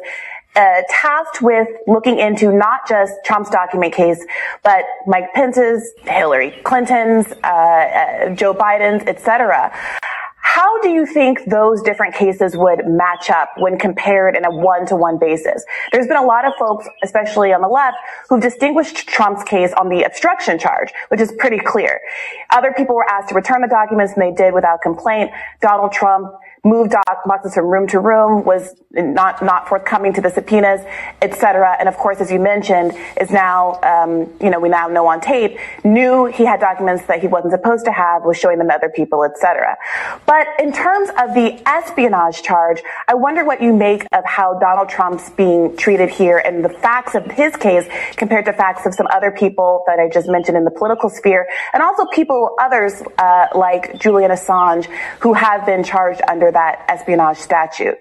uh, 0.55 0.81
tasked 0.89 1.41
with 1.41 1.67
looking 1.87 2.19
into 2.19 2.51
not 2.51 2.87
just 2.87 3.13
Trump's 3.25 3.49
document 3.49 3.93
case, 3.93 4.23
but 4.63 4.85
Mike 5.07 5.33
Pence's, 5.33 5.91
Hillary 6.03 6.51
Clinton's, 6.63 7.31
uh, 7.43 7.47
uh, 7.47 8.29
Joe 8.35 8.53
Biden's, 8.53 9.03
etc. 9.07 9.71
How 10.43 10.79
do 10.81 10.89
you 10.89 11.05
think 11.05 11.45
those 11.45 11.81
different 11.81 12.13
cases 12.15 12.55
would 12.55 12.85
match 12.85 13.29
up 13.29 13.49
when 13.57 13.79
compared 13.79 14.35
in 14.35 14.43
a 14.45 14.51
one-to-one 14.51 15.17
basis? 15.17 15.63
There's 15.91 16.05
been 16.05 16.17
a 16.17 16.25
lot 16.25 16.45
of 16.45 16.53
folks, 16.59 16.85
especially 17.01 17.53
on 17.53 17.61
the 17.61 17.69
left, 17.69 17.95
who've 18.27 18.41
distinguished 18.41 19.07
Trump's 19.07 19.43
case 19.45 19.71
on 19.79 19.87
the 19.87 20.03
obstruction 20.03 20.59
charge, 20.59 20.91
which 21.07 21.21
is 21.21 21.31
pretty 21.39 21.59
clear. 21.59 22.01
Other 22.51 22.73
people 22.73 22.93
were 22.93 23.09
asked 23.09 23.29
to 23.29 23.35
return 23.35 23.61
the 23.61 23.69
documents 23.69 24.13
and 24.13 24.21
they 24.21 24.35
did 24.35 24.53
without 24.53 24.81
complaint. 24.81 25.31
Donald 25.61 25.93
Trump 25.93 26.33
moved 26.63 26.93
boxes 27.25 27.53
from 27.55 27.65
room 27.65 27.87
to 27.87 27.99
room, 27.99 28.43
was 28.45 28.73
not 28.91 29.41
not 29.41 29.67
forthcoming 29.67 30.13
to 30.13 30.21
the 30.21 30.29
subpoenas, 30.29 30.81
et 31.21 31.33
cetera. 31.35 31.75
And 31.79 31.89
of 31.89 31.97
course, 31.97 32.21
as 32.21 32.31
you 32.31 32.39
mentioned, 32.39 32.93
is 33.19 33.31
now 33.31 33.79
um, 33.81 34.31
you 34.39 34.49
know 34.49 34.59
we 34.59 34.69
now 34.69 34.87
know 34.87 35.07
on 35.07 35.19
tape 35.19 35.57
knew 35.83 36.25
he 36.25 36.45
had 36.45 36.59
documents 36.59 37.05
that 37.07 37.19
he 37.19 37.27
wasn't 37.27 37.51
supposed 37.51 37.85
to 37.85 37.91
have, 37.91 38.23
was 38.23 38.37
showing 38.37 38.59
them 38.59 38.69
to 38.69 38.75
other 38.75 38.89
people, 38.89 39.23
et 39.23 39.37
cetera. 39.37 39.75
But 40.25 40.47
in 40.59 40.71
terms 40.71 41.09
of 41.09 41.33
the 41.33 41.61
espionage 41.67 42.43
charge, 42.43 42.81
I 43.07 43.15
wonder 43.15 43.43
what 43.43 43.61
you 43.61 43.73
make 43.73 44.05
of 44.13 44.23
how 44.25 44.59
Donald 44.59 44.89
Trump's 44.89 45.29
being 45.31 45.75
treated 45.75 46.09
here 46.09 46.37
and 46.37 46.63
the 46.63 46.69
facts 46.69 47.15
of 47.15 47.25
his 47.25 47.55
case 47.57 47.85
compared 48.15 48.45
to 48.45 48.53
facts 48.53 48.85
of 48.85 48.93
some 48.93 49.07
other 49.11 49.31
people 49.31 49.83
that 49.87 49.99
I 49.99 50.07
just 50.07 50.29
mentioned 50.29 50.55
in 50.55 50.63
the 50.63 50.71
political 50.71 51.09
sphere, 51.09 51.47
and 51.73 51.83
also 51.83 52.05
people 52.13 52.55
others 52.61 53.01
uh, 53.17 53.47
like 53.55 53.99
Julian 53.99 54.31
Assange 54.31 54.85
who 55.19 55.33
have 55.33 55.65
been 55.65 55.83
charged 55.83 56.21
under 56.29 56.52
that 56.53 56.85
espionage 56.89 57.37
statute? 57.37 57.97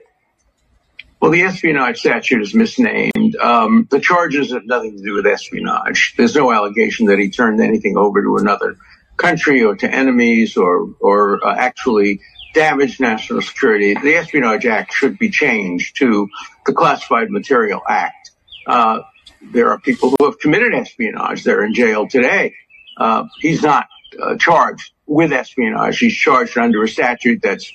Well, 1.20 1.31
the 1.31 1.43
espionage 1.43 2.01
statute 2.01 2.43
is 2.43 2.53
misnamed. 2.53 3.37
Um, 3.37 3.87
the 3.91 4.01
charges 4.01 4.51
have 4.53 4.66
nothing 4.66 4.97
to 4.97 5.03
do 5.05 5.15
with 5.15 5.27
espionage. 5.27 6.15
There's 6.16 6.35
no 6.35 6.53
allegation 6.53 7.07
that 7.07 7.19
he 7.19 7.31
turned 7.31 7.61
anything 7.61 7.97
over 7.97 8.23
to 8.23 8.39
another 8.39 8.77
country 9.16 9.62
or 9.62 9.77
to 9.77 9.89
enemies 9.89 10.57
or 10.57 10.95
or 11.01 11.47
uh, 11.47 11.55
actually 11.57 12.20
damaged 12.55 13.01
national 13.01 13.41
security. 13.43 13.95
The 13.95 14.16
Espionage 14.16 14.66
Act 14.66 14.93
should 14.93 15.19
be 15.19 15.31
changed 15.31 15.97
to 15.99 16.29
the 16.66 16.73
Classified 16.73 17.31
Material 17.31 17.81
Act. 17.89 18.33
Uh, 18.66 19.01
there 19.53 19.70
are 19.70 19.79
people 19.79 20.15
who 20.19 20.24
have 20.27 20.39
committed 20.39 20.74
espionage. 20.74 21.45
They're 21.45 21.65
in 21.65 21.74
jail 21.74 22.09
today. 22.09 22.55
Uh, 22.97 23.27
he's 23.41 23.62
not 23.62 23.87
uh, 24.20 24.37
charged 24.37 24.93
with 25.07 25.33
espionage. 25.33 25.99
He's 25.99 26.15
charged 26.15 26.59
under 26.59 26.83
a 26.83 26.89
statute 26.89 27.43
that's 27.43 27.73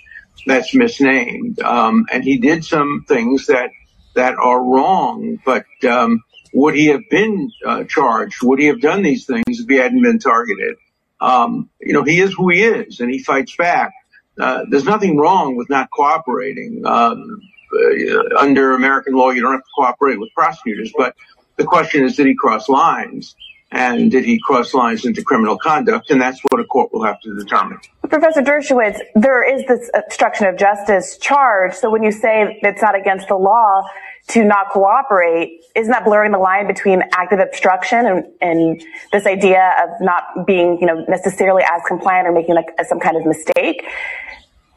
that's 0.47 0.73
misnamed. 0.73 1.61
Um, 1.61 2.05
and 2.11 2.23
he 2.23 2.37
did 2.37 2.65
some 2.65 3.05
things 3.07 3.47
that 3.47 3.71
that 4.15 4.35
are 4.35 4.63
wrong. 4.63 5.39
But 5.45 5.65
um, 5.87 6.23
would 6.53 6.75
he 6.75 6.87
have 6.87 7.03
been 7.09 7.51
uh, 7.65 7.83
charged? 7.83 8.41
Would 8.43 8.59
he 8.59 8.65
have 8.65 8.81
done 8.81 9.03
these 9.03 9.25
things 9.25 9.43
if 9.47 9.67
he 9.67 9.75
hadn't 9.75 10.01
been 10.01 10.19
targeted? 10.19 10.75
Um, 11.19 11.69
you 11.81 11.93
know, 11.93 12.03
he 12.03 12.19
is 12.19 12.33
who 12.33 12.49
he 12.49 12.63
is, 12.63 12.99
and 12.99 13.11
he 13.11 13.19
fights 13.23 13.55
back. 13.55 13.91
Uh, 14.39 14.65
there's 14.69 14.83
nothing 14.83 15.17
wrong 15.17 15.55
with 15.55 15.69
not 15.69 15.89
cooperating. 15.91 16.83
Um, 16.85 17.41
uh, 17.73 18.39
under 18.39 18.73
American 18.73 19.13
law, 19.13 19.31
you 19.31 19.41
don't 19.41 19.53
have 19.53 19.61
to 19.61 19.69
cooperate 19.75 20.19
with 20.19 20.29
prosecutors. 20.35 20.93
But 20.95 21.15
the 21.57 21.65
question 21.65 22.03
is, 22.03 22.15
did 22.15 22.27
he 22.27 22.35
cross 22.35 22.69
lines? 22.69 23.35
And 23.71 24.09
did 24.11 24.23
he 24.23 24.39
cross 24.39 24.73
lines 24.73 25.05
into 25.05 25.21
criminal 25.23 25.57
conduct? 25.57 26.09
And 26.09 26.21
that's 26.21 26.39
what 26.49 26.59
a 26.59 26.65
court 26.65 26.93
will 26.93 27.03
have 27.03 27.19
to 27.21 27.37
determine. 27.37 27.79
Professor 28.09 28.41
Dershowitz, 28.41 28.99
there 29.15 29.43
is 29.43 29.65
this 29.67 29.89
obstruction 29.93 30.47
of 30.47 30.57
justice 30.57 31.17
charge. 31.17 31.73
So 31.73 31.89
when 31.89 32.03
you 32.03 32.11
say 32.11 32.59
it's 32.61 32.81
not 32.81 32.95
against 32.95 33.27
the 33.27 33.35
law 33.35 33.83
to 34.29 34.43
not 34.43 34.69
cooperate, 34.71 35.61
isn't 35.75 35.91
that 35.91 36.05
blurring 36.05 36.31
the 36.31 36.37
line 36.37 36.67
between 36.67 37.01
active 37.13 37.39
obstruction 37.39 38.05
and, 38.05 38.25
and 38.41 38.83
this 39.11 39.25
idea 39.25 39.73
of 39.83 39.89
not 39.99 40.45
being, 40.45 40.77
you 40.79 40.87
know, 40.87 41.03
necessarily 41.09 41.63
as 41.63 41.81
compliant 41.87 42.27
or 42.27 42.31
making 42.31 42.55
like 42.55 42.67
some 42.87 42.99
kind 42.99 43.17
of 43.17 43.25
mistake? 43.25 43.83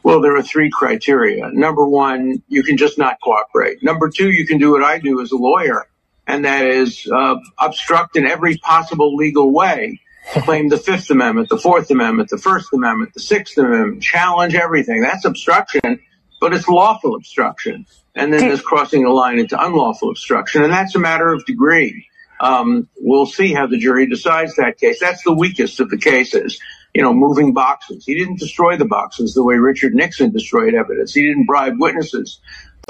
Well, 0.02 0.20
there 0.20 0.34
are 0.34 0.42
three 0.42 0.70
criteria. 0.70 1.50
Number 1.52 1.86
one, 1.86 2.42
you 2.48 2.62
can 2.62 2.76
just 2.76 2.98
not 2.98 3.18
cooperate. 3.22 3.82
Number 3.82 4.08
two, 4.08 4.30
you 4.30 4.46
can 4.46 4.58
do 4.58 4.72
what 4.72 4.82
I 4.82 4.98
do 4.98 5.20
as 5.20 5.30
a 5.30 5.36
lawyer 5.36 5.86
and 6.30 6.44
that 6.44 6.64
is 6.64 7.08
uh, 7.12 7.36
obstruct 7.58 8.16
in 8.16 8.24
every 8.24 8.56
possible 8.58 9.16
legal 9.16 9.52
way. 9.52 10.00
Claim 10.32 10.68
the 10.68 10.78
Fifth 10.78 11.10
Amendment, 11.10 11.48
the 11.48 11.58
Fourth 11.58 11.90
Amendment, 11.90 12.28
the 12.28 12.38
First 12.38 12.72
Amendment, 12.72 13.14
the 13.14 13.20
Sixth 13.20 13.58
Amendment, 13.58 14.00
challenge 14.00 14.54
everything. 14.54 15.00
That's 15.00 15.24
obstruction, 15.24 16.00
but 16.40 16.54
it's 16.54 16.68
lawful 16.68 17.16
obstruction. 17.16 17.86
And 18.14 18.32
then 18.32 18.40
there's 18.40 18.60
crossing 18.60 19.02
the 19.02 19.10
line 19.10 19.40
into 19.40 19.60
unlawful 19.60 20.10
obstruction, 20.10 20.62
and 20.62 20.72
that's 20.72 20.94
a 20.94 21.00
matter 21.00 21.32
of 21.32 21.44
degree. 21.46 22.06
Um, 22.40 22.88
we'll 22.98 23.26
see 23.26 23.52
how 23.52 23.66
the 23.66 23.78
jury 23.78 24.06
decides 24.06 24.54
that 24.56 24.78
case. 24.78 25.00
That's 25.00 25.24
the 25.24 25.32
weakest 25.32 25.80
of 25.80 25.90
the 25.90 25.98
cases. 25.98 26.60
You 26.94 27.02
know, 27.02 27.12
moving 27.12 27.54
boxes. 27.54 28.04
He 28.04 28.14
didn't 28.14 28.38
destroy 28.38 28.76
the 28.76 28.84
boxes 28.84 29.34
the 29.34 29.44
way 29.44 29.56
Richard 29.56 29.94
Nixon 29.94 30.32
destroyed 30.32 30.74
evidence. 30.74 31.12
He 31.12 31.26
didn't 31.26 31.46
bribe 31.46 31.74
witnesses 31.78 32.40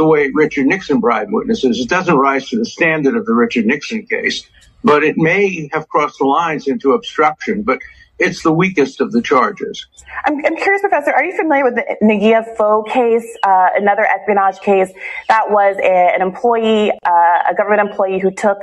the 0.01 0.07
way 0.07 0.31
Richard 0.33 0.67
Nixon 0.67 0.99
bribed 0.99 1.31
witnesses. 1.31 1.79
It 1.79 1.91
doesn't 1.91 2.17
rise 2.17 2.49
to 2.49 2.57
the 2.57 2.65
standard 2.65 3.17
of 3.17 3.27
the 3.27 3.35
Richard 3.35 3.67
Nixon 3.67 4.07
case, 4.07 4.49
but 4.83 5.05
it 5.05 5.19
may 5.19 5.69
have 5.75 5.91
crossed 5.91 6.19
the 6.19 6.25
lines 6.25 6.67
into 6.67 6.93
obstruction. 6.93 7.63
But 7.63 7.81
it's 8.21 8.43
the 8.43 8.53
weakest 8.53 9.01
of 9.01 9.13
the 9.13 9.23
charges. 9.23 9.87
I'm, 10.25 10.45
I'm 10.45 10.57
curious, 10.57 10.83
Professor, 10.83 11.11
are 11.11 11.25
you 11.25 11.35
familiar 11.35 11.65
with 11.65 11.75
the 11.75 11.97
Nghia 12.03 12.57
Pho 12.57 12.83
case, 12.83 13.27
uh, 13.43 13.69
another 13.75 14.05
espionage 14.05 14.61
case 14.61 14.93
that 15.29 15.51
was 15.51 15.77
a, 15.83 16.15
an 16.15 16.21
employee, 16.21 16.91
uh, 16.91 17.51
a 17.51 17.55
government 17.57 17.89
employee 17.89 18.19
who 18.19 18.31
took 18.31 18.59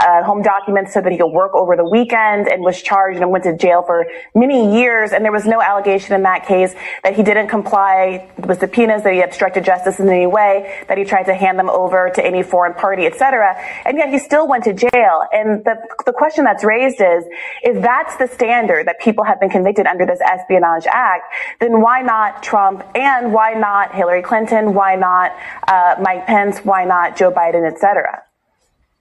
uh, 0.00 0.24
home 0.24 0.42
documents 0.42 0.92
so 0.92 1.00
that 1.00 1.12
he 1.12 1.18
could 1.18 1.28
work 1.28 1.54
over 1.54 1.76
the 1.76 1.84
weekend 1.84 2.48
and 2.48 2.62
was 2.62 2.82
charged 2.82 3.20
and 3.20 3.30
went 3.30 3.44
to 3.44 3.56
jail 3.56 3.82
for 3.82 4.06
many 4.34 4.78
years. 4.78 5.12
And 5.12 5.24
there 5.24 5.32
was 5.32 5.46
no 5.46 5.62
allegation 5.62 6.14
in 6.14 6.22
that 6.24 6.46
case 6.46 6.74
that 7.04 7.14
he 7.14 7.22
didn't 7.22 7.48
comply 7.48 8.28
with 8.36 8.60
subpoenas, 8.60 9.04
that 9.04 9.14
he 9.14 9.20
obstructed 9.22 9.64
justice 9.64 10.00
in 10.00 10.08
any 10.08 10.26
way, 10.26 10.84
that 10.88 10.98
he 10.98 11.04
tried 11.04 11.24
to 11.24 11.34
hand 11.34 11.58
them 11.58 11.70
over 11.70 12.10
to 12.14 12.24
any 12.24 12.42
foreign 12.42 12.74
party, 12.74 13.06
etc. 13.06 13.56
And 13.84 13.96
yet 13.96 14.10
he 14.10 14.18
still 14.18 14.48
went 14.48 14.64
to 14.64 14.74
jail. 14.74 15.22
And 15.32 15.64
the, 15.64 15.76
the 16.04 16.12
question 16.12 16.44
that's 16.44 16.64
raised 16.64 17.00
is, 17.00 17.24
if 17.62 17.80
that's 17.80 18.16
the 18.16 18.26
standard 18.26 18.86
that 18.88 18.95
people 19.00 19.24
have 19.24 19.40
been 19.40 19.50
convicted 19.50 19.86
under 19.86 20.06
this 20.06 20.20
Espionage 20.20 20.86
Act, 20.86 21.32
then 21.60 21.80
why 21.80 22.02
not 22.02 22.42
Trump 22.42 22.84
and 22.94 23.32
why 23.32 23.52
not 23.54 23.94
Hillary 23.94 24.22
Clinton? 24.22 24.74
Why 24.74 24.96
not 24.96 25.36
uh, 25.68 25.96
Mike 26.00 26.26
Pence? 26.26 26.58
Why 26.58 26.84
not 26.84 27.16
Joe 27.16 27.30
Biden, 27.30 27.70
etc.? 27.70 28.22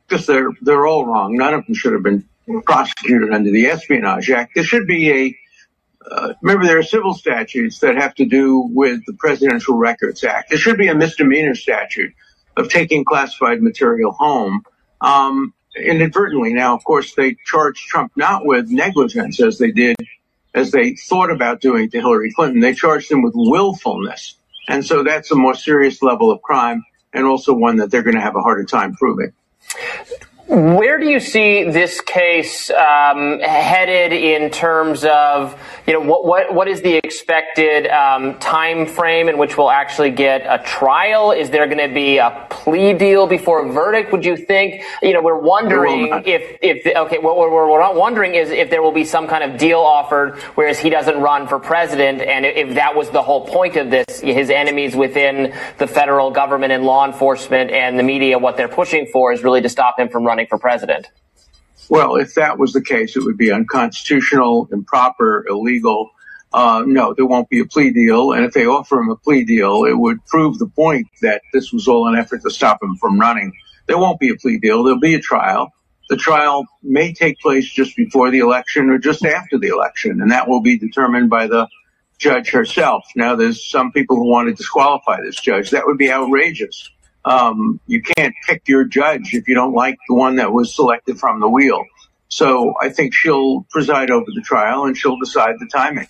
Because 0.07 0.25
they're 0.25 0.49
they're 0.61 0.85
all 0.85 1.05
wrong. 1.05 1.35
None 1.35 1.53
of 1.53 1.65
them 1.65 1.75
should 1.75 1.93
have 1.93 2.03
been 2.03 2.23
prosecuted 2.65 3.31
under 3.31 3.51
the 3.51 3.67
Espionage 3.67 4.29
Act. 4.29 4.53
There 4.55 4.63
should 4.63 4.87
be 4.87 5.11
a 5.11 5.37
uh, 6.09 6.33
remember, 6.41 6.65
there 6.65 6.77
are 6.77 6.83
civil 6.83 7.13
statutes 7.13 7.79
that 7.79 7.95
have 7.95 8.13
to 8.15 8.25
do 8.25 8.69
with 8.71 9.01
the 9.05 9.13
Presidential 9.13 9.75
Records 9.75 10.23
Act. 10.23 10.49
There 10.49 10.59
should 10.59 10.77
be 10.77 10.87
a 10.87 10.95
misdemeanor 10.95 11.55
statute 11.55 12.13
of 12.57 12.69
taking 12.69 13.03
classified 13.03 13.61
material 13.61 14.11
home. 14.11 14.61
Um, 15.01 15.53
inadvertently. 15.75 16.53
Now, 16.53 16.75
of 16.75 16.83
course, 16.83 17.13
they 17.15 17.35
charged 17.45 17.87
Trump 17.87 18.11
not 18.15 18.45
with 18.45 18.69
negligence 18.69 19.39
as 19.41 19.57
they 19.57 19.71
did, 19.71 19.95
as 20.53 20.71
they 20.71 20.95
thought 20.95 21.31
about 21.31 21.61
doing 21.61 21.89
to 21.89 21.99
Hillary 21.99 22.31
Clinton. 22.33 22.61
They 22.61 22.73
charged 22.73 23.11
him 23.11 23.21
with 23.21 23.33
willfulness. 23.35 24.37
And 24.67 24.85
so 24.85 25.03
that's 25.03 25.31
a 25.31 25.35
more 25.35 25.53
serious 25.53 26.01
level 26.01 26.31
of 26.31 26.41
crime 26.41 26.83
and 27.13 27.25
also 27.25 27.53
one 27.53 27.77
that 27.77 27.91
they're 27.91 28.03
going 28.03 28.15
to 28.15 28.21
have 28.21 28.35
a 28.35 28.41
harder 28.41 28.65
time 28.65 28.95
proving. 28.95 29.33
Where 30.47 30.99
do 30.99 31.09
you 31.09 31.19
see 31.19 31.63
this 31.63 32.01
case 32.01 32.69
um, 32.69 33.39
headed 33.39 34.13
in 34.13 34.51
terms 34.51 35.03
of 35.03 35.59
you 35.87 35.93
know 35.93 36.01
what 36.01 36.23
what, 36.23 36.53
what 36.53 36.67
is 36.67 36.83
the 36.83 36.97
expected 36.97 37.87
um, 37.87 38.37
time 38.37 38.85
frame 38.85 39.27
in 39.27 39.39
which 39.39 39.57
we'll 39.57 39.71
actually 39.71 40.11
get 40.11 40.41
a 40.41 40.63
trial? 40.63 41.31
Is 41.31 41.49
there 41.49 41.65
going 41.65 41.89
to 41.89 41.91
be 41.91 42.19
a 42.19 42.45
plea 42.51 42.93
deal 42.93 43.25
before 43.25 43.67
a 43.67 43.71
verdict? 43.71 44.11
Would 44.11 44.23
you 44.23 44.37
think? 44.37 44.83
You 45.01 45.13
know, 45.13 45.23
we're 45.23 45.39
wondering 45.39 46.11
if 46.27 46.59
if 46.61 46.85
okay, 46.95 47.17
what 47.17 47.37
we're, 47.37 47.49
we're 47.49 47.79
not 47.79 47.95
wondering 47.95 48.35
is 48.35 48.51
if 48.51 48.69
there 48.69 48.83
will 48.83 48.91
be 48.91 49.03
some 49.03 49.27
kind 49.27 49.43
of 49.43 49.57
deal 49.57 49.79
offered, 49.79 50.37
whereas 50.53 50.77
he 50.77 50.91
doesn't 50.91 51.19
run 51.19 51.47
for 51.47 51.57
president, 51.57 52.21
and 52.21 52.45
if 52.45 52.75
that 52.75 52.95
was 52.95 53.09
the 53.09 53.23
whole 53.23 53.47
point 53.47 53.77
of 53.77 53.89
this, 53.89 54.19
his 54.19 54.51
enemies 54.51 54.95
within 54.95 55.55
the 55.79 55.87
federal 55.87 56.29
government 56.29 56.71
and 56.71 56.83
law 56.83 57.03
enforcement 57.03 57.71
and 57.71 57.97
the 57.97 58.03
media, 58.03 58.37
what 58.37 58.57
they're 58.57 58.67
pushing 58.67 59.07
for 59.07 59.33
is 59.33 59.43
really 59.43 59.61
to 59.61 59.69
stop 59.69 59.99
him 59.99 60.07
from 60.07 60.23
running 60.23 60.34
running 60.35 60.47
for 60.47 60.57
president? 60.57 61.07
Well, 61.89 62.15
if 62.15 62.33
that 62.35 62.57
was 62.57 62.73
the 62.73 62.81
case, 62.81 63.15
it 63.15 63.23
would 63.23 63.37
be 63.37 63.51
unconstitutional, 63.51 64.67
improper, 64.71 65.45
illegal. 65.47 66.09
Uh, 66.51 66.83
no, 66.85 67.13
there 67.13 67.25
won't 67.25 67.49
be 67.49 67.59
a 67.59 67.65
plea 67.65 67.91
deal. 67.91 68.33
And 68.33 68.43
if 68.45 68.53
they 68.53 68.65
offer 68.65 68.99
him 68.99 69.09
a 69.09 69.15
plea 69.15 69.45
deal, 69.45 69.85
it 69.85 69.93
would 69.93 70.25
prove 70.25 70.57
the 70.57 70.67
point 70.67 71.07
that 71.21 71.41
this 71.53 71.71
was 71.71 71.87
all 71.87 72.07
an 72.07 72.15
effort 72.15 72.41
to 72.41 72.49
stop 72.49 72.81
him 72.81 72.95
from 72.95 73.19
running. 73.19 73.53
There 73.87 73.97
won't 73.97 74.19
be 74.19 74.29
a 74.29 74.35
plea 74.35 74.57
deal. 74.57 74.83
There'll 74.83 74.99
be 74.99 75.15
a 75.15 75.21
trial. 75.21 75.71
The 76.09 76.17
trial 76.17 76.65
may 76.83 77.13
take 77.13 77.39
place 77.39 77.69
just 77.69 77.95
before 77.95 78.29
the 78.29 78.39
election 78.39 78.89
or 78.89 78.97
just 78.97 79.25
after 79.25 79.57
the 79.57 79.69
election, 79.69 80.21
and 80.21 80.31
that 80.31 80.47
will 80.47 80.61
be 80.61 80.77
determined 80.77 81.29
by 81.29 81.47
the 81.47 81.67
judge 82.19 82.51
herself. 82.51 83.03
Now, 83.15 83.35
there's 83.35 83.65
some 83.65 83.91
people 83.91 84.15
who 84.15 84.29
want 84.29 84.47
to 84.47 84.53
disqualify 84.53 85.21
this 85.21 85.35
judge. 85.35 85.71
That 85.71 85.87
would 85.87 85.97
be 85.97 86.11
outrageous 86.11 86.89
um, 87.25 87.79
you 87.87 88.01
can't 88.01 88.33
pick 88.47 88.67
your 88.67 88.85
judge 88.85 89.33
if 89.33 89.47
you 89.47 89.55
don't 89.55 89.73
like 89.73 89.97
the 90.07 90.15
one 90.15 90.35
that 90.37 90.53
was 90.53 90.73
selected 90.73 91.19
from 91.19 91.39
the 91.39 91.49
wheel. 91.49 91.83
So 92.27 92.73
I 92.81 92.89
think 92.89 93.13
she'll 93.13 93.63
preside 93.69 94.11
over 94.11 94.25
the 94.33 94.41
trial 94.41 94.85
and 94.85 94.97
she'll 94.97 95.17
decide 95.17 95.55
the 95.59 95.67
timing. 95.67 96.07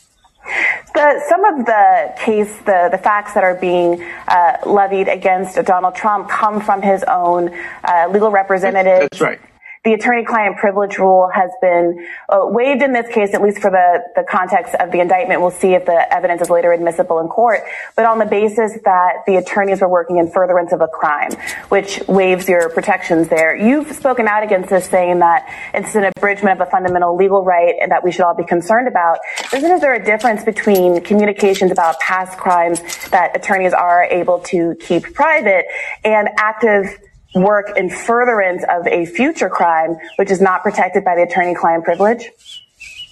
The, 0.94 1.24
some 1.28 1.44
of 1.44 1.66
the 1.66 2.14
case, 2.20 2.56
the, 2.66 2.90
the 2.92 2.98
facts 2.98 3.34
that 3.34 3.44
are 3.44 3.56
being 3.56 4.02
uh, 4.28 4.58
levied 4.66 5.08
against 5.08 5.56
Donald 5.66 5.96
Trump 5.96 6.30
come 6.30 6.62
from 6.62 6.82
his 6.82 7.04
own 7.04 7.52
uh, 7.84 8.08
legal 8.12 8.30
representative. 8.30 9.10
That's 9.10 9.22
right. 9.22 9.40
The 9.86 9.94
attorney-client 9.94 10.57
privilege 10.57 10.98
rule 10.98 11.30
has 11.34 11.52
been 11.62 12.06
uh, 12.28 12.40
waived 12.41 12.82
in 12.82 12.91
this 12.91 13.07
case, 13.14 13.36
at 13.36 13.41
least 13.41 13.60
for 13.60 13.70
the, 13.70 14.02
the 14.16 14.24
context 14.28 14.74
of 14.76 14.91
the 14.91 14.99
indictment. 14.99 15.40
We'll 15.40 15.52
see 15.52 15.76
if 15.76 15.86
the 15.86 16.12
evidence 16.12 16.41
is 16.41 16.49
later 16.49 16.74
admissible 16.74 17.20
in 17.20 17.28
court, 17.28 17.62
but 17.95 18.06
on 18.06 18.18
the 18.18 18.26
basis 18.26 18.74
that 18.84 19.18
the 19.28 19.36
attorneys 19.36 19.82
were 19.82 19.88
working 19.88 20.18
in 20.18 20.32
furtherance 20.32 20.74
of 20.74 20.82
a 20.82 20.88
crime, 20.88 21.32
which 21.70 22.02
waives 22.07 22.49
your 22.49 22.70
protections 22.70 23.30
there. 23.30 23.56
You've 23.56 23.91
spoken 23.95 24.28
out 24.28 24.44
against 24.44 24.70
this, 24.70 24.86
saying 24.90 25.20
that 25.20 25.48
it's 25.74 25.94
an 25.94 26.12
abridgment 26.18 26.60
of 26.60 26.68
a 26.68 26.72
fundamental 26.72 27.16
legal 27.16 27.45
right 27.45 27.76
and 27.80 27.91
that 27.91 28.03
we 28.03 28.12
should 28.12 28.22
all 28.22 28.36
be 28.36 28.44
concerned 28.44 28.88
about. 28.88 29.20
Isn't 29.53 29.82
there 29.82 29.94
a 29.94 30.03
difference 30.03 30.44
between 30.44 31.02
communications 31.02 31.72
about 31.72 31.99
past 31.99 32.40
crimes 32.40 32.82
that 33.10 33.36
attorneys 33.36 33.74
are 33.74 34.03
able 34.03 34.40
to 34.40 34.76
keep 34.80 35.14
private 35.14 35.66
and 36.03 36.30
active 36.38 36.98
work 37.36 37.78
in 37.78 37.90
furtherance 37.90 38.64
of 38.70 38.88
a 38.88 39.06
future 39.06 39.49
crime, 39.49 39.98
which 40.16 40.32
is 40.32 40.41
not 40.41 40.64
protected 40.64 41.03
by 41.03 41.16
the 41.16 41.24
attorney-client 41.24 41.84
privilege? 41.84 42.32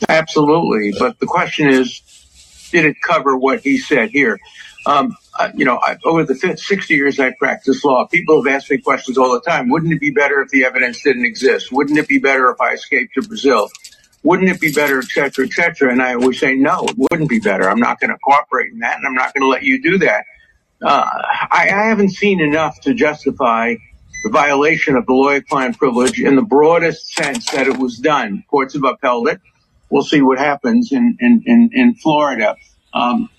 Absolutely. 0.10 0.94
But 0.98 1.20
the 1.20 1.26
question 1.26 1.68
is, 1.68 2.02
did 2.72 2.86
it 2.86 2.96
cover 3.02 3.38
what 3.38 3.60
he 3.60 3.78
said 3.78 4.10
here? 4.10 4.40
Um, 4.86 5.16
uh, 5.40 5.50
you 5.56 5.66
know, 5.66 5.78
I, 5.78 5.98
over 6.04 6.24
the 6.24 6.36
60 6.36 6.94
years 6.94 7.20
I 7.20 7.32
practiced 7.40 7.86
law, 7.86 8.06
people 8.08 8.44
have 8.44 8.54
asked 8.54 8.70
me 8.70 8.78
questions 8.80 9.18
all 9.18 9.32
the 9.34 9.42
time. 9.42 9.70
Wouldn't 9.70 9.94
it 9.94 10.00
be 10.00 10.12
better 10.12 10.42
if 10.42 10.50
the 10.50 10.66
evidence 10.66 11.02
didn't 11.02 11.26
exist? 11.26 11.72
Wouldn't 11.72 11.98
it 11.98 12.08
be 12.08 12.18
better 12.18 12.50
if 12.50 12.60
I 12.60 12.74
escaped 12.74 13.14
to 13.16 13.22
Brazil? 13.22 13.70
Wouldn't 14.24 14.50
it 14.50 14.60
be 14.60 14.72
better, 14.72 15.00
et 15.00 15.06
cetera, 15.06 15.46
et 15.46 15.54
cetera? 15.54 15.92
And 15.92 16.02
I 16.02 16.14
always 16.16 16.40
say, 16.40 16.56
no, 16.56 16.86
it 16.86 16.96
wouldn't 16.98 17.30
be 17.30 17.40
better. 17.40 17.70
I'm 17.70 17.80
not 17.80 18.00
going 18.00 18.12
to 18.12 18.18
cooperate 18.24 18.72
in 18.72 18.80
that, 18.80 18.98
and 18.98 19.06
I'm 19.06 19.16
not 19.16 19.34
going 19.34 19.42
to 19.42 19.48
let 19.48 19.64
you 19.64 19.82
do 19.82 19.98
that. 20.00 20.26
Uh, 20.82 21.06
I, 21.52 21.70
I 21.70 21.88
haven't 21.88 22.10
seen 22.10 22.42
enough 22.42 22.80
to 22.82 22.94
justify 22.94 23.76
the 24.24 24.30
violation 24.30 24.96
of 24.96 25.06
the 25.06 25.14
lawyer-client 25.14 25.78
privilege 25.78 26.20
in 26.20 26.36
the 26.36 26.42
broadest 26.42 27.14
sense 27.14 27.52
that 27.52 27.68
it 27.68 27.78
was 27.78 27.98
done. 27.98 28.44
Courts 28.50 28.74
have 28.74 28.84
upheld 28.84 29.28
it. 29.28 29.42
We'll 29.90 30.04
see 30.04 30.22
what 30.22 30.40
happens 30.40 30.92
in 30.92 31.18
in 31.20 31.44
in, 31.46 31.70
in 31.74 31.96
Florida. 31.96 32.56
Um, 32.94 33.30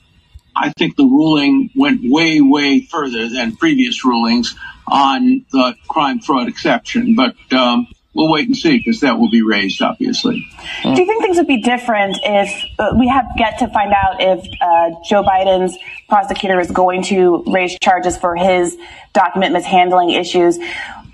I 0.56 0.70
think 0.70 0.96
the 0.96 1.04
ruling 1.04 1.70
went 1.74 2.00
way, 2.04 2.40
way 2.40 2.80
further 2.80 3.28
than 3.28 3.56
previous 3.56 4.04
rulings 4.04 4.54
on 4.86 5.44
the 5.50 5.74
crime 5.88 6.20
fraud 6.20 6.48
exception. 6.48 7.16
But 7.16 7.34
um, 7.52 7.88
we'll 8.14 8.30
wait 8.30 8.46
and 8.46 8.56
see 8.56 8.78
because 8.78 9.00
that 9.00 9.18
will 9.18 9.30
be 9.30 9.42
raised, 9.42 9.82
obviously. 9.82 10.48
Do 10.82 10.90
you 10.90 11.06
think 11.06 11.22
things 11.22 11.36
would 11.36 11.46
be 11.46 11.60
different 11.60 12.18
if 12.22 12.64
uh, 12.78 12.94
we 12.98 13.08
have 13.08 13.26
yet 13.36 13.58
to 13.58 13.68
find 13.68 13.92
out 13.92 14.16
if 14.20 14.38
uh, 14.60 14.90
Joe 15.04 15.22
Biden's 15.22 15.76
prosecutor 16.08 16.60
is 16.60 16.70
going 16.70 17.02
to 17.04 17.44
raise 17.46 17.76
charges 17.80 18.16
for 18.16 18.36
his 18.36 18.76
document 19.12 19.52
mishandling 19.52 20.10
issues? 20.10 20.58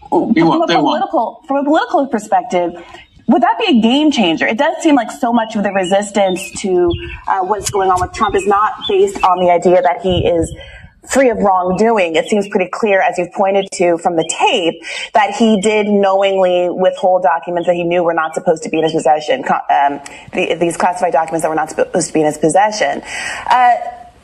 From 0.09 0.37
a, 0.37 0.67
political, 0.67 1.43
from 1.47 1.57
a 1.59 1.65
political 1.65 2.07
perspective, 2.09 2.73
would 3.29 3.43
that 3.43 3.59
be 3.61 3.79
a 3.79 3.81
game 3.81 4.11
changer? 4.11 4.45
It 4.45 4.59
does 4.59 4.83
seem 4.83 4.97
like 4.97 5.13
so 5.13 5.33
much 5.33 5.55
of 5.55 5.63
the 5.63 5.71
resistance 5.71 6.51
to 6.63 6.91
uh, 7.29 7.41
what's 7.43 7.71
going 7.71 7.89
on 7.89 8.01
with 8.01 8.13
Trump 8.13 8.35
is 8.35 8.45
not 8.45 8.73
based 8.89 9.23
on 9.23 9.39
the 9.39 9.53
idea 9.53 9.81
that 9.81 10.01
he 10.03 10.27
is 10.27 10.53
free 11.09 11.31
of 11.31 11.39
wrongdoing. 11.39 12.17
It 12.17 12.27
seems 12.27 12.49
pretty 12.49 12.71
clear, 12.71 13.01
as 13.01 13.19
you've 13.19 13.33
pointed 13.33 13.69
to 13.75 13.99
from 13.99 14.17
the 14.17 14.29
tape, 14.29 14.83
that 15.15 15.35
he 15.35 15.61
did 15.61 15.87
knowingly 15.89 16.69
withhold 16.71 17.23
documents 17.23 17.67
that 17.67 17.75
he 17.75 17.85
knew 17.85 18.03
were 18.03 18.15
not 18.15 18.35
supposed 18.35 18.63
to 18.65 18.69
be 18.69 18.79
in 18.79 18.85
his 18.85 18.93
possession, 18.93 19.45
um, 19.45 20.01
the, 20.33 20.57
these 20.61 20.77
classified 20.77 21.13
documents 21.13 21.43
that 21.43 21.49
were 21.49 21.55
not 21.55 21.71
supposed 21.71 22.09
to 22.09 22.13
be 22.13 22.21
in 22.21 22.27
his 22.27 22.39
possession. 22.39 23.03
Uh, 23.47 23.75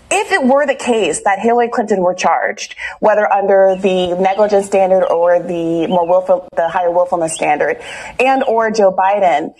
if 0.08 0.30
it 0.30 0.44
were 0.44 0.66
the 0.66 0.76
case 0.76 1.22
that 1.24 1.40
Hillary 1.40 1.68
Clinton 1.68 2.00
were 2.00 2.14
charged, 2.14 2.76
whether 3.00 3.30
under 3.32 3.74
the 3.74 4.14
negligence 4.14 4.66
standard 4.66 5.04
or 5.04 5.40
the 5.40 5.88
more 5.88 6.06
willful, 6.06 6.46
the 6.54 6.68
higher 6.68 6.92
willfulness 6.92 7.34
standard, 7.34 7.82
and 8.20 8.44
or 8.44 8.70
Joe 8.70 8.92
Biden, 8.92 9.52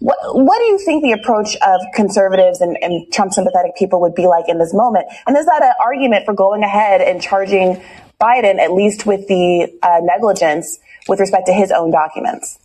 what, 0.00 0.18
what 0.32 0.58
do 0.58 0.64
you 0.64 0.78
think 0.78 1.02
the 1.02 1.12
approach 1.12 1.56
of 1.56 1.80
conservatives 1.94 2.60
and, 2.60 2.76
and 2.82 3.10
Trump 3.12 3.32
sympathetic 3.32 3.76
people 3.76 4.00
would 4.00 4.14
be 4.14 4.26
like 4.26 4.48
in 4.48 4.58
this 4.58 4.74
moment? 4.74 5.06
And 5.26 5.36
is 5.36 5.46
that 5.46 5.62
an 5.62 5.72
argument 5.84 6.24
for 6.24 6.34
going 6.34 6.62
ahead 6.62 7.00
and 7.02 7.22
charging 7.22 7.82
Biden, 8.20 8.58
at 8.58 8.72
least 8.72 9.06
with 9.06 9.28
the 9.28 9.68
uh, 9.82 10.00
negligence 10.02 10.78
with 11.06 11.20
respect 11.20 11.46
to 11.46 11.52
his 11.52 11.70
own 11.70 11.90
documents? 11.90 12.58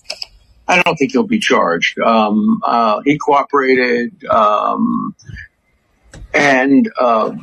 I 0.67 0.81
don't 0.81 0.95
think 0.95 1.11
he'll 1.11 1.23
be 1.23 1.39
charged. 1.39 1.99
Um, 1.99 2.61
uh, 2.63 3.01
he 3.05 3.17
cooperated. 3.17 4.23
Um, 4.25 5.15
and 6.33 6.89
uh, 6.99 7.35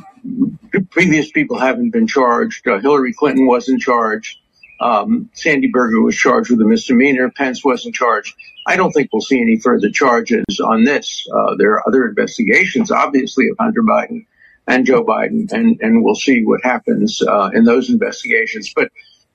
previous 0.89 1.31
people 1.31 1.57
haven't 1.59 1.91
been 1.91 2.07
charged. 2.07 2.67
Uh, 2.67 2.79
Hillary 2.79 3.13
Clinton 3.13 3.45
wasn't 3.45 3.81
charged. 3.81 4.39
Um, 4.79 5.29
Sandy 5.33 5.67
Berger 5.67 6.01
was 6.01 6.15
charged 6.15 6.49
with 6.49 6.59
a 6.61 6.65
misdemeanor. 6.65 7.29
Pence 7.29 7.63
wasn't 7.63 7.95
charged. 7.95 8.35
I 8.65 8.75
don't 8.75 8.91
think 8.91 9.09
we'll 9.11 9.21
see 9.21 9.41
any 9.41 9.57
further 9.57 9.89
charges 9.89 10.59
on 10.63 10.83
this. 10.83 11.27
Uh, 11.33 11.55
there 11.57 11.73
are 11.73 11.87
other 11.87 12.07
investigations, 12.07 12.91
obviously, 12.91 13.49
of 13.49 13.57
Hunter 13.59 13.83
Biden 13.83 14.25
and 14.67 14.85
Joe 14.85 15.03
Biden, 15.03 15.51
and, 15.51 15.79
and 15.81 16.03
we'll 16.03 16.15
see 16.15 16.43
what 16.43 16.61
happens 16.63 17.21
uh, 17.21 17.49
in 17.53 17.65
those 17.65 17.89
investigations. 17.89 18.71
But 18.73 18.89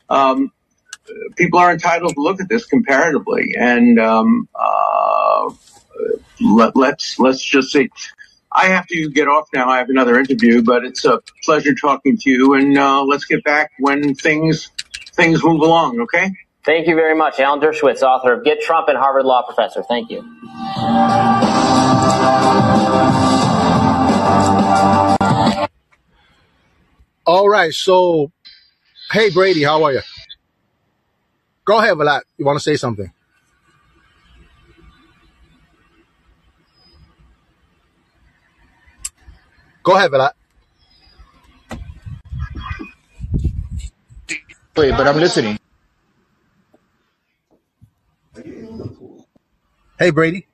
um, 0.08 0.52
people 1.36 1.58
are 1.58 1.72
entitled 1.72 2.14
to 2.14 2.20
look 2.20 2.40
at 2.40 2.48
this 2.48 2.66
comparatively, 2.66 3.54
and 3.58 3.98
um, 3.98 4.48
uh, 4.54 5.50
let, 6.40 6.76
let's 6.76 7.18
let's 7.18 7.42
just 7.42 7.70
say 7.70 7.90
I 8.50 8.68
have 8.68 8.86
to 8.86 9.10
get 9.10 9.28
off 9.28 9.48
now. 9.52 9.68
I 9.68 9.78
have 9.78 9.90
another 9.90 10.18
interview, 10.18 10.62
but 10.62 10.84
it's 10.84 11.04
a 11.04 11.20
pleasure 11.44 11.74
talking 11.74 12.16
to 12.18 12.30
you. 12.30 12.54
And 12.54 12.76
uh, 12.78 13.02
let's 13.04 13.26
get 13.26 13.44
back 13.44 13.72
when 13.78 14.14
things 14.14 14.70
things 15.12 15.44
move 15.44 15.60
along. 15.60 16.00
Okay. 16.00 16.30
Thank 16.64 16.86
you 16.86 16.94
very 16.94 17.14
much, 17.16 17.40
Alan 17.40 17.60
Dershowitz, 17.60 18.02
author 18.02 18.34
of 18.34 18.44
Get 18.44 18.60
Trump 18.60 18.88
and 18.88 18.98
Harvard 18.98 19.24
Law 19.24 19.42
Professor. 19.42 19.82
Thank 19.82 20.10
you. 20.10 20.20
All 27.26 27.48
right. 27.48 27.72
So, 27.72 28.32
hey 29.12 29.30
Brady, 29.30 29.62
how 29.62 29.84
are 29.84 29.92
you? 29.92 30.00
Go 31.64 31.78
ahead, 31.78 31.96
Vlad. 31.96 32.22
You 32.38 32.46
want 32.46 32.58
to 32.58 32.62
say 32.62 32.76
something? 32.76 33.12
Go 39.82 39.96
ahead, 39.96 40.10
Vlad. 40.10 40.32
Wait, 44.76 44.92
but 44.92 45.06
I'm 45.06 45.16
listening. 45.18 45.57
Hey, 49.98 50.10
Brady. 50.10 50.46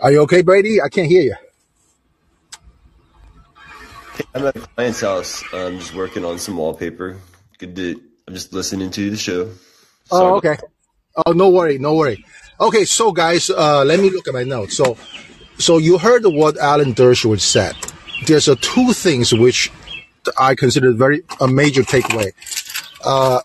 Are 0.00 0.10
you 0.10 0.22
okay, 0.22 0.42
Brady? 0.42 0.80
I 0.80 0.88
can't 0.88 1.06
hear 1.06 1.22
you. 1.22 1.34
I'm 4.34 4.46
at 4.46 4.56
a 4.56 4.60
client's 4.60 5.02
house. 5.02 5.44
I'm 5.52 5.78
just 5.78 5.94
working 5.94 6.24
on 6.24 6.38
some 6.38 6.56
wallpaper. 6.56 7.16
Good 7.58 7.76
to. 7.76 8.00
I'm 8.26 8.34
just 8.34 8.52
listening 8.52 8.90
to 8.92 9.10
the 9.10 9.16
show. 9.16 9.50
Oh, 10.10 10.18
Sorry. 10.18 10.32
Oh, 10.32 10.36
okay. 10.36 10.56
Oh, 11.26 11.32
no 11.32 11.50
worry, 11.50 11.78
no 11.78 11.94
worry. 11.94 12.24
Okay, 12.60 12.84
so 12.84 13.12
guys, 13.12 13.50
uh, 13.50 13.84
let 13.84 14.00
me 14.00 14.10
look 14.10 14.28
at 14.28 14.34
my 14.34 14.44
notes. 14.44 14.76
So, 14.76 14.96
so 15.58 15.78
you 15.78 15.98
heard 15.98 16.24
what 16.24 16.58
Alan 16.58 16.94
Dershowitz 16.94 17.40
said. 17.40 17.74
There's 18.26 18.48
uh, 18.48 18.56
two 18.60 18.92
things 18.92 19.32
which 19.32 19.72
I 20.38 20.54
consider 20.54 20.92
very 20.92 21.22
a 21.40 21.48
major 21.48 21.82
takeaway. 21.82 22.32
Uh, 23.02 23.40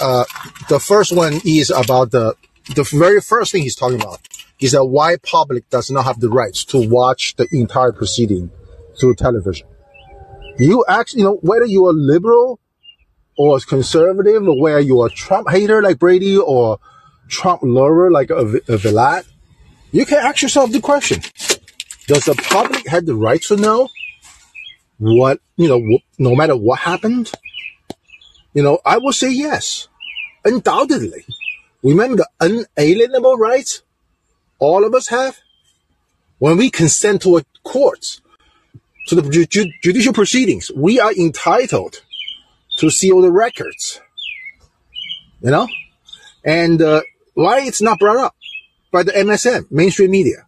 uh, 0.00 0.24
the 0.68 0.78
first 0.78 1.16
one 1.16 1.40
is 1.44 1.70
about 1.70 2.10
the 2.10 2.34
the 2.74 2.84
very 2.84 3.20
first 3.20 3.50
thing 3.50 3.62
he's 3.62 3.74
talking 3.74 4.00
about 4.00 4.20
is 4.60 4.72
that 4.72 4.84
why 4.84 5.16
public 5.16 5.68
does 5.70 5.90
not 5.90 6.04
have 6.04 6.20
the 6.20 6.28
rights 6.28 6.64
to 6.66 6.86
watch 6.86 7.34
the 7.36 7.48
entire 7.50 7.92
proceeding 7.92 8.50
through 9.00 9.14
television 9.14 9.66
you 10.60 10.84
actually, 10.88 11.20
you 11.20 11.26
know, 11.26 11.38
whether 11.42 11.64
you're 11.64 11.92
liberal 11.92 12.60
or 13.36 13.58
conservative, 13.60 14.46
or 14.46 14.60
whether 14.60 14.80
you're 14.80 15.08
Trump 15.08 15.48
hater 15.48 15.82
like 15.82 15.98
Brady 15.98 16.36
or 16.36 16.78
Trump 17.30 17.62
lover 17.62 18.10
like 18.10 18.30
a, 18.30 18.34
a 18.34 18.76
Vlad, 18.76 19.26
you 19.92 20.04
can 20.04 20.18
ask 20.18 20.42
yourself 20.42 20.72
the 20.72 20.80
question: 20.80 21.22
Does 22.06 22.24
the 22.24 22.34
public 22.34 22.86
have 22.88 23.06
the 23.06 23.14
right 23.14 23.42
to 23.42 23.56
know 23.56 23.88
what 24.98 25.40
you 25.56 25.68
know, 25.68 25.98
no 26.18 26.34
matter 26.34 26.56
what 26.56 26.80
happened? 26.80 27.32
You 28.52 28.62
know, 28.62 28.80
I 28.84 28.98
will 28.98 29.12
say 29.12 29.30
yes, 29.30 29.88
undoubtedly. 30.44 31.24
Remember 31.82 32.16
the 32.16 32.28
unalienable 32.76 33.36
rights 33.36 33.82
all 34.58 34.84
of 34.84 34.94
us 34.94 35.08
have 35.08 35.38
when 36.38 36.56
we 36.56 36.70
consent 36.70 37.22
to 37.22 37.38
a 37.38 37.44
court 37.64 38.20
to 39.06 39.14
the 39.14 39.22
ju- 39.28 39.46
ju- 39.46 39.72
judicial 39.82 40.12
proceedings. 40.12 40.70
We 40.74 41.00
are 41.00 41.12
entitled 41.12 42.02
to 42.78 42.90
see 42.90 43.10
all 43.10 43.22
the 43.22 43.30
records. 43.30 44.00
You 45.40 45.50
know? 45.50 45.68
And 46.44 46.80
uh, 46.80 47.02
why 47.34 47.60
it's 47.60 47.82
not 47.82 47.98
brought 47.98 48.18
up? 48.18 48.34
by 48.90 49.02
the 49.02 49.12
MSM, 49.12 49.70
mainstream 49.70 50.10
media. 50.10 50.46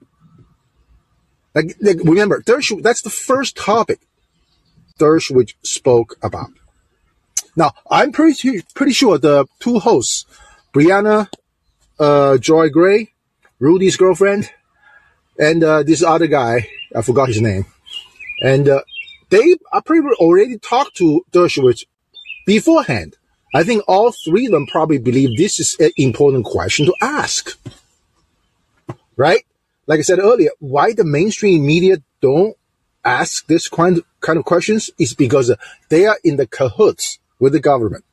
Like, 1.54 1.76
like 1.80 1.98
remember, 2.02 2.40
Dershowitz, 2.40 2.82
that's 2.82 3.02
the 3.02 3.10
first 3.10 3.56
topic 3.56 4.00
Dershowitz 4.98 5.54
spoke 5.62 6.16
about. 6.22 6.50
Now, 7.54 7.72
I'm 7.90 8.12
pretty 8.12 8.62
pretty 8.74 8.92
sure 8.92 9.18
the 9.18 9.46
two 9.60 9.78
hosts, 9.78 10.24
Briahna 10.72 11.28
uh, 11.98 12.38
Joy 12.38 12.70
Gray, 12.70 13.12
Rudy's 13.60 13.96
girlfriend, 13.96 14.50
and 15.38 15.62
uh, 15.62 15.82
this 15.82 16.02
other 16.02 16.26
guy, 16.26 16.68
I 16.96 17.02
forgot 17.02 17.28
his 17.28 17.42
name, 17.42 17.66
and 18.42 18.68
uh, 18.68 18.80
they 19.28 19.56
are 19.70 19.82
pretty 19.82 20.06
already 20.18 20.58
talked 20.58 20.96
to 20.96 21.24
Dershowitz 21.32 21.84
beforehand. 22.46 23.16
I 23.54 23.64
think 23.64 23.82
all 23.86 24.12
three 24.12 24.46
of 24.46 24.52
them 24.52 24.66
probably 24.66 24.98
believe 24.98 25.36
this 25.36 25.60
is 25.60 25.76
an 25.78 25.90
important 25.96 26.44
question 26.44 26.86
to 26.86 26.94
ask. 27.00 27.58
Right? 29.16 29.44
Like 29.86 29.98
I 29.98 30.02
said 30.02 30.18
earlier, 30.18 30.50
why 30.58 30.92
the 30.94 31.04
mainstream 31.04 31.66
media 31.66 31.98
don't 32.20 32.56
ask 33.04 33.46
this 33.46 33.68
kind 33.68 33.98
of, 33.98 34.04
kind 34.20 34.38
of 34.38 34.44
questions 34.44 34.90
is 34.98 35.12
because 35.12 35.50
uh, 35.50 35.56
they 35.88 36.06
are 36.06 36.18
in 36.24 36.36
the 36.36 36.46
cahoots 36.46 37.18
with 37.38 37.52
the 37.52 37.60
government. 37.60 38.04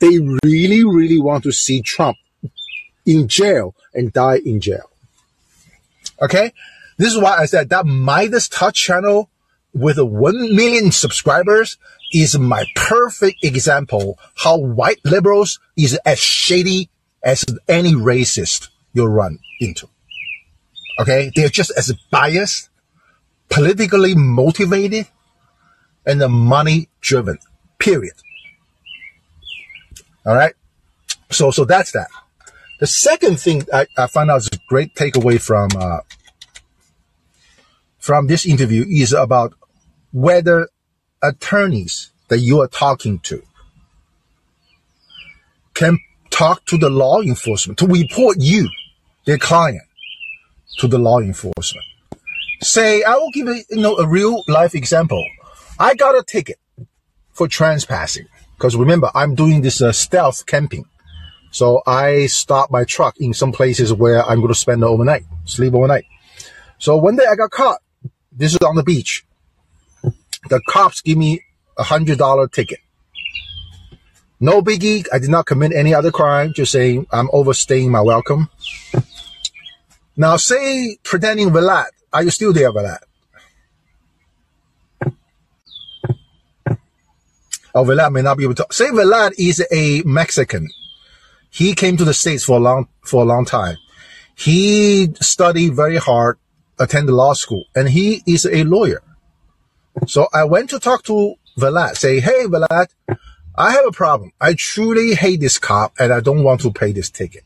They 0.00 0.18
really, 0.44 0.84
really 0.84 1.20
want 1.20 1.44
to 1.44 1.52
see 1.52 1.80
Trump 1.80 2.18
in 3.06 3.28
jail 3.28 3.74
and 3.94 4.12
die 4.12 4.40
in 4.44 4.60
jail. 4.60 4.90
Okay? 6.20 6.52
This 6.98 7.12
is 7.12 7.20
why 7.20 7.36
I 7.38 7.46
said 7.46 7.70
that 7.70 7.86
Meidas 7.86 8.50
Touch 8.50 8.76
channel 8.76 9.30
with 9.74 9.98
1 9.98 10.54
million 10.54 10.92
subscribers 10.92 11.78
is 12.12 12.38
my 12.38 12.64
perfect 12.76 13.42
example 13.42 14.18
how 14.36 14.58
white 14.58 15.00
liberals 15.04 15.58
is 15.76 15.98
as 16.04 16.18
shady 16.18 16.90
as 17.24 17.44
any 17.68 17.94
racist 17.94 18.68
you 18.92 19.06
run 19.06 19.38
into. 19.60 19.88
Okay? 21.00 21.32
They're 21.34 21.48
just 21.48 21.72
as 21.76 21.92
biased, 22.10 22.68
politically 23.48 24.14
motivated, 24.14 25.06
and 26.04 26.20
the 26.20 26.28
money 26.28 26.88
driven. 27.00 27.38
Period. 27.78 28.14
All 30.26 30.34
right. 30.34 30.54
So, 31.30 31.50
so 31.50 31.64
that's 31.64 31.92
that. 31.92 32.08
The 32.78 32.86
second 32.86 33.40
thing 33.40 33.62
I, 33.72 33.86
I 33.96 34.06
found 34.06 34.30
out 34.30 34.38
is 34.38 34.48
a 34.48 34.58
great 34.68 34.94
takeaway 34.94 35.40
from, 35.40 35.70
uh, 35.76 36.00
from 37.98 38.26
this 38.26 38.44
interview 38.44 38.84
is 38.86 39.12
about 39.12 39.54
whether 40.12 40.68
attorneys 41.22 42.10
that 42.28 42.38
you 42.38 42.60
are 42.60 42.68
talking 42.68 43.18
to 43.20 43.42
can 45.74 45.98
talk 46.30 46.64
to 46.66 46.76
the 46.76 46.90
law 46.90 47.20
enforcement 47.20 47.78
to 47.78 47.86
report 47.86 48.36
you, 48.38 48.68
their 49.24 49.38
client, 49.38 49.82
to 50.78 50.86
the 50.88 50.98
law 50.98 51.18
enforcement. 51.18 51.84
Say, 52.60 53.02
I 53.02 53.14
will 53.14 53.30
give 53.32 53.46
you, 53.46 53.62
you 53.70 53.82
know, 53.82 53.96
a 53.96 54.06
real 54.06 54.44
life 54.46 54.74
example. 54.74 55.24
I 55.78 55.94
got 55.94 56.16
a 56.16 56.22
ticket 56.22 56.58
for 57.32 57.48
trespassing. 57.48 58.26
Because 58.56 58.76
remember, 58.76 59.10
I'm 59.14 59.34
doing 59.34 59.62
this 59.62 59.82
uh, 59.82 59.90
stealth 59.90 60.46
camping. 60.46 60.84
So 61.50 61.82
I 61.86 62.26
stop 62.26 62.70
my 62.70 62.84
truck 62.84 63.16
in 63.18 63.34
some 63.34 63.52
places 63.52 63.92
where 63.92 64.24
I'm 64.24 64.38
going 64.38 64.52
to 64.52 64.58
spend 64.58 64.82
the 64.82 64.86
overnight, 64.86 65.24
sleep 65.44 65.74
overnight. 65.74 66.04
So 66.78 66.96
one 66.96 67.16
day 67.16 67.24
I 67.28 67.34
got 67.34 67.50
caught. 67.50 67.80
This 68.30 68.52
is 68.52 68.58
on 68.58 68.76
the 68.76 68.82
beach. 68.82 69.26
The 70.48 70.60
cops 70.68 71.00
give 71.00 71.18
me 71.18 71.42
a 71.78 71.82
hundred 71.82 72.18
dollar 72.18 72.48
ticket. 72.48 72.80
No 74.40 74.60
biggie. 74.60 75.06
I 75.12 75.18
did 75.18 75.30
not 75.30 75.46
commit 75.46 75.72
any 75.72 75.94
other 75.94 76.10
crime. 76.10 76.52
Just 76.52 76.72
saying 76.72 77.06
I'm 77.12 77.28
overstaying 77.32 77.90
my 77.90 78.00
welcome. 78.00 78.48
Now 80.16 80.36
say 80.36 80.98
pretending 81.02 81.50
Vlad. 81.50 81.86
Are 82.12 82.22
you 82.22 82.30
still 82.30 82.52
there, 82.52 82.72
Vlad? 82.72 82.98
Oh, 87.74 87.84
Vlad 87.84 88.12
may 88.12 88.22
not 88.22 88.36
be 88.36 88.44
able 88.44 88.54
to. 88.56 88.66
Say 88.70 88.86
Vlad 88.86 89.32
is 89.38 89.64
a 89.72 90.02
Mexican. 90.04 90.68
He 91.48 91.74
came 91.74 91.96
to 91.96 92.04
the 92.04 92.14
States 92.14 92.44
for 92.44 92.56
a 92.56 92.60
long, 92.60 92.88
for 93.02 93.22
a 93.22 93.24
long 93.24 93.44
time. 93.44 93.76
He 94.34 95.14
studied 95.20 95.74
very 95.74 95.98
hard, 95.98 96.38
attended 96.78 97.14
law 97.14 97.34
school, 97.34 97.64
and 97.74 97.88
he 97.88 98.22
is 98.26 98.44
a 98.46 98.64
lawyer. 98.64 99.02
So 100.06 100.28
I 100.32 100.44
went 100.44 100.70
to 100.70 100.80
talk 100.80 101.04
to 101.04 101.34
Vlad, 101.58 101.96
say, 101.96 102.20
Hey, 102.20 102.44
Vlad, 102.44 102.86
I 103.56 103.72
have 103.72 103.86
a 103.86 103.92
problem. 103.92 104.32
I 104.40 104.54
truly 104.54 105.14
hate 105.14 105.40
this 105.40 105.58
cop 105.58 105.94
and 105.98 106.12
I 106.12 106.20
don't 106.20 106.42
want 106.42 106.62
to 106.62 106.72
pay 106.72 106.92
this 106.92 107.10
ticket. 107.10 107.44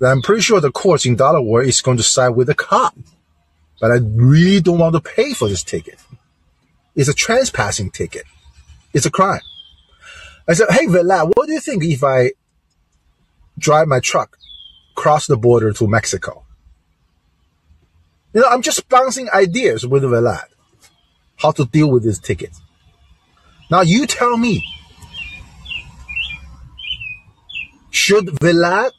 I'm 0.00 0.20
pretty 0.20 0.42
sure 0.42 0.60
the 0.60 0.70
courts 0.70 1.06
in 1.06 1.16
Delaware 1.16 1.62
is 1.62 1.80
going 1.80 1.96
to 1.96 2.02
side 2.02 2.30
with 2.30 2.48
the 2.48 2.54
cop, 2.54 2.94
but 3.80 3.90
I 3.90 3.96
really 3.96 4.60
don't 4.60 4.78
want 4.78 4.94
to 4.94 5.00
pay 5.00 5.32
for 5.32 5.48
this 5.48 5.62
ticket. 5.62 5.98
It's 6.94 7.08
a 7.08 7.14
trespassing 7.14 7.90
ticket. 7.90 8.24
It's 8.92 9.06
a 9.06 9.10
crime. 9.10 9.40
I 10.46 10.52
said, 10.52 10.68
Hey, 10.70 10.86
Vlad, 10.86 11.32
what 11.34 11.46
do 11.46 11.52
you 11.52 11.60
think 11.60 11.82
if 11.84 12.04
I 12.04 12.32
drive 13.58 13.88
my 13.88 14.00
truck 14.00 14.36
cross 14.94 15.26
the 15.26 15.36
border 15.36 15.72
to 15.72 15.86
Mexico? 15.86 16.44
You 18.34 18.42
know, 18.42 18.48
I'm 18.48 18.62
just 18.62 18.86
bouncing 18.90 19.30
ideas 19.30 19.86
with 19.86 20.02
Vlad 20.02 20.44
how 21.36 21.52
to 21.52 21.64
deal 21.66 21.90
with 21.90 22.02
this 22.02 22.18
ticket. 22.18 22.50
Now 23.70 23.80
you 23.82 24.06
tell 24.06 24.36
me, 24.36 24.64
should 27.90 28.26
Vlad 28.26 28.90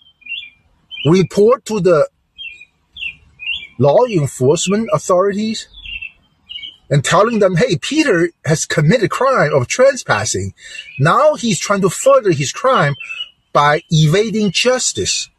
report 1.06 1.66
to 1.66 1.80
the 1.80 2.10
law 3.80 4.06
enforcement 4.06 4.90
authorities 4.92 5.68
and 6.90 7.04
telling 7.04 7.40
them, 7.40 7.56
hey, 7.56 7.78
Peter 7.78 8.30
has 8.46 8.66
committed 8.66 9.12
crime 9.12 9.54
of 9.54 9.68
trespassing. 9.68 10.54
Now 11.00 11.36
he's 11.36 11.60
trying 11.60 11.82
to 11.82 11.90
further 11.90 12.32
his 12.32 12.52
crime 12.52 12.96
by 13.54 13.82
evading 13.90 14.52
justice 14.52 15.30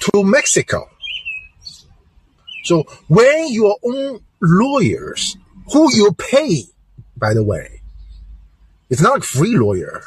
to 0.00 0.24
Mexico. 0.24 0.88
So 2.64 2.84
when 3.08 3.52
your 3.52 3.76
own 3.82 4.20
lawyers, 4.40 5.36
who 5.72 5.94
you 5.94 6.12
pay, 6.12 6.64
by 7.16 7.34
the 7.34 7.44
way, 7.44 7.80
it's 8.90 9.00
not 9.00 9.18
a 9.18 9.22
free 9.22 9.56
lawyer. 9.56 10.02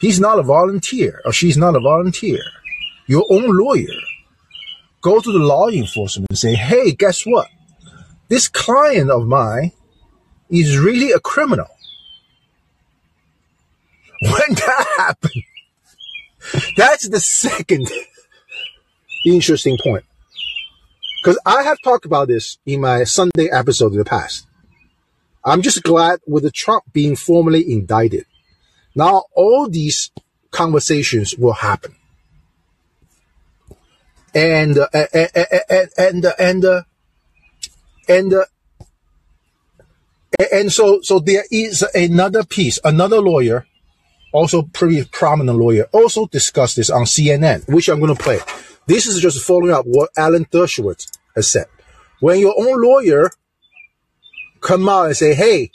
He's 0.00 0.20
not 0.20 0.38
a 0.38 0.42
volunteer 0.42 1.20
or 1.24 1.32
she's 1.32 1.56
not 1.56 1.74
a 1.74 1.80
volunteer. 1.80 2.40
Your 3.06 3.24
own 3.30 3.56
lawyer. 3.56 3.96
Go 5.00 5.20
to 5.20 5.32
the 5.32 5.38
law 5.38 5.68
enforcement 5.68 6.26
and 6.30 6.38
say, 6.38 6.54
hey, 6.54 6.92
guess 6.92 7.22
what? 7.24 7.48
this 8.28 8.48
client 8.48 9.10
of 9.10 9.26
mine 9.26 9.72
is 10.50 10.78
really 10.78 11.12
a 11.12 11.20
criminal. 11.20 11.68
When 14.22 14.54
that 14.54 14.86
happened, 14.96 15.42
that's 16.76 17.06
the 17.08 17.20
second 17.20 17.90
interesting 19.26 19.76
point. 19.82 20.04
Because 21.22 21.38
I 21.44 21.62
have 21.62 21.78
talked 21.82 22.06
about 22.06 22.28
this 22.28 22.56
in 22.64 22.80
my 22.80 23.04
Sunday 23.04 23.50
episode 23.52 23.92
in 23.92 23.98
the 23.98 24.06
past. 24.06 24.46
I'm 25.46 25.62
just 25.62 25.82
glad 25.84 26.18
with 26.26 26.42
the 26.42 26.50
Trump 26.50 26.84
being 26.92 27.16
formally 27.16 27.72
indicted. 27.72 28.26
Now 28.94 29.24
all 29.34 29.68
these 29.68 30.10
conversations 30.50 31.36
will 31.36 31.52
happen. 31.52 31.94
And, 34.34 34.76
uh, 34.76 34.88
and, 34.92 35.30
and, 35.34 35.90
and, 35.96 36.26
and, 36.38 36.64
uh, 36.64 36.82
and 38.08 38.34
uh, 38.34 38.44
and 40.52 40.72
so 40.72 41.00
so 41.02 41.18
there 41.18 41.44
is 41.50 41.82
another 41.94 42.44
piece, 42.44 42.78
another 42.84 43.20
lawyer, 43.20 43.66
also 44.32 44.62
pretty 44.62 45.04
prominent 45.04 45.58
lawyer, 45.58 45.86
also 45.92 46.26
discussed 46.26 46.76
this 46.76 46.90
on 46.90 47.02
CNN, 47.02 47.68
which 47.72 47.88
I'm 47.88 48.00
going 48.00 48.14
to 48.14 48.22
play. 48.22 48.38
This 48.86 49.06
is 49.06 49.20
just 49.20 49.42
following 49.44 49.72
up 49.72 49.84
what 49.86 50.10
Alan 50.16 50.44
Dershowitz 50.46 51.10
has 51.34 51.50
said. 51.50 51.66
When 52.20 52.38
your 52.38 52.54
own 52.56 52.80
lawyer 52.82 53.30
come 54.60 54.88
out 54.88 55.06
and 55.06 55.16
say, 55.16 55.34
"Hey, 55.34 55.70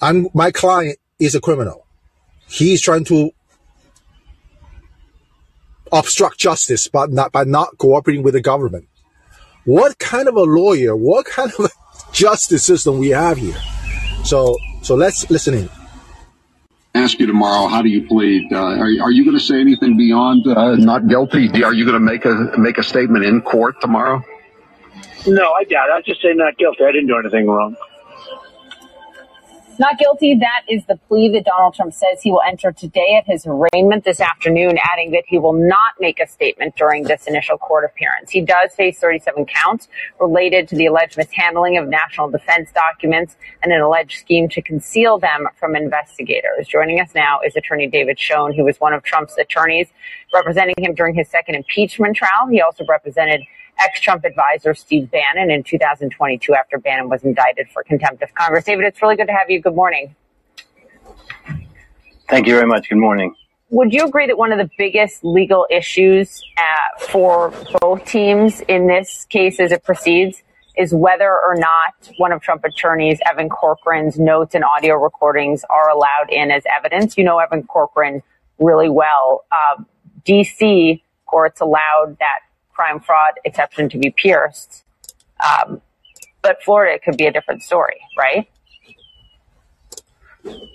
I'm 0.00 0.28
my 0.34 0.50
client 0.50 0.98
is 1.18 1.34
a 1.34 1.40
criminal. 1.40 1.86
He's 2.48 2.80
trying 2.80 3.04
to 3.06 3.30
obstruct 5.92 6.38
justice, 6.38 6.88
but 6.88 7.10
not 7.10 7.32
by 7.32 7.44
not 7.44 7.78
cooperating 7.78 8.22
with 8.22 8.34
the 8.34 8.40
government." 8.40 8.88
what 9.68 9.98
kind 9.98 10.28
of 10.28 10.34
a 10.34 10.42
lawyer, 10.42 10.96
what 10.96 11.26
kind 11.26 11.52
of 11.58 11.66
a 11.66 11.68
justice 12.12 12.64
system 12.64 12.98
we 12.98 13.10
have 13.10 13.36
here. 13.36 13.56
So, 14.24 14.56
so 14.80 14.94
let's 14.94 15.30
listen 15.30 15.52
in. 15.52 15.68
Ask 16.94 17.20
you 17.20 17.26
tomorrow, 17.26 17.68
how 17.68 17.82
do 17.82 17.90
you 17.90 18.06
plead? 18.06 18.50
Uh, 18.50 18.56
are, 18.56 18.88
are 19.02 19.10
you 19.10 19.24
going 19.24 19.36
to 19.36 19.44
say 19.44 19.60
anything 19.60 19.98
beyond 19.98 20.46
uh, 20.46 20.76
not 20.76 21.06
guilty? 21.06 21.62
Are 21.62 21.74
you 21.74 21.84
going 21.84 21.94
to 21.94 22.00
make 22.00 22.24
a 22.24 22.58
make 22.58 22.78
a 22.78 22.82
statement 22.82 23.26
in 23.26 23.42
court 23.42 23.78
tomorrow? 23.82 24.22
No, 25.28 25.52
I 25.52 25.64
doubt. 25.64 25.90
I'll 25.90 26.02
just 26.02 26.22
say 26.22 26.32
not 26.32 26.56
guilty. 26.56 26.84
I 26.84 26.92
didn't 26.92 27.08
do 27.08 27.18
anything 27.18 27.46
wrong. 27.46 27.76
Not 29.80 29.96
guilty. 29.96 30.34
That 30.34 30.62
is 30.68 30.84
the 30.86 30.96
plea 31.06 31.28
that 31.34 31.44
Donald 31.44 31.74
Trump 31.74 31.92
says 31.92 32.20
he 32.20 32.32
will 32.32 32.42
enter 32.44 32.72
today 32.72 33.14
at 33.16 33.26
his 33.32 33.46
arraignment 33.46 34.02
this 34.04 34.20
afternoon, 34.20 34.76
adding 34.92 35.12
that 35.12 35.22
he 35.28 35.38
will 35.38 35.52
not 35.52 35.92
make 36.00 36.18
a 36.18 36.26
statement 36.26 36.74
during 36.74 37.04
this 37.04 37.28
initial 37.28 37.56
court 37.58 37.84
appearance. 37.84 38.30
He 38.30 38.40
does 38.40 38.74
face 38.74 38.98
37 38.98 39.46
counts 39.46 39.86
related 40.18 40.66
to 40.68 40.76
the 40.76 40.86
alleged 40.86 41.16
mishandling 41.16 41.76
of 41.76 41.86
national 41.86 42.28
defense 42.28 42.72
documents 42.72 43.36
and 43.62 43.72
an 43.72 43.80
alleged 43.80 44.18
scheme 44.18 44.48
to 44.48 44.62
conceal 44.62 45.16
them 45.16 45.46
from 45.60 45.76
investigators. 45.76 46.66
Joining 46.66 46.98
us 47.00 47.14
now 47.14 47.38
is 47.46 47.54
attorney 47.54 47.86
David 47.86 48.18
Schoen, 48.18 48.52
who 48.52 48.64
was 48.64 48.80
one 48.80 48.92
of 48.92 49.04
Trump's 49.04 49.38
attorneys 49.38 49.88
representing 50.34 50.74
him 50.78 50.94
during 50.94 51.14
his 51.14 51.28
second 51.28 51.54
impeachment 51.54 52.16
trial. 52.16 52.48
He 52.50 52.60
also 52.60 52.84
represented 52.88 53.42
ex-Trump 53.80 54.24
advisor 54.24 54.74
Steve 54.74 55.10
Bannon 55.10 55.50
in 55.50 55.62
2022 55.62 56.54
after 56.54 56.78
Bannon 56.78 57.08
was 57.08 57.22
indicted 57.24 57.68
for 57.70 57.82
contempt 57.82 58.22
of 58.22 58.34
Congress. 58.34 58.64
David, 58.64 58.84
it's 58.84 59.00
really 59.02 59.16
good 59.16 59.26
to 59.26 59.32
have 59.32 59.50
you. 59.50 59.60
Good 59.60 59.74
morning. 59.74 60.14
Thank 62.28 62.46
you 62.46 62.54
very 62.54 62.66
much. 62.66 62.88
Good 62.88 62.98
morning. 62.98 63.34
Would 63.70 63.92
you 63.92 64.04
agree 64.04 64.26
that 64.26 64.38
one 64.38 64.52
of 64.52 64.58
the 64.58 64.70
biggest 64.78 65.24
legal 65.24 65.66
issues 65.70 66.42
uh, 66.56 67.04
for 67.06 67.52
both 67.80 68.04
teams 68.06 68.60
in 68.62 68.86
this 68.86 69.26
case 69.26 69.60
as 69.60 69.72
it 69.72 69.84
proceeds 69.84 70.42
is 70.78 70.94
whether 70.94 71.30
or 71.30 71.54
not 71.56 72.10
one 72.18 72.32
of 72.32 72.40
Trump 72.40 72.64
attorneys, 72.64 73.18
Evan 73.30 73.48
Corcoran's 73.48 74.18
notes 74.18 74.54
and 74.54 74.64
audio 74.64 74.94
recordings 74.94 75.64
are 75.68 75.90
allowed 75.90 76.30
in 76.30 76.50
as 76.50 76.62
evidence? 76.74 77.18
You 77.18 77.24
know 77.24 77.38
Evan 77.38 77.64
Corcoran 77.64 78.22
really 78.58 78.88
well. 78.88 79.44
Uh, 79.52 79.82
DC 80.24 81.02
courts 81.26 81.60
allowed 81.60 82.16
that 82.20 82.40
crime 82.78 83.00
fraud 83.00 83.34
exception 83.44 83.88
to 83.88 83.98
be 83.98 84.10
pierced. 84.10 84.84
Um, 85.44 85.82
but 86.42 86.62
Florida 86.62 86.98
could 87.04 87.16
be 87.16 87.26
a 87.26 87.32
different 87.32 87.62
story, 87.62 87.98
right? 88.16 88.48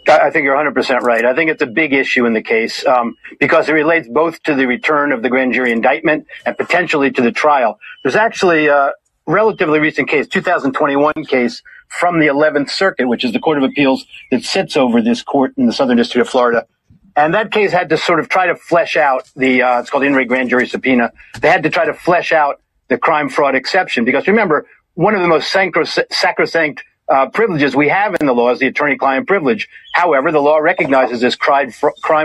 I 0.08 0.30
think 0.30 0.44
you're 0.44 0.56
100% 0.56 1.00
right. 1.00 1.26
I 1.26 1.34
think 1.34 1.50
it's 1.50 1.62
a 1.62 1.66
big 1.66 1.94
issue 1.94 2.26
in 2.26 2.34
the 2.34 2.42
case 2.42 2.86
um, 2.86 3.16
because 3.40 3.70
it 3.70 3.72
relates 3.72 4.08
both 4.10 4.44
to 4.44 4.54
the 4.54 4.66
return 4.68 5.14
of 5.14 5.24
the 5.24 5.30
grand 5.30 5.54
jury 5.54 5.72
indictment 5.72 6.28
and 6.46 6.58
potentially 6.58 7.10
to 7.12 7.22
the 7.22 7.32
trial. 7.32 7.80
There's 8.04 8.18
actually 8.18 8.68
a 8.68 8.92
relatively 9.26 9.80
recent 9.80 10.10
case, 10.10 10.28
2021 10.28 11.14
case 11.26 11.64
from 11.88 12.20
the 12.20 12.28
11th 12.28 12.70
Circuit, 12.70 13.08
which 13.08 13.24
is 13.24 13.32
the 13.32 13.40
Court 13.40 13.58
of 13.58 13.64
Appeals 13.64 14.06
that 14.30 14.44
sits 14.44 14.76
over 14.76 15.02
this 15.02 15.24
court 15.24 15.54
in 15.58 15.68
the 15.68 15.74
Southern 15.74 15.96
District 15.96 16.28
of 16.28 16.30
Florida, 16.30 16.68
and 17.16 17.34
that 17.34 17.52
case 17.52 17.72
had 17.72 17.90
to 17.90 17.98
sort 17.98 18.20
of 18.20 18.30
try 18.30 18.48
to 18.48 18.56
flesh 18.56 18.98
out 18.98 19.30
the, 19.36 19.62
uh, 19.62 19.80
it's 19.80 19.90
called 19.90 20.04
in 20.04 20.14
re 20.14 20.26
grand 20.26 20.50
jury 20.50 20.68
subpoena. 20.68 21.12
They 21.40 21.50
had 21.50 21.64
to 21.64 21.70
try 21.70 21.86
to 21.86 21.94
flesh 21.94 22.32
out 22.32 22.62
the 22.88 22.98
crime 22.98 23.30
fraud 23.30 23.56
exception 23.56 24.06
because 24.06 24.28
remember, 24.28 24.66
one 24.96 25.16
of 25.16 25.22
the 25.22 25.28
most 25.28 25.52
sacrosanct 25.52 26.84
uh, 27.10 27.28
privileges 27.30 27.76
we 27.76 27.90
have 27.90 28.16
in 28.20 28.28
the 28.28 28.34
law 28.34 28.52
is 28.52 28.60
the 28.60 28.68
attorney-client 28.68 29.28
privilege. 29.28 29.68
However, 29.94 30.32
the 30.32 30.40
law 30.40 30.58
recognizes 30.58 31.20
this 31.22 31.36
crime, 31.36 31.72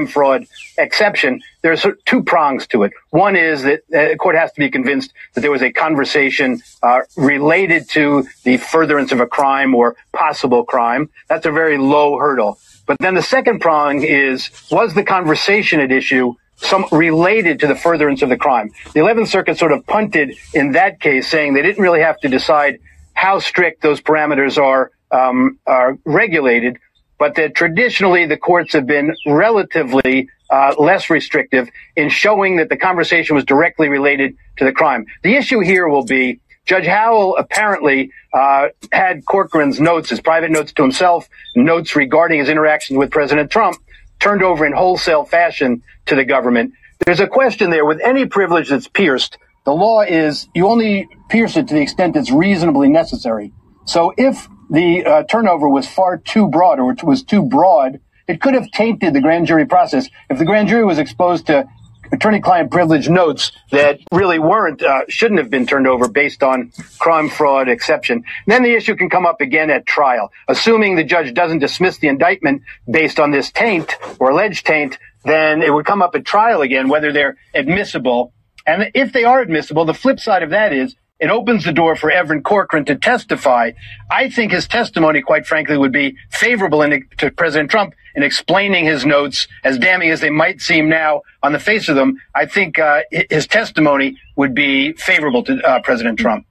fraud 0.06 0.46
exception. 0.76 1.42
There's 1.62 1.84
two 2.06 2.22
prongs 2.22 2.66
to 2.68 2.84
it. 2.84 2.92
One 3.10 3.36
is 3.36 3.62
that 3.62 3.82
the 3.88 4.16
court 4.18 4.36
has 4.36 4.52
to 4.52 4.60
be 4.60 4.70
convinced 4.70 5.12
that 5.34 5.40
there 5.40 5.50
was 5.50 5.62
a 5.62 5.72
conversation 5.72 6.62
uh, 6.82 7.00
related 7.16 7.88
to 7.90 8.26
the 8.44 8.58
furtherance 8.58 9.10
of 9.10 9.20
a 9.20 9.26
crime 9.26 9.74
or 9.74 9.96
possible 10.12 10.64
crime. 10.64 11.10
That's 11.28 11.46
a 11.46 11.50
very 11.50 11.78
low 11.78 12.18
hurdle. 12.18 12.58
But 12.88 12.96
then 13.00 13.14
the 13.14 13.22
second 13.22 13.60
prong 13.60 14.02
is, 14.02 14.50
was 14.70 14.94
the 14.94 15.04
conversation 15.04 15.78
at 15.78 15.92
issue 15.92 16.34
some 16.56 16.86
related 16.90 17.60
to 17.60 17.66
the 17.68 17.76
furtherance 17.76 18.22
of 18.22 18.30
the 18.30 18.36
crime? 18.38 18.70
The 18.94 19.00
11th 19.00 19.28
Circuit 19.28 19.58
sort 19.58 19.72
of 19.72 19.86
punted 19.86 20.34
in 20.54 20.72
that 20.72 20.98
case, 20.98 21.28
saying 21.28 21.52
they 21.52 21.60
didn't 21.60 21.82
really 21.82 22.00
have 22.00 22.18
to 22.20 22.28
decide 22.28 22.80
how 23.12 23.40
strict 23.40 23.82
those 23.82 24.00
parameters 24.00 24.56
are, 24.56 24.90
um, 25.10 25.58
are 25.66 25.98
regulated, 26.06 26.78
but 27.18 27.34
that 27.34 27.54
traditionally 27.54 28.24
the 28.24 28.38
courts 28.38 28.72
have 28.72 28.86
been 28.86 29.14
relatively 29.26 30.30
uh, 30.48 30.74
less 30.78 31.10
restrictive 31.10 31.68
in 31.94 32.08
showing 32.08 32.56
that 32.56 32.70
the 32.70 32.76
conversation 32.76 33.36
was 33.36 33.44
directly 33.44 33.90
related 33.90 34.34
to 34.56 34.64
the 34.64 34.72
crime. 34.72 35.04
The 35.22 35.34
issue 35.34 35.60
here 35.60 35.88
will 35.88 36.06
be 36.06 36.40
Judge 36.68 36.86
Howell 36.86 37.38
apparently 37.38 38.12
uh, 38.34 38.68
had 38.92 39.24
Corcoran's 39.24 39.80
notes, 39.80 40.10
his 40.10 40.20
private 40.20 40.50
notes 40.50 40.70
to 40.74 40.82
himself, 40.82 41.26
notes 41.56 41.96
regarding 41.96 42.40
his 42.40 42.50
interactions 42.50 42.98
with 42.98 43.10
President 43.10 43.50
Trump, 43.50 43.78
turned 44.20 44.42
over 44.42 44.66
in 44.66 44.74
wholesale 44.74 45.24
fashion 45.24 45.82
to 46.06 46.14
the 46.14 46.26
government. 46.26 46.74
There's 47.06 47.20
a 47.20 47.26
question 47.26 47.70
there 47.70 47.86
with 47.86 48.00
any 48.04 48.26
privilege 48.26 48.68
that's 48.68 48.86
pierced. 48.86 49.38
The 49.64 49.72
law 49.72 50.02
is 50.02 50.46
you 50.54 50.68
only 50.68 51.08
pierce 51.30 51.56
it 51.56 51.68
to 51.68 51.74
the 51.74 51.80
extent 51.80 52.16
it's 52.16 52.30
reasonably 52.30 52.90
necessary. 52.90 53.50
So 53.86 54.12
if 54.18 54.46
the 54.68 55.06
uh, 55.06 55.22
turnover 55.22 55.70
was 55.70 55.88
far 55.88 56.18
too 56.18 56.48
broad 56.48 56.80
or 56.80 56.94
was 57.02 57.22
too 57.22 57.42
broad, 57.42 58.00
it 58.26 58.42
could 58.42 58.52
have 58.52 58.70
tainted 58.72 59.14
the 59.14 59.22
grand 59.22 59.46
jury 59.46 59.64
process. 59.64 60.10
If 60.28 60.38
the 60.38 60.44
grand 60.44 60.68
jury 60.68 60.84
was 60.84 60.98
exposed 60.98 61.46
to 61.46 61.66
attorney-client 62.12 62.70
privilege 62.70 63.08
notes 63.08 63.52
that 63.70 64.00
really 64.12 64.38
weren't, 64.38 64.82
uh, 64.82 65.02
shouldn't 65.08 65.40
have 65.40 65.50
been 65.50 65.66
turned 65.66 65.86
over 65.86 66.08
based 66.08 66.42
on 66.42 66.72
crime 66.98 67.28
fraud 67.28 67.68
exception. 67.68 68.24
Then 68.46 68.62
the 68.62 68.74
issue 68.74 68.96
can 68.96 69.10
come 69.10 69.26
up 69.26 69.40
again 69.40 69.70
at 69.70 69.86
trial. 69.86 70.32
Assuming 70.48 70.96
the 70.96 71.04
judge 71.04 71.34
doesn't 71.34 71.58
dismiss 71.58 71.98
the 71.98 72.08
indictment 72.08 72.62
based 72.90 73.20
on 73.20 73.30
this 73.30 73.50
taint 73.50 73.96
or 74.18 74.30
alleged 74.30 74.66
taint, 74.66 74.98
then 75.24 75.62
it 75.62 75.72
would 75.72 75.86
come 75.86 76.02
up 76.02 76.14
at 76.14 76.24
trial 76.24 76.62
again, 76.62 76.88
whether 76.88 77.12
they're 77.12 77.36
admissible. 77.54 78.32
And 78.66 78.90
if 78.94 79.12
they 79.12 79.24
are 79.24 79.40
admissible, 79.40 79.84
the 79.84 79.94
flip 79.94 80.20
side 80.20 80.42
of 80.42 80.50
that 80.50 80.72
is 80.72 80.94
it 81.20 81.30
opens 81.30 81.64
the 81.64 81.72
door 81.72 81.96
for 81.96 82.10
Evan 82.10 82.42
Corcoran 82.42 82.84
to 82.86 82.94
testify. 82.94 83.72
I 84.10 84.30
think 84.30 84.52
his 84.52 84.68
testimony, 84.68 85.20
quite 85.20 85.46
frankly, 85.46 85.76
would 85.76 85.92
be 85.92 86.16
favorable 86.30 86.82
in, 86.82 87.06
to 87.18 87.30
President 87.30 87.70
Trump 87.70 87.94
in 88.14 88.22
explaining 88.22 88.84
his 88.84 89.04
notes, 89.04 89.48
as 89.64 89.78
damning 89.78 90.10
as 90.10 90.20
they 90.20 90.30
might 90.30 90.60
seem 90.60 90.88
now 90.88 91.22
on 91.42 91.52
the 91.52 91.58
face 91.58 91.88
of 91.88 91.96
them. 91.96 92.20
I 92.34 92.46
think 92.46 92.78
uh, 92.78 93.02
his 93.30 93.46
testimony 93.46 94.18
would 94.36 94.54
be 94.54 94.92
favorable 94.92 95.42
to 95.44 95.60
uh, 95.62 95.80
President 95.82 96.18
Trump. 96.18 96.46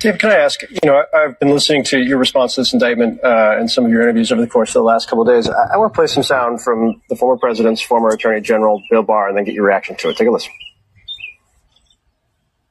Dave, 0.00 0.18
can 0.18 0.30
I 0.30 0.36
ask? 0.36 0.62
You 0.62 0.78
know, 0.84 1.04
I've 1.14 1.38
been 1.38 1.50
listening 1.50 1.84
to 1.84 1.98
your 1.98 2.16
response 2.16 2.54
to 2.54 2.62
this 2.62 2.72
indictment 2.72 3.22
uh, 3.22 3.56
and 3.58 3.70
some 3.70 3.84
of 3.84 3.90
your 3.90 4.02
interviews 4.02 4.32
over 4.32 4.40
the 4.40 4.46
course 4.46 4.70
of 4.70 4.74
the 4.74 4.82
last 4.82 5.08
couple 5.08 5.22
of 5.22 5.28
days. 5.28 5.48
I, 5.48 5.74
I 5.74 5.76
want 5.76 5.92
to 5.92 5.96
play 5.96 6.06
some 6.06 6.22
sound 6.22 6.62
from 6.62 7.02
the 7.10 7.16
former 7.16 7.38
president's 7.38 7.82
former 7.82 8.08
Attorney 8.08 8.40
General 8.40 8.82
Bill 8.90 9.02
Barr, 9.02 9.28
and 9.28 9.36
then 9.36 9.44
get 9.44 9.54
your 9.54 9.66
reaction 9.66 9.96
to 9.96 10.08
it. 10.08 10.16
Take 10.16 10.28
a 10.28 10.30
listen 10.30 10.52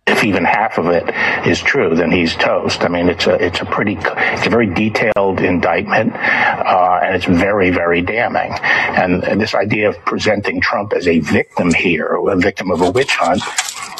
if 0.09 0.23
even 0.23 0.43
half 0.43 0.77
of 0.77 0.87
it 0.87 1.03
is 1.47 1.61
true, 1.61 1.95
then 1.95 2.11
he's 2.11 2.35
toast. 2.35 2.83
I 2.83 2.87
mean, 2.87 3.09
it's 3.09 3.27
a 3.27 3.33
it's 3.43 3.61
a 3.61 3.65
pretty 3.65 3.97
it's 3.99 4.47
a 4.47 4.49
very 4.49 4.73
detailed 4.73 5.39
indictment, 5.39 6.13
uh, 6.13 6.99
and 7.03 7.15
it's 7.15 7.25
very 7.25 7.69
very 7.69 8.01
damning. 8.01 8.53
And, 8.61 9.39
this 9.39 9.55
idea 9.55 9.89
of 9.89 9.97
presenting 10.05 10.59
Trump 10.59 10.91
as 10.91 11.07
a 11.07 11.19
victim 11.19 11.73
here, 11.73 12.07
a 12.07 12.35
victim 12.35 12.71
of 12.71 12.81
a 12.81 12.91
witch 12.91 13.15
hunt, 13.15 13.41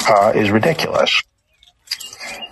uh, 0.09 0.33
is 0.35 0.51
ridiculous. 0.51 1.21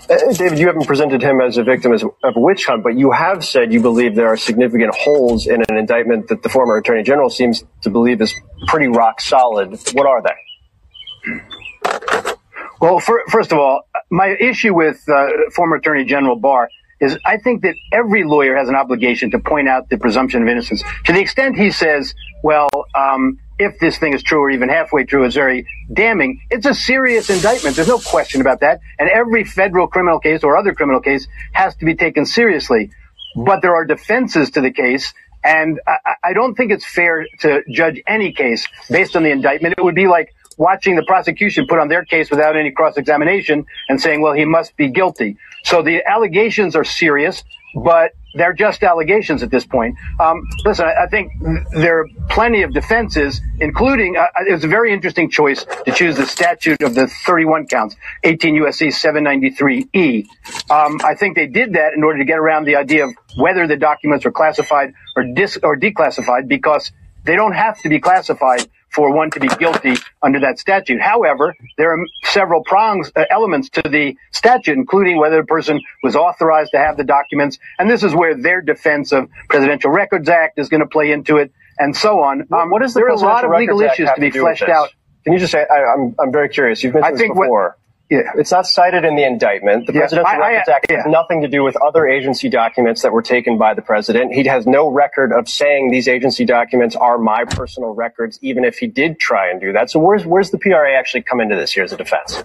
Uh, 0.09 0.31
David, 0.31 0.57
you 0.57 0.67
haven't 0.67 0.87
presented 0.87 1.21
him 1.21 1.41
as 1.41 1.57
a 1.57 1.63
victim 1.63 1.91
of 1.91 2.01
a 2.23 2.39
witch 2.39 2.65
hunt, 2.65 2.83
but 2.83 2.97
you 2.97 3.11
have 3.11 3.43
said 3.43 3.73
you 3.73 3.81
believe 3.81 4.15
there 4.15 4.27
are 4.27 4.37
significant 4.37 4.95
holes 4.95 5.47
in 5.47 5.61
an 5.67 5.75
indictment 5.75 6.29
that 6.29 6.43
the 6.43 6.49
former 6.49 6.77
attorney 6.77 7.03
general 7.03 7.29
seems 7.29 7.65
to 7.81 7.89
believe 7.89 8.21
is 8.21 8.33
pretty 8.67 8.87
rock 8.87 9.19
solid. 9.19 9.77
What 9.93 10.07
are 10.07 10.21
they? 10.21 12.33
Well, 12.79 12.99
for, 12.99 13.23
first 13.29 13.51
of 13.51 13.57
all, 13.57 13.87
my 14.09 14.35
issue 14.39 14.73
with 14.73 15.03
uh, 15.09 15.27
former 15.51 15.77
Attorney 15.77 16.05
General 16.05 16.35
Barr 16.35 16.69
is 16.99 17.17
I 17.25 17.37
think 17.37 17.61
that 17.61 17.75
every 17.91 18.23
lawyer 18.23 18.55
has 18.55 18.69
an 18.69 18.75
obligation 18.75 19.31
to 19.31 19.39
point 19.39 19.67
out 19.67 19.89
the 19.89 19.97
presumption 19.97 20.41
of 20.41 20.47
innocence. 20.47 20.83
To 21.05 21.13
the 21.13 21.19
extent 21.19 21.55
he 21.55 21.71
says, 21.71 22.13
well, 22.43 22.69
um, 22.95 23.39
if 23.59 23.79
this 23.79 23.97
thing 23.97 24.13
is 24.13 24.23
true 24.23 24.39
or 24.39 24.49
even 24.51 24.69
halfway 24.69 25.03
true 25.03 25.23
it's 25.23 25.35
very 25.35 25.67
damning, 25.91 26.41
it's 26.49 26.65
a 26.65 26.73
serious 26.73 27.29
indictment. 27.29 27.75
There's 27.75 27.87
no 27.87 27.99
question 27.99 28.41
about 28.41 28.61
that. 28.61 28.79
And 28.99 29.09
every 29.09 29.43
federal 29.43 29.87
criminal 29.87 30.19
case 30.19 30.43
or 30.43 30.57
other 30.57 30.73
criminal 30.73 31.01
case 31.01 31.27
has 31.53 31.75
to 31.77 31.85
be 31.85 31.95
taken 31.95 32.25
seriously. 32.25 32.91
But 33.35 33.61
there 33.61 33.75
are 33.75 33.85
defenses 33.85 34.51
to 34.51 34.61
the 34.61 34.71
case. 34.71 35.13
And 35.43 35.79
I, 35.87 36.15
I 36.23 36.33
don't 36.33 36.55
think 36.55 36.71
it's 36.71 36.85
fair 36.85 37.27
to 37.39 37.61
judge 37.71 38.01
any 38.07 38.33
case 38.33 38.67
based 38.89 39.15
on 39.15 39.23
the 39.23 39.29
indictment. 39.29 39.75
It 39.77 39.83
would 39.83 39.95
be 39.95 40.07
like 40.07 40.33
watching 40.57 40.95
the 40.95 41.03
prosecution 41.03 41.67
put 41.67 41.79
on 41.79 41.87
their 41.87 42.03
case 42.03 42.29
without 42.29 42.57
any 42.57 42.71
cross-examination 42.71 43.65
and 43.89 44.01
saying, 44.01 44.21
well, 44.21 44.33
he 44.33 44.45
must 44.45 44.75
be 44.75 44.89
guilty. 44.89 45.37
So 45.63 45.81
the 45.81 46.03
allegations 46.05 46.75
are 46.75 46.83
serious, 46.83 47.43
but 47.75 48.13
they're 48.33 48.53
just 48.53 48.83
allegations 48.83 49.43
at 49.43 49.49
this 49.49 49.65
point. 49.65 49.95
Um, 50.19 50.47
listen, 50.63 50.85
I, 50.85 51.03
I, 51.03 51.07
think 51.07 51.31
there 51.71 51.99
are 51.99 52.07
plenty 52.29 52.61
of 52.61 52.73
defenses, 52.73 53.41
including 53.59 54.15
uh, 54.15 54.25
it 54.47 54.53
was 54.53 54.63
a 54.63 54.67
very 54.67 54.93
interesting 54.93 55.29
choice 55.29 55.65
to 55.85 55.91
choose 55.91 56.15
the 56.17 56.25
statute 56.25 56.81
of 56.81 56.93
the 56.93 57.07
31 57.07 57.67
counts, 57.67 57.95
18 58.23 58.55
USC 58.55 58.87
793E. 58.87 60.27
Um, 60.69 60.99
I 61.03 61.15
think 61.15 61.35
they 61.35 61.47
did 61.47 61.73
that 61.73 61.93
in 61.93 62.03
order 62.03 62.19
to 62.19 62.25
get 62.25 62.37
around 62.37 62.65
the 62.65 62.75
idea 62.75 63.05
of 63.05 63.13
whether 63.35 63.67
the 63.67 63.77
documents 63.77 64.25
were 64.25 64.31
classified 64.31 64.93
or 65.15 65.23
dis 65.23 65.57
or 65.61 65.77
declassified 65.77 66.47
because 66.47 66.91
they 67.23 67.35
don't 67.35 67.53
have 67.53 67.81
to 67.81 67.89
be 67.89 67.99
classified 67.99 68.67
for 68.89 69.13
one 69.13 69.29
to 69.31 69.39
be 69.39 69.47
guilty 69.47 69.95
under 70.21 70.39
that 70.39 70.59
statute. 70.59 71.01
However, 71.01 71.55
there 71.77 71.91
are 71.93 72.05
several 72.23 72.63
prongs, 72.63 73.11
uh, 73.15 73.25
elements 73.29 73.69
to 73.71 73.81
the 73.81 74.15
statute, 74.31 74.77
including 74.77 75.17
whether 75.17 75.37
the 75.41 75.45
person 75.45 75.81
was 76.03 76.15
authorized 76.15 76.71
to 76.71 76.77
have 76.77 76.97
the 76.97 77.03
documents. 77.03 77.59
And 77.77 77.89
this 77.89 78.03
is 78.03 78.15
where 78.15 78.35
their 78.35 78.61
defense 78.61 79.11
of 79.11 79.29
Presidential 79.49 79.91
Records 79.91 80.29
Act 80.29 80.57
is 80.59 80.69
going 80.69 80.81
to 80.81 80.87
play 80.87 81.11
into 81.11 81.37
it 81.37 81.51
and 81.77 81.95
so 81.95 82.21
on. 82.21 82.47
Um, 82.51 82.69
what 82.69 82.81
does 82.81 82.93
the 82.93 83.01
there 83.01 83.09
are 83.09 83.13
a 83.13 83.17
lot 83.17 83.45
of 83.45 83.51
legal 83.51 83.83
Act 83.83 83.99
issues 83.99 84.09
to 84.15 84.21
be 84.21 84.31
fleshed 84.31 84.63
out. 84.63 84.89
Can 85.23 85.33
you 85.33 85.39
just 85.39 85.51
say, 85.51 85.65
I, 85.69 85.93
I'm, 85.93 86.15
I'm 86.19 86.31
very 86.31 86.49
curious. 86.49 86.81
You've 86.83 86.93
mentioned 86.93 87.15
I 87.15 87.17
think 87.17 87.33
this 87.33 87.37
what- 87.37 87.45
before. 87.45 87.77
Yeah. 88.09 88.31
It's 88.35 88.51
not 88.51 88.65
cited 88.65 89.03
in 89.03 89.15
the 89.15 89.25
indictment. 89.25 89.85
The 89.87 89.93
Yeah, 89.93 89.99
Presidential 90.01 90.31
I- 90.31 90.35
I- 90.35 90.49
Records 90.49 90.69
Act 90.69 90.91
has 90.91 91.05
nothing 91.07 91.41
to 91.41 91.47
do 91.49 91.63
with 91.63 91.75
other 91.77 92.07
agency 92.07 92.47
documents 92.49 93.01
that 93.01 93.11
were 93.11 93.21
taken 93.21 93.57
by 93.57 93.73
the 93.73 93.81
president. 93.81 94.33
He 94.33 94.45
has 94.45 94.65
no 94.65 94.87
record 94.89 95.33
of 95.33 95.49
saying 95.49 95.91
these 95.91 96.07
agency 96.07 96.45
documents 96.45 96.95
are 96.95 97.17
my 97.17 97.43
personal 97.43 97.93
records, 97.93 98.39
even 98.41 98.63
if 98.63 98.77
he 98.77 98.87
did 98.87 99.19
try 99.19 99.49
and 99.49 99.59
do 99.59 99.73
that. 99.73 99.89
So 99.89 99.99
where's 99.99 100.25
where's 100.25 100.51
the 100.51 100.57
PRA 100.57 100.97
actually 100.97 101.23
come 101.23 101.41
into 101.41 101.55
this 101.55 101.73
here 101.73 101.83
as 101.83 101.91
a 101.91 101.97
defense? 101.97 102.43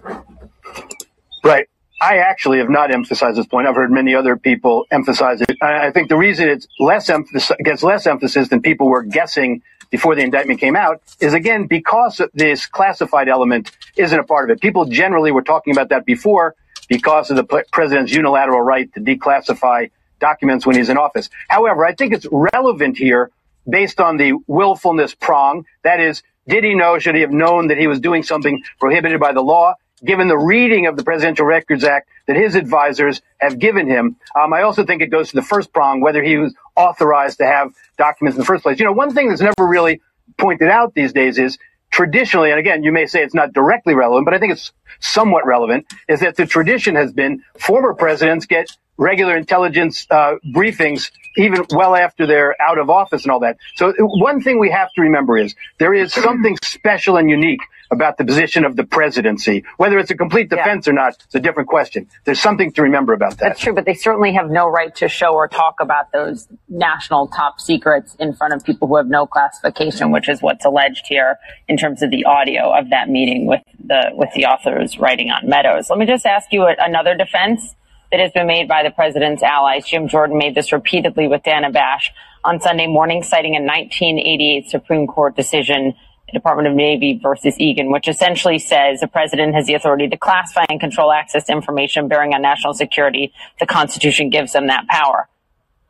Right. 1.45 1.69
I 2.03 2.17
actually 2.17 2.59
have 2.59 2.69
not 2.69 2.93
emphasized 2.93 3.37
this 3.39 3.47
point. 3.47 3.69
I've 3.69 3.77
heard 3.77 3.93
many 3.93 4.13
other 4.17 4.37
people 4.37 4.87
emphasize 4.91 5.41
it. 5.41 5.57
I 5.63 5.93
think 5.93 6.09
the 6.09 6.17
reason 6.17 6.49
it's 6.49 6.67
less 6.81 7.09
emphasis, 7.09 7.53
gets 7.63 7.85
less 7.85 8.09
emphasis 8.09 8.49
than 8.49 8.61
people 8.61 8.89
were 8.89 9.05
guessing 9.05 9.63
before 9.89 10.17
the 10.17 10.23
indictment 10.23 10.59
came 10.59 10.75
out 10.75 11.01
is 11.21 11.33
again 11.33 11.69
because 11.69 12.21
this 12.35 12.67
classified 12.67 13.29
element 13.29 13.71
isn't 13.97 14.19
a 14.19 14.25
part 14.25 14.51
of 14.51 14.57
it. 14.57 14.61
People 14.61 14.87
generally 14.87 15.31
were 15.31 15.43
talking 15.43 15.73
about 15.73 15.91
that 15.91 16.05
before 16.05 16.57
because 16.89 17.31
of 17.31 17.37
the 17.37 17.65
president's 17.73 18.13
unilateral 18.13 18.61
right 18.61 18.93
to 18.95 19.01
declassify 19.01 19.89
documents 20.19 20.67
when 20.67 20.77
he's 20.77 20.89
in 20.89 20.99
office. 20.99 21.31
However, 21.49 21.85
I 21.85 21.95
think 21.95 22.15
it's 22.15 22.27
relevant 22.33 22.97
here 22.99 23.31
based 23.69 24.01
on 24.01 24.17
the 24.17 24.33
willfulness 24.49 25.15
prong. 25.15 25.67
That 25.85 26.01
is, 26.01 26.25
did 26.49 26.65
he 26.65 26.75
know, 26.75 26.99
should 26.99 27.15
he 27.15 27.21
have 27.21 27.31
known 27.31 27.69
that 27.69 27.79
he 27.79 27.87
was 27.87 28.01
doing 28.01 28.25
something 28.25 28.65
prohibited 28.81 29.21
by 29.21 29.33
the 29.33 29.43
law? 29.43 29.75
Given 30.05 30.29
the 30.29 30.39
reading 30.39 30.87
of 30.87 30.97
the 30.97 31.05
Presidential 31.05 31.47
Records 31.47 31.85
Act 31.85 32.09
that 32.27 32.37
his 32.37 32.55
advisors 32.57 33.23
have 33.39 33.59
given 33.59 33.87
him, 33.87 34.17
um, 34.35 34.53
I 34.53 34.63
also 34.63 34.85
think 34.85 35.01
it 35.01 35.09
goes 35.09 35.31
to 35.31 35.37
the 35.37 35.43
first 35.43 35.73
prong, 35.73 36.01
whether 36.01 36.23
he 36.23 36.39
was 36.39 36.55
authorized 36.75 37.39
to 37.39 37.47
have 37.47 37.73
documents 37.99 38.37
in 38.37 38.41
the 38.41 38.47
first 38.47 38.65
place. 38.65 38.79
You 38.79 38.87
know, 38.87 38.93
one 38.93 39.15
thing 39.15 39.29
that's 39.29 39.41
never 39.41 39.67
really 39.67 40.01
pointed 40.39 40.69
out 40.69 40.95
these 40.95 41.13
days 41.13 41.39
is 41.39 41.59
traditionally, 41.91 42.51
and 42.51 42.59
again, 42.59 42.83
you 42.83 42.91
may 42.91 43.07
say 43.07 43.23
it's 43.23 43.35
not 43.35 43.53
directly 43.53 43.95
relevant, 43.95 44.25
but 44.25 44.35
I 44.35 44.39
think 44.39 44.53
it's 44.53 44.73
somewhat 44.99 45.47
relevant, 45.47 45.87
is 46.09 46.21
that 46.21 46.37
the 46.37 46.47
tradition 46.47 46.97
has 46.97 47.13
been 47.13 47.43
former 47.59 47.95
presidents 47.95 48.47
get 48.47 48.77
regular 48.97 49.37
intelligence 49.37 50.07
uh, 50.11 50.35
briefings 50.55 51.11
even 51.37 51.65
well 51.71 51.95
after 51.95 52.27
they're 52.27 52.61
out 52.61 52.79
of 52.79 52.91
office 52.91 53.23
and 53.23 53.33
all 53.33 53.41
that. 53.41 53.57
So 53.77 53.93
one 53.99 54.41
thing 54.41 54.59
we 54.59 54.71
have 54.71 54.93
to 54.95 55.03
remember 55.03 55.39
is 55.39 55.55
there 55.79 55.95
is 55.95 56.13
something 56.13 56.57
special 56.63 57.17
and 57.17 57.31
unique 57.31 57.63
about 57.93 58.17
the 58.17 58.25
position 58.25 58.65
of 58.65 58.75
the 58.75 58.85
presidency. 58.85 59.65
Whether 59.77 59.99
it's 59.99 60.11
a 60.11 60.17
complete 60.17 60.49
defense 60.49 60.89
or 60.89 60.95
not, 60.95 61.15
it's 61.25 61.35
a 61.35 61.41
different 61.41 61.69
question. 61.69 62.09
There's 62.25 62.41
something 62.41 62.73
to 62.73 62.83
remember 62.83 63.13
about 63.13 63.33
that. 63.33 63.41
That's 63.41 63.61
true, 63.61 63.75
but 63.75 63.85
they 63.85 63.95
certainly 63.95 64.33
have 64.33 64.51
no 64.51 64.67
right 64.67 64.95
to 64.97 65.09
show 65.09 65.35
or 65.35 65.47
talk 65.47 65.77
about 65.81 66.11
those 66.11 66.49
national 66.69 67.29
top 67.29 67.61
secrets 67.61 68.17
in 68.19 68.33
front 68.33 68.55
of 68.55 68.65
people 68.65 68.89
who 68.89 68.97
have 68.97 69.09
no 69.09 69.27
classification, 69.27 70.11
which 70.11 70.29
is 70.29 70.41
what's 70.41 70.65
alleged 70.65 71.07
here 71.07 71.37
in 71.69 71.77
terms 71.77 72.03
of 72.03 72.11
the 72.11 72.25
audio 72.25 72.73
of 72.77 72.91
that 72.91 73.11
meeting 73.11 73.47
with 73.47 73.61
the 73.85 74.11
with 74.15 74.31
the 74.35 74.47
authors 74.47 74.99
writing 74.99 75.31
on 75.31 75.49
Meadows. 75.49 75.91
Let 75.91 75.99
me 75.99 76.07
just 76.07 76.25
ask 76.25 76.51
you 76.51 76.67
another 76.67 77.15
defense 77.15 77.75
that 78.11 78.21
has 78.21 78.33
been 78.33 78.47
made 78.47 78.69
by 78.69 78.83
the 78.83 78.91
president's 78.91 79.43
allies. 79.43 79.87
Jim 79.87 80.09
Jordan 80.09 80.39
made 80.39 80.55
this 80.55 80.73
repeatedly 80.73 81.29
with 81.29 81.43
Dana 81.43 81.71
Bash 81.71 82.13
on 82.45 82.61
Sunday 82.61 82.87
morning, 82.87 83.23
citing 83.23 83.55
a 83.55 83.61
1988 83.61 84.71
Supreme 84.71 85.07
Court 85.07 85.37
decision 85.37 85.95
Department 86.33 86.69
of 86.69 86.75
Navy 86.75 87.19
versus 87.23 87.55
Egan, 87.59 87.91
which 87.91 88.09
essentially 88.09 88.59
says 88.59 89.01
the 89.01 89.07
president 89.09 89.55
has 89.55 89.67
the 89.67 89.75
authority 89.75 90.09
to 90.09 90.17
classify 90.17 90.65
and 90.69 90.81
control 90.81 91.13
access 91.13 91.45
to 91.45 91.53
information 91.53 92.09
bearing 92.09 92.35
on 92.35 92.43
national 92.43 92.75
security. 92.75 93.33
The 93.61 93.67
Constitution 93.67 94.31
gives 94.31 94.53
them 94.53 94.67
that 94.69 94.87
power. 94.89 95.29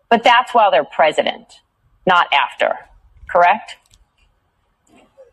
But 0.08 0.22
that's 0.22 0.52
while 0.52 0.70
they're 0.70 0.84
president, 0.84 1.60
not 2.06 2.26
after. 2.32 2.76
Correct? 3.30 3.76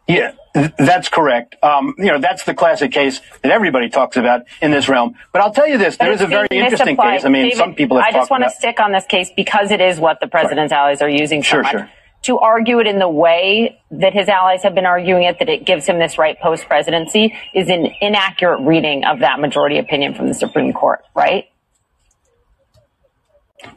Yeah, 0.08 0.32
that's 0.80 1.08
correct. 1.08 1.56
Um, 1.62 1.94
you 2.00 2.06
know, 2.08 2.20
that's 2.20 2.44
the 2.44 2.56
classic 2.56 2.92
case 2.92 3.22
that 3.44 3.52
everybody 3.52 3.90
talks 3.90 4.18
about 4.18 4.42
in 4.60 4.72
this 4.72 4.90
realm. 4.90 5.14
But 5.32 5.44
I'll 5.44 5.54
tell 5.54 5.68
you 5.68 5.78
this: 5.78 5.98
there 5.98 6.12
is 6.12 6.22
a 6.22 6.26
very 6.28 6.48
interesting 6.50 6.98
case. 6.98 7.26
I 7.26 7.30
mean, 7.30 7.44
David, 7.44 7.58
some 7.58 7.76
people 7.76 7.98
have 7.98 8.06
talked 8.06 8.16
I 8.16 8.20
just 8.20 8.32
want 8.32 8.44
to 8.44 8.50
stick 8.50 8.80
on 8.80 8.92
this 8.92 9.06
case 9.06 9.30
because 9.36 9.70
it 9.70 9.82
is 9.82 10.00
what 10.00 10.20
the 10.20 10.28
president's 10.28 10.74
allies 10.74 11.04
are 11.04 11.10
using 11.10 11.44
so 11.44 11.50
Sure, 11.50 11.62
much. 11.62 11.72
sure. 11.74 11.90
To 12.30 12.38
argue 12.38 12.78
it 12.80 12.86
in 12.86 13.00
the 13.00 13.10
way 13.10 13.82
that 13.90 14.14
his 14.14 14.30
allies 14.30 14.62
have 14.62 14.76
been 14.76 14.86
arguing 14.86 15.24
it, 15.24 15.40
that 15.40 15.50
it 15.50 15.66
gives 15.66 15.88
him 15.88 15.98
this 15.98 16.20
right 16.20 16.40
post 16.40 16.68
presidency, 16.68 17.36
is 17.56 17.70
an 17.70 17.88
inaccurate 18.02 18.62
reading 18.62 19.04
of 19.04 19.22
that 19.22 19.40
majority 19.40 19.80
opinion 19.80 20.14
from 20.14 20.28
the 20.28 20.36
Supreme 20.36 20.72
Court, 20.72 21.04
right? 21.16 21.46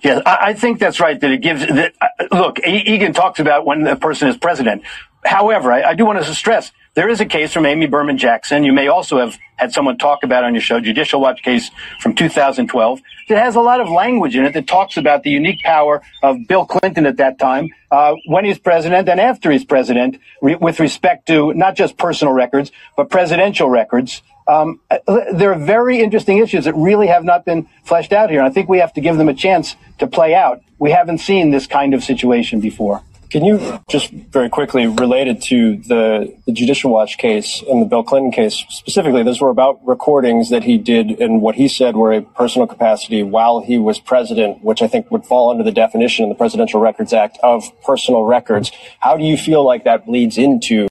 Yeah, 0.02 0.20
I, 0.26 0.52
think 0.52 0.80
that's 0.80 1.00
right. 1.00 1.18
That 1.18 1.30
it 1.30 1.40
gives. 1.40 1.66
That, 1.66 1.94
uh, 1.98 2.08
look, 2.30 2.58
Egan 2.66 3.14
talks 3.14 3.40
about 3.40 3.64
when 3.64 3.84
the 3.84 3.96
person 3.96 4.28
is 4.28 4.36
president. 4.36 4.82
However, 5.24 5.72
I, 5.72 5.82
I 5.84 5.94
do 5.94 6.04
want 6.04 6.22
to 6.22 6.34
stress 6.34 6.72
there 6.94 7.08
is 7.08 7.20
a 7.20 7.26
case 7.26 7.52
from 7.52 7.64
Amy 7.64 7.86
Berman 7.86 8.18
Jackson. 8.18 8.64
You 8.64 8.72
may 8.72 8.88
also 8.88 9.18
have 9.18 9.38
had 9.56 9.72
someone 9.72 9.96
talk 9.96 10.22
about 10.24 10.44
on 10.44 10.54
your 10.54 10.60
show, 10.60 10.78
Judicial 10.78 11.20
Watch 11.20 11.42
case 11.42 11.70
from 12.00 12.14
2012, 12.14 13.00
that 13.28 13.38
has 13.38 13.54
a 13.56 13.60
lot 13.60 13.80
of 13.80 13.88
language 13.88 14.36
in 14.36 14.44
it 14.44 14.52
that 14.52 14.66
talks 14.66 14.96
about 14.96 15.22
the 15.22 15.30
unique 15.30 15.62
power 15.62 16.02
of 16.22 16.36
Bill 16.46 16.66
Clinton 16.66 17.06
at 17.06 17.16
that 17.16 17.38
time, 17.38 17.68
uh, 17.90 18.14
when 18.26 18.44
he's 18.44 18.58
president 18.58 19.08
and 19.08 19.20
after 19.20 19.50
he's 19.50 19.64
president, 19.64 20.18
re- 20.42 20.56
with 20.56 20.80
respect 20.80 21.26
to 21.28 21.54
not 21.54 21.76
just 21.76 21.96
personal 21.96 22.34
records, 22.34 22.72
but 22.96 23.08
presidential 23.08 23.70
records. 23.70 24.22
Um, 24.46 24.80
there 25.06 25.52
are 25.52 25.58
very 25.58 26.00
interesting 26.00 26.38
issues 26.38 26.64
that 26.64 26.74
really 26.74 27.06
have 27.06 27.24
not 27.24 27.44
been 27.46 27.68
fleshed 27.84 28.12
out 28.12 28.28
here. 28.28 28.40
And 28.40 28.48
I 28.48 28.52
think 28.52 28.68
we 28.68 28.78
have 28.78 28.92
to 28.94 29.00
give 29.00 29.16
them 29.16 29.28
a 29.28 29.34
chance 29.34 29.76
to 29.98 30.06
play 30.06 30.34
out. 30.34 30.60
We 30.78 30.90
haven't 30.90 31.18
seen 31.18 31.52
this 31.52 31.66
kind 31.66 31.94
of 31.94 32.02
situation 32.02 32.60
before. 32.60 33.02
Can 33.32 33.46
you 33.46 33.80
just 33.88 34.10
very 34.10 34.50
quickly 34.50 34.86
related 34.86 35.40
to 35.44 35.78
the, 35.78 36.36
the 36.44 36.52
Judicial 36.52 36.90
Watch 36.90 37.16
case 37.16 37.64
and 37.66 37.80
the 37.80 37.86
Bill 37.86 38.02
Clinton 38.02 38.30
case 38.30 38.62
specifically? 38.68 39.22
Those 39.22 39.40
were 39.40 39.48
about 39.48 39.80
recordings 39.86 40.50
that 40.50 40.64
he 40.64 40.76
did 40.76 41.18
and 41.18 41.40
what 41.40 41.54
he 41.54 41.66
said 41.66 41.96
were 41.96 42.12
a 42.12 42.20
personal 42.20 42.66
capacity 42.66 43.22
while 43.22 43.62
he 43.62 43.78
was 43.78 43.98
president, 43.98 44.62
which 44.62 44.82
I 44.82 44.86
think 44.86 45.10
would 45.10 45.24
fall 45.24 45.50
under 45.50 45.64
the 45.64 45.72
definition 45.72 46.24
in 46.24 46.28
the 46.28 46.34
Presidential 46.34 46.78
Records 46.78 47.14
Act 47.14 47.38
of 47.42 47.64
personal 47.80 48.24
records. 48.24 48.70
How 49.00 49.16
do 49.16 49.24
you 49.24 49.38
feel 49.38 49.64
like 49.64 49.84
that 49.84 50.04
bleeds 50.04 50.36
into 50.36 50.86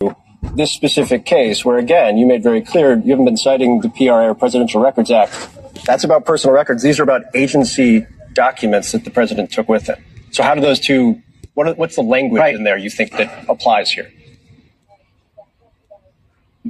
this 0.55 0.71
specific 0.71 1.25
case, 1.25 1.63
where 1.63 1.77
again 1.77 2.17
you 2.17 2.25
made 2.25 2.41
very 2.41 2.61
clear 2.61 2.97
you 2.97 3.11
haven't 3.11 3.25
been 3.25 3.37
citing 3.37 3.81
the 3.81 3.89
PRA 3.89 4.29
or 4.29 4.33
Presidential 4.33 4.81
Records 4.81 5.11
Act? 5.11 5.31
That's 5.85 6.03
about 6.03 6.25
personal 6.25 6.55
records. 6.55 6.81
These 6.81 6.99
are 6.99 7.03
about 7.03 7.21
agency 7.35 8.07
documents 8.33 8.93
that 8.93 9.03
the 9.03 9.11
president 9.11 9.51
took 9.51 9.69
with 9.69 9.85
him. 9.85 10.03
So 10.31 10.41
how 10.41 10.55
do 10.55 10.61
those 10.61 10.79
two? 10.79 11.21
What 11.53 11.67
are, 11.67 11.73
what's 11.73 11.95
the 11.95 12.01
language 12.03 12.41
in 12.55 12.63
there 12.63 12.77
you 12.77 12.89
think 12.89 13.11
that 13.11 13.45
applies 13.49 13.91
here? 13.91 14.11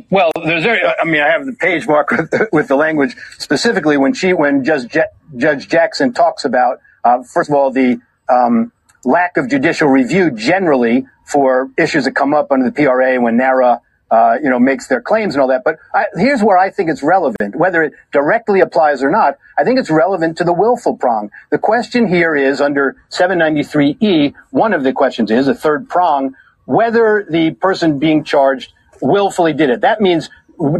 Well, 0.09 0.31
there's 0.45 0.63
very, 0.63 0.81
I 0.83 1.03
mean, 1.05 1.21
I 1.21 1.29
have 1.29 1.45
the 1.45 1.53
page 1.53 1.87
mark 1.87 2.11
with 2.11 2.31
the, 2.31 2.49
with 2.51 2.67
the 2.67 2.75
language 2.75 3.15
specifically 3.37 3.97
when 3.97 4.13
she, 4.13 4.33
when 4.33 4.63
Judge, 4.63 4.93
Ja- 4.95 5.03
Judge 5.35 5.67
Jackson 5.67 6.13
talks 6.13 6.45
about, 6.45 6.79
uh, 7.03 7.23
first 7.23 7.49
of 7.49 7.55
all, 7.55 7.71
the 7.71 7.99
um, 8.29 8.71
lack 9.03 9.37
of 9.37 9.49
judicial 9.49 9.89
review 9.89 10.31
generally 10.31 11.05
for 11.25 11.69
issues 11.77 12.05
that 12.05 12.11
come 12.11 12.33
up 12.33 12.51
under 12.51 12.69
the 12.69 12.71
PRA 12.71 13.19
when 13.21 13.37
NARA, 13.37 13.81
uh, 14.11 14.37
you 14.43 14.49
know, 14.49 14.59
makes 14.59 14.87
their 14.87 15.01
claims 15.01 15.35
and 15.35 15.41
all 15.41 15.47
that. 15.47 15.63
But 15.63 15.77
I, 15.93 16.05
here's 16.15 16.43
where 16.43 16.57
I 16.57 16.69
think 16.69 16.89
it's 16.89 17.01
relevant, 17.01 17.55
whether 17.55 17.81
it 17.81 17.93
directly 18.11 18.59
applies 18.59 19.01
or 19.01 19.09
not. 19.09 19.37
I 19.57 19.63
think 19.63 19.79
it's 19.79 19.89
relevant 19.89 20.37
to 20.39 20.43
the 20.43 20.53
willful 20.53 20.97
prong. 20.97 21.31
The 21.49 21.57
question 21.57 22.07
here 22.07 22.35
is 22.35 22.59
under 22.59 22.97
793E. 23.09 24.33
One 24.49 24.73
of 24.73 24.83
the 24.83 24.91
questions 24.91 25.31
is 25.31 25.47
a 25.47 25.55
third 25.55 25.87
prong, 25.87 26.35
whether 26.65 27.25
the 27.29 27.51
person 27.51 27.99
being 27.99 28.25
charged 28.25 28.73
willfully 29.01 29.53
did 29.53 29.69
it. 29.69 29.81
That 29.81 30.01
means 30.01 30.29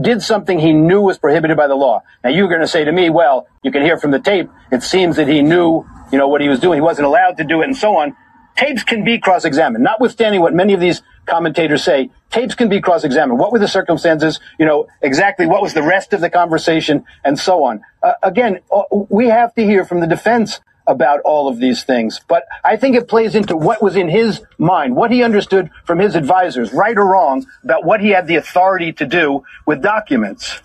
did 0.01 0.21
something 0.21 0.59
he 0.59 0.73
knew 0.73 1.01
was 1.01 1.17
prohibited 1.17 1.57
by 1.57 1.67
the 1.67 1.75
law. 1.75 2.03
Now 2.23 2.29
you're 2.29 2.49
going 2.49 2.61
to 2.61 2.67
say 2.67 2.83
to 2.83 2.91
me, 2.91 3.09
well, 3.09 3.47
you 3.63 3.71
can 3.71 3.81
hear 3.81 3.97
from 3.97 4.11
the 4.11 4.19
tape. 4.19 4.49
It 4.71 4.83
seems 4.83 5.15
that 5.15 5.27
he 5.27 5.41
knew, 5.41 5.85
you 6.11 6.17
know, 6.17 6.27
what 6.27 6.41
he 6.41 6.49
was 6.49 6.59
doing. 6.59 6.77
He 6.77 6.81
wasn't 6.81 7.07
allowed 7.07 7.37
to 7.37 7.43
do 7.43 7.61
it 7.61 7.65
and 7.65 7.75
so 7.75 7.95
on. 7.95 8.15
Tapes 8.55 8.83
can 8.83 9.03
be 9.03 9.17
cross-examined, 9.17 9.83
notwithstanding 9.83 10.41
what 10.41 10.53
many 10.53 10.73
of 10.73 10.79
these 10.79 11.01
commentators 11.25 11.83
say. 11.83 12.11
Tapes 12.31 12.55
can 12.55 12.69
be 12.69 12.79
cross-examined. 12.79 13.37
What 13.37 13.51
were 13.51 13.59
the 13.59 13.67
circumstances? 13.67 14.39
You 14.57 14.65
know, 14.65 14.87
exactly 15.01 15.45
what 15.45 15.61
was 15.61 15.73
the 15.73 15.83
rest 15.83 16.13
of 16.13 16.21
the 16.21 16.29
conversation 16.29 17.05
and 17.23 17.37
so 17.37 17.63
on. 17.63 17.81
Uh, 18.01 18.13
again, 18.23 18.59
uh, 18.71 18.83
we 19.09 19.27
have 19.27 19.53
to 19.55 19.63
hear 19.63 19.83
from 19.85 19.99
the 19.99 20.07
defense 20.07 20.61
about 20.87 21.19
all 21.21 21.47
of 21.47 21.59
these 21.59 21.83
things. 21.83 22.19
But 22.27 22.45
I 22.63 22.77
think 22.77 22.95
it 22.95 23.07
plays 23.07 23.35
into 23.35 23.55
what 23.55 23.81
was 23.83 23.95
in 23.95 24.09
his 24.09 24.41
mind, 24.57 24.95
what 24.95 25.11
he 25.11 25.23
understood 25.23 25.69
from 25.85 25.99
his 25.99 26.15
advisors, 26.15 26.73
right 26.73 26.97
or 26.97 27.05
wrong, 27.05 27.45
about 27.63 27.85
what 27.85 28.01
he 28.01 28.09
had 28.09 28.27
the 28.27 28.35
authority 28.35 28.91
to 28.93 29.05
do 29.05 29.43
with 29.65 29.81
documents. 29.81 30.61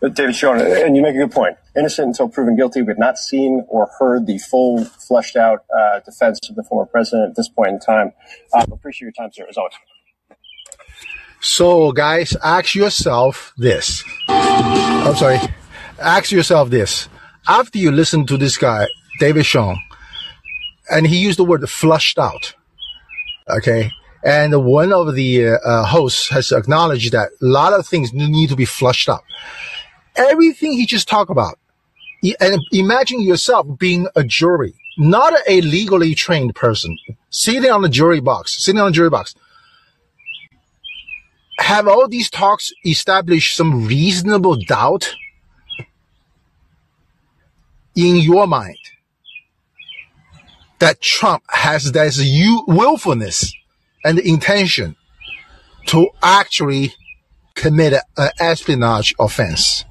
But 0.00 0.14
David 0.14 0.34
Schoen, 0.34 0.60
and 0.60 0.96
you 0.96 1.02
make 1.02 1.14
a 1.14 1.18
good 1.18 1.30
point. 1.30 1.56
Innocent 1.76 2.08
until 2.08 2.28
proven 2.28 2.56
guilty. 2.56 2.82
We've 2.82 2.98
not 2.98 3.18
seen 3.18 3.64
or 3.68 3.88
heard 3.98 4.26
the 4.26 4.38
full, 4.38 4.84
fleshed 4.84 5.36
out 5.36 5.64
uh, 5.76 6.00
defense 6.00 6.38
of 6.48 6.56
the 6.56 6.64
former 6.64 6.86
president 6.86 7.30
at 7.30 7.36
this 7.36 7.48
point 7.48 7.70
in 7.70 7.80
time. 7.80 8.12
Uh, 8.52 8.66
appreciate 8.72 9.06
your 9.06 9.12
time, 9.12 9.30
sir, 9.32 9.46
as 9.48 9.56
always. 9.56 9.74
So, 11.44 11.90
guys, 11.90 12.36
ask 12.44 12.76
yourself 12.76 13.52
this. 13.58 14.04
I'm 14.28 15.16
sorry. 15.16 15.40
Ask 15.98 16.30
yourself 16.30 16.70
this. 16.70 17.08
After 17.48 17.78
you 17.78 17.90
listen 17.90 18.26
to 18.26 18.36
this 18.36 18.56
guy, 18.56 18.86
David 19.18 19.44
Shaw, 19.44 19.74
and 20.88 21.04
he 21.04 21.16
used 21.16 21.40
the 21.40 21.44
word 21.44 21.68
flushed 21.68 22.16
out. 22.16 22.54
Okay. 23.50 23.90
And 24.24 24.64
one 24.64 24.92
of 24.92 25.16
the 25.16 25.48
uh, 25.48 25.58
uh, 25.64 25.84
hosts 25.84 26.28
has 26.28 26.52
acknowledged 26.52 27.10
that 27.10 27.30
a 27.30 27.44
lot 27.44 27.72
of 27.72 27.88
things 27.88 28.12
need 28.12 28.50
to 28.50 28.56
be 28.56 28.64
flushed 28.64 29.08
out. 29.08 29.24
Everything 30.14 30.74
he 30.74 30.86
just 30.86 31.08
talked 31.08 31.30
about. 31.30 31.58
And 32.38 32.60
imagine 32.70 33.20
yourself 33.20 33.66
being 33.80 34.06
a 34.14 34.22
jury, 34.22 34.74
not 34.96 35.34
a 35.48 35.60
legally 35.60 36.14
trained 36.14 36.54
person, 36.54 36.96
sitting 37.30 37.68
on 37.68 37.82
the 37.82 37.88
jury 37.88 38.20
box, 38.20 38.64
sitting 38.64 38.80
on 38.80 38.86
the 38.86 38.92
jury 38.92 39.10
box. 39.10 39.34
Have 41.58 41.86
all 41.86 42.08
these 42.08 42.30
talks 42.30 42.72
established 42.84 43.56
some 43.56 43.86
reasonable 43.86 44.56
doubt 44.56 45.14
in 47.94 48.16
your 48.16 48.46
mind 48.46 48.78
that 50.78 51.00
Trump 51.00 51.44
has 51.48 51.92
this 51.92 52.20
willfulness 52.66 53.54
and 54.04 54.18
intention 54.18 54.96
to 55.86 56.08
actually 56.22 56.94
commit 57.54 57.94
an 58.16 58.30
espionage 58.40 59.14
offense 59.20 59.84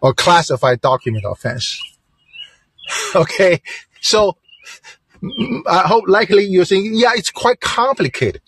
or 0.00 0.12
classified 0.12 0.80
document 0.80 1.24
offense. 1.26 1.80
okay. 3.14 3.62
So 4.00 4.36
I 5.66 5.82
hope 5.86 6.04
likely 6.08 6.44
you're 6.44 6.64
saying, 6.64 6.90
yeah, 6.94 7.12
it's 7.14 7.30
quite 7.30 7.60
complicated. 7.60 8.42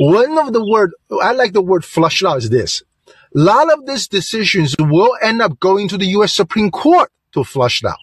One 0.00 0.38
of 0.38 0.54
the 0.54 0.64
word, 0.64 0.92
I 1.20 1.32
like 1.32 1.52
the 1.52 1.60
word 1.60 1.84
flushed 1.84 2.24
out 2.24 2.38
is 2.38 2.48
this. 2.48 2.82
A 3.06 3.12
lot 3.34 3.70
of 3.70 3.84
these 3.84 4.08
decisions 4.08 4.74
will 4.78 5.14
end 5.20 5.42
up 5.42 5.60
going 5.60 5.88
to 5.88 5.98
the 5.98 6.06
U.S. 6.16 6.32
Supreme 6.32 6.70
Court 6.70 7.10
to 7.32 7.44
flush 7.44 7.84
out. 7.84 7.98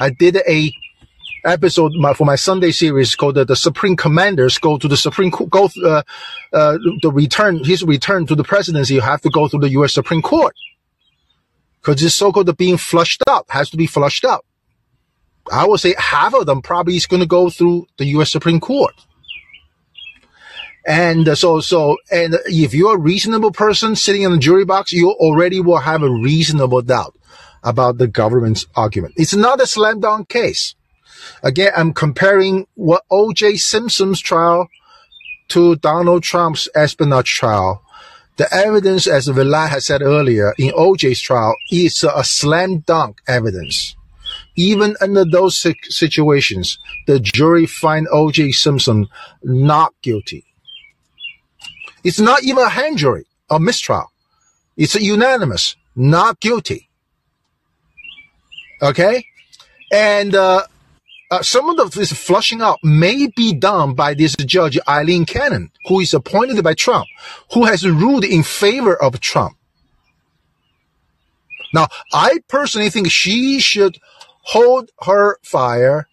I 0.00 0.08
did 0.08 0.38
a 0.48 0.72
episode 1.44 1.92
for 2.16 2.24
my 2.24 2.36
Sunday 2.36 2.70
series 2.70 3.14
called 3.14 3.34
the, 3.34 3.44
the 3.44 3.56
Supreme 3.56 3.94
Commanders 3.94 4.56
go 4.56 4.78
to 4.78 4.88
the 4.88 4.96
Supreme 4.96 5.30
Court, 5.30 5.50
go, 5.50 5.68
uh, 5.84 6.02
uh, 6.54 6.78
the 7.02 7.12
return, 7.12 7.62
his 7.62 7.84
return 7.84 8.26
to 8.26 8.34
the 8.34 8.42
presidency, 8.42 8.94
you 8.94 9.02
have 9.02 9.20
to 9.20 9.28
go 9.28 9.46
through 9.46 9.60
the 9.60 9.70
U.S. 9.72 9.92
Supreme 9.92 10.22
Court. 10.22 10.56
Cause 11.82 11.96
this 11.96 12.14
so-called 12.14 12.56
being 12.56 12.78
flushed 12.78 13.22
out 13.28 13.44
has 13.50 13.68
to 13.68 13.76
be 13.76 13.86
flushed 13.86 14.24
out. 14.24 14.46
I 15.52 15.66
would 15.66 15.80
say 15.80 15.94
half 15.98 16.32
of 16.32 16.46
them 16.46 16.62
probably 16.62 16.96
is 16.96 17.04
going 17.04 17.20
to 17.20 17.28
go 17.28 17.50
through 17.50 17.86
the 17.98 18.06
U.S. 18.06 18.32
Supreme 18.32 18.60
Court. 18.60 18.94
And 20.86 21.28
uh, 21.28 21.34
so, 21.34 21.60
so, 21.60 21.96
and 22.10 22.38
if 22.46 22.74
you're 22.74 22.96
a 22.96 23.00
reasonable 23.00 23.52
person 23.52 23.96
sitting 23.96 24.22
in 24.22 24.32
the 24.32 24.38
jury 24.38 24.64
box, 24.64 24.92
you 24.92 25.10
already 25.10 25.60
will 25.60 25.78
have 25.78 26.02
a 26.02 26.10
reasonable 26.10 26.82
doubt 26.82 27.16
about 27.62 27.96
the 27.96 28.06
government's 28.06 28.66
argument. 28.76 29.14
It's 29.16 29.34
not 29.34 29.62
a 29.62 29.66
slam 29.66 30.00
dunk 30.00 30.28
case. 30.28 30.74
Again, 31.42 31.72
I'm 31.74 31.94
comparing 31.94 32.66
what 32.74 33.04
O.J. 33.10 33.56
Simpson's 33.56 34.20
trial 34.20 34.68
to 35.48 35.76
Donald 35.76 36.22
Trump's 36.22 36.68
espionage 36.74 37.30
trial. 37.30 37.82
The 38.36 38.52
evidence, 38.52 39.06
as 39.06 39.28
Villat 39.28 39.70
has 39.70 39.86
said 39.86 40.02
earlier, 40.02 40.54
in 40.58 40.72
O.J.'s 40.74 41.20
trial 41.20 41.54
is 41.70 42.04
a 42.04 42.24
slam 42.24 42.80
dunk 42.80 43.22
evidence. 43.26 43.96
Even 44.56 44.96
under 45.00 45.24
those 45.24 45.66
situations, 45.88 46.78
the 47.06 47.20
jury 47.20 47.66
find 47.66 48.06
O.J. 48.12 48.52
Simpson 48.52 49.06
not 49.42 49.94
guilty. 50.02 50.44
It's 52.04 52.20
not 52.20 52.44
even 52.44 52.62
a 52.62 52.68
hand 52.68 52.98
jury, 52.98 53.26
a 53.50 53.58
mistrial. 53.58 54.12
It's 54.76 54.94
unanimous, 54.94 55.76
not 55.96 56.38
guilty. 56.40 56.90
Okay? 58.82 59.24
And, 59.90 60.34
uh, 60.34 60.64
uh, 61.30 61.42
some 61.42 61.68
of 61.68 61.92
this 61.92 62.12
flushing 62.12 62.60
out 62.60 62.78
may 62.84 63.26
be 63.26 63.54
done 63.54 63.94
by 63.94 64.14
this 64.14 64.36
judge 64.36 64.78
Aileen 64.86 65.24
Cannon, 65.24 65.70
who 65.86 66.00
is 66.00 66.12
appointed 66.14 66.62
by 66.62 66.74
Trump, 66.74 67.06
who 67.52 67.64
has 67.64 67.88
ruled 67.88 68.24
in 68.24 68.42
favor 68.42 68.94
of 68.94 69.18
Trump. 69.20 69.56
Now, 71.72 71.88
I 72.12 72.38
personally 72.46 72.90
think 72.90 73.10
she 73.10 73.58
should 73.58 73.98
hold 74.42 74.90
her 75.02 75.38
fire 75.42 76.06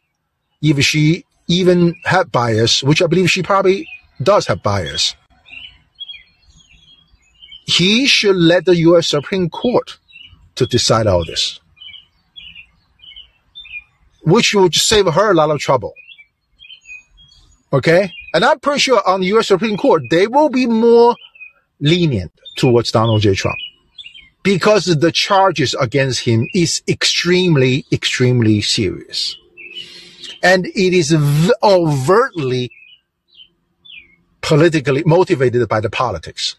if 0.61 0.84
she 0.84 1.26
even 1.47 1.95
had 2.05 2.31
bias, 2.31 2.81
which 2.81 3.01
I 3.01 3.07
believe 3.07 3.30
she 3.30 3.43
probably 3.43 3.88
does 4.23 4.47
have 4.47 4.63
bias. 4.63 5.15
He 7.65 8.05
should 8.07 8.35
let 8.35 8.65
the 8.65 8.75
U.S. 8.77 9.07
Supreme 9.07 9.49
Court 9.49 9.97
to 10.55 10.65
decide 10.65 11.07
all 11.07 11.23
this 11.25 11.61
which 14.23 14.53
would 14.53 14.73
save 14.73 15.07
her 15.07 15.31
a 15.31 15.33
lot 15.33 15.49
of 15.49 15.59
trouble. 15.59 15.93
Okay? 17.73 18.11
And 18.33 18.45
I'm 18.45 18.59
pretty 18.59 18.79
sure 18.79 19.01
on 19.07 19.21
the 19.21 19.27
U.S. 19.27 19.47
Supreme 19.47 19.77
Court, 19.77 20.03
they 20.09 20.27
will 20.27 20.49
be 20.49 20.65
more 20.65 21.15
lenient 21.79 22.31
towards 22.55 22.91
Donald 22.91 23.21
J. 23.21 23.33
Trump 23.33 23.57
because 24.43 24.85
the 24.85 25.11
charges 25.11 25.73
against 25.75 26.21
him 26.21 26.47
is 26.53 26.81
extremely, 26.88 27.85
extremely 27.91 28.61
serious. 28.61 29.38
And 30.43 30.65
it 30.67 30.93
is 30.93 31.15
overtly 31.61 32.71
politically 34.41 35.03
motivated 35.05 35.67
by 35.69 35.79
the 35.79 35.89
politics. 35.89 36.55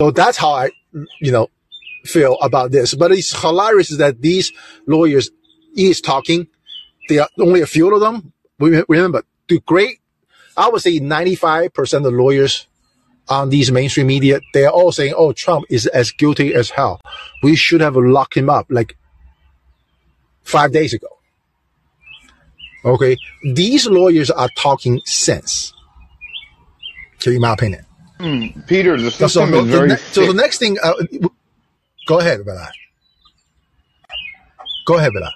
So 0.00 0.10
that's 0.10 0.38
how 0.38 0.52
I, 0.52 0.70
you 1.20 1.32
know, 1.32 1.48
feel 2.04 2.38
about 2.40 2.70
this. 2.70 2.94
But 2.94 3.12
it's 3.12 3.38
hilarious 3.38 3.90
that 3.98 4.22
these 4.22 4.52
lawyers 4.86 5.30
is 5.76 6.00
talking. 6.00 6.48
There 7.08 7.22
are 7.22 7.28
only 7.38 7.60
a 7.60 7.66
few 7.66 7.94
of 7.94 8.00
them. 8.00 8.32
Remember, 8.58 9.22
the 9.48 9.60
great, 9.60 9.98
I 10.56 10.68
would 10.68 10.80
say 10.80 10.98
95% 10.98 12.06
of 12.06 12.12
lawyers 12.12 12.66
on 13.28 13.50
these 13.50 13.70
mainstream 13.70 14.06
media, 14.06 14.40
they 14.54 14.64
are 14.64 14.72
all 14.72 14.92
saying, 14.92 15.14
oh, 15.16 15.32
Trump 15.32 15.66
is 15.68 15.86
as 15.86 16.10
guilty 16.12 16.54
as 16.54 16.70
hell. 16.70 17.00
We 17.42 17.54
should 17.54 17.80
have 17.80 17.96
locked 17.96 18.34
him 18.34 18.48
up 18.48 18.66
like 18.70 18.96
five 20.42 20.72
days 20.72 20.94
ago. 20.94 21.08
Okay. 22.84 23.16
These 23.44 23.86
lawyers 23.86 24.30
are 24.30 24.48
talking 24.56 25.00
sense. 25.04 25.74
in 27.26 27.40
my 27.40 27.52
opinion. 27.52 27.84
Mm, 28.22 28.66
Peter, 28.68 28.96
the 28.96 29.10
system 29.10 29.50
so, 29.50 29.64
is 29.64 29.68
very. 29.68 29.88
The, 29.88 29.96
so 29.96 30.26
the 30.26 30.34
next 30.34 30.58
thing, 30.58 30.78
uh, 30.82 30.94
Go 32.06 32.18
ahead, 32.18 32.44
Bella. 32.44 32.68
Go 34.86 34.98
ahead, 34.98 35.12
Bella. 35.12 35.32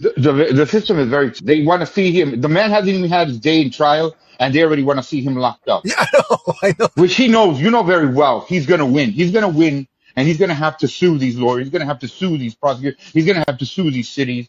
The, 0.00 0.32
the, 0.32 0.52
the 0.54 0.66
system 0.66 0.98
is 0.98 1.08
very. 1.08 1.30
They 1.42 1.64
want 1.64 1.80
to 1.80 1.86
see 1.86 2.12
him. 2.12 2.40
The 2.40 2.48
man 2.48 2.70
hasn't 2.70 2.88
even 2.88 3.10
had 3.10 3.28
his 3.28 3.40
day 3.40 3.60
in 3.60 3.70
trial, 3.70 4.14
and 4.38 4.54
they 4.54 4.62
already 4.62 4.84
want 4.84 4.98
to 5.00 5.02
see 5.02 5.20
him 5.20 5.34
locked 5.34 5.68
up. 5.68 5.82
Yeah, 5.84 5.94
I 5.98 6.06
know. 6.12 6.54
I 6.62 6.74
know. 6.78 6.88
Which 6.94 7.16
he 7.16 7.28
knows. 7.28 7.60
You 7.60 7.70
know 7.70 7.82
very 7.82 8.06
well. 8.06 8.40
He's 8.42 8.66
going 8.66 8.80
to 8.80 8.86
win. 8.86 9.10
He's 9.10 9.32
going 9.32 9.42
to 9.42 9.56
win, 9.56 9.88
and 10.14 10.28
he's 10.28 10.38
going 10.38 10.50
to 10.50 10.54
have 10.54 10.78
to 10.78 10.88
sue 10.88 11.18
these 11.18 11.36
lawyers. 11.36 11.64
He's 11.64 11.72
going 11.72 11.80
to 11.80 11.86
have 11.86 11.98
to 12.00 12.08
sue 12.08 12.38
these 12.38 12.54
prosecutors. 12.54 13.00
He's 13.12 13.26
going 13.26 13.36
to 13.36 13.44
have 13.48 13.58
to 13.58 13.66
sue 13.66 13.90
these 13.90 14.08
cities 14.08 14.48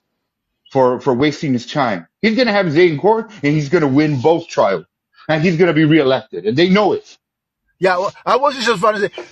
for 0.72 1.00
for 1.02 1.16
wasting 1.16 1.54
his 1.54 1.66
time. 1.66 2.08
He's 2.22 2.36
going 2.36 2.48
to 2.48 2.54
have 2.54 2.68
his 2.68 2.76
day 2.76 2.90
in 2.90 3.00
court, 3.00 3.32
and 3.42 3.54
he's 3.56 3.70
going 3.70 3.82
to 3.82 3.88
win 3.88 4.22
both 4.22 4.48
trials, 4.48 4.86
and 5.30 5.44
he's 5.44 5.56
going 5.56 5.70
to 5.70 5.74
be 5.74 5.86
reelected, 5.86 6.46
and 6.46 6.58
they 6.58 6.70
know 6.70 6.94
it. 6.94 7.18
Yeah, 7.80 7.98
well, 7.98 8.14
I 8.26 8.36
was 8.36 8.56
just 8.56 8.82
trying 8.82 8.96
to 8.96 9.10
say 9.10 9.24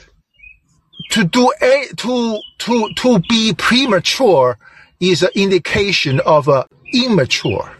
to 1.11 1.25
do 1.25 1.51
a 1.61 1.87
to 1.97 2.39
to 2.59 2.89
to 2.95 3.19
be 3.27 3.53
premature 3.57 4.57
is 4.99 5.23
an 5.23 5.29
indication 5.35 6.19
of 6.21 6.49
immature. 6.93 7.73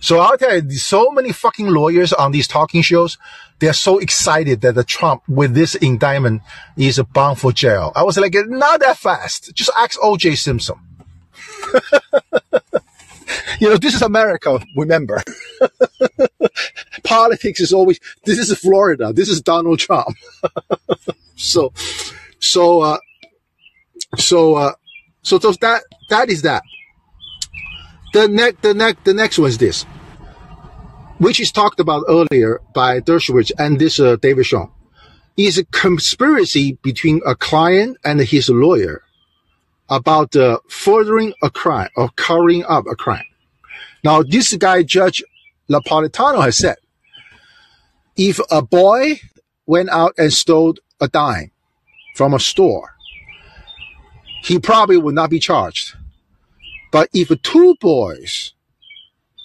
So 0.00 0.20
I'll 0.20 0.38
tell 0.38 0.54
you, 0.54 0.70
so 0.72 1.10
many 1.10 1.32
fucking 1.32 1.66
lawyers 1.66 2.12
on 2.12 2.30
these 2.30 2.46
talking 2.46 2.82
shows, 2.82 3.18
they're 3.58 3.72
so 3.72 3.98
excited 3.98 4.60
that 4.60 4.76
the 4.76 4.84
Trump 4.84 5.22
with 5.28 5.54
this 5.54 5.74
indictment 5.74 6.42
is 6.76 7.00
bound 7.12 7.40
for 7.40 7.52
jail. 7.52 7.92
I 7.96 8.04
was 8.04 8.16
like, 8.16 8.34
not 8.46 8.80
that 8.80 8.96
fast. 8.96 9.52
Just 9.54 9.70
ask 9.76 9.98
O.J. 10.00 10.36
Simpson. 10.36 10.76
you 13.60 13.68
know, 13.68 13.76
this 13.76 13.94
is 13.94 14.02
America, 14.02 14.60
remember. 14.76 15.22
Politics 17.04 17.60
is 17.60 17.72
always, 17.72 17.98
this 18.24 18.38
is 18.38 18.56
Florida. 18.58 19.12
This 19.12 19.28
is 19.28 19.40
Donald 19.40 19.78
Trump. 19.78 20.16
so, 21.36 21.72
so, 22.38 22.80
uh, 22.80 22.98
so, 24.16 24.54
uh, 24.54 24.72
so, 25.22 25.38
so 25.38 25.52
that, 25.52 25.82
that 26.10 26.28
is 26.28 26.42
that. 26.42 26.62
The 28.12 28.28
next, 28.28 28.62
the 28.62 28.74
next, 28.74 29.04
the 29.04 29.14
next 29.14 29.38
one 29.38 29.48
is 29.48 29.58
this, 29.58 29.84
which 31.18 31.40
is 31.40 31.52
talked 31.52 31.80
about 31.80 32.04
earlier 32.08 32.60
by 32.74 33.00
Dershowitz 33.00 33.52
and 33.58 33.78
this, 33.78 34.00
uh, 34.00 34.16
David 34.16 34.46
Shaw, 34.46 34.68
is 35.36 35.58
a 35.58 35.64
conspiracy 35.66 36.78
between 36.82 37.20
a 37.26 37.34
client 37.34 37.98
and 38.04 38.20
his 38.20 38.48
lawyer 38.48 39.02
about, 39.88 40.34
uh, 40.36 40.58
furthering 40.68 41.32
a 41.42 41.50
crime 41.50 41.90
or 41.96 42.08
covering 42.16 42.64
up 42.64 42.86
a 42.90 42.96
crime. 42.96 43.24
Now, 44.04 44.22
this 44.22 44.54
guy, 44.54 44.82
Judge 44.82 45.22
Napolitano 45.70 46.42
has 46.42 46.56
said 46.56 46.76
if 48.16 48.40
a 48.50 48.62
boy 48.62 49.20
went 49.66 49.90
out 49.90 50.14
and 50.18 50.32
stole 50.32 50.74
a 51.00 51.08
dime 51.08 51.52
from 52.14 52.34
a 52.34 52.40
store, 52.40 52.94
he 54.42 54.58
probably 54.58 54.96
would 54.96 55.14
not 55.14 55.30
be 55.30 55.38
charged. 55.38 55.96
But 56.90 57.10
if 57.12 57.30
two 57.42 57.76
boys 57.80 58.54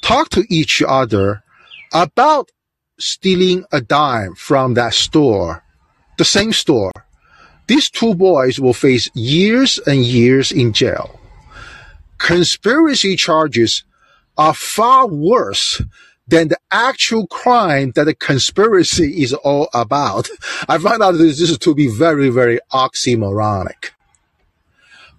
talk 0.02 0.30
to 0.30 0.46
each 0.50 0.82
other 0.82 1.44
about 1.94 2.52
stealing 3.00 3.66
a 3.72 3.82
dime 3.82 4.36
from 4.36 4.76
that 4.76 4.94
store, 4.94 5.64
the 6.18 6.26
same 6.26 6.54
store, 6.54 6.92
these 7.68 7.90
two 7.90 8.16
boys 8.16 8.60
will 8.60 8.74
face 8.74 9.10
years 9.14 9.80
and 9.86 10.04
years 10.04 10.52
in 10.52 10.74
jail. 10.74 11.20
Conspiracy 12.18 13.16
charges 13.16 13.84
are 14.38 14.54
far 14.54 15.08
worse 15.08 15.82
than 16.28 16.48
the 16.48 16.58
actual 16.72 17.28
crime 17.28 17.92
that 17.96 18.06
the 18.06 18.16
conspiracy 18.16 19.22
is 19.22 19.34
all 19.34 19.70
about. 19.74 20.30
I 20.68 20.78
find 20.78 21.04
out 21.04 21.14
this 21.14 21.42
is 21.42 21.58
to 21.58 21.76
be 21.76 21.88
very, 21.88 22.30
very 22.30 22.60
oxymoronic. 22.72 23.92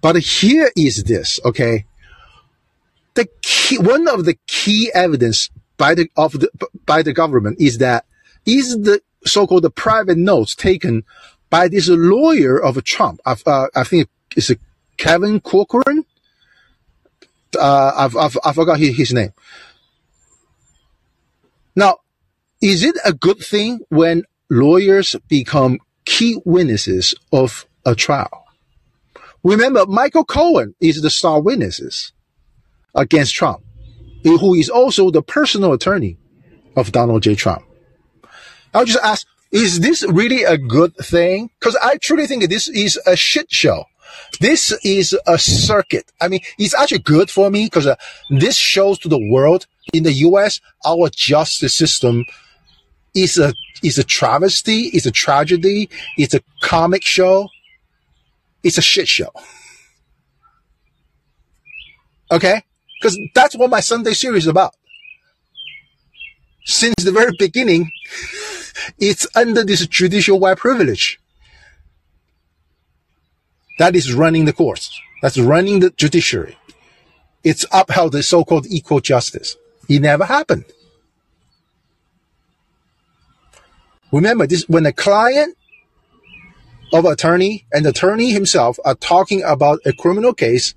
But 0.01 0.17
here 0.17 0.71
is 0.75 1.03
this, 1.03 1.39
okay? 1.45 1.85
The 3.13 3.27
key, 3.41 3.77
one 3.77 4.07
of 4.07 4.25
the 4.25 4.37
key 4.47 4.91
evidence 4.93 5.49
by 5.77 5.95
the, 5.95 6.09
of 6.17 6.33
the, 6.33 6.49
by 6.85 7.01
the 7.01 7.13
government 7.13 7.61
is 7.61 7.77
that 7.77 8.05
is 8.45 8.81
the 8.81 9.01
so-called 9.25 9.73
private 9.75 10.17
notes 10.17 10.55
taken 10.55 11.03
by 11.49 11.67
this 11.67 11.87
lawyer 11.87 12.61
of 12.61 12.83
Trump. 12.83 13.21
Uh, 13.25 13.67
I 13.75 13.83
think 13.83 14.09
it's 14.35 14.51
Kevin 14.97 15.39
Corcoran. 15.39 16.05
Uh, 17.57 17.91
I've, 17.95 18.15
I've, 18.15 18.37
I 18.43 18.53
forgot 18.53 18.79
his, 18.79 18.95
his 18.97 19.13
name. 19.13 19.33
Now, 21.75 21.97
is 22.61 22.83
it 22.83 22.95
a 23.05 23.13
good 23.13 23.39
thing 23.39 23.79
when 23.89 24.23
lawyers 24.49 25.15
become 25.27 25.79
key 26.05 26.39
witnesses 26.45 27.13
of 27.31 27.65
a 27.85 27.95
trial? 27.95 28.45
Remember, 29.43 29.85
Michael 29.85 30.25
Cohen 30.25 30.73
is 30.79 31.01
the 31.01 31.09
star 31.09 31.41
witnesses 31.41 32.13
against 32.95 33.35
Trump, 33.35 33.63
who 34.23 34.55
is 34.55 34.69
also 34.69 35.11
the 35.11 35.21
personal 35.21 35.73
attorney 35.73 36.17
of 36.75 36.91
Donald 36.91 37.23
J. 37.23 37.35
Trump. 37.35 37.63
I'll 38.73 38.85
just 38.85 39.03
ask, 39.03 39.27
is 39.51 39.79
this 39.81 40.03
really 40.09 40.43
a 40.43 40.57
good 40.57 40.95
thing? 40.97 41.49
Because 41.59 41.77
I 41.81 41.97
truly 41.97 42.25
think 42.27 42.49
this 42.49 42.67
is 42.67 42.99
a 43.05 43.15
shit 43.15 43.51
show. 43.51 43.85
This 44.39 44.71
is 44.83 45.17
a 45.27 45.37
circuit. 45.37 46.11
I 46.21 46.27
mean, 46.27 46.41
it's 46.57 46.75
actually 46.75 46.99
good 46.99 47.29
for 47.29 47.49
me 47.49 47.65
because 47.65 47.87
uh, 47.87 47.95
this 48.29 48.55
shows 48.55 48.99
to 48.99 49.09
the 49.09 49.19
world 49.19 49.67
in 49.93 50.03
the 50.03 50.13
U.S. 50.13 50.59
our 50.85 51.09
justice 51.09 51.75
system 51.75 52.25
is 53.13 53.37
a 53.37 53.53
is 53.83 53.97
a 53.97 54.03
travesty, 54.03 54.83
is 54.93 55.05
a 55.05 55.11
tragedy, 55.11 55.89
it's 56.17 56.33
a 56.33 56.41
comic 56.61 57.03
show, 57.03 57.49
it's 58.63 58.77
a 58.77 58.81
shit 58.81 59.07
show. 59.07 59.31
Okay? 62.31 62.63
Because 62.99 63.19
that's 63.33 63.55
what 63.55 63.69
my 63.69 63.79
Sunday 63.79 64.13
series 64.13 64.43
is 64.43 64.47
about. 64.47 64.73
Since 66.65 66.95
the 67.03 67.11
very 67.11 67.31
beginning, 67.37 67.91
it's 68.97 69.27
under 69.35 69.63
this 69.63 69.85
judicial 69.87 70.39
white 70.39 70.57
privilege 70.57 71.19
that 73.79 73.95
is 73.95 74.13
running 74.13 74.45
the 74.45 74.53
courts. 74.53 74.99
That's 75.21 75.37
running 75.37 75.79
the 75.79 75.89
judiciary. 75.91 76.57
It's 77.43 77.65
upheld 77.71 78.13
the 78.13 78.23
so-called 78.23 78.65
equal 78.67 78.99
justice. 78.99 79.55
It 79.87 80.01
never 80.01 80.25
happened. 80.25 80.65
Remember 84.11 84.47
this, 84.47 84.67
when 84.69 84.85
a 84.85 84.93
client 84.93 85.57
of 86.93 87.05
attorney 87.05 87.65
and 87.73 87.85
attorney 87.85 88.31
himself 88.31 88.77
are 88.85 88.95
talking 88.95 89.43
about 89.43 89.79
a 89.85 89.93
criminal 89.93 90.33
case, 90.33 90.73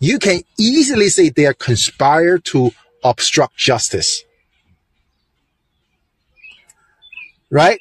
you 0.00 0.18
can 0.18 0.42
easily 0.58 1.08
say 1.08 1.28
they 1.28 1.46
are 1.46 1.54
conspired 1.54 2.44
to 2.46 2.72
obstruct 3.04 3.56
justice. 3.56 4.24
Right? 7.50 7.80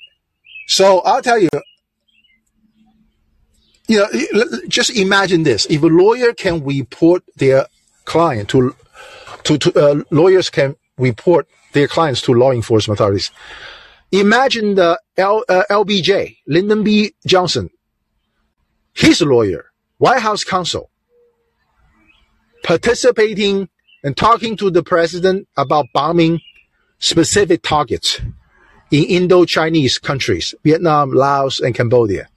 So 0.68 1.00
I'll 1.00 1.22
tell 1.22 1.40
you, 1.40 1.50
you 3.92 4.00
know, 4.34 4.46
just 4.68 4.96
imagine 4.96 5.44
this. 5.44 5.66
If 5.70 5.84
a 5.84 5.88
lawyer 5.88 6.34
can 6.34 6.64
report 6.64 7.24
their 7.36 7.66
client 8.06 8.50
to, 8.50 8.76
to, 9.44 9.58
to 9.58 9.80
uh, 9.80 10.04
lawyers 10.12 10.50
can 10.50 10.76
report 10.98 11.48
their 11.74 11.88
clients 11.88 12.22
to 12.24 12.34
law 12.34 12.52
enforcement 12.52 13.00
authorities. 13.00 13.32
Imagine 14.12 14.76
the 14.76 15.00
L, 15.18 15.44
uh, 15.48 15.64
LBJ, 15.70 16.38
Lyndon 16.48 16.84
B. 16.84 17.14
Johnson, 17.26 17.70
his 18.94 19.22
lawyer, 19.22 19.72
White 19.98 20.22
House 20.22 20.44
counsel, 20.44 20.90
participating 22.64 23.70
and 24.04 24.18
talking 24.18 24.58
to 24.58 24.70
the 24.70 24.84
president 24.84 25.48
about 25.56 25.86
bombing 25.94 26.42
specific 27.00 27.62
targets 27.62 28.20
in 28.92 29.06
Indo-Chinese 29.06 29.98
countries, 29.98 30.54
Vietnam, 30.64 31.12
Laos, 31.12 31.60
and 31.60 31.74
Cambodia. 31.74 32.28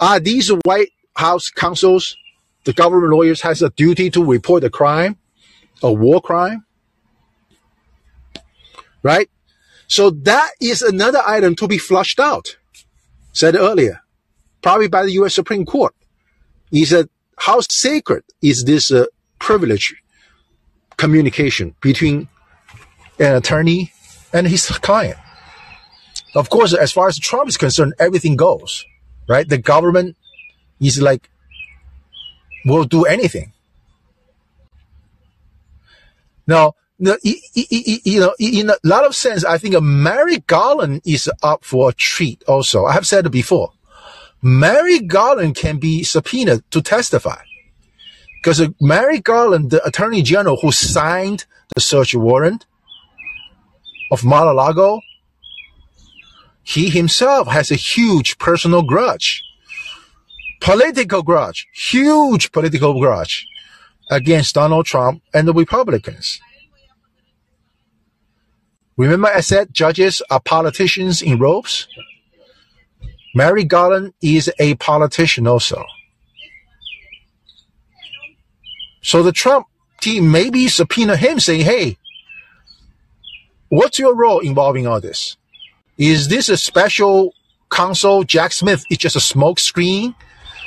Are 0.00 0.20
these 0.20 0.50
White 0.64 0.90
House 1.16 1.50
counsels, 1.50 2.16
the 2.64 2.72
government 2.72 3.12
lawyers 3.12 3.42
has 3.42 3.62
a 3.62 3.70
duty 3.70 4.10
to 4.10 4.24
report 4.24 4.64
a 4.64 4.70
crime, 4.70 5.16
a 5.82 5.92
war 5.92 6.20
crime? 6.20 6.64
Right? 9.02 9.28
So 9.86 10.10
that 10.10 10.50
is 10.60 10.82
another 10.82 11.20
item 11.26 11.54
to 11.56 11.68
be 11.68 11.78
flushed 11.78 12.18
out. 12.18 12.56
Said 13.32 13.54
earlier, 13.54 14.00
probably 14.62 14.88
by 14.88 15.04
the 15.04 15.12
U.S. 15.12 15.34
Supreme 15.34 15.64
Court. 15.64 15.94
He 16.70 16.84
said, 16.84 17.08
how 17.36 17.60
sacred 17.60 18.24
is 18.40 18.64
this 18.64 18.90
uh, 18.90 19.06
privilege 19.38 19.94
communication 20.96 21.74
between 21.80 22.28
an 23.18 23.34
attorney 23.34 23.92
and 24.32 24.46
his 24.46 24.66
client? 24.66 25.18
Of 26.34 26.48
course, 26.50 26.72
as 26.72 26.92
far 26.92 27.08
as 27.08 27.18
Trump 27.18 27.48
is 27.48 27.56
concerned, 27.56 27.94
everything 27.98 28.36
goes 28.36 28.84
right? 29.28 29.48
The 29.48 29.58
government 29.58 30.16
is 30.80 31.00
like, 31.00 31.30
will 32.64 32.84
do 32.84 33.04
anything. 33.04 33.52
Now, 36.46 36.74
you 36.98 38.20
know, 38.20 38.34
in 38.38 38.70
a 38.70 38.76
lot 38.84 39.04
of 39.04 39.14
sense, 39.14 39.44
I 39.44 39.58
think 39.58 39.80
Mary 39.82 40.38
Garland 40.38 41.02
is 41.04 41.30
up 41.42 41.64
for 41.64 41.90
a 41.90 41.92
treat 41.92 42.42
also. 42.44 42.84
I 42.84 42.92
have 42.92 43.06
said 43.06 43.26
it 43.26 43.30
before. 43.30 43.72
Mary 44.40 45.00
Garland 45.00 45.56
can 45.56 45.78
be 45.78 46.04
subpoenaed 46.04 46.62
to 46.70 46.82
testify. 46.82 47.42
Because 48.36 48.68
Mary 48.78 49.20
Garland, 49.20 49.70
the 49.70 49.84
attorney 49.86 50.22
general 50.22 50.58
who 50.60 50.70
signed 50.70 51.46
the 51.74 51.80
search 51.80 52.14
warrant 52.14 52.66
of 54.10 54.22
Mar-a-Lago, 54.22 55.00
he 56.64 56.88
himself 56.90 57.46
has 57.48 57.70
a 57.70 57.76
huge 57.76 58.38
personal 58.38 58.82
grudge, 58.82 59.44
political 60.60 61.22
grudge, 61.22 61.68
huge 61.74 62.50
political 62.52 62.98
grudge 62.98 63.46
against 64.10 64.54
Donald 64.54 64.86
Trump 64.86 65.22
and 65.32 65.46
the 65.46 65.52
Republicans. 65.52 66.40
Remember 68.96 69.28
I 69.28 69.40
said 69.40 69.74
judges 69.74 70.22
are 70.30 70.40
politicians 70.40 71.20
in 71.20 71.38
robes? 71.38 71.86
Mary 73.34 73.64
Garland 73.64 74.14
is 74.22 74.50
a 74.58 74.74
politician 74.76 75.46
also. 75.46 75.84
So 79.02 79.22
the 79.22 79.32
Trump 79.32 79.66
team 80.00 80.30
maybe 80.30 80.68
subpoena 80.68 81.16
him 81.16 81.40
saying, 81.40 81.62
hey, 81.62 81.98
what's 83.68 83.98
your 83.98 84.14
role 84.14 84.38
involving 84.38 84.86
all 84.86 85.00
this? 85.00 85.36
Is 85.98 86.28
this 86.28 86.48
a 86.48 86.56
special 86.56 87.34
counsel? 87.70 88.24
Jack 88.24 88.52
Smith 88.52 88.84
It's 88.90 89.02
just 89.02 89.16
a 89.16 89.20
smoke 89.20 89.58
screen 89.58 90.14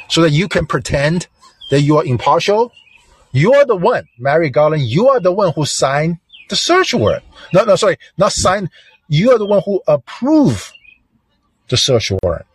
so 0.09 0.21
that 0.21 0.31
you 0.31 0.47
can 0.47 0.65
pretend 0.65 1.27
that 1.71 1.81
you 1.81 1.97
are 1.97 2.05
impartial? 2.05 2.71
You 3.33 3.53
are 3.53 3.65
the 3.65 3.75
one, 3.75 4.07
Mary 4.17 4.49
Garland, 4.49 4.83
you 4.83 5.09
are 5.09 5.19
the 5.19 5.31
one 5.31 5.53
who 5.53 5.65
signed 5.65 6.17
the 6.49 6.55
search 6.55 6.93
warrant. 6.93 7.23
No, 7.53 7.65
no, 7.65 7.75
sorry, 7.75 7.97
not 8.17 8.31
signed. 8.31 8.69
You 9.09 9.31
are 9.31 9.37
the 9.37 9.45
one 9.45 9.61
who 9.65 9.81
approved 9.87 10.73
the 11.69 11.77
search 11.77 12.11
warrant. 12.23 12.45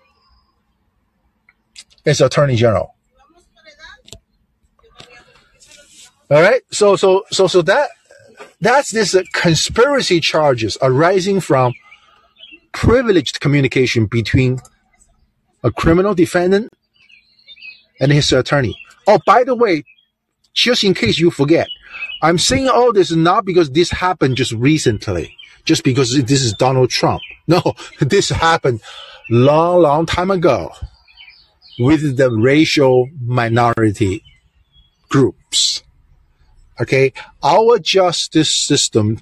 It's 2.05 2.21
Attorney 2.21 2.57
General. 2.57 2.95
All 6.31 6.41
right. 6.41 6.63
So, 6.71 6.97
so, 6.97 7.25
so, 7.31 7.47
so 7.47 7.61
that, 7.63 7.91
that's 8.61 8.91
this 8.91 9.15
conspiracy 9.33 10.19
charges 10.21 10.79
arising 10.81 11.41
from 11.41 11.75
privileged 12.73 13.41
communication 13.41 14.07
between 14.07 14.59
a 15.63 15.71
criminal 15.71 16.15
defendant 16.15 16.73
and 18.01 18.13
his 18.13 18.33
attorney. 18.33 18.77
Oh, 19.07 19.19
by 19.27 19.45
the 19.45 19.55
way, 19.55 19.85
just 20.55 20.85
in 20.85 20.95
case 20.95 21.19
you 21.19 21.31
forget, 21.31 21.69
I'm 22.23 22.39
saying 22.39 22.69
all 22.69 22.93
this 22.93 23.13
not 23.13 23.45
because 23.45 23.71
this 23.71 23.91
happened 23.91 24.37
just 24.37 24.53
recently. 24.53 25.37
just 25.65 25.85
because 25.85 26.15
this 26.25 26.43
is 26.43 26.53
Donald 26.55 26.91
Trump. 26.91 27.23
No, 27.49 27.61
this 27.99 28.31
happened 28.31 28.81
long, 29.29 29.83
long 29.83 30.07
time 30.07 30.31
ago 30.31 30.71
with 31.79 32.17
the 32.17 32.31
racial 32.31 33.09
minority 33.21 34.23
groups. 35.09 35.83
Okay. 36.81 37.13
Our 37.43 37.79
justice 37.81 38.55
system 38.55 39.19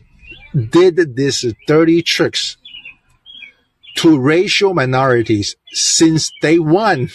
did 0.54 1.16
this 1.16 1.46
dirty 1.66 2.02
tricks 2.02 2.58
to 3.96 4.18
racial 4.18 4.74
minorities 4.74 5.56
since 5.72 6.30
day 6.40 6.58
one 6.58 7.10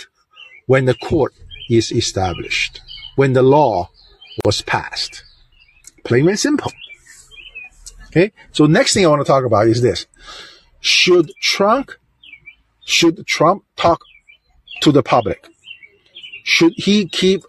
when 0.67 0.85
the 0.85 0.95
court 0.95 1.33
is 1.69 1.91
established, 1.91 2.81
when 3.15 3.33
the 3.33 3.41
law 3.41 3.89
was 4.43 4.61
passed. 4.61 5.23
Plain 6.03 6.27
and 6.27 6.39
simple. 6.39 6.71
Okay. 8.07 8.31
So 8.51 8.65
next 8.65 8.93
thing 8.93 9.05
I 9.05 9.09
want 9.09 9.21
to 9.21 9.27
talk 9.27 9.43
about 9.43 9.67
is 9.67 9.81
this. 9.81 10.05
Should 10.79 11.31
Trump, 11.41 11.91
should 12.85 13.25
Trump 13.25 13.63
talk 13.75 14.01
to 14.81 14.91
the 14.91 15.03
public? 15.03 15.47
Should 16.43 16.73
he 16.75 17.07
keep 17.07 17.43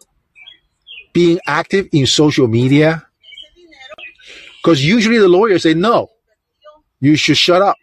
being 1.13 1.39
active 1.47 1.89
in 1.93 2.07
social 2.07 2.49
media? 2.49 3.07
Because 4.63 4.85
usually 4.85 5.19
the 5.19 5.29
lawyers 5.29 5.63
say 5.63 5.75
no. 5.75 6.11
You 7.01 7.17
should 7.17 7.37
shut 7.37 7.63
up. 7.63 7.77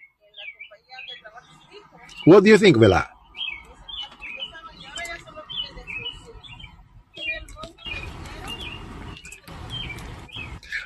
What 2.25 2.43
do 2.43 2.49
you 2.49 2.57
think, 2.57 2.77
Villa? 2.77 3.09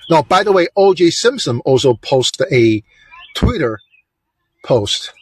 Now, 0.09 0.21
by 0.23 0.43
the 0.43 0.53
way, 0.53 0.67
O.J. 0.75 1.11
Simpson 1.11 1.59
also 1.65 1.93
posted 1.95 2.47
a 2.51 2.81
Twitter 3.35 3.79
post. 4.63 5.13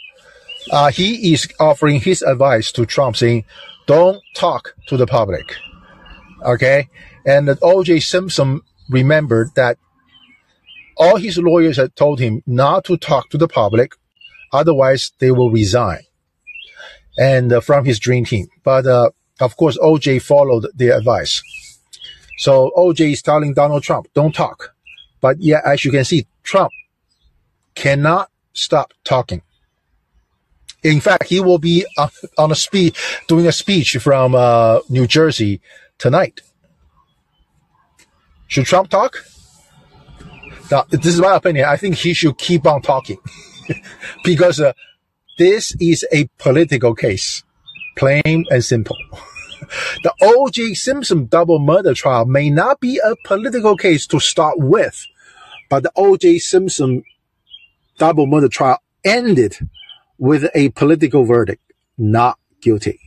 Uh, 0.71 0.91
he 0.91 1.33
is 1.33 1.47
offering 1.59 1.99
his 1.99 2.21
advice 2.21 2.71
to 2.73 2.85
Trump, 2.85 3.17
saying, 3.17 3.45
"Don't 3.87 4.21
talk 4.35 4.75
to 4.87 4.97
the 4.97 5.07
public." 5.07 5.55
Okay, 6.43 6.87
and 7.25 7.49
O.J. 7.61 7.99
Simpson 7.99 8.61
remembered 8.89 9.49
that 9.55 9.77
all 10.97 11.17
his 11.17 11.37
lawyers 11.37 11.77
had 11.77 11.95
told 11.95 12.19
him 12.19 12.41
not 12.45 12.85
to 12.85 12.97
talk 12.97 13.29
to 13.31 13.37
the 13.37 13.47
public, 13.47 13.95
otherwise 14.51 15.11
they 15.19 15.31
will 15.31 15.51
resign. 15.51 16.01
And 17.17 17.53
uh, 17.53 17.61
from 17.61 17.85
his 17.85 17.99
dream 17.99 18.25
team, 18.25 18.47
but 18.63 18.85
uh, 18.85 19.11
of 19.39 19.55
course, 19.55 19.77
O.J. 19.81 20.19
followed 20.19 20.67
their 20.75 20.97
advice. 20.97 21.41
So 22.37 22.71
O.J. 22.75 23.13
is 23.13 23.21
telling 23.21 23.53
Donald 23.53 23.83
Trump, 23.83 24.07
"Don't 24.13 24.35
talk." 24.35 24.75
But 25.21 25.39
yeah, 25.39 25.61
as 25.65 25.85
you 25.85 25.91
can 25.91 26.03
see, 26.03 26.27
Trump 26.43 26.71
cannot 27.73 28.29
stop 28.53 28.93
talking. 29.03 29.41
In 30.83 30.99
fact, 30.99 31.25
he 31.25 31.39
will 31.39 31.57
be 31.57 31.85
on 32.37 32.51
a 32.51 32.55
speech, 32.55 32.95
doing 33.27 33.47
a 33.47 33.51
speech 33.51 33.97
from 33.97 34.35
uh, 34.35 34.79
New 34.89 35.07
Jersey 35.07 35.61
tonight. 35.97 36.41
Should 38.47 38.65
Trump 38.65 38.89
talk? 38.89 39.25
Now, 40.69 40.85
this 40.89 41.07
is 41.07 41.19
my 41.19 41.35
opinion. 41.35 41.65
I 41.65 41.77
think 41.77 41.95
he 41.95 42.13
should 42.13 42.37
keep 42.37 42.67
on 42.67 42.81
talking 42.81 43.17
because 44.23 44.59
uh, 44.59 44.73
this 45.37 45.75
is 45.79 46.05
a 46.11 46.27
political 46.37 46.95
case, 46.95 47.43
plain 47.97 48.45
and 48.49 48.63
simple. 48.63 48.97
the 50.03 50.13
O.J. 50.21 50.73
Simpson 50.73 51.25
double 51.25 51.59
murder 51.59 51.93
trial 51.93 52.25
may 52.25 52.49
not 52.49 52.79
be 52.79 52.99
a 53.03 53.15
political 53.25 53.75
case 53.75 54.07
to 54.07 54.19
start 54.19 54.57
with, 54.57 55.05
but 55.69 55.83
the 55.83 55.91
O.J. 55.95 56.39
Simpson 56.39 57.03
double 57.97 58.27
murder 58.27 58.49
trial 58.49 58.79
ended 59.03 59.57
with 60.17 60.49
a 60.55 60.69
political 60.69 61.25
verdict, 61.25 61.61
not 61.97 62.39
guilty. 62.61 62.99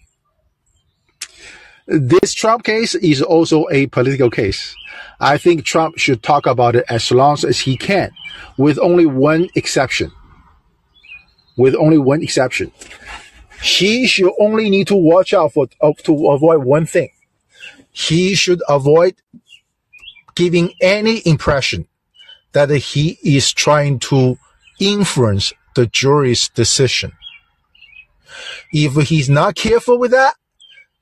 This 1.87 2.35
Trump 2.35 2.65
case 2.65 2.95
is 2.95 3.23
also 3.23 3.67
a 3.71 3.87
political 3.87 4.29
case. 4.29 4.77
I 5.21 5.39
think 5.39 5.65
Trump 5.65 5.97
should 5.97 6.23
talk 6.23 6.47
about 6.47 6.77
it 6.77 6.85
as 6.89 7.11
long 7.11 7.39
as 7.47 7.61
he 7.61 7.79
can, 7.79 8.11
with 8.59 8.79
only 8.79 9.07
one 9.07 9.49
exception. 9.55 10.13
With 11.59 11.75
only 11.75 11.99
one 11.99 12.23
exception. 12.23 12.73
He 13.63 14.07
should 14.07 14.33
only 14.39 14.71
need 14.71 14.87
to 14.87 14.97
watch 14.97 15.35
out 15.35 15.53
for 15.53 15.67
uh, 15.81 15.93
to 16.05 16.29
avoid 16.31 16.65
one 16.65 16.87
thing. 16.87 17.11
He 17.91 18.35
should 18.35 18.63
avoid 18.69 19.17
giving 20.37 20.73
any 20.81 21.21
impression 21.27 21.89
that 22.53 22.71
he 22.71 23.19
is 23.25 23.53
trying 23.53 23.99
to 23.99 24.39
influence 24.79 25.53
the 25.75 25.87
jury's 25.87 26.49
decision. 26.51 27.13
If 28.73 29.09
he's 29.09 29.29
not 29.29 29.57
careful 29.57 29.99
with 29.99 30.13
that, 30.13 30.35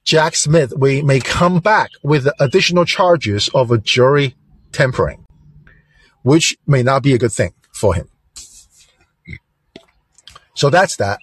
Jack 0.05 0.37
Smith 0.37 0.73
we 0.77 1.03
may 1.03 1.21
come 1.21 1.59
back 1.59 1.91
with 2.03 2.29
additional 2.41 2.85
charges 2.85 3.51
of 3.55 3.71
a 3.71 3.79
jury 3.79 4.37
tampering, 4.73 5.27
which 6.23 6.57
may 6.67 6.83
not 6.83 7.03
be 7.03 7.13
a 7.13 7.19
good 7.19 7.33
thing 7.33 7.53
for 7.73 7.95
him. 7.95 8.09
So 10.57 10.71
that's 10.71 10.97
that. 10.97 11.21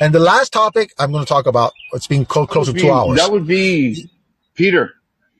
And 0.00 0.14
the 0.14 0.20
last 0.20 0.52
topic 0.52 0.92
I'm 0.98 1.12
going 1.12 1.24
to 1.24 1.28
talk 1.28 1.46
about, 1.46 1.72
it's 1.92 2.08
been 2.08 2.24
close, 2.26 2.48
close 2.48 2.66
to 2.66 2.74
two 2.74 2.90
hours. 2.90 3.18
That 3.18 3.32
would 3.32 3.46
be, 3.46 4.10
Peter, 4.54 4.94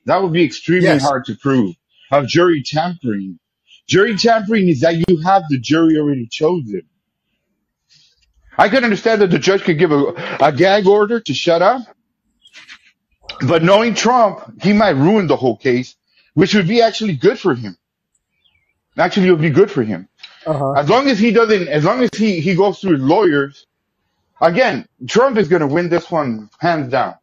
that 0.06 0.22
would 0.22 0.32
be 0.32 0.44
extremely 0.44 0.86
Yes. 0.88 1.02
hard 1.02 1.24
to 1.26 1.36
prove. 1.36 1.74
Of 2.10 2.28
jury 2.28 2.62
tampering. 2.62 3.38
Jury 3.88 4.16
tampering 4.16 4.68
is 4.68 4.80
that 4.82 4.96
you 4.96 5.18
have 5.24 5.44
the 5.50 5.58
jury 5.58 5.98
already 5.98 6.28
chosen. 6.30 6.82
I 8.58 8.68
could 8.68 8.84
understand 8.84 9.22
that 9.22 9.30
the 9.30 9.38
judge 9.38 9.62
could 9.62 9.78
give 9.78 9.92
a, 9.92 10.36
a 10.40 10.52
gag 10.52 10.86
order 10.86 11.20
to 11.20 11.34
shut 11.34 11.62
up, 11.62 11.82
but 13.46 13.62
knowing 13.62 13.94
Trump, 13.94 14.62
he 14.62 14.72
might 14.74 14.90
ruin 14.90 15.26
the 15.26 15.36
whole 15.36 15.56
case, 15.56 15.96
which 16.34 16.54
would 16.54 16.68
be 16.68 16.82
actually 16.82 17.16
good 17.16 17.38
for 17.38 17.54
him. 17.54 17.76
Actually, 18.98 19.28
it 19.28 19.32
would 19.32 19.40
be 19.40 19.50
good 19.50 19.70
for 19.70 19.82
him. 19.82 20.08
Uh-huh. 20.46 20.72
As 20.72 20.88
long 20.88 21.08
as 21.08 21.18
he 21.18 21.30
doesn't, 21.32 21.68
as 21.68 21.84
long 21.84 22.02
as 22.02 22.10
he, 22.16 22.40
he 22.40 22.54
goes 22.54 22.80
through 22.80 22.94
his 22.94 23.02
lawyers, 23.02 23.66
again, 24.40 24.86
Trump 25.08 25.38
is 25.38 25.48
going 25.48 25.60
to 25.60 25.66
win 25.68 25.88
this 25.88 26.10
one 26.10 26.50
hands 26.60 26.90
down. 26.90 27.14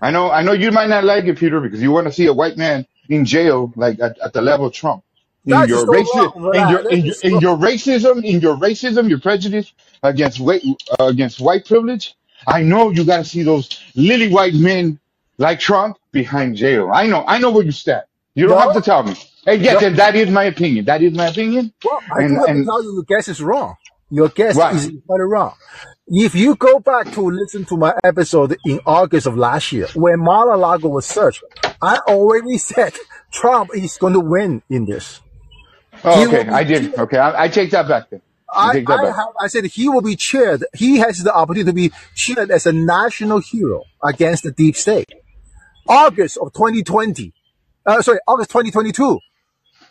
I 0.00 0.10
know, 0.10 0.30
I 0.30 0.42
know 0.42 0.52
you 0.52 0.70
might 0.70 0.88
not 0.88 1.04
like 1.04 1.24
it, 1.24 1.38
Peter, 1.38 1.60
because 1.60 1.82
you 1.82 1.90
want 1.92 2.06
to 2.06 2.12
see 2.12 2.26
a 2.26 2.32
white 2.32 2.56
man 2.56 2.86
in 3.08 3.24
jail, 3.24 3.72
like 3.76 4.00
at, 4.00 4.18
at 4.18 4.32
the 4.32 4.42
level 4.42 4.66
of 4.66 4.72
Trump. 4.72 5.04
In 5.46 5.64
your 5.64 5.80
so 5.80 5.86
racism, 5.86 6.34
wrong, 6.36 6.54
in 6.54 6.68
your, 6.68 6.90
in 6.90 7.04
your, 7.04 7.14
in 7.22 7.40
your 7.40 7.56
racism, 7.56 8.24
in 8.24 8.40
your 8.40 8.56
racism, 8.56 9.08
your 9.08 9.20
prejudice 9.20 9.72
against 10.02 10.40
white, 10.40 10.62
uh, 10.98 11.04
against 11.06 11.40
white 11.40 11.66
privilege. 11.66 12.14
I 12.46 12.62
know 12.62 12.90
you 12.90 13.04
got 13.04 13.18
to 13.18 13.24
see 13.24 13.42
those 13.42 13.68
lily 13.94 14.28
white 14.28 14.54
men 14.54 14.98
like 15.38 15.60
Trump 15.60 15.98
behind 16.12 16.56
jail. 16.56 16.90
I 16.92 17.06
know, 17.06 17.24
I 17.26 17.38
know 17.38 17.50
where 17.50 17.64
you 17.64 17.72
stand. 17.72 18.04
You 18.34 18.46
don't 18.46 18.58
have 18.60 18.74
to 18.74 18.80
tell 18.82 19.02
me. 19.02 19.14
And 19.46 19.62
yes, 19.62 19.82
and 19.82 19.96
that 19.96 20.14
is 20.16 20.30
my 20.30 20.44
opinion. 20.44 20.84
That 20.86 21.02
is 21.02 21.12
my 21.14 21.28
opinion. 21.28 21.72
Well, 21.84 22.00
I 22.14 22.22
And 22.22 22.30
do 22.30 22.34
have 22.46 22.56
to 22.56 22.64
tell 22.64 22.82
you, 22.82 22.94
your 22.94 23.02
guess 23.04 23.28
is 23.28 23.42
wrong. 23.42 23.76
Your 24.10 24.28
guess 24.28 24.56
Right. 24.56 24.74
is 24.74 24.86
entirely 24.86 25.24
wrong. 25.24 25.54
If 26.06 26.34
you 26.34 26.54
go 26.54 26.78
back 26.80 27.10
to 27.12 27.20
listen 27.22 27.64
to 27.66 27.76
my 27.76 27.94
episode 28.04 28.56
in 28.64 28.80
August 28.86 29.26
of 29.26 29.36
last 29.36 29.72
year, 29.72 29.88
when 29.94 30.20
Mar-a-Lago 30.20 30.88
was 30.88 31.06
searched, 31.06 31.42
I 31.82 31.98
already 32.08 32.58
said 32.70 32.94
Trump 33.32 33.70
is 33.74 33.96
going 33.98 34.12
to 34.12 34.20
win 34.20 34.62
in 34.70 34.84
this. 34.86 35.20
oh, 36.04 36.26
okay, 36.28 36.48
I 36.48 36.64
did. 36.64 36.94
Okay, 36.94 37.18
I, 37.18 37.44
I 37.44 37.48
take 37.48 37.70
that 37.72 37.88
back 37.88 38.10
then. 38.10 38.20
I 38.52 38.66
I, 38.66 38.70
I, 38.70 38.82
back. 38.82 39.16
have, 39.16 39.28
I 39.40 39.46
said 39.48 39.64
he 39.64 39.88
will 39.88 40.02
be 40.02 40.14
cheered. 40.16 40.64
He 40.74 40.98
has 40.98 41.18
the 41.22 41.34
opportunity 41.34 41.70
to 41.70 41.74
be 41.74 41.92
cheered 42.14 42.50
as 42.50 42.66
a 42.66 42.72
national 42.72 43.40
hero 43.40 43.82
against 44.02 44.44
the 44.44 44.52
deep 44.52 44.76
state. 44.76 45.10
August 45.88 46.38
of 46.40 46.52
2020, 46.52 47.32
uh, 47.86 48.00
sorry, 48.02 48.18
August 48.26 48.50
2022, 48.50 49.18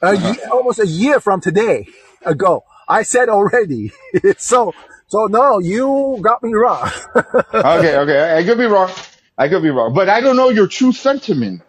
a 0.03 0.11
Uh-huh. 0.11 0.35
ye- 0.35 0.41
almost 0.51 0.79
a 0.79 0.87
year 0.87 1.21
from 1.21 1.41
today 1.41 1.87
ago. 2.25 2.65
I 2.89 3.03
said 3.03 3.29
already. 3.29 3.93
so, 4.37 4.75
so 5.07 5.27
no, 5.27 5.59
you 5.59 6.19
got 6.23 6.43
me 6.43 6.53
wrong. 6.55 6.89
okay, 7.63 7.97
okay. 7.97 8.19
I, 8.19 8.37
I 8.39 8.45
could 8.45 8.59
be 8.59 8.65
wrong. 8.65 8.91
I 9.37 9.49
could 9.49 9.63
be 9.63 9.71
wrong, 9.71 9.93
but 9.95 10.09
I 10.09 10.21
don't 10.21 10.37
know 10.37 10.49
your 10.49 10.67
true 10.67 10.93
sentiment. 10.93 11.63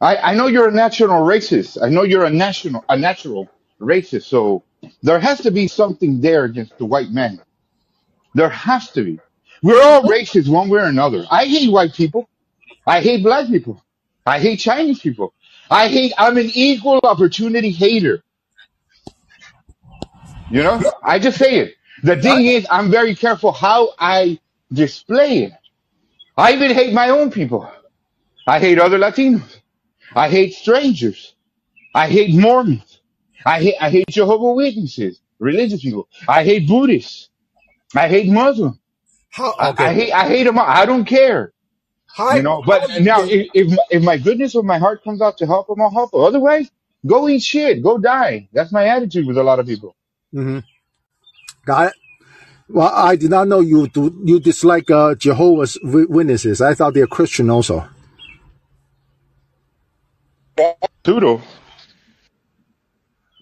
I, 0.00 0.16
I 0.18 0.34
know 0.34 0.48
you're 0.48 0.68
a 0.68 0.72
national 0.72 1.22
racist. 1.26 1.78
I 1.82 1.90
know 1.90 2.04
you're 2.04 2.24
a 2.24 2.30
national, 2.30 2.84
a 2.88 2.98
natural 2.98 3.48
racist. 3.80 4.24
So 4.24 4.64
there 5.02 5.20
has 5.20 5.42
to 5.42 5.52
be 5.52 5.68
something 5.68 6.20
there 6.22 6.44
against 6.44 6.78
the 6.78 6.86
white 6.86 7.10
man. 7.10 7.40
There 8.34 8.50
has 8.50 8.90
to 8.92 9.04
be. 9.04 9.20
We're 9.62 9.82
all 9.82 10.04
racist 10.04 10.48
one 10.48 10.68
way 10.70 10.80
or 10.80 10.84
another. 10.86 11.24
I 11.30 11.46
hate 11.46 11.70
white 11.72 11.94
people. 11.94 12.28
I 12.86 13.02
hate 13.02 13.22
black 13.24 13.48
people. 13.48 13.82
I 14.26 14.40
hate 14.40 14.58
Chinese 14.58 15.00
people. 15.00 15.34
I 15.70 15.88
hate, 15.88 16.14
I'm 16.18 16.38
an 16.38 16.50
equal 16.54 17.00
opportunity 17.04 17.70
hater. 17.70 18.22
You 20.50 20.62
know, 20.64 20.84
I 21.04 21.18
just 21.18 21.38
say 21.38 21.58
it. 21.60 21.74
The 22.04 22.16
thing 22.16 22.46
is, 22.46 22.66
I'm 22.70 22.90
very 22.90 23.14
careful 23.16 23.52
how 23.52 23.94
I 23.98 24.40
display 24.72 25.44
it. 25.44 25.52
I 26.36 26.54
even 26.54 26.72
hate 26.72 26.94
my 26.94 27.10
own 27.10 27.30
people. 27.30 27.70
I 28.46 28.60
hate 28.60 28.78
other 28.78 28.98
Latinos. 28.98 29.60
I 30.14 30.28
hate 30.30 30.54
strangers. 30.54 31.34
I 31.94 32.08
hate 32.08 32.34
Mormons. 32.34 33.00
I 33.46 33.62
hate, 33.62 33.76
I 33.80 33.90
hate 33.90 34.08
Jehovah 34.10 34.52
Witnesses. 34.54 35.20
religious 35.40 35.82
people. 35.82 36.08
I 36.28 36.44
hate 36.44 36.68
Buddhists. 36.68 37.30
I 37.96 38.08
hate 38.08 38.28
Muslims. 38.28 38.78
How? 39.30 39.54
I, 39.58 39.72
I 39.78 39.92
Okay. 39.92 39.94
hate 39.94 40.12
I 40.12 40.28
hate 40.28 40.44
them. 40.44 40.58
all. 40.58 40.66
I 40.66 40.86
don't 40.86 41.04
care. 41.06 41.52
How? 42.16 42.36
You 42.36 42.42
know. 42.42 42.62
But 42.66 42.88
you 42.90 43.04
now, 43.04 43.22
if 43.24 43.48
if, 43.54 43.78
if 43.90 44.02
my 44.02 44.18
goodness 44.18 44.54
or 44.54 44.62
my 44.62 44.78
heart 44.78 45.04
comes 45.04 45.22
out 45.22 45.38
to 45.38 45.46
help 45.46 45.68
them, 45.68 45.80
I'll 45.80 45.90
help 45.90 46.12
them. 46.12 46.22
Otherwise, 46.22 46.70
go 47.06 47.28
eat 47.28 47.42
shit. 47.42 47.82
Go 47.82 47.98
die. 47.98 48.48
That's 48.52 48.72
my 48.72 48.86
attitude 48.88 49.26
with 49.26 49.38
a 49.38 49.42
lot 49.44 49.58
of 49.60 49.66
people. 49.66 49.96
hmm 50.32 50.60
Got 51.66 51.88
it. 51.88 51.94
Well, 52.68 52.92
I 52.94 53.16
did 53.16 53.30
not 53.30 53.48
know 53.48 53.60
you 53.60 53.88
do 53.88 54.22
you 54.24 54.40
dislike 54.40 54.90
uh, 54.90 55.14
Jehovah's 55.16 55.78
Wi- 55.82 56.06
Witnesses. 56.08 56.60
I 56.60 56.74
thought 56.74 56.94
they're 56.94 57.06
Christian 57.08 57.50
also. 57.50 57.88
Tudo. 61.04 61.42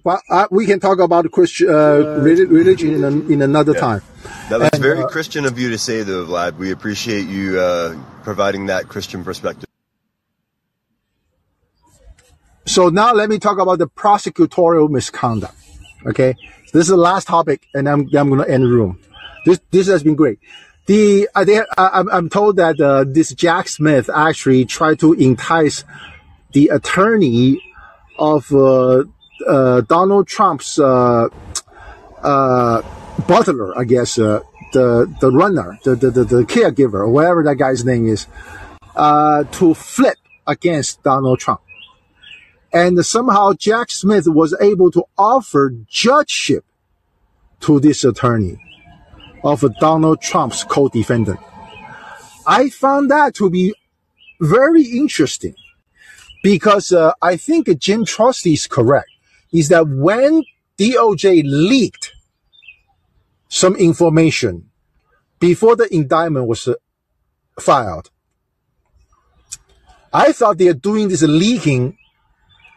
Well, 0.05 0.21
uh, 0.31 0.49
we 0.51 0.67
can 0.67 0.81
talk 0.81 0.99
about 1.01 1.31
Christian 1.33 1.69
uh, 1.71 2.03
reli- 2.19 2.51
religion 2.51 3.05
in, 3.05 3.33
in 3.33 3.43
another 3.43 3.75
Yeah. 3.75 3.81
time. 3.81 4.03
That 4.49 4.61
was 4.61 4.71
And 4.73 4.83
very 4.83 5.05
uh, 5.05 5.07
Christian 5.07 5.45
of 5.47 5.59
you 5.59 5.71
to 5.71 5.79
say, 5.79 6.03
though, 6.03 6.27
Vlad. 6.27 6.57
We 6.57 6.73
appreciate 6.73 7.29
you 7.29 7.61
uh, 7.61 7.97
providing 8.29 8.67
that 8.67 8.89
Christian 8.89 9.25
perspective. 9.25 9.65
so 12.67 12.91
now 12.91 13.15
let 13.15 13.31
me 13.31 13.39
talk 13.39 13.59
about 13.59 13.79
the 13.79 13.89
prosecutorial 13.89 14.91
misconduct. 14.91 15.55
Okay, 16.05 16.35
this 16.75 16.83
is 16.83 16.89
the 16.89 16.99
last 16.99 17.27
topic, 17.27 17.67
and 17.73 17.89
I'm 17.89 18.01
I'm 18.15 18.29
going 18.29 18.45
to 18.45 18.51
end 18.51 18.65
the 18.65 18.69
room. 18.69 19.01
This 19.47 19.61
this 19.71 19.87
has 19.87 20.03
been 20.03 20.15
great. 20.15 20.41
The 20.85 21.27
I 21.35 21.47
think 21.47 21.65
I, 21.79 21.89
I'm 21.95 22.11
I'm 22.11 22.29
told 22.29 22.57
that 22.57 22.79
uh, 22.79 23.05
this 23.09 23.33
Jack 23.33 23.67
Smith 23.67 24.11
actually 24.15 24.67
tried 24.67 25.01
to 25.01 25.15
entice 25.15 25.85
the 26.53 26.69
attorney 26.69 27.63
of 28.19 28.53
uh, 28.53 29.05
uh, 29.49 29.81
Donald 29.81 30.29
Trump's 30.29 30.79
uh, 30.79 31.29
uh, 32.23 32.83
butler, 33.27 33.79
I 33.79 33.85
guess, 33.85 34.19
uh, 34.19 34.41
the 34.73 35.13
the 35.21 35.31
runner, 35.31 35.79
the, 35.85 35.97
the 35.97 36.11
the 36.11 36.25
the 36.25 36.43
caregiver, 36.45 37.01
or 37.01 37.09
whatever 37.09 37.43
that 37.45 37.57
guy's 37.57 37.85
name 37.85 38.07
is, 38.07 38.27
uh, 38.97 39.45
to 39.45 39.75
flip 39.75 40.19
against 40.47 41.03
Donald 41.03 41.39
Trump. 41.39 41.61
And 42.73 43.05
somehow 43.05 43.55
Jack 43.55 43.91
Smith 43.91 44.27
was 44.27 44.55
able 44.61 44.91
to 44.91 45.05
offer 45.17 45.73
judgeship 45.89 46.65
to 47.61 47.81
this 47.81 48.05
attorney 48.05 48.59
of 49.43 49.65
Donald 49.81 50.21
Trump's 50.21 50.65
co-defendant. 50.65 51.41
I 52.47 52.69
found 52.71 53.11
that 53.11 53.35
to 53.37 53.51
be 53.51 53.75
very 54.41 54.85
interesting 54.85 55.55
because 56.43 56.93
uh, 56.93 57.13
I 57.21 57.37
think 57.37 57.69
Jim 57.79 58.05
Trusty 58.05 58.55
is 58.55 58.67
correct. 58.67 59.09
Is 59.53 59.69
that 59.69 59.89
when 59.89 60.45
DOJ 60.79 61.43
leaked 61.45 62.08
some 63.49 63.77
information 63.77 64.71
before 65.41 65.77
the 65.77 65.93
indictment 65.95 66.47
was 66.47 66.69
uh, 66.69 66.75
filed, 67.59 68.11
I 70.13 70.33
thought 70.33 70.59
they 70.59 70.69
are 70.69 70.75
doing 70.75 71.09
this 71.09 71.23
leaking 71.23 71.99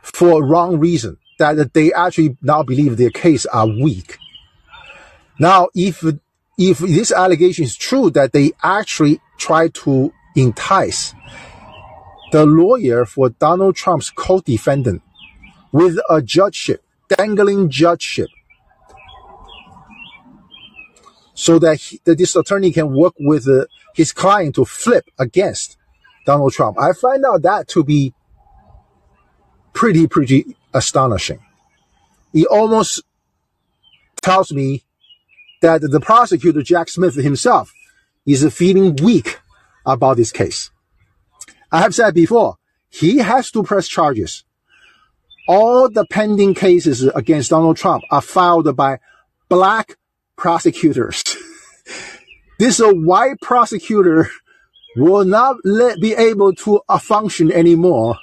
for 0.01 0.41
a 0.41 0.45
wrong 0.45 0.79
reason. 0.79 1.17
That 1.39 1.73
they 1.73 1.91
actually 1.91 2.37
now 2.43 2.61
believe 2.61 2.97
their 2.97 3.09
case 3.09 3.47
are 3.47 3.65
weak. 3.65 4.19
Now, 5.39 5.69
if 5.73 6.03
if 6.57 6.77
this 6.77 7.11
allegation 7.11 7.65
is 7.65 7.75
true 7.75 8.11
that 8.11 8.31
they 8.31 8.51
actually 8.61 9.19
try 9.39 9.69
to 9.69 10.13
entice 10.35 11.15
the 12.31 12.45
lawyer 12.45 13.05
for 13.05 13.29
Donald 13.29 13.75
Trump's 13.75 14.11
co-defendant 14.11 15.01
with 15.71 15.97
a 16.09 16.21
judgeship, 16.21 16.83
dangling 17.09 17.71
judgeship, 17.71 18.29
so 21.33 21.59
that, 21.59 21.77
he, 21.77 22.01
that 22.05 22.17
this 22.17 22.35
attorney 22.35 22.71
can 22.71 22.93
work 22.93 23.13
with 23.19 23.47
uh, 23.47 23.65
his 23.95 24.11
client 24.11 24.55
to 24.55 24.65
flip 24.65 25.05
against 25.17 25.77
Donald 26.25 26.53
Trump. 26.53 26.79
I 26.79 26.93
find 26.93 27.25
out 27.25 27.41
that 27.43 27.67
to 27.69 27.83
be 27.83 28.13
pretty, 29.73 30.07
pretty 30.07 30.55
astonishing. 30.73 31.39
It 32.33 32.47
almost 32.47 33.03
tells 34.21 34.51
me 34.51 34.83
that 35.61 35.81
the 35.81 35.99
prosecutor, 35.99 36.61
Jack 36.61 36.89
Smith 36.89 37.15
himself, 37.15 37.73
is 38.25 38.53
feeling 38.53 38.95
weak 38.97 39.39
about 39.85 40.17
this 40.17 40.31
case. 40.31 40.71
I 41.71 41.79
have 41.79 41.95
said 41.95 42.13
before, 42.13 42.57
he 42.89 43.17
has 43.17 43.51
to 43.51 43.63
press 43.63 43.87
charges. 43.87 44.43
All 45.47 45.89
the 45.89 46.05
pending 46.05 46.53
cases 46.53 47.03
against 47.03 47.49
Donald 47.49 47.77
Trump 47.77 48.03
are 48.11 48.21
filed 48.21 48.75
by 48.75 48.99
black 49.49 49.97
prosecutors. 50.41 51.23
this 52.59 52.81
uh, 52.81 52.91
white 52.91 53.39
prosecutor 53.41 54.27
will 54.97 55.23
not 55.23 55.55
let, 55.63 56.01
be 56.01 56.13
able 56.15 56.51
to 56.53 56.81
uh, 56.89 56.97
function 56.97 57.51
anymore 57.51 58.17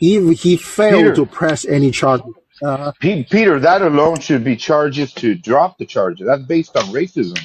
if 0.00 0.40
he 0.40 0.56
failed 0.56 1.02
Peter, 1.02 1.14
to 1.14 1.26
press 1.26 1.66
any 1.66 1.90
charge. 1.90 2.22
Uh, 2.62 2.90
Pe- 3.00 3.24
Peter, 3.24 3.60
that 3.60 3.82
alone 3.82 4.18
should 4.18 4.42
be 4.44 4.56
charges 4.56 5.12
to 5.12 5.34
drop 5.34 5.76
the 5.76 5.84
charges. 5.84 6.26
That's 6.26 6.42
based 6.44 6.74
on 6.74 6.84
racism. 6.84 7.38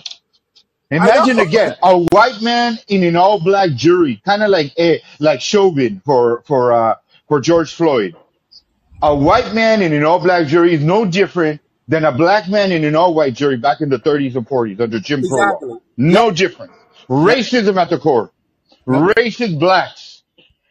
Imagine 0.90 1.40
again 1.40 1.76
a 1.82 1.98
white 2.12 2.42
man 2.42 2.78
in 2.88 3.04
an 3.04 3.16
all 3.16 3.44
black 3.44 3.72
jury, 3.72 4.22
kind 4.24 4.44
of 4.44 4.50
like 4.50 4.72
eh, 4.78 5.00
like 5.20 5.42
Chauvin 5.42 6.02
for 6.06 6.44
for 6.46 6.72
uh, 6.72 6.96
for 7.28 7.42
George 7.42 7.74
Floyd. 7.74 8.16
A 9.02 9.14
white 9.14 9.54
man 9.54 9.82
in 9.82 9.92
an 9.92 10.04
all 10.04 10.20
black 10.20 10.48
jury 10.48 10.76
is 10.76 10.84
no 10.84 11.04
different 11.04 11.63
than 11.94 12.06
a 12.06 12.12
black 12.14 12.50
man 12.50 12.74
in 12.74 12.86
an 12.86 12.96
all 12.96 13.14
white 13.16 13.36
jury 13.36 13.58
back 13.58 13.82
in 13.82 13.90
the 13.90 14.00
30s 14.00 14.36
and 14.36 14.48
40s 14.48 14.82
under 14.82 15.00
Jim 15.00 15.24
Crow 15.24 15.44
law. 15.44 15.60
Exactly. 15.62 15.80
No 15.98 16.32
difference. 16.32 16.74
Racism 17.10 17.78
at 17.82 17.90
the 17.92 18.00
core. 18.00 18.32
Racist 18.88 19.60
blacks. 19.60 20.24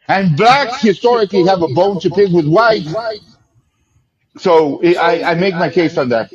And 0.07 0.37
blacks 0.37 0.81
historically 0.81 1.45
have 1.45 1.61
a 1.63 1.69
bone 1.69 1.99
to 2.01 2.11
pick 2.11 2.31
with 2.31 2.47
whites. 2.47 2.93
So 4.37 4.81
I, 4.83 4.95
I 4.95 5.31
I 5.31 5.35
make 5.35 5.57
my 5.57 5.69
case 5.69 5.97
on 5.97 6.09
that. 6.09 6.31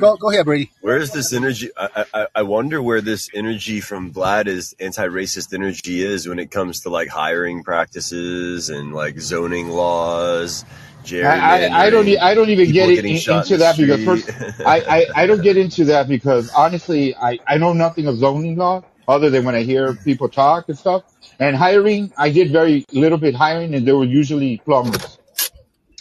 Go, 0.01 0.17
go 0.17 0.31
ahead, 0.31 0.47
Brady. 0.47 0.73
Where 0.81 0.99
is 0.99 1.13
this 1.13 1.33
energy? 1.33 1.71
I, 1.77 2.07
I, 2.15 2.27
I 2.37 2.43
wonder 2.43 2.83
where 2.83 3.01
this 3.01 3.31
energy 3.35 3.81
from 3.81 4.13
Vlad 4.13 4.47
is 4.47 4.75
anti-racist 4.81 5.55
energy 5.55 6.03
is 6.03 6.29
when 6.29 6.39
it 6.39 6.51
comes 6.51 6.81
to 6.83 6.91
like 6.91 7.09
hiring 7.09 7.65
practices 7.65 8.71
and 8.71 8.95
like 8.95 9.19
zoning 9.21 9.71
laws, 9.71 10.65
I, 11.13 11.67
I, 11.67 11.87
I 11.87 11.91
don't 11.91 12.09
I 12.19 12.35
don't 12.35 12.51
even 12.51 12.73
get 12.73 12.91
in, 12.91 13.07
into 13.07 13.57
that 13.57 13.77
because 13.77 14.05
first 14.05 14.31
I, 14.67 14.81
I, 14.81 15.07
I 15.23 15.27
don't 15.27 15.43
get 15.43 15.57
into 15.57 15.85
that 15.87 16.09
because 16.09 16.51
honestly 16.51 17.15
I, 17.17 17.39
I 17.47 17.59
know 17.59 17.73
nothing 17.73 18.07
of 18.07 18.17
zoning 18.17 18.57
law 18.57 18.83
other 19.09 19.31
than 19.31 19.45
when 19.45 19.55
I 19.55 19.63
hear 19.63 19.95
people 19.95 20.29
talk 20.29 20.69
and 20.69 20.79
stuff. 20.79 21.05
And 21.39 21.55
hiring, 21.57 22.13
I 22.17 22.31
did 22.31 22.51
very 22.51 22.85
little 22.93 23.19
bit 23.19 23.35
hiring 23.35 23.75
and 23.75 23.87
they 23.87 23.93
were 23.93 24.05
usually 24.05 24.59
plumbers. 24.59 25.19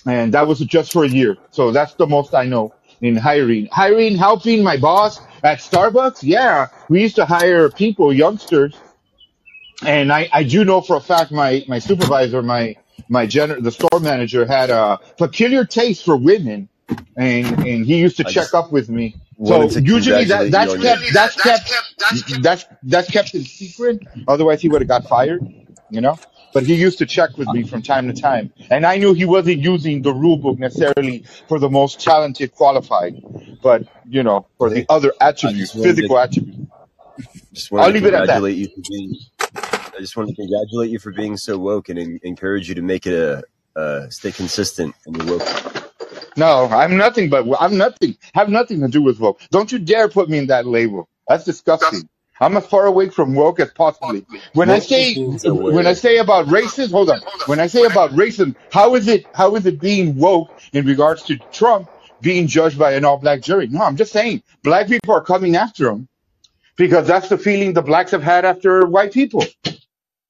And 0.06 0.34
that 0.34 0.48
was 0.48 0.60
just 0.60 0.94
for 0.94 1.04
a 1.04 1.08
year. 1.08 1.38
So 1.52 1.72
that's 1.72 1.94
the 1.96 2.08
most 2.08 2.34
I 2.34 2.46
know 2.46 2.74
in 3.02 3.16
hiring. 3.16 3.68
Hiring, 3.72 4.16
helping 4.16 4.64
my 4.64 4.78
boss 4.78 5.20
at 5.44 5.60
Starbucks. 5.60 6.20
Yeah. 6.22 6.68
We 6.90 7.02
used 7.02 7.16
to 7.16 7.26
hire 7.26 7.70
people, 7.70 8.14
youngsters. 8.14 8.76
And 9.84 10.12
I, 10.12 10.30
I 10.32 10.44
do 10.44 10.64
know 10.64 10.82
for 10.82 10.96
a 10.96 11.02
fact 11.02 11.32
my, 11.32 11.66
my 11.68 11.80
supervisor, 11.80 12.42
my, 12.42 12.76
my 13.10 13.26
general, 13.26 13.62
the 13.62 13.72
store 13.72 14.00
manager 14.02 14.46
had 14.46 14.70
a 14.70 15.00
peculiar 15.18 15.66
taste 15.66 16.04
for 16.06 16.18
women 16.18 16.70
and, 17.18 17.46
and 17.66 17.86
he 17.86 17.98
used 17.98 18.18
to 18.18 18.28
I 18.28 18.32
check 18.32 18.54
up 18.54 18.72
with 18.72 18.90
me. 18.90 19.16
So 19.44 19.68
usually 19.68 20.26
that, 20.26 20.44
congratulate 20.44 21.06
you 21.06 21.12
that's 21.12 21.36
on 21.38 21.44
kept, 21.44 21.96
that's 22.00 22.24
kept, 22.24 22.44
that's, 22.44 22.66
that's 22.84 23.12
kept 23.12 23.34
in 23.34 23.44
secret. 23.44 24.06
Otherwise 24.28 24.62
he 24.62 24.70
would 24.70 24.82
have 24.82 24.88
got 24.88 25.08
fired, 25.08 25.42
you 25.90 26.02
know? 26.02 26.18
But 26.54 26.64
he 26.64 26.76
used 26.76 27.00
to 27.00 27.06
check 27.06 27.38
with 27.38 27.50
me 27.50 27.64
from 27.64 27.82
time 27.82 28.08
to 28.08 28.14
time. 28.14 28.54
And 28.70 28.86
I 28.86 28.96
knew 28.96 29.14
he 29.14 29.26
wasn't 29.26 29.58
using 29.60 30.02
the 30.02 30.14
rule 30.14 30.38
book 30.38 30.58
necessarily 30.58 31.26
for 31.50 31.60
the 31.60 31.70
most 31.70 32.00
talented 32.00 32.54
qualified, 32.54 33.22
but, 33.62 33.84
you 34.08 34.24
know, 34.24 34.48
for 34.58 34.70
the 34.70 34.86
other 34.88 35.12
attributes, 35.20 35.74
just 35.74 35.76
wanted 35.76 35.90
to 35.90 35.96
physical 35.96 36.18
attributes. 36.18 36.72
I'll 37.74 37.92
leave 37.92 38.06
it 38.06 38.14
at 38.14 38.28
that. 38.28 38.42
Congratulate 39.96 39.96
you 39.96 39.96
for 39.96 39.96
being. 39.96 39.96
I 39.96 40.02
just 40.02 40.18
wanted 40.18 40.32
to 40.32 40.36
congratulate 40.44 40.92
you 40.92 41.00
for 41.00 41.12
being 41.12 41.38
so 41.38 41.58
woke 41.58 41.90
and 41.90 42.00
en- 42.00 42.20
encourage 42.24 42.70
you 42.70 42.76
to 42.76 42.82
make 42.84 43.08
it 43.08 43.14
a 43.14 43.44
uh, 43.80 44.10
stay 44.10 44.32
consistent 44.32 44.96
in 45.08 45.16
your 45.16 45.38
woke. 45.38 45.48
No, 46.38 46.66
I'm 46.66 46.98
nothing 46.98 47.30
but 47.30 47.46
I'm 47.60 47.78
nothing. 47.78 48.18
Have 48.34 48.50
nothing 48.50 48.82
to 48.82 48.88
do 48.88 49.02
with 49.02 49.20
woke. 49.20 49.40
Don't 49.52 49.72
you 49.72 49.80
dare 49.80 50.10
put 50.10 50.30
me 50.30 50.38
in 50.40 50.48
that 50.48 50.66
label. 50.68 51.08
That's 51.28 51.46
disgusting. 51.46 52.10
I'm 52.42 52.58
as 52.58 52.68
far 52.68 52.86
away 52.86 53.10
from 53.10 53.34
woke 53.36 53.60
as 53.62 53.72
possibly. 53.72 54.26
When 54.54 54.70
I 54.70 54.80
say 54.80 55.16
when 55.16 55.88
I 55.88 55.94
say 55.94 56.18
about 56.18 56.48
racism, 56.48 56.92
hold 56.92 57.10
on. 57.10 57.22
When 57.48 57.60
I 57.60 57.68
say 57.68 57.86
about 57.86 58.12
racism, 58.12 58.56
how 58.72 58.96
is 58.96 59.08
it 59.08 59.28
how 59.34 59.56
is 59.56 59.66
it 59.66 59.80
being 59.80 60.18
woke 60.18 60.50
in 60.74 60.86
regards 60.86 61.24
to 61.26 61.38
Trump 61.52 61.90
being 62.22 62.48
judged 62.48 62.78
by 62.78 62.94
an 62.94 63.06
all 63.06 63.18
black 63.18 63.42
jury? 63.42 63.68
No, 63.68 63.84
I'm 63.84 63.96
just 63.98 64.12
saying 64.12 64.44
black 64.64 64.88
people 64.88 65.16
are 65.16 65.24
coming 65.24 65.56
after 65.56 65.90
him 65.90 66.10
because 66.78 67.08
that's 67.08 67.30
the 67.30 67.38
feeling 67.38 67.74
the 67.74 67.82
blacks 67.82 68.12
have 68.12 68.24
had 68.24 68.46
after 68.46 68.86
white 68.86 69.14
people. 69.14 69.46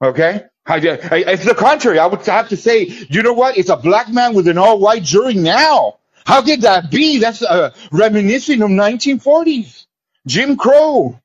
Okay? 0.04 0.44
I, 0.68 0.76
I, 0.76 1.18
it's 1.34 1.46
the 1.46 1.56
contrary. 1.56 2.00
I 2.00 2.08
would 2.08 2.26
have 2.26 2.50
to 2.50 2.58
say, 2.58 2.84
you 3.10 3.24
know 3.24 3.34
what? 3.34 3.58
It's 3.58 3.70
a 3.70 3.78
black 3.78 4.10
man 4.12 4.34
with 4.36 4.48
an 4.48 4.58
all 4.58 4.80
white 4.80 5.04
jury 5.04 5.36
now. 5.36 6.00
How 6.26 6.42
could 6.44 6.62
that 6.62 6.92
be? 6.92 7.20
That's 7.20 7.44
uh, 7.44 7.74
reminiscent 7.92 8.62
of 8.64 8.70
1940s. 8.70 9.86
Jim 10.28 10.58
Crow. 10.58 11.20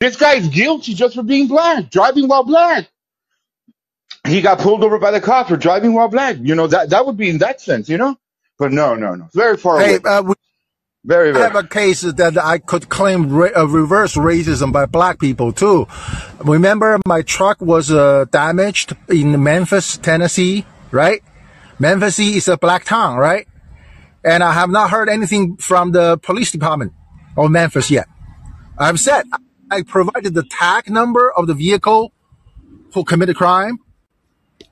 This 0.00 0.16
guy's 0.16 0.48
guilty 0.48 0.94
just 0.94 1.16
for 1.16 1.22
being 1.22 1.48
black, 1.48 1.90
driving 1.90 2.28
while 2.28 2.44
black. 2.44 2.88
He 4.26 4.42
got 4.42 4.60
pulled 4.60 4.84
over 4.84 4.98
by 4.98 5.10
the 5.12 5.20
cops 5.20 5.50
for 5.50 5.56
driving 5.56 5.94
while 5.94 6.08
black. 6.08 6.36
You 6.40 6.54
know, 6.54 6.66
that, 6.68 6.90
that 6.90 7.06
would 7.06 7.16
be 7.16 7.30
in 7.30 7.38
that 7.38 7.60
sense, 7.60 7.88
you 7.88 7.98
know? 7.98 8.16
But 8.58 8.72
no, 8.72 8.94
no, 8.96 9.14
no. 9.16 9.28
Very 9.34 9.56
far 9.58 9.80
Hey, 9.80 9.96
away. 9.96 10.00
uh, 10.04 10.22
we 10.22 10.34
Very, 11.08 11.30
I 11.30 11.32
very. 11.32 11.44
have 11.44 11.56
a 11.56 11.66
case 11.66 12.02
that 12.02 12.36
I 12.36 12.58
could 12.58 12.90
claim 12.90 13.30
ra- 13.32 13.56
uh, 13.56 13.66
reverse 13.66 14.14
racism 14.14 14.72
by 14.74 14.84
black 14.84 15.18
people 15.18 15.52
too. 15.52 15.88
Remember, 16.44 16.98
my 17.06 17.22
truck 17.22 17.62
was 17.62 17.90
uh, 17.90 18.26
damaged 18.30 18.94
in 19.08 19.42
Memphis, 19.42 19.96
Tennessee, 19.96 20.66
right? 20.90 21.22
Memphis 21.78 22.18
is 22.18 22.46
a 22.48 22.58
black 22.58 22.84
town, 22.84 23.16
right? 23.16 23.48
And 24.22 24.42
I 24.42 24.52
have 24.52 24.68
not 24.68 24.90
heard 24.90 25.08
anything 25.08 25.56
from 25.56 25.92
the 25.92 26.18
police 26.18 26.52
department 26.52 26.92
of 27.38 27.50
Memphis 27.50 27.90
yet. 27.90 28.06
I'm 28.76 28.98
said 28.98 29.24
I 29.70 29.82
provided 29.82 30.34
the 30.34 30.44
tag 30.44 30.90
number 30.90 31.32
of 31.32 31.46
the 31.46 31.54
vehicle 31.54 32.12
who 32.92 33.02
committed 33.04 33.36
crime, 33.36 33.78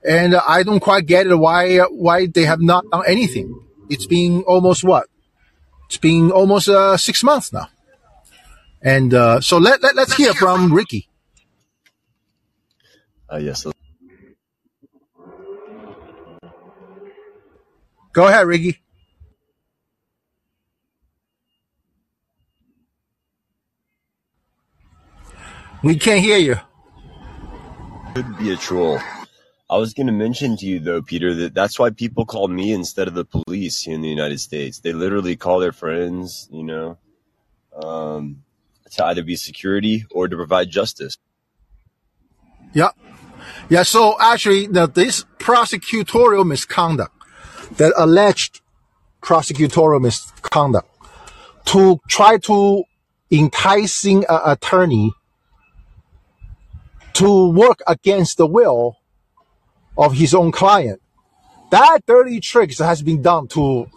and 0.05 0.35
I 0.37 0.65
don't 0.65 0.81
quite 0.81 1.07
get 1.07 1.27
it 1.27 1.35
why 1.35 1.79
why 1.79 2.27
they 2.27 2.45
have 2.45 2.61
not 2.61 2.85
done 2.93 3.05
anything. 3.07 3.49
It's 3.89 4.05
been 4.05 4.43
almost 4.43 4.85
what? 4.85 5.07
It's 5.87 5.99
been 5.99 6.31
almost 6.33 6.69
uh, 6.69 6.97
six 6.97 7.23
months 7.23 7.53
now, 7.53 7.69
and 8.83 9.15
uh, 9.15 9.41
so 9.41 9.59
let, 9.59 9.83
let 9.83 9.95
let's 9.95 10.15
hear 10.15 10.35
from 10.35 10.73
Ricky. 10.73 11.09
Uh, 13.33 13.37
yes. 13.39 13.67
Go 18.13 18.27
ahead, 18.27 18.47
Ricky. 18.47 18.81
We 25.83 25.97
can't 25.97 26.21
hear 26.21 26.39
you. 26.39 26.57
Could 28.15 28.39
be 28.39 28.51
a 28.53 28.57
troll. 28.57 28.99
I 29.69 29.79
was 29.79 29.95
going 29.95 30.07
to 30.07 30.13
mention 30.13 30.57
to 30.59 30.67
you 30.67 30.79
though, 30.79 31.03
Peter, 31.03 31.35
that 31.35 31.55
that's 31.55 31.79
why 31.79 31.91
people 31.91 32.25
call 32.25 32.47
me 32.47 32.73
instead 32.73 33.09
of 33.09 33.15
the 33.15 33.25
police 33.25 33.83
here 33.83 33.95
in 33.95 34.01
the 34.01 34.09
United 34.09 34.39
States. 34.39 34.79
They 34.79 34.93
literally 34.93 35.35
call 35.35 35.59
their 35.59 35.73
friends, 35.73 36.49
you 36.53 36.63
know, 36.63 36.99
um, 37.75 38.45
to 38.93 39.05
either 39.07 39.25
be 39.25 39.35
security 39.35 40.05
or 40.13 40.29
to 40.29 40.37
provide 40.37 40.71
justice. 40.71 41.19
Yeah, 42.73 42.91
yeah. 43.69 43.83
So 43.83 44.17
actually, 44.21 44.69
the, 44.69 44.87
this 44.87 45.25
prosecutorial 45.39 46.47
misconduct, 46.47 47.15
that 47.73 47.93
alleged 47.97 48.61
prosecutorial 49.21 50.01
misconduct, 50.01 50.89
to 51.67 52.01
try 52.09 52.39
to 52.39 52.85
enticing 53.33 54.25
an 54.29 54.41
attorney 54.45 55.11
to 57.15 57.51
work 57.51 57.81
against 57.89 58.37
the 58.37 58.47
will 58.47 58.99
of 59.97 60.14
his 60.14 60.35
own 60.35 60.52
client. 60.52 61.01
That 61.70 62.01
dirty 62.06 62.40
tricks 62.40 62.78
has 62.78 63.02
been 63.02 63.23
done 63.23 63.48
to 63.48 63.90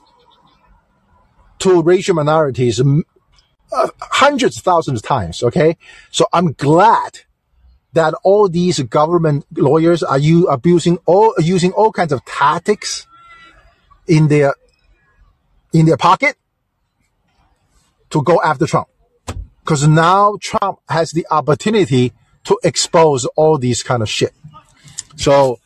to 1.60 1.82
racial 1.82 2.16
minorities 2.16 2.80
uh, 2.82 3.88
hundreds 4.00 4.58
of 4.58 4.64
thousands 4.64 5.02
of 5.02 5.06
times. 5.06 5.44
Okay, 5.44 5.78
so 6.12 6.26
I'm 6.34 6.54
glad 6.54 7.20
that 7.94 8.14
all 8.24 8.50
these 8.50 8.80
government 8.84 9.46
lawyers 9.56 10.04
are 10.04 10.20
you 10.20 10.48
abusing 10.48 10.98
all 11.06 11.34
using 11.40 11.72
all 11.74 11.92
kinds 11.92 12.12
of 12.12 12.24
tactics 12.26 13.08
in 14.08 14.28
their 14.28 14.54
in 15.74 15.86
their 15.86 15.98
pocket 15.98 16.36
to 18.10 18.24
go 18.24 18.42
after 18.42 18.66
Trump. 18.66 18.88
Because 19.64 19.88
now 19.88 20.38
Trump 20.42 20.80
has 20.90 21.12
the 21.12 21.28
opportunity 21.30 22.14
to 22.46 22.60
expose 22.64 23.26
all 23.36 23.58
these 23.58 23.84
kind 23.84 24.02
of 24.02 24.10
shit. 24.10 24.34
So, 25.16 25.60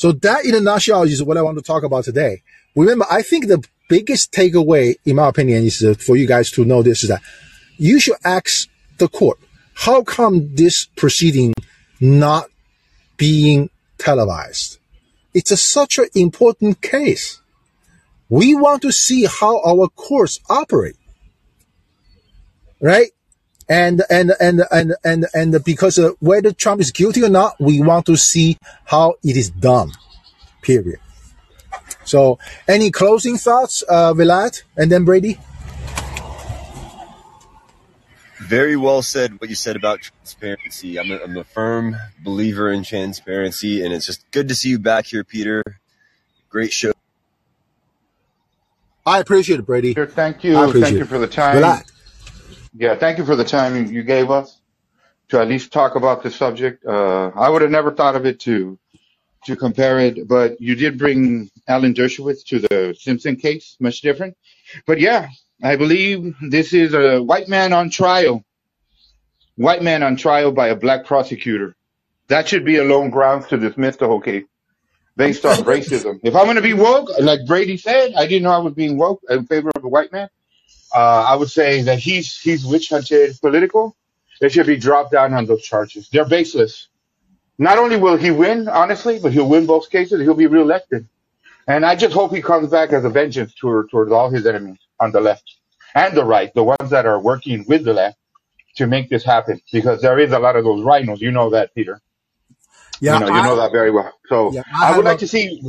so 0.00 0.12
that 0.12 0.46
in 0.46 0.54
a 0.54 0.60
nutshell 0.60 1.02
is 1.02 1.22
what 1.22 1.36
I 1.36 1.42
want 1.42 1.58
to 1.58 1.62
talk 1.62 1.82
about 1.82 2.04
today. 2.04 2.42
Remember, 2.74 3.04
I 3.10 3.20
think 3.20 3.48
the 3.48 3.62
biggest 3.90 4.32
takeaway, 4.32 4.94
in 5.04 5.16
my 5.16 5.28
opinion, 5.28 5.62
is 5.64 5.84
uh, 5.84 5.92
for 5.92 6.16
you 6.16 6.26
guys 6.26 6.50
to 6.52 6.64
know 6.64 6.82
this 6.82 7.02
is 7.02 7.10
that 7.10 7.20
you 7.76 8.00
should 8.00 8.16
ask 8.24 8.66
the 8.96 9.08
court, 9.08 9.38
how 9.74 10.02
come 10.02 10.54
this 10.54 10.86
proceeding 10.86 11.52
not 12.00 12.46
being 13.18 13.68
televised? 13.98 14.78
It's 15.34 15.50
a, 15.50 15.56
such 15.58 15.98
an 15.98 16.06
important 16.14 16.80
case. 16.80 17.42
We 18.30 18.54
want 18.54 18.80
to 18.80 18.92
see 18.92 19.26
how 19.26 19.60
our 19.60 19.86
courts 19.88 20.40
operate, 20.48 20.96
right? 22.80 23.10
And 23.70 24.02
and 24.10 24.32
and 24.40 24.62
and 24.72 24.96
and 25.04 25.26
and 25.32 25.64
because 25.64 25.96
uh, 25.96 26.10
whether 26.18 26.50
Trump 26.50 26.80
is 26.80 26.90
guilty 26.90 27.22
or 27.22 27.28
not, 27.28 27.54
we 27.60 27.80
want 27.80 28.04
to 28.06 28.16
see 28.16 28.58
how 28.84 29.14
it 29.22 29.36
is 29.36 29.48
done. 29.48 29.92
Period. 30.60 30.98
So, 32.04 32.40
any 32.66 32.90
closing 32.90 33.36
thoughts, 33.36 33.84
uh, 33.88 34.12
Vilad, 34.12 34.64
and 34.76 34.90
then 34.90 35.04
Brady? 35.04 35.38
Very 38.40 38.74
well 38.74 39.02
said 39.02 39.40
what 39.40 39.48
you 39.48 39.54
said 39.54 39.76
about 39.76 40.00
transparency. 40.00 40.98
I'm 40.98 41.12
a, 41.12 41.18
I'm 41.18 41.36
a 41.36 41.44
firm 41.44 41.94
believer 42.24 42.72
in 42.72 42.82
transparency, 42.82 43.84
and 43.84 43.94
it's 43.94 44.06
just 44.06 44.28
good 44.32 44.48
to 44.48 44.56
see 44.56 44.70
you 44.70 44.80
back 44.80 45.06
here, 45.06 45.22
Peter. 45.22 45.62
Great 46.48 46.72
show. 46.72 46.90
I 49.06 49.20
appreciate 49.20 49.60
it, 49.60 49.66
Brady. 49.66 49.94
Sure, 49.94 50.06
Thank 50.06 50.38
I 50.38 50.66
you. 50.66 50.72
Thank 50.72 50.98
you 50.98 51.04
for 51.04 51.20
the 51.20 51.28
time. 51.28 51.56
Vilad. 51.56 51.84
Yeah, 52.74 52.94
thank 52.94 53.18
you 53.18 53.24
for 53.24 53.36
the 53.36 53.44
time 53.44 53.86
you 53.86 54.02
gave 54.02 54.30
us 54.30 54.60
to 55.30 55.40
at 55.40 55.48
least 55.48 55.72
talk 55.72 55.96
about 55.96 56.22
the 56.22 56.30
subject. 56.30 56.84
Uh, 56.84 57.30
I 57.34 57.48
would 57.48 57.62
have 57.62 57.70
never 57.70 57.92
thought 57.92 58.16
of 58.16 58.26
it 58.26 58.40
to 58.40 58.78
to 59.44 59.56
compare 59.56 59.98
it, 59.98 60.28
but 60.28 60.60
you 60.60 60.74
did 60.74 60.98
bring 60.98 61.50
Alan 61.66 61.94
Dershowitz 61.94 62.44
to 62.48 62.58
the 62.58 62.94
Simpson 62.98 63.36
case, 63.36 63.76
much 63.80 64.02
different. 64.02 64.36
But 64.86 65.00
yeah, 65.00 65.28
I 65.62 65.76
believe 65.76 66.34
this 66.42 66.74
is 66.74 66.92
a 66.92 67.22
white 67.22 67.48
man 67.48 67.72
on 67.72 67.88
trial, 67.88 68.44
white 69.56 69.82
man 69.82 70.02
on 70.02 70.16
trial 70.16 70.52
by 70.52 70.68
a 70.68 70.76
black 70.76 71.06
prosecutor. 71.06 71.74
That 72.28 72.48
should 72.48 72.66
be 72.66 72.76
alone 72.76 73.10
grounds 73.10 73.46
to 73.48 73.56
dismiss 73.56 73.96
the 73.96 74.06
whole 74.06 74.20
case 74.20 74.44
based 75.16 75.44
on 75.46 75.56
racism. 75.64 76.20
If 76.22 76.36
I'm 76.36 76.44
going 76.44 76.56
to 76.56 76.62
be 76.62 76.74
woke, 76.74 77.08
like 77.18 77.40
Brady 77.46 77.78
said, 77.78 78.12
I 78.16 78.26
didn't 78.26 78.42
know 78.42 78.52
I 78.52 78.58
was 78.58 78.74
being 78.74 78.98
woke 78.98 79.22
in 79.28 79.46
favor 79.46 79.70
of 79.74 79.84
a 79.84 79.88
white 79.88 80.12
man. 80.12 80.28
Uh, 80.94 81.24
I 81.28 81.36
would 81.36 81.50
say 81.50 81.82
that 81.82 81.98
he's 81.98 82.38
he's 82.40 82.64
witch 82.64 82.88
hunted 82.88 83.38
political. 83.40 83.96
They 84.40 84.48
should 84.48 84.66
be 84.66 84.76
dropped 84.76 85.12
down 85.12 85.34
on 85.34 85.46
those 85.46 85.62
charges. 85.62 86.08
They're 86.08 86.24
baseless. 86.24 86.88
Not 87.58 87.78
only 87.78 87.96
will 87.96 88.16
he 88.16 88.30
win, 88.30 88.68
honestly, 88.68 89.18
but 89.18 89.32
he'll 89.32 89.48
win 89.48 89.66
both 89.66 89.90
cases. 89.90 90.22
He'll 90.22 90.34
be 90.34 90.46
reelected. 90.46 91.06
And 91.68 91.84
I 91.84 91.94
just 91.94 92.14
hope 92.14 92.34
he 92.34 92.40
comes 92.40 92.70
back 92.70 92.92
as 92.92 93.04
a 93.04 93.10
vengeance 93.10 93.54
toward, 93.54 93.90
towards 93.90 94.10
all 94.10 94.30
his 94.30 94.46
enemies 94.46 94.78
on 94.98 95.12
the 95.12 95.20
left 95.20 95.44
and 95.94 96.16
the 96.16 96.24
right, 96.24 96.52
the 96.54 96.64
ones 96.64 96.90
that 96.90 97.04
are 97.04 97.20
working 97.20 97.66
with 97.68 97.84
the 97.84 97.92
left 97.92 98.16
to 98.76 98.86
make 98.86 99.10
this 99.10 99.22
happen. 99.24 99.60
Because 99.72 100.00
there 100.00 100.18
is 100.18 100.32
a 100.32 100.38
lot 100.38 100.56
of 100.56 100.64
those 100.64 100.80
RINOs. 100.80 101.20
You 101.20 101.32
know 101.32 101.50
that, 101.50 101.74
Peter. 101.74 102.00
Yeah, 103.00 103.14
you 103.14 103.20
know, 103.20 103.26
you 103.26 103.34
I, 103.34 103.46
know 103.46 103.56
that 103.56 103.72
very 103.72 103.90
well. 103.90 104.12
So 104.28 104.52
yeah, 104.52 104.62
I 104.74 104.88
I 104.88 104.96
would 104.96 104.96
have 104.96 105.04
a. 105.04 105.08
like 105.10 105.18
to 105.20 105.28
see 105.28 105.62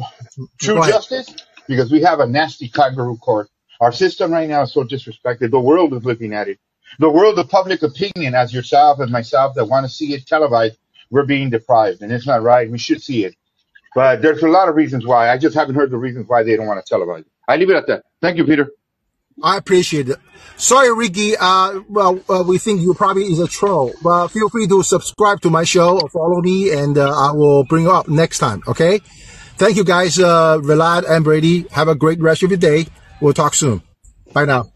true 0.60 0.76
justice 0.86 1.34
because 1.68 1.92
we 1.92 2.02
have 2.02 2.20
a 2.20 2.28
nasty 2.28 2.68
kangaroo 2.68 3.18
court. 3.18 3.50
Our 3.82 3.92
system 3.92 4.32
right 4.32 4.48
now 4.48 4.62
is 4.62 4.72
so 4.72 4.84
disrespected. 4.84 5.50
The 5.50 5.60
world 5.60 5.94
is 5.96 6.06
looking 6.06 6.34
at 6.34 6.48
it. 6.48 6.60
The 7.00 7.10
world 7.10 7.40
of 7.40 7.50
public 7.50 7.82
opinion, 7.82 8.36
as 8.36 8.54
yourself 8.54 9.00
and 9.00 9.12
myself 9.12 9.56
that 9.56 9.66
want 9.66 9.86
to 9.86 9.92
see 9.92 10.14
it 10.14 10.28
televised, 10.28 10.78
we're 11.10 11.26
being 11.26 11.50
deprived, 11.50 12.02
and 12.04 12.12
it's 12.12 12.28
not 12.28 12.44
right. 12.44 12.70
We 12.70 12.78
should 12.78 13.02
see 13.02 13.26
it, 13.26 13.36
but 13.96 14.22
there's 14.22 14.44
a 14.44 14.48
lot 14.48 14.70
of 14.70 14.76
reasons 14.76 15.06
why. 15.06 15.30
I 15.30 15.38
just 15.38 15.56
haven't 15.56 15.76
heard 15.76 15.90
the 15.90 15.98
reasons 15.98 16.28
why 16.28 16.44
they 16.44 16.56
don't 16.56 16.68
want 16.68 16.86
to 16.86 16.94
televise 16.94 17.22
it. 17.22 17.32
I 17.48 17.58
leave 17.58 17.72
it 17.72 17.76
at 17.76 17.88
that. 17.88 18.04
Thank 18.22 18.38
you, 18.38 18.46
Peter. 18.46 18.70
I 19.44 19.58
appreciate 19.58 20.10
it. 20.10 20.20
Sorry, 20.58 20.94
Ricky. 20.94 21.36
Uh, 21.36 21.82
well, 21.90 22.20
uh, 22.30 22.44
we 22.48 22.60
think 22.60 22.82
you 22.82 22.94
probably 22.94 23.24
is 23.24 23.40
a 23.40 23.48
troll, 23.48 23.94
but 24.04 24.28
feel 24.28 24.50
free 24.50 24.68
to 24.68 24.84
subscribe 24.84 25.42
to 25.42 25.50
my 25.50 25.64
show 25.64 26.00
or 26.00 26.08
follow 26.10 26.42
me, 26.42 26.72
and 26.72 26.98
uh, 26.98 27.10
I 27.10 27.32
will 27.32 27.64
bring 27.64 27.86
you 27.86 27.92
up 27.92 28.08
next 28.08 28.38
time. 28.38 28.62
Okay. 28.68 29.00
Thank 29.58 29.78
you, 29.78 29.84
guys. 29.84 30.20
Uh, 30.20 30.60
and 31.10 31.24
Brady. 31.24 31.66
Have 31.72 31.88
a 31.88 31.96
great 31.96 32.20
rest 32.20 32.44
of 32.44 32.52
your 32.52 32.60
day. 32.60 32.86
We'll 33.22 33.34
talk 33.34 33.54
soon. 33.54 33.82
Bye 34.34 34.46
now. 34.46 34.72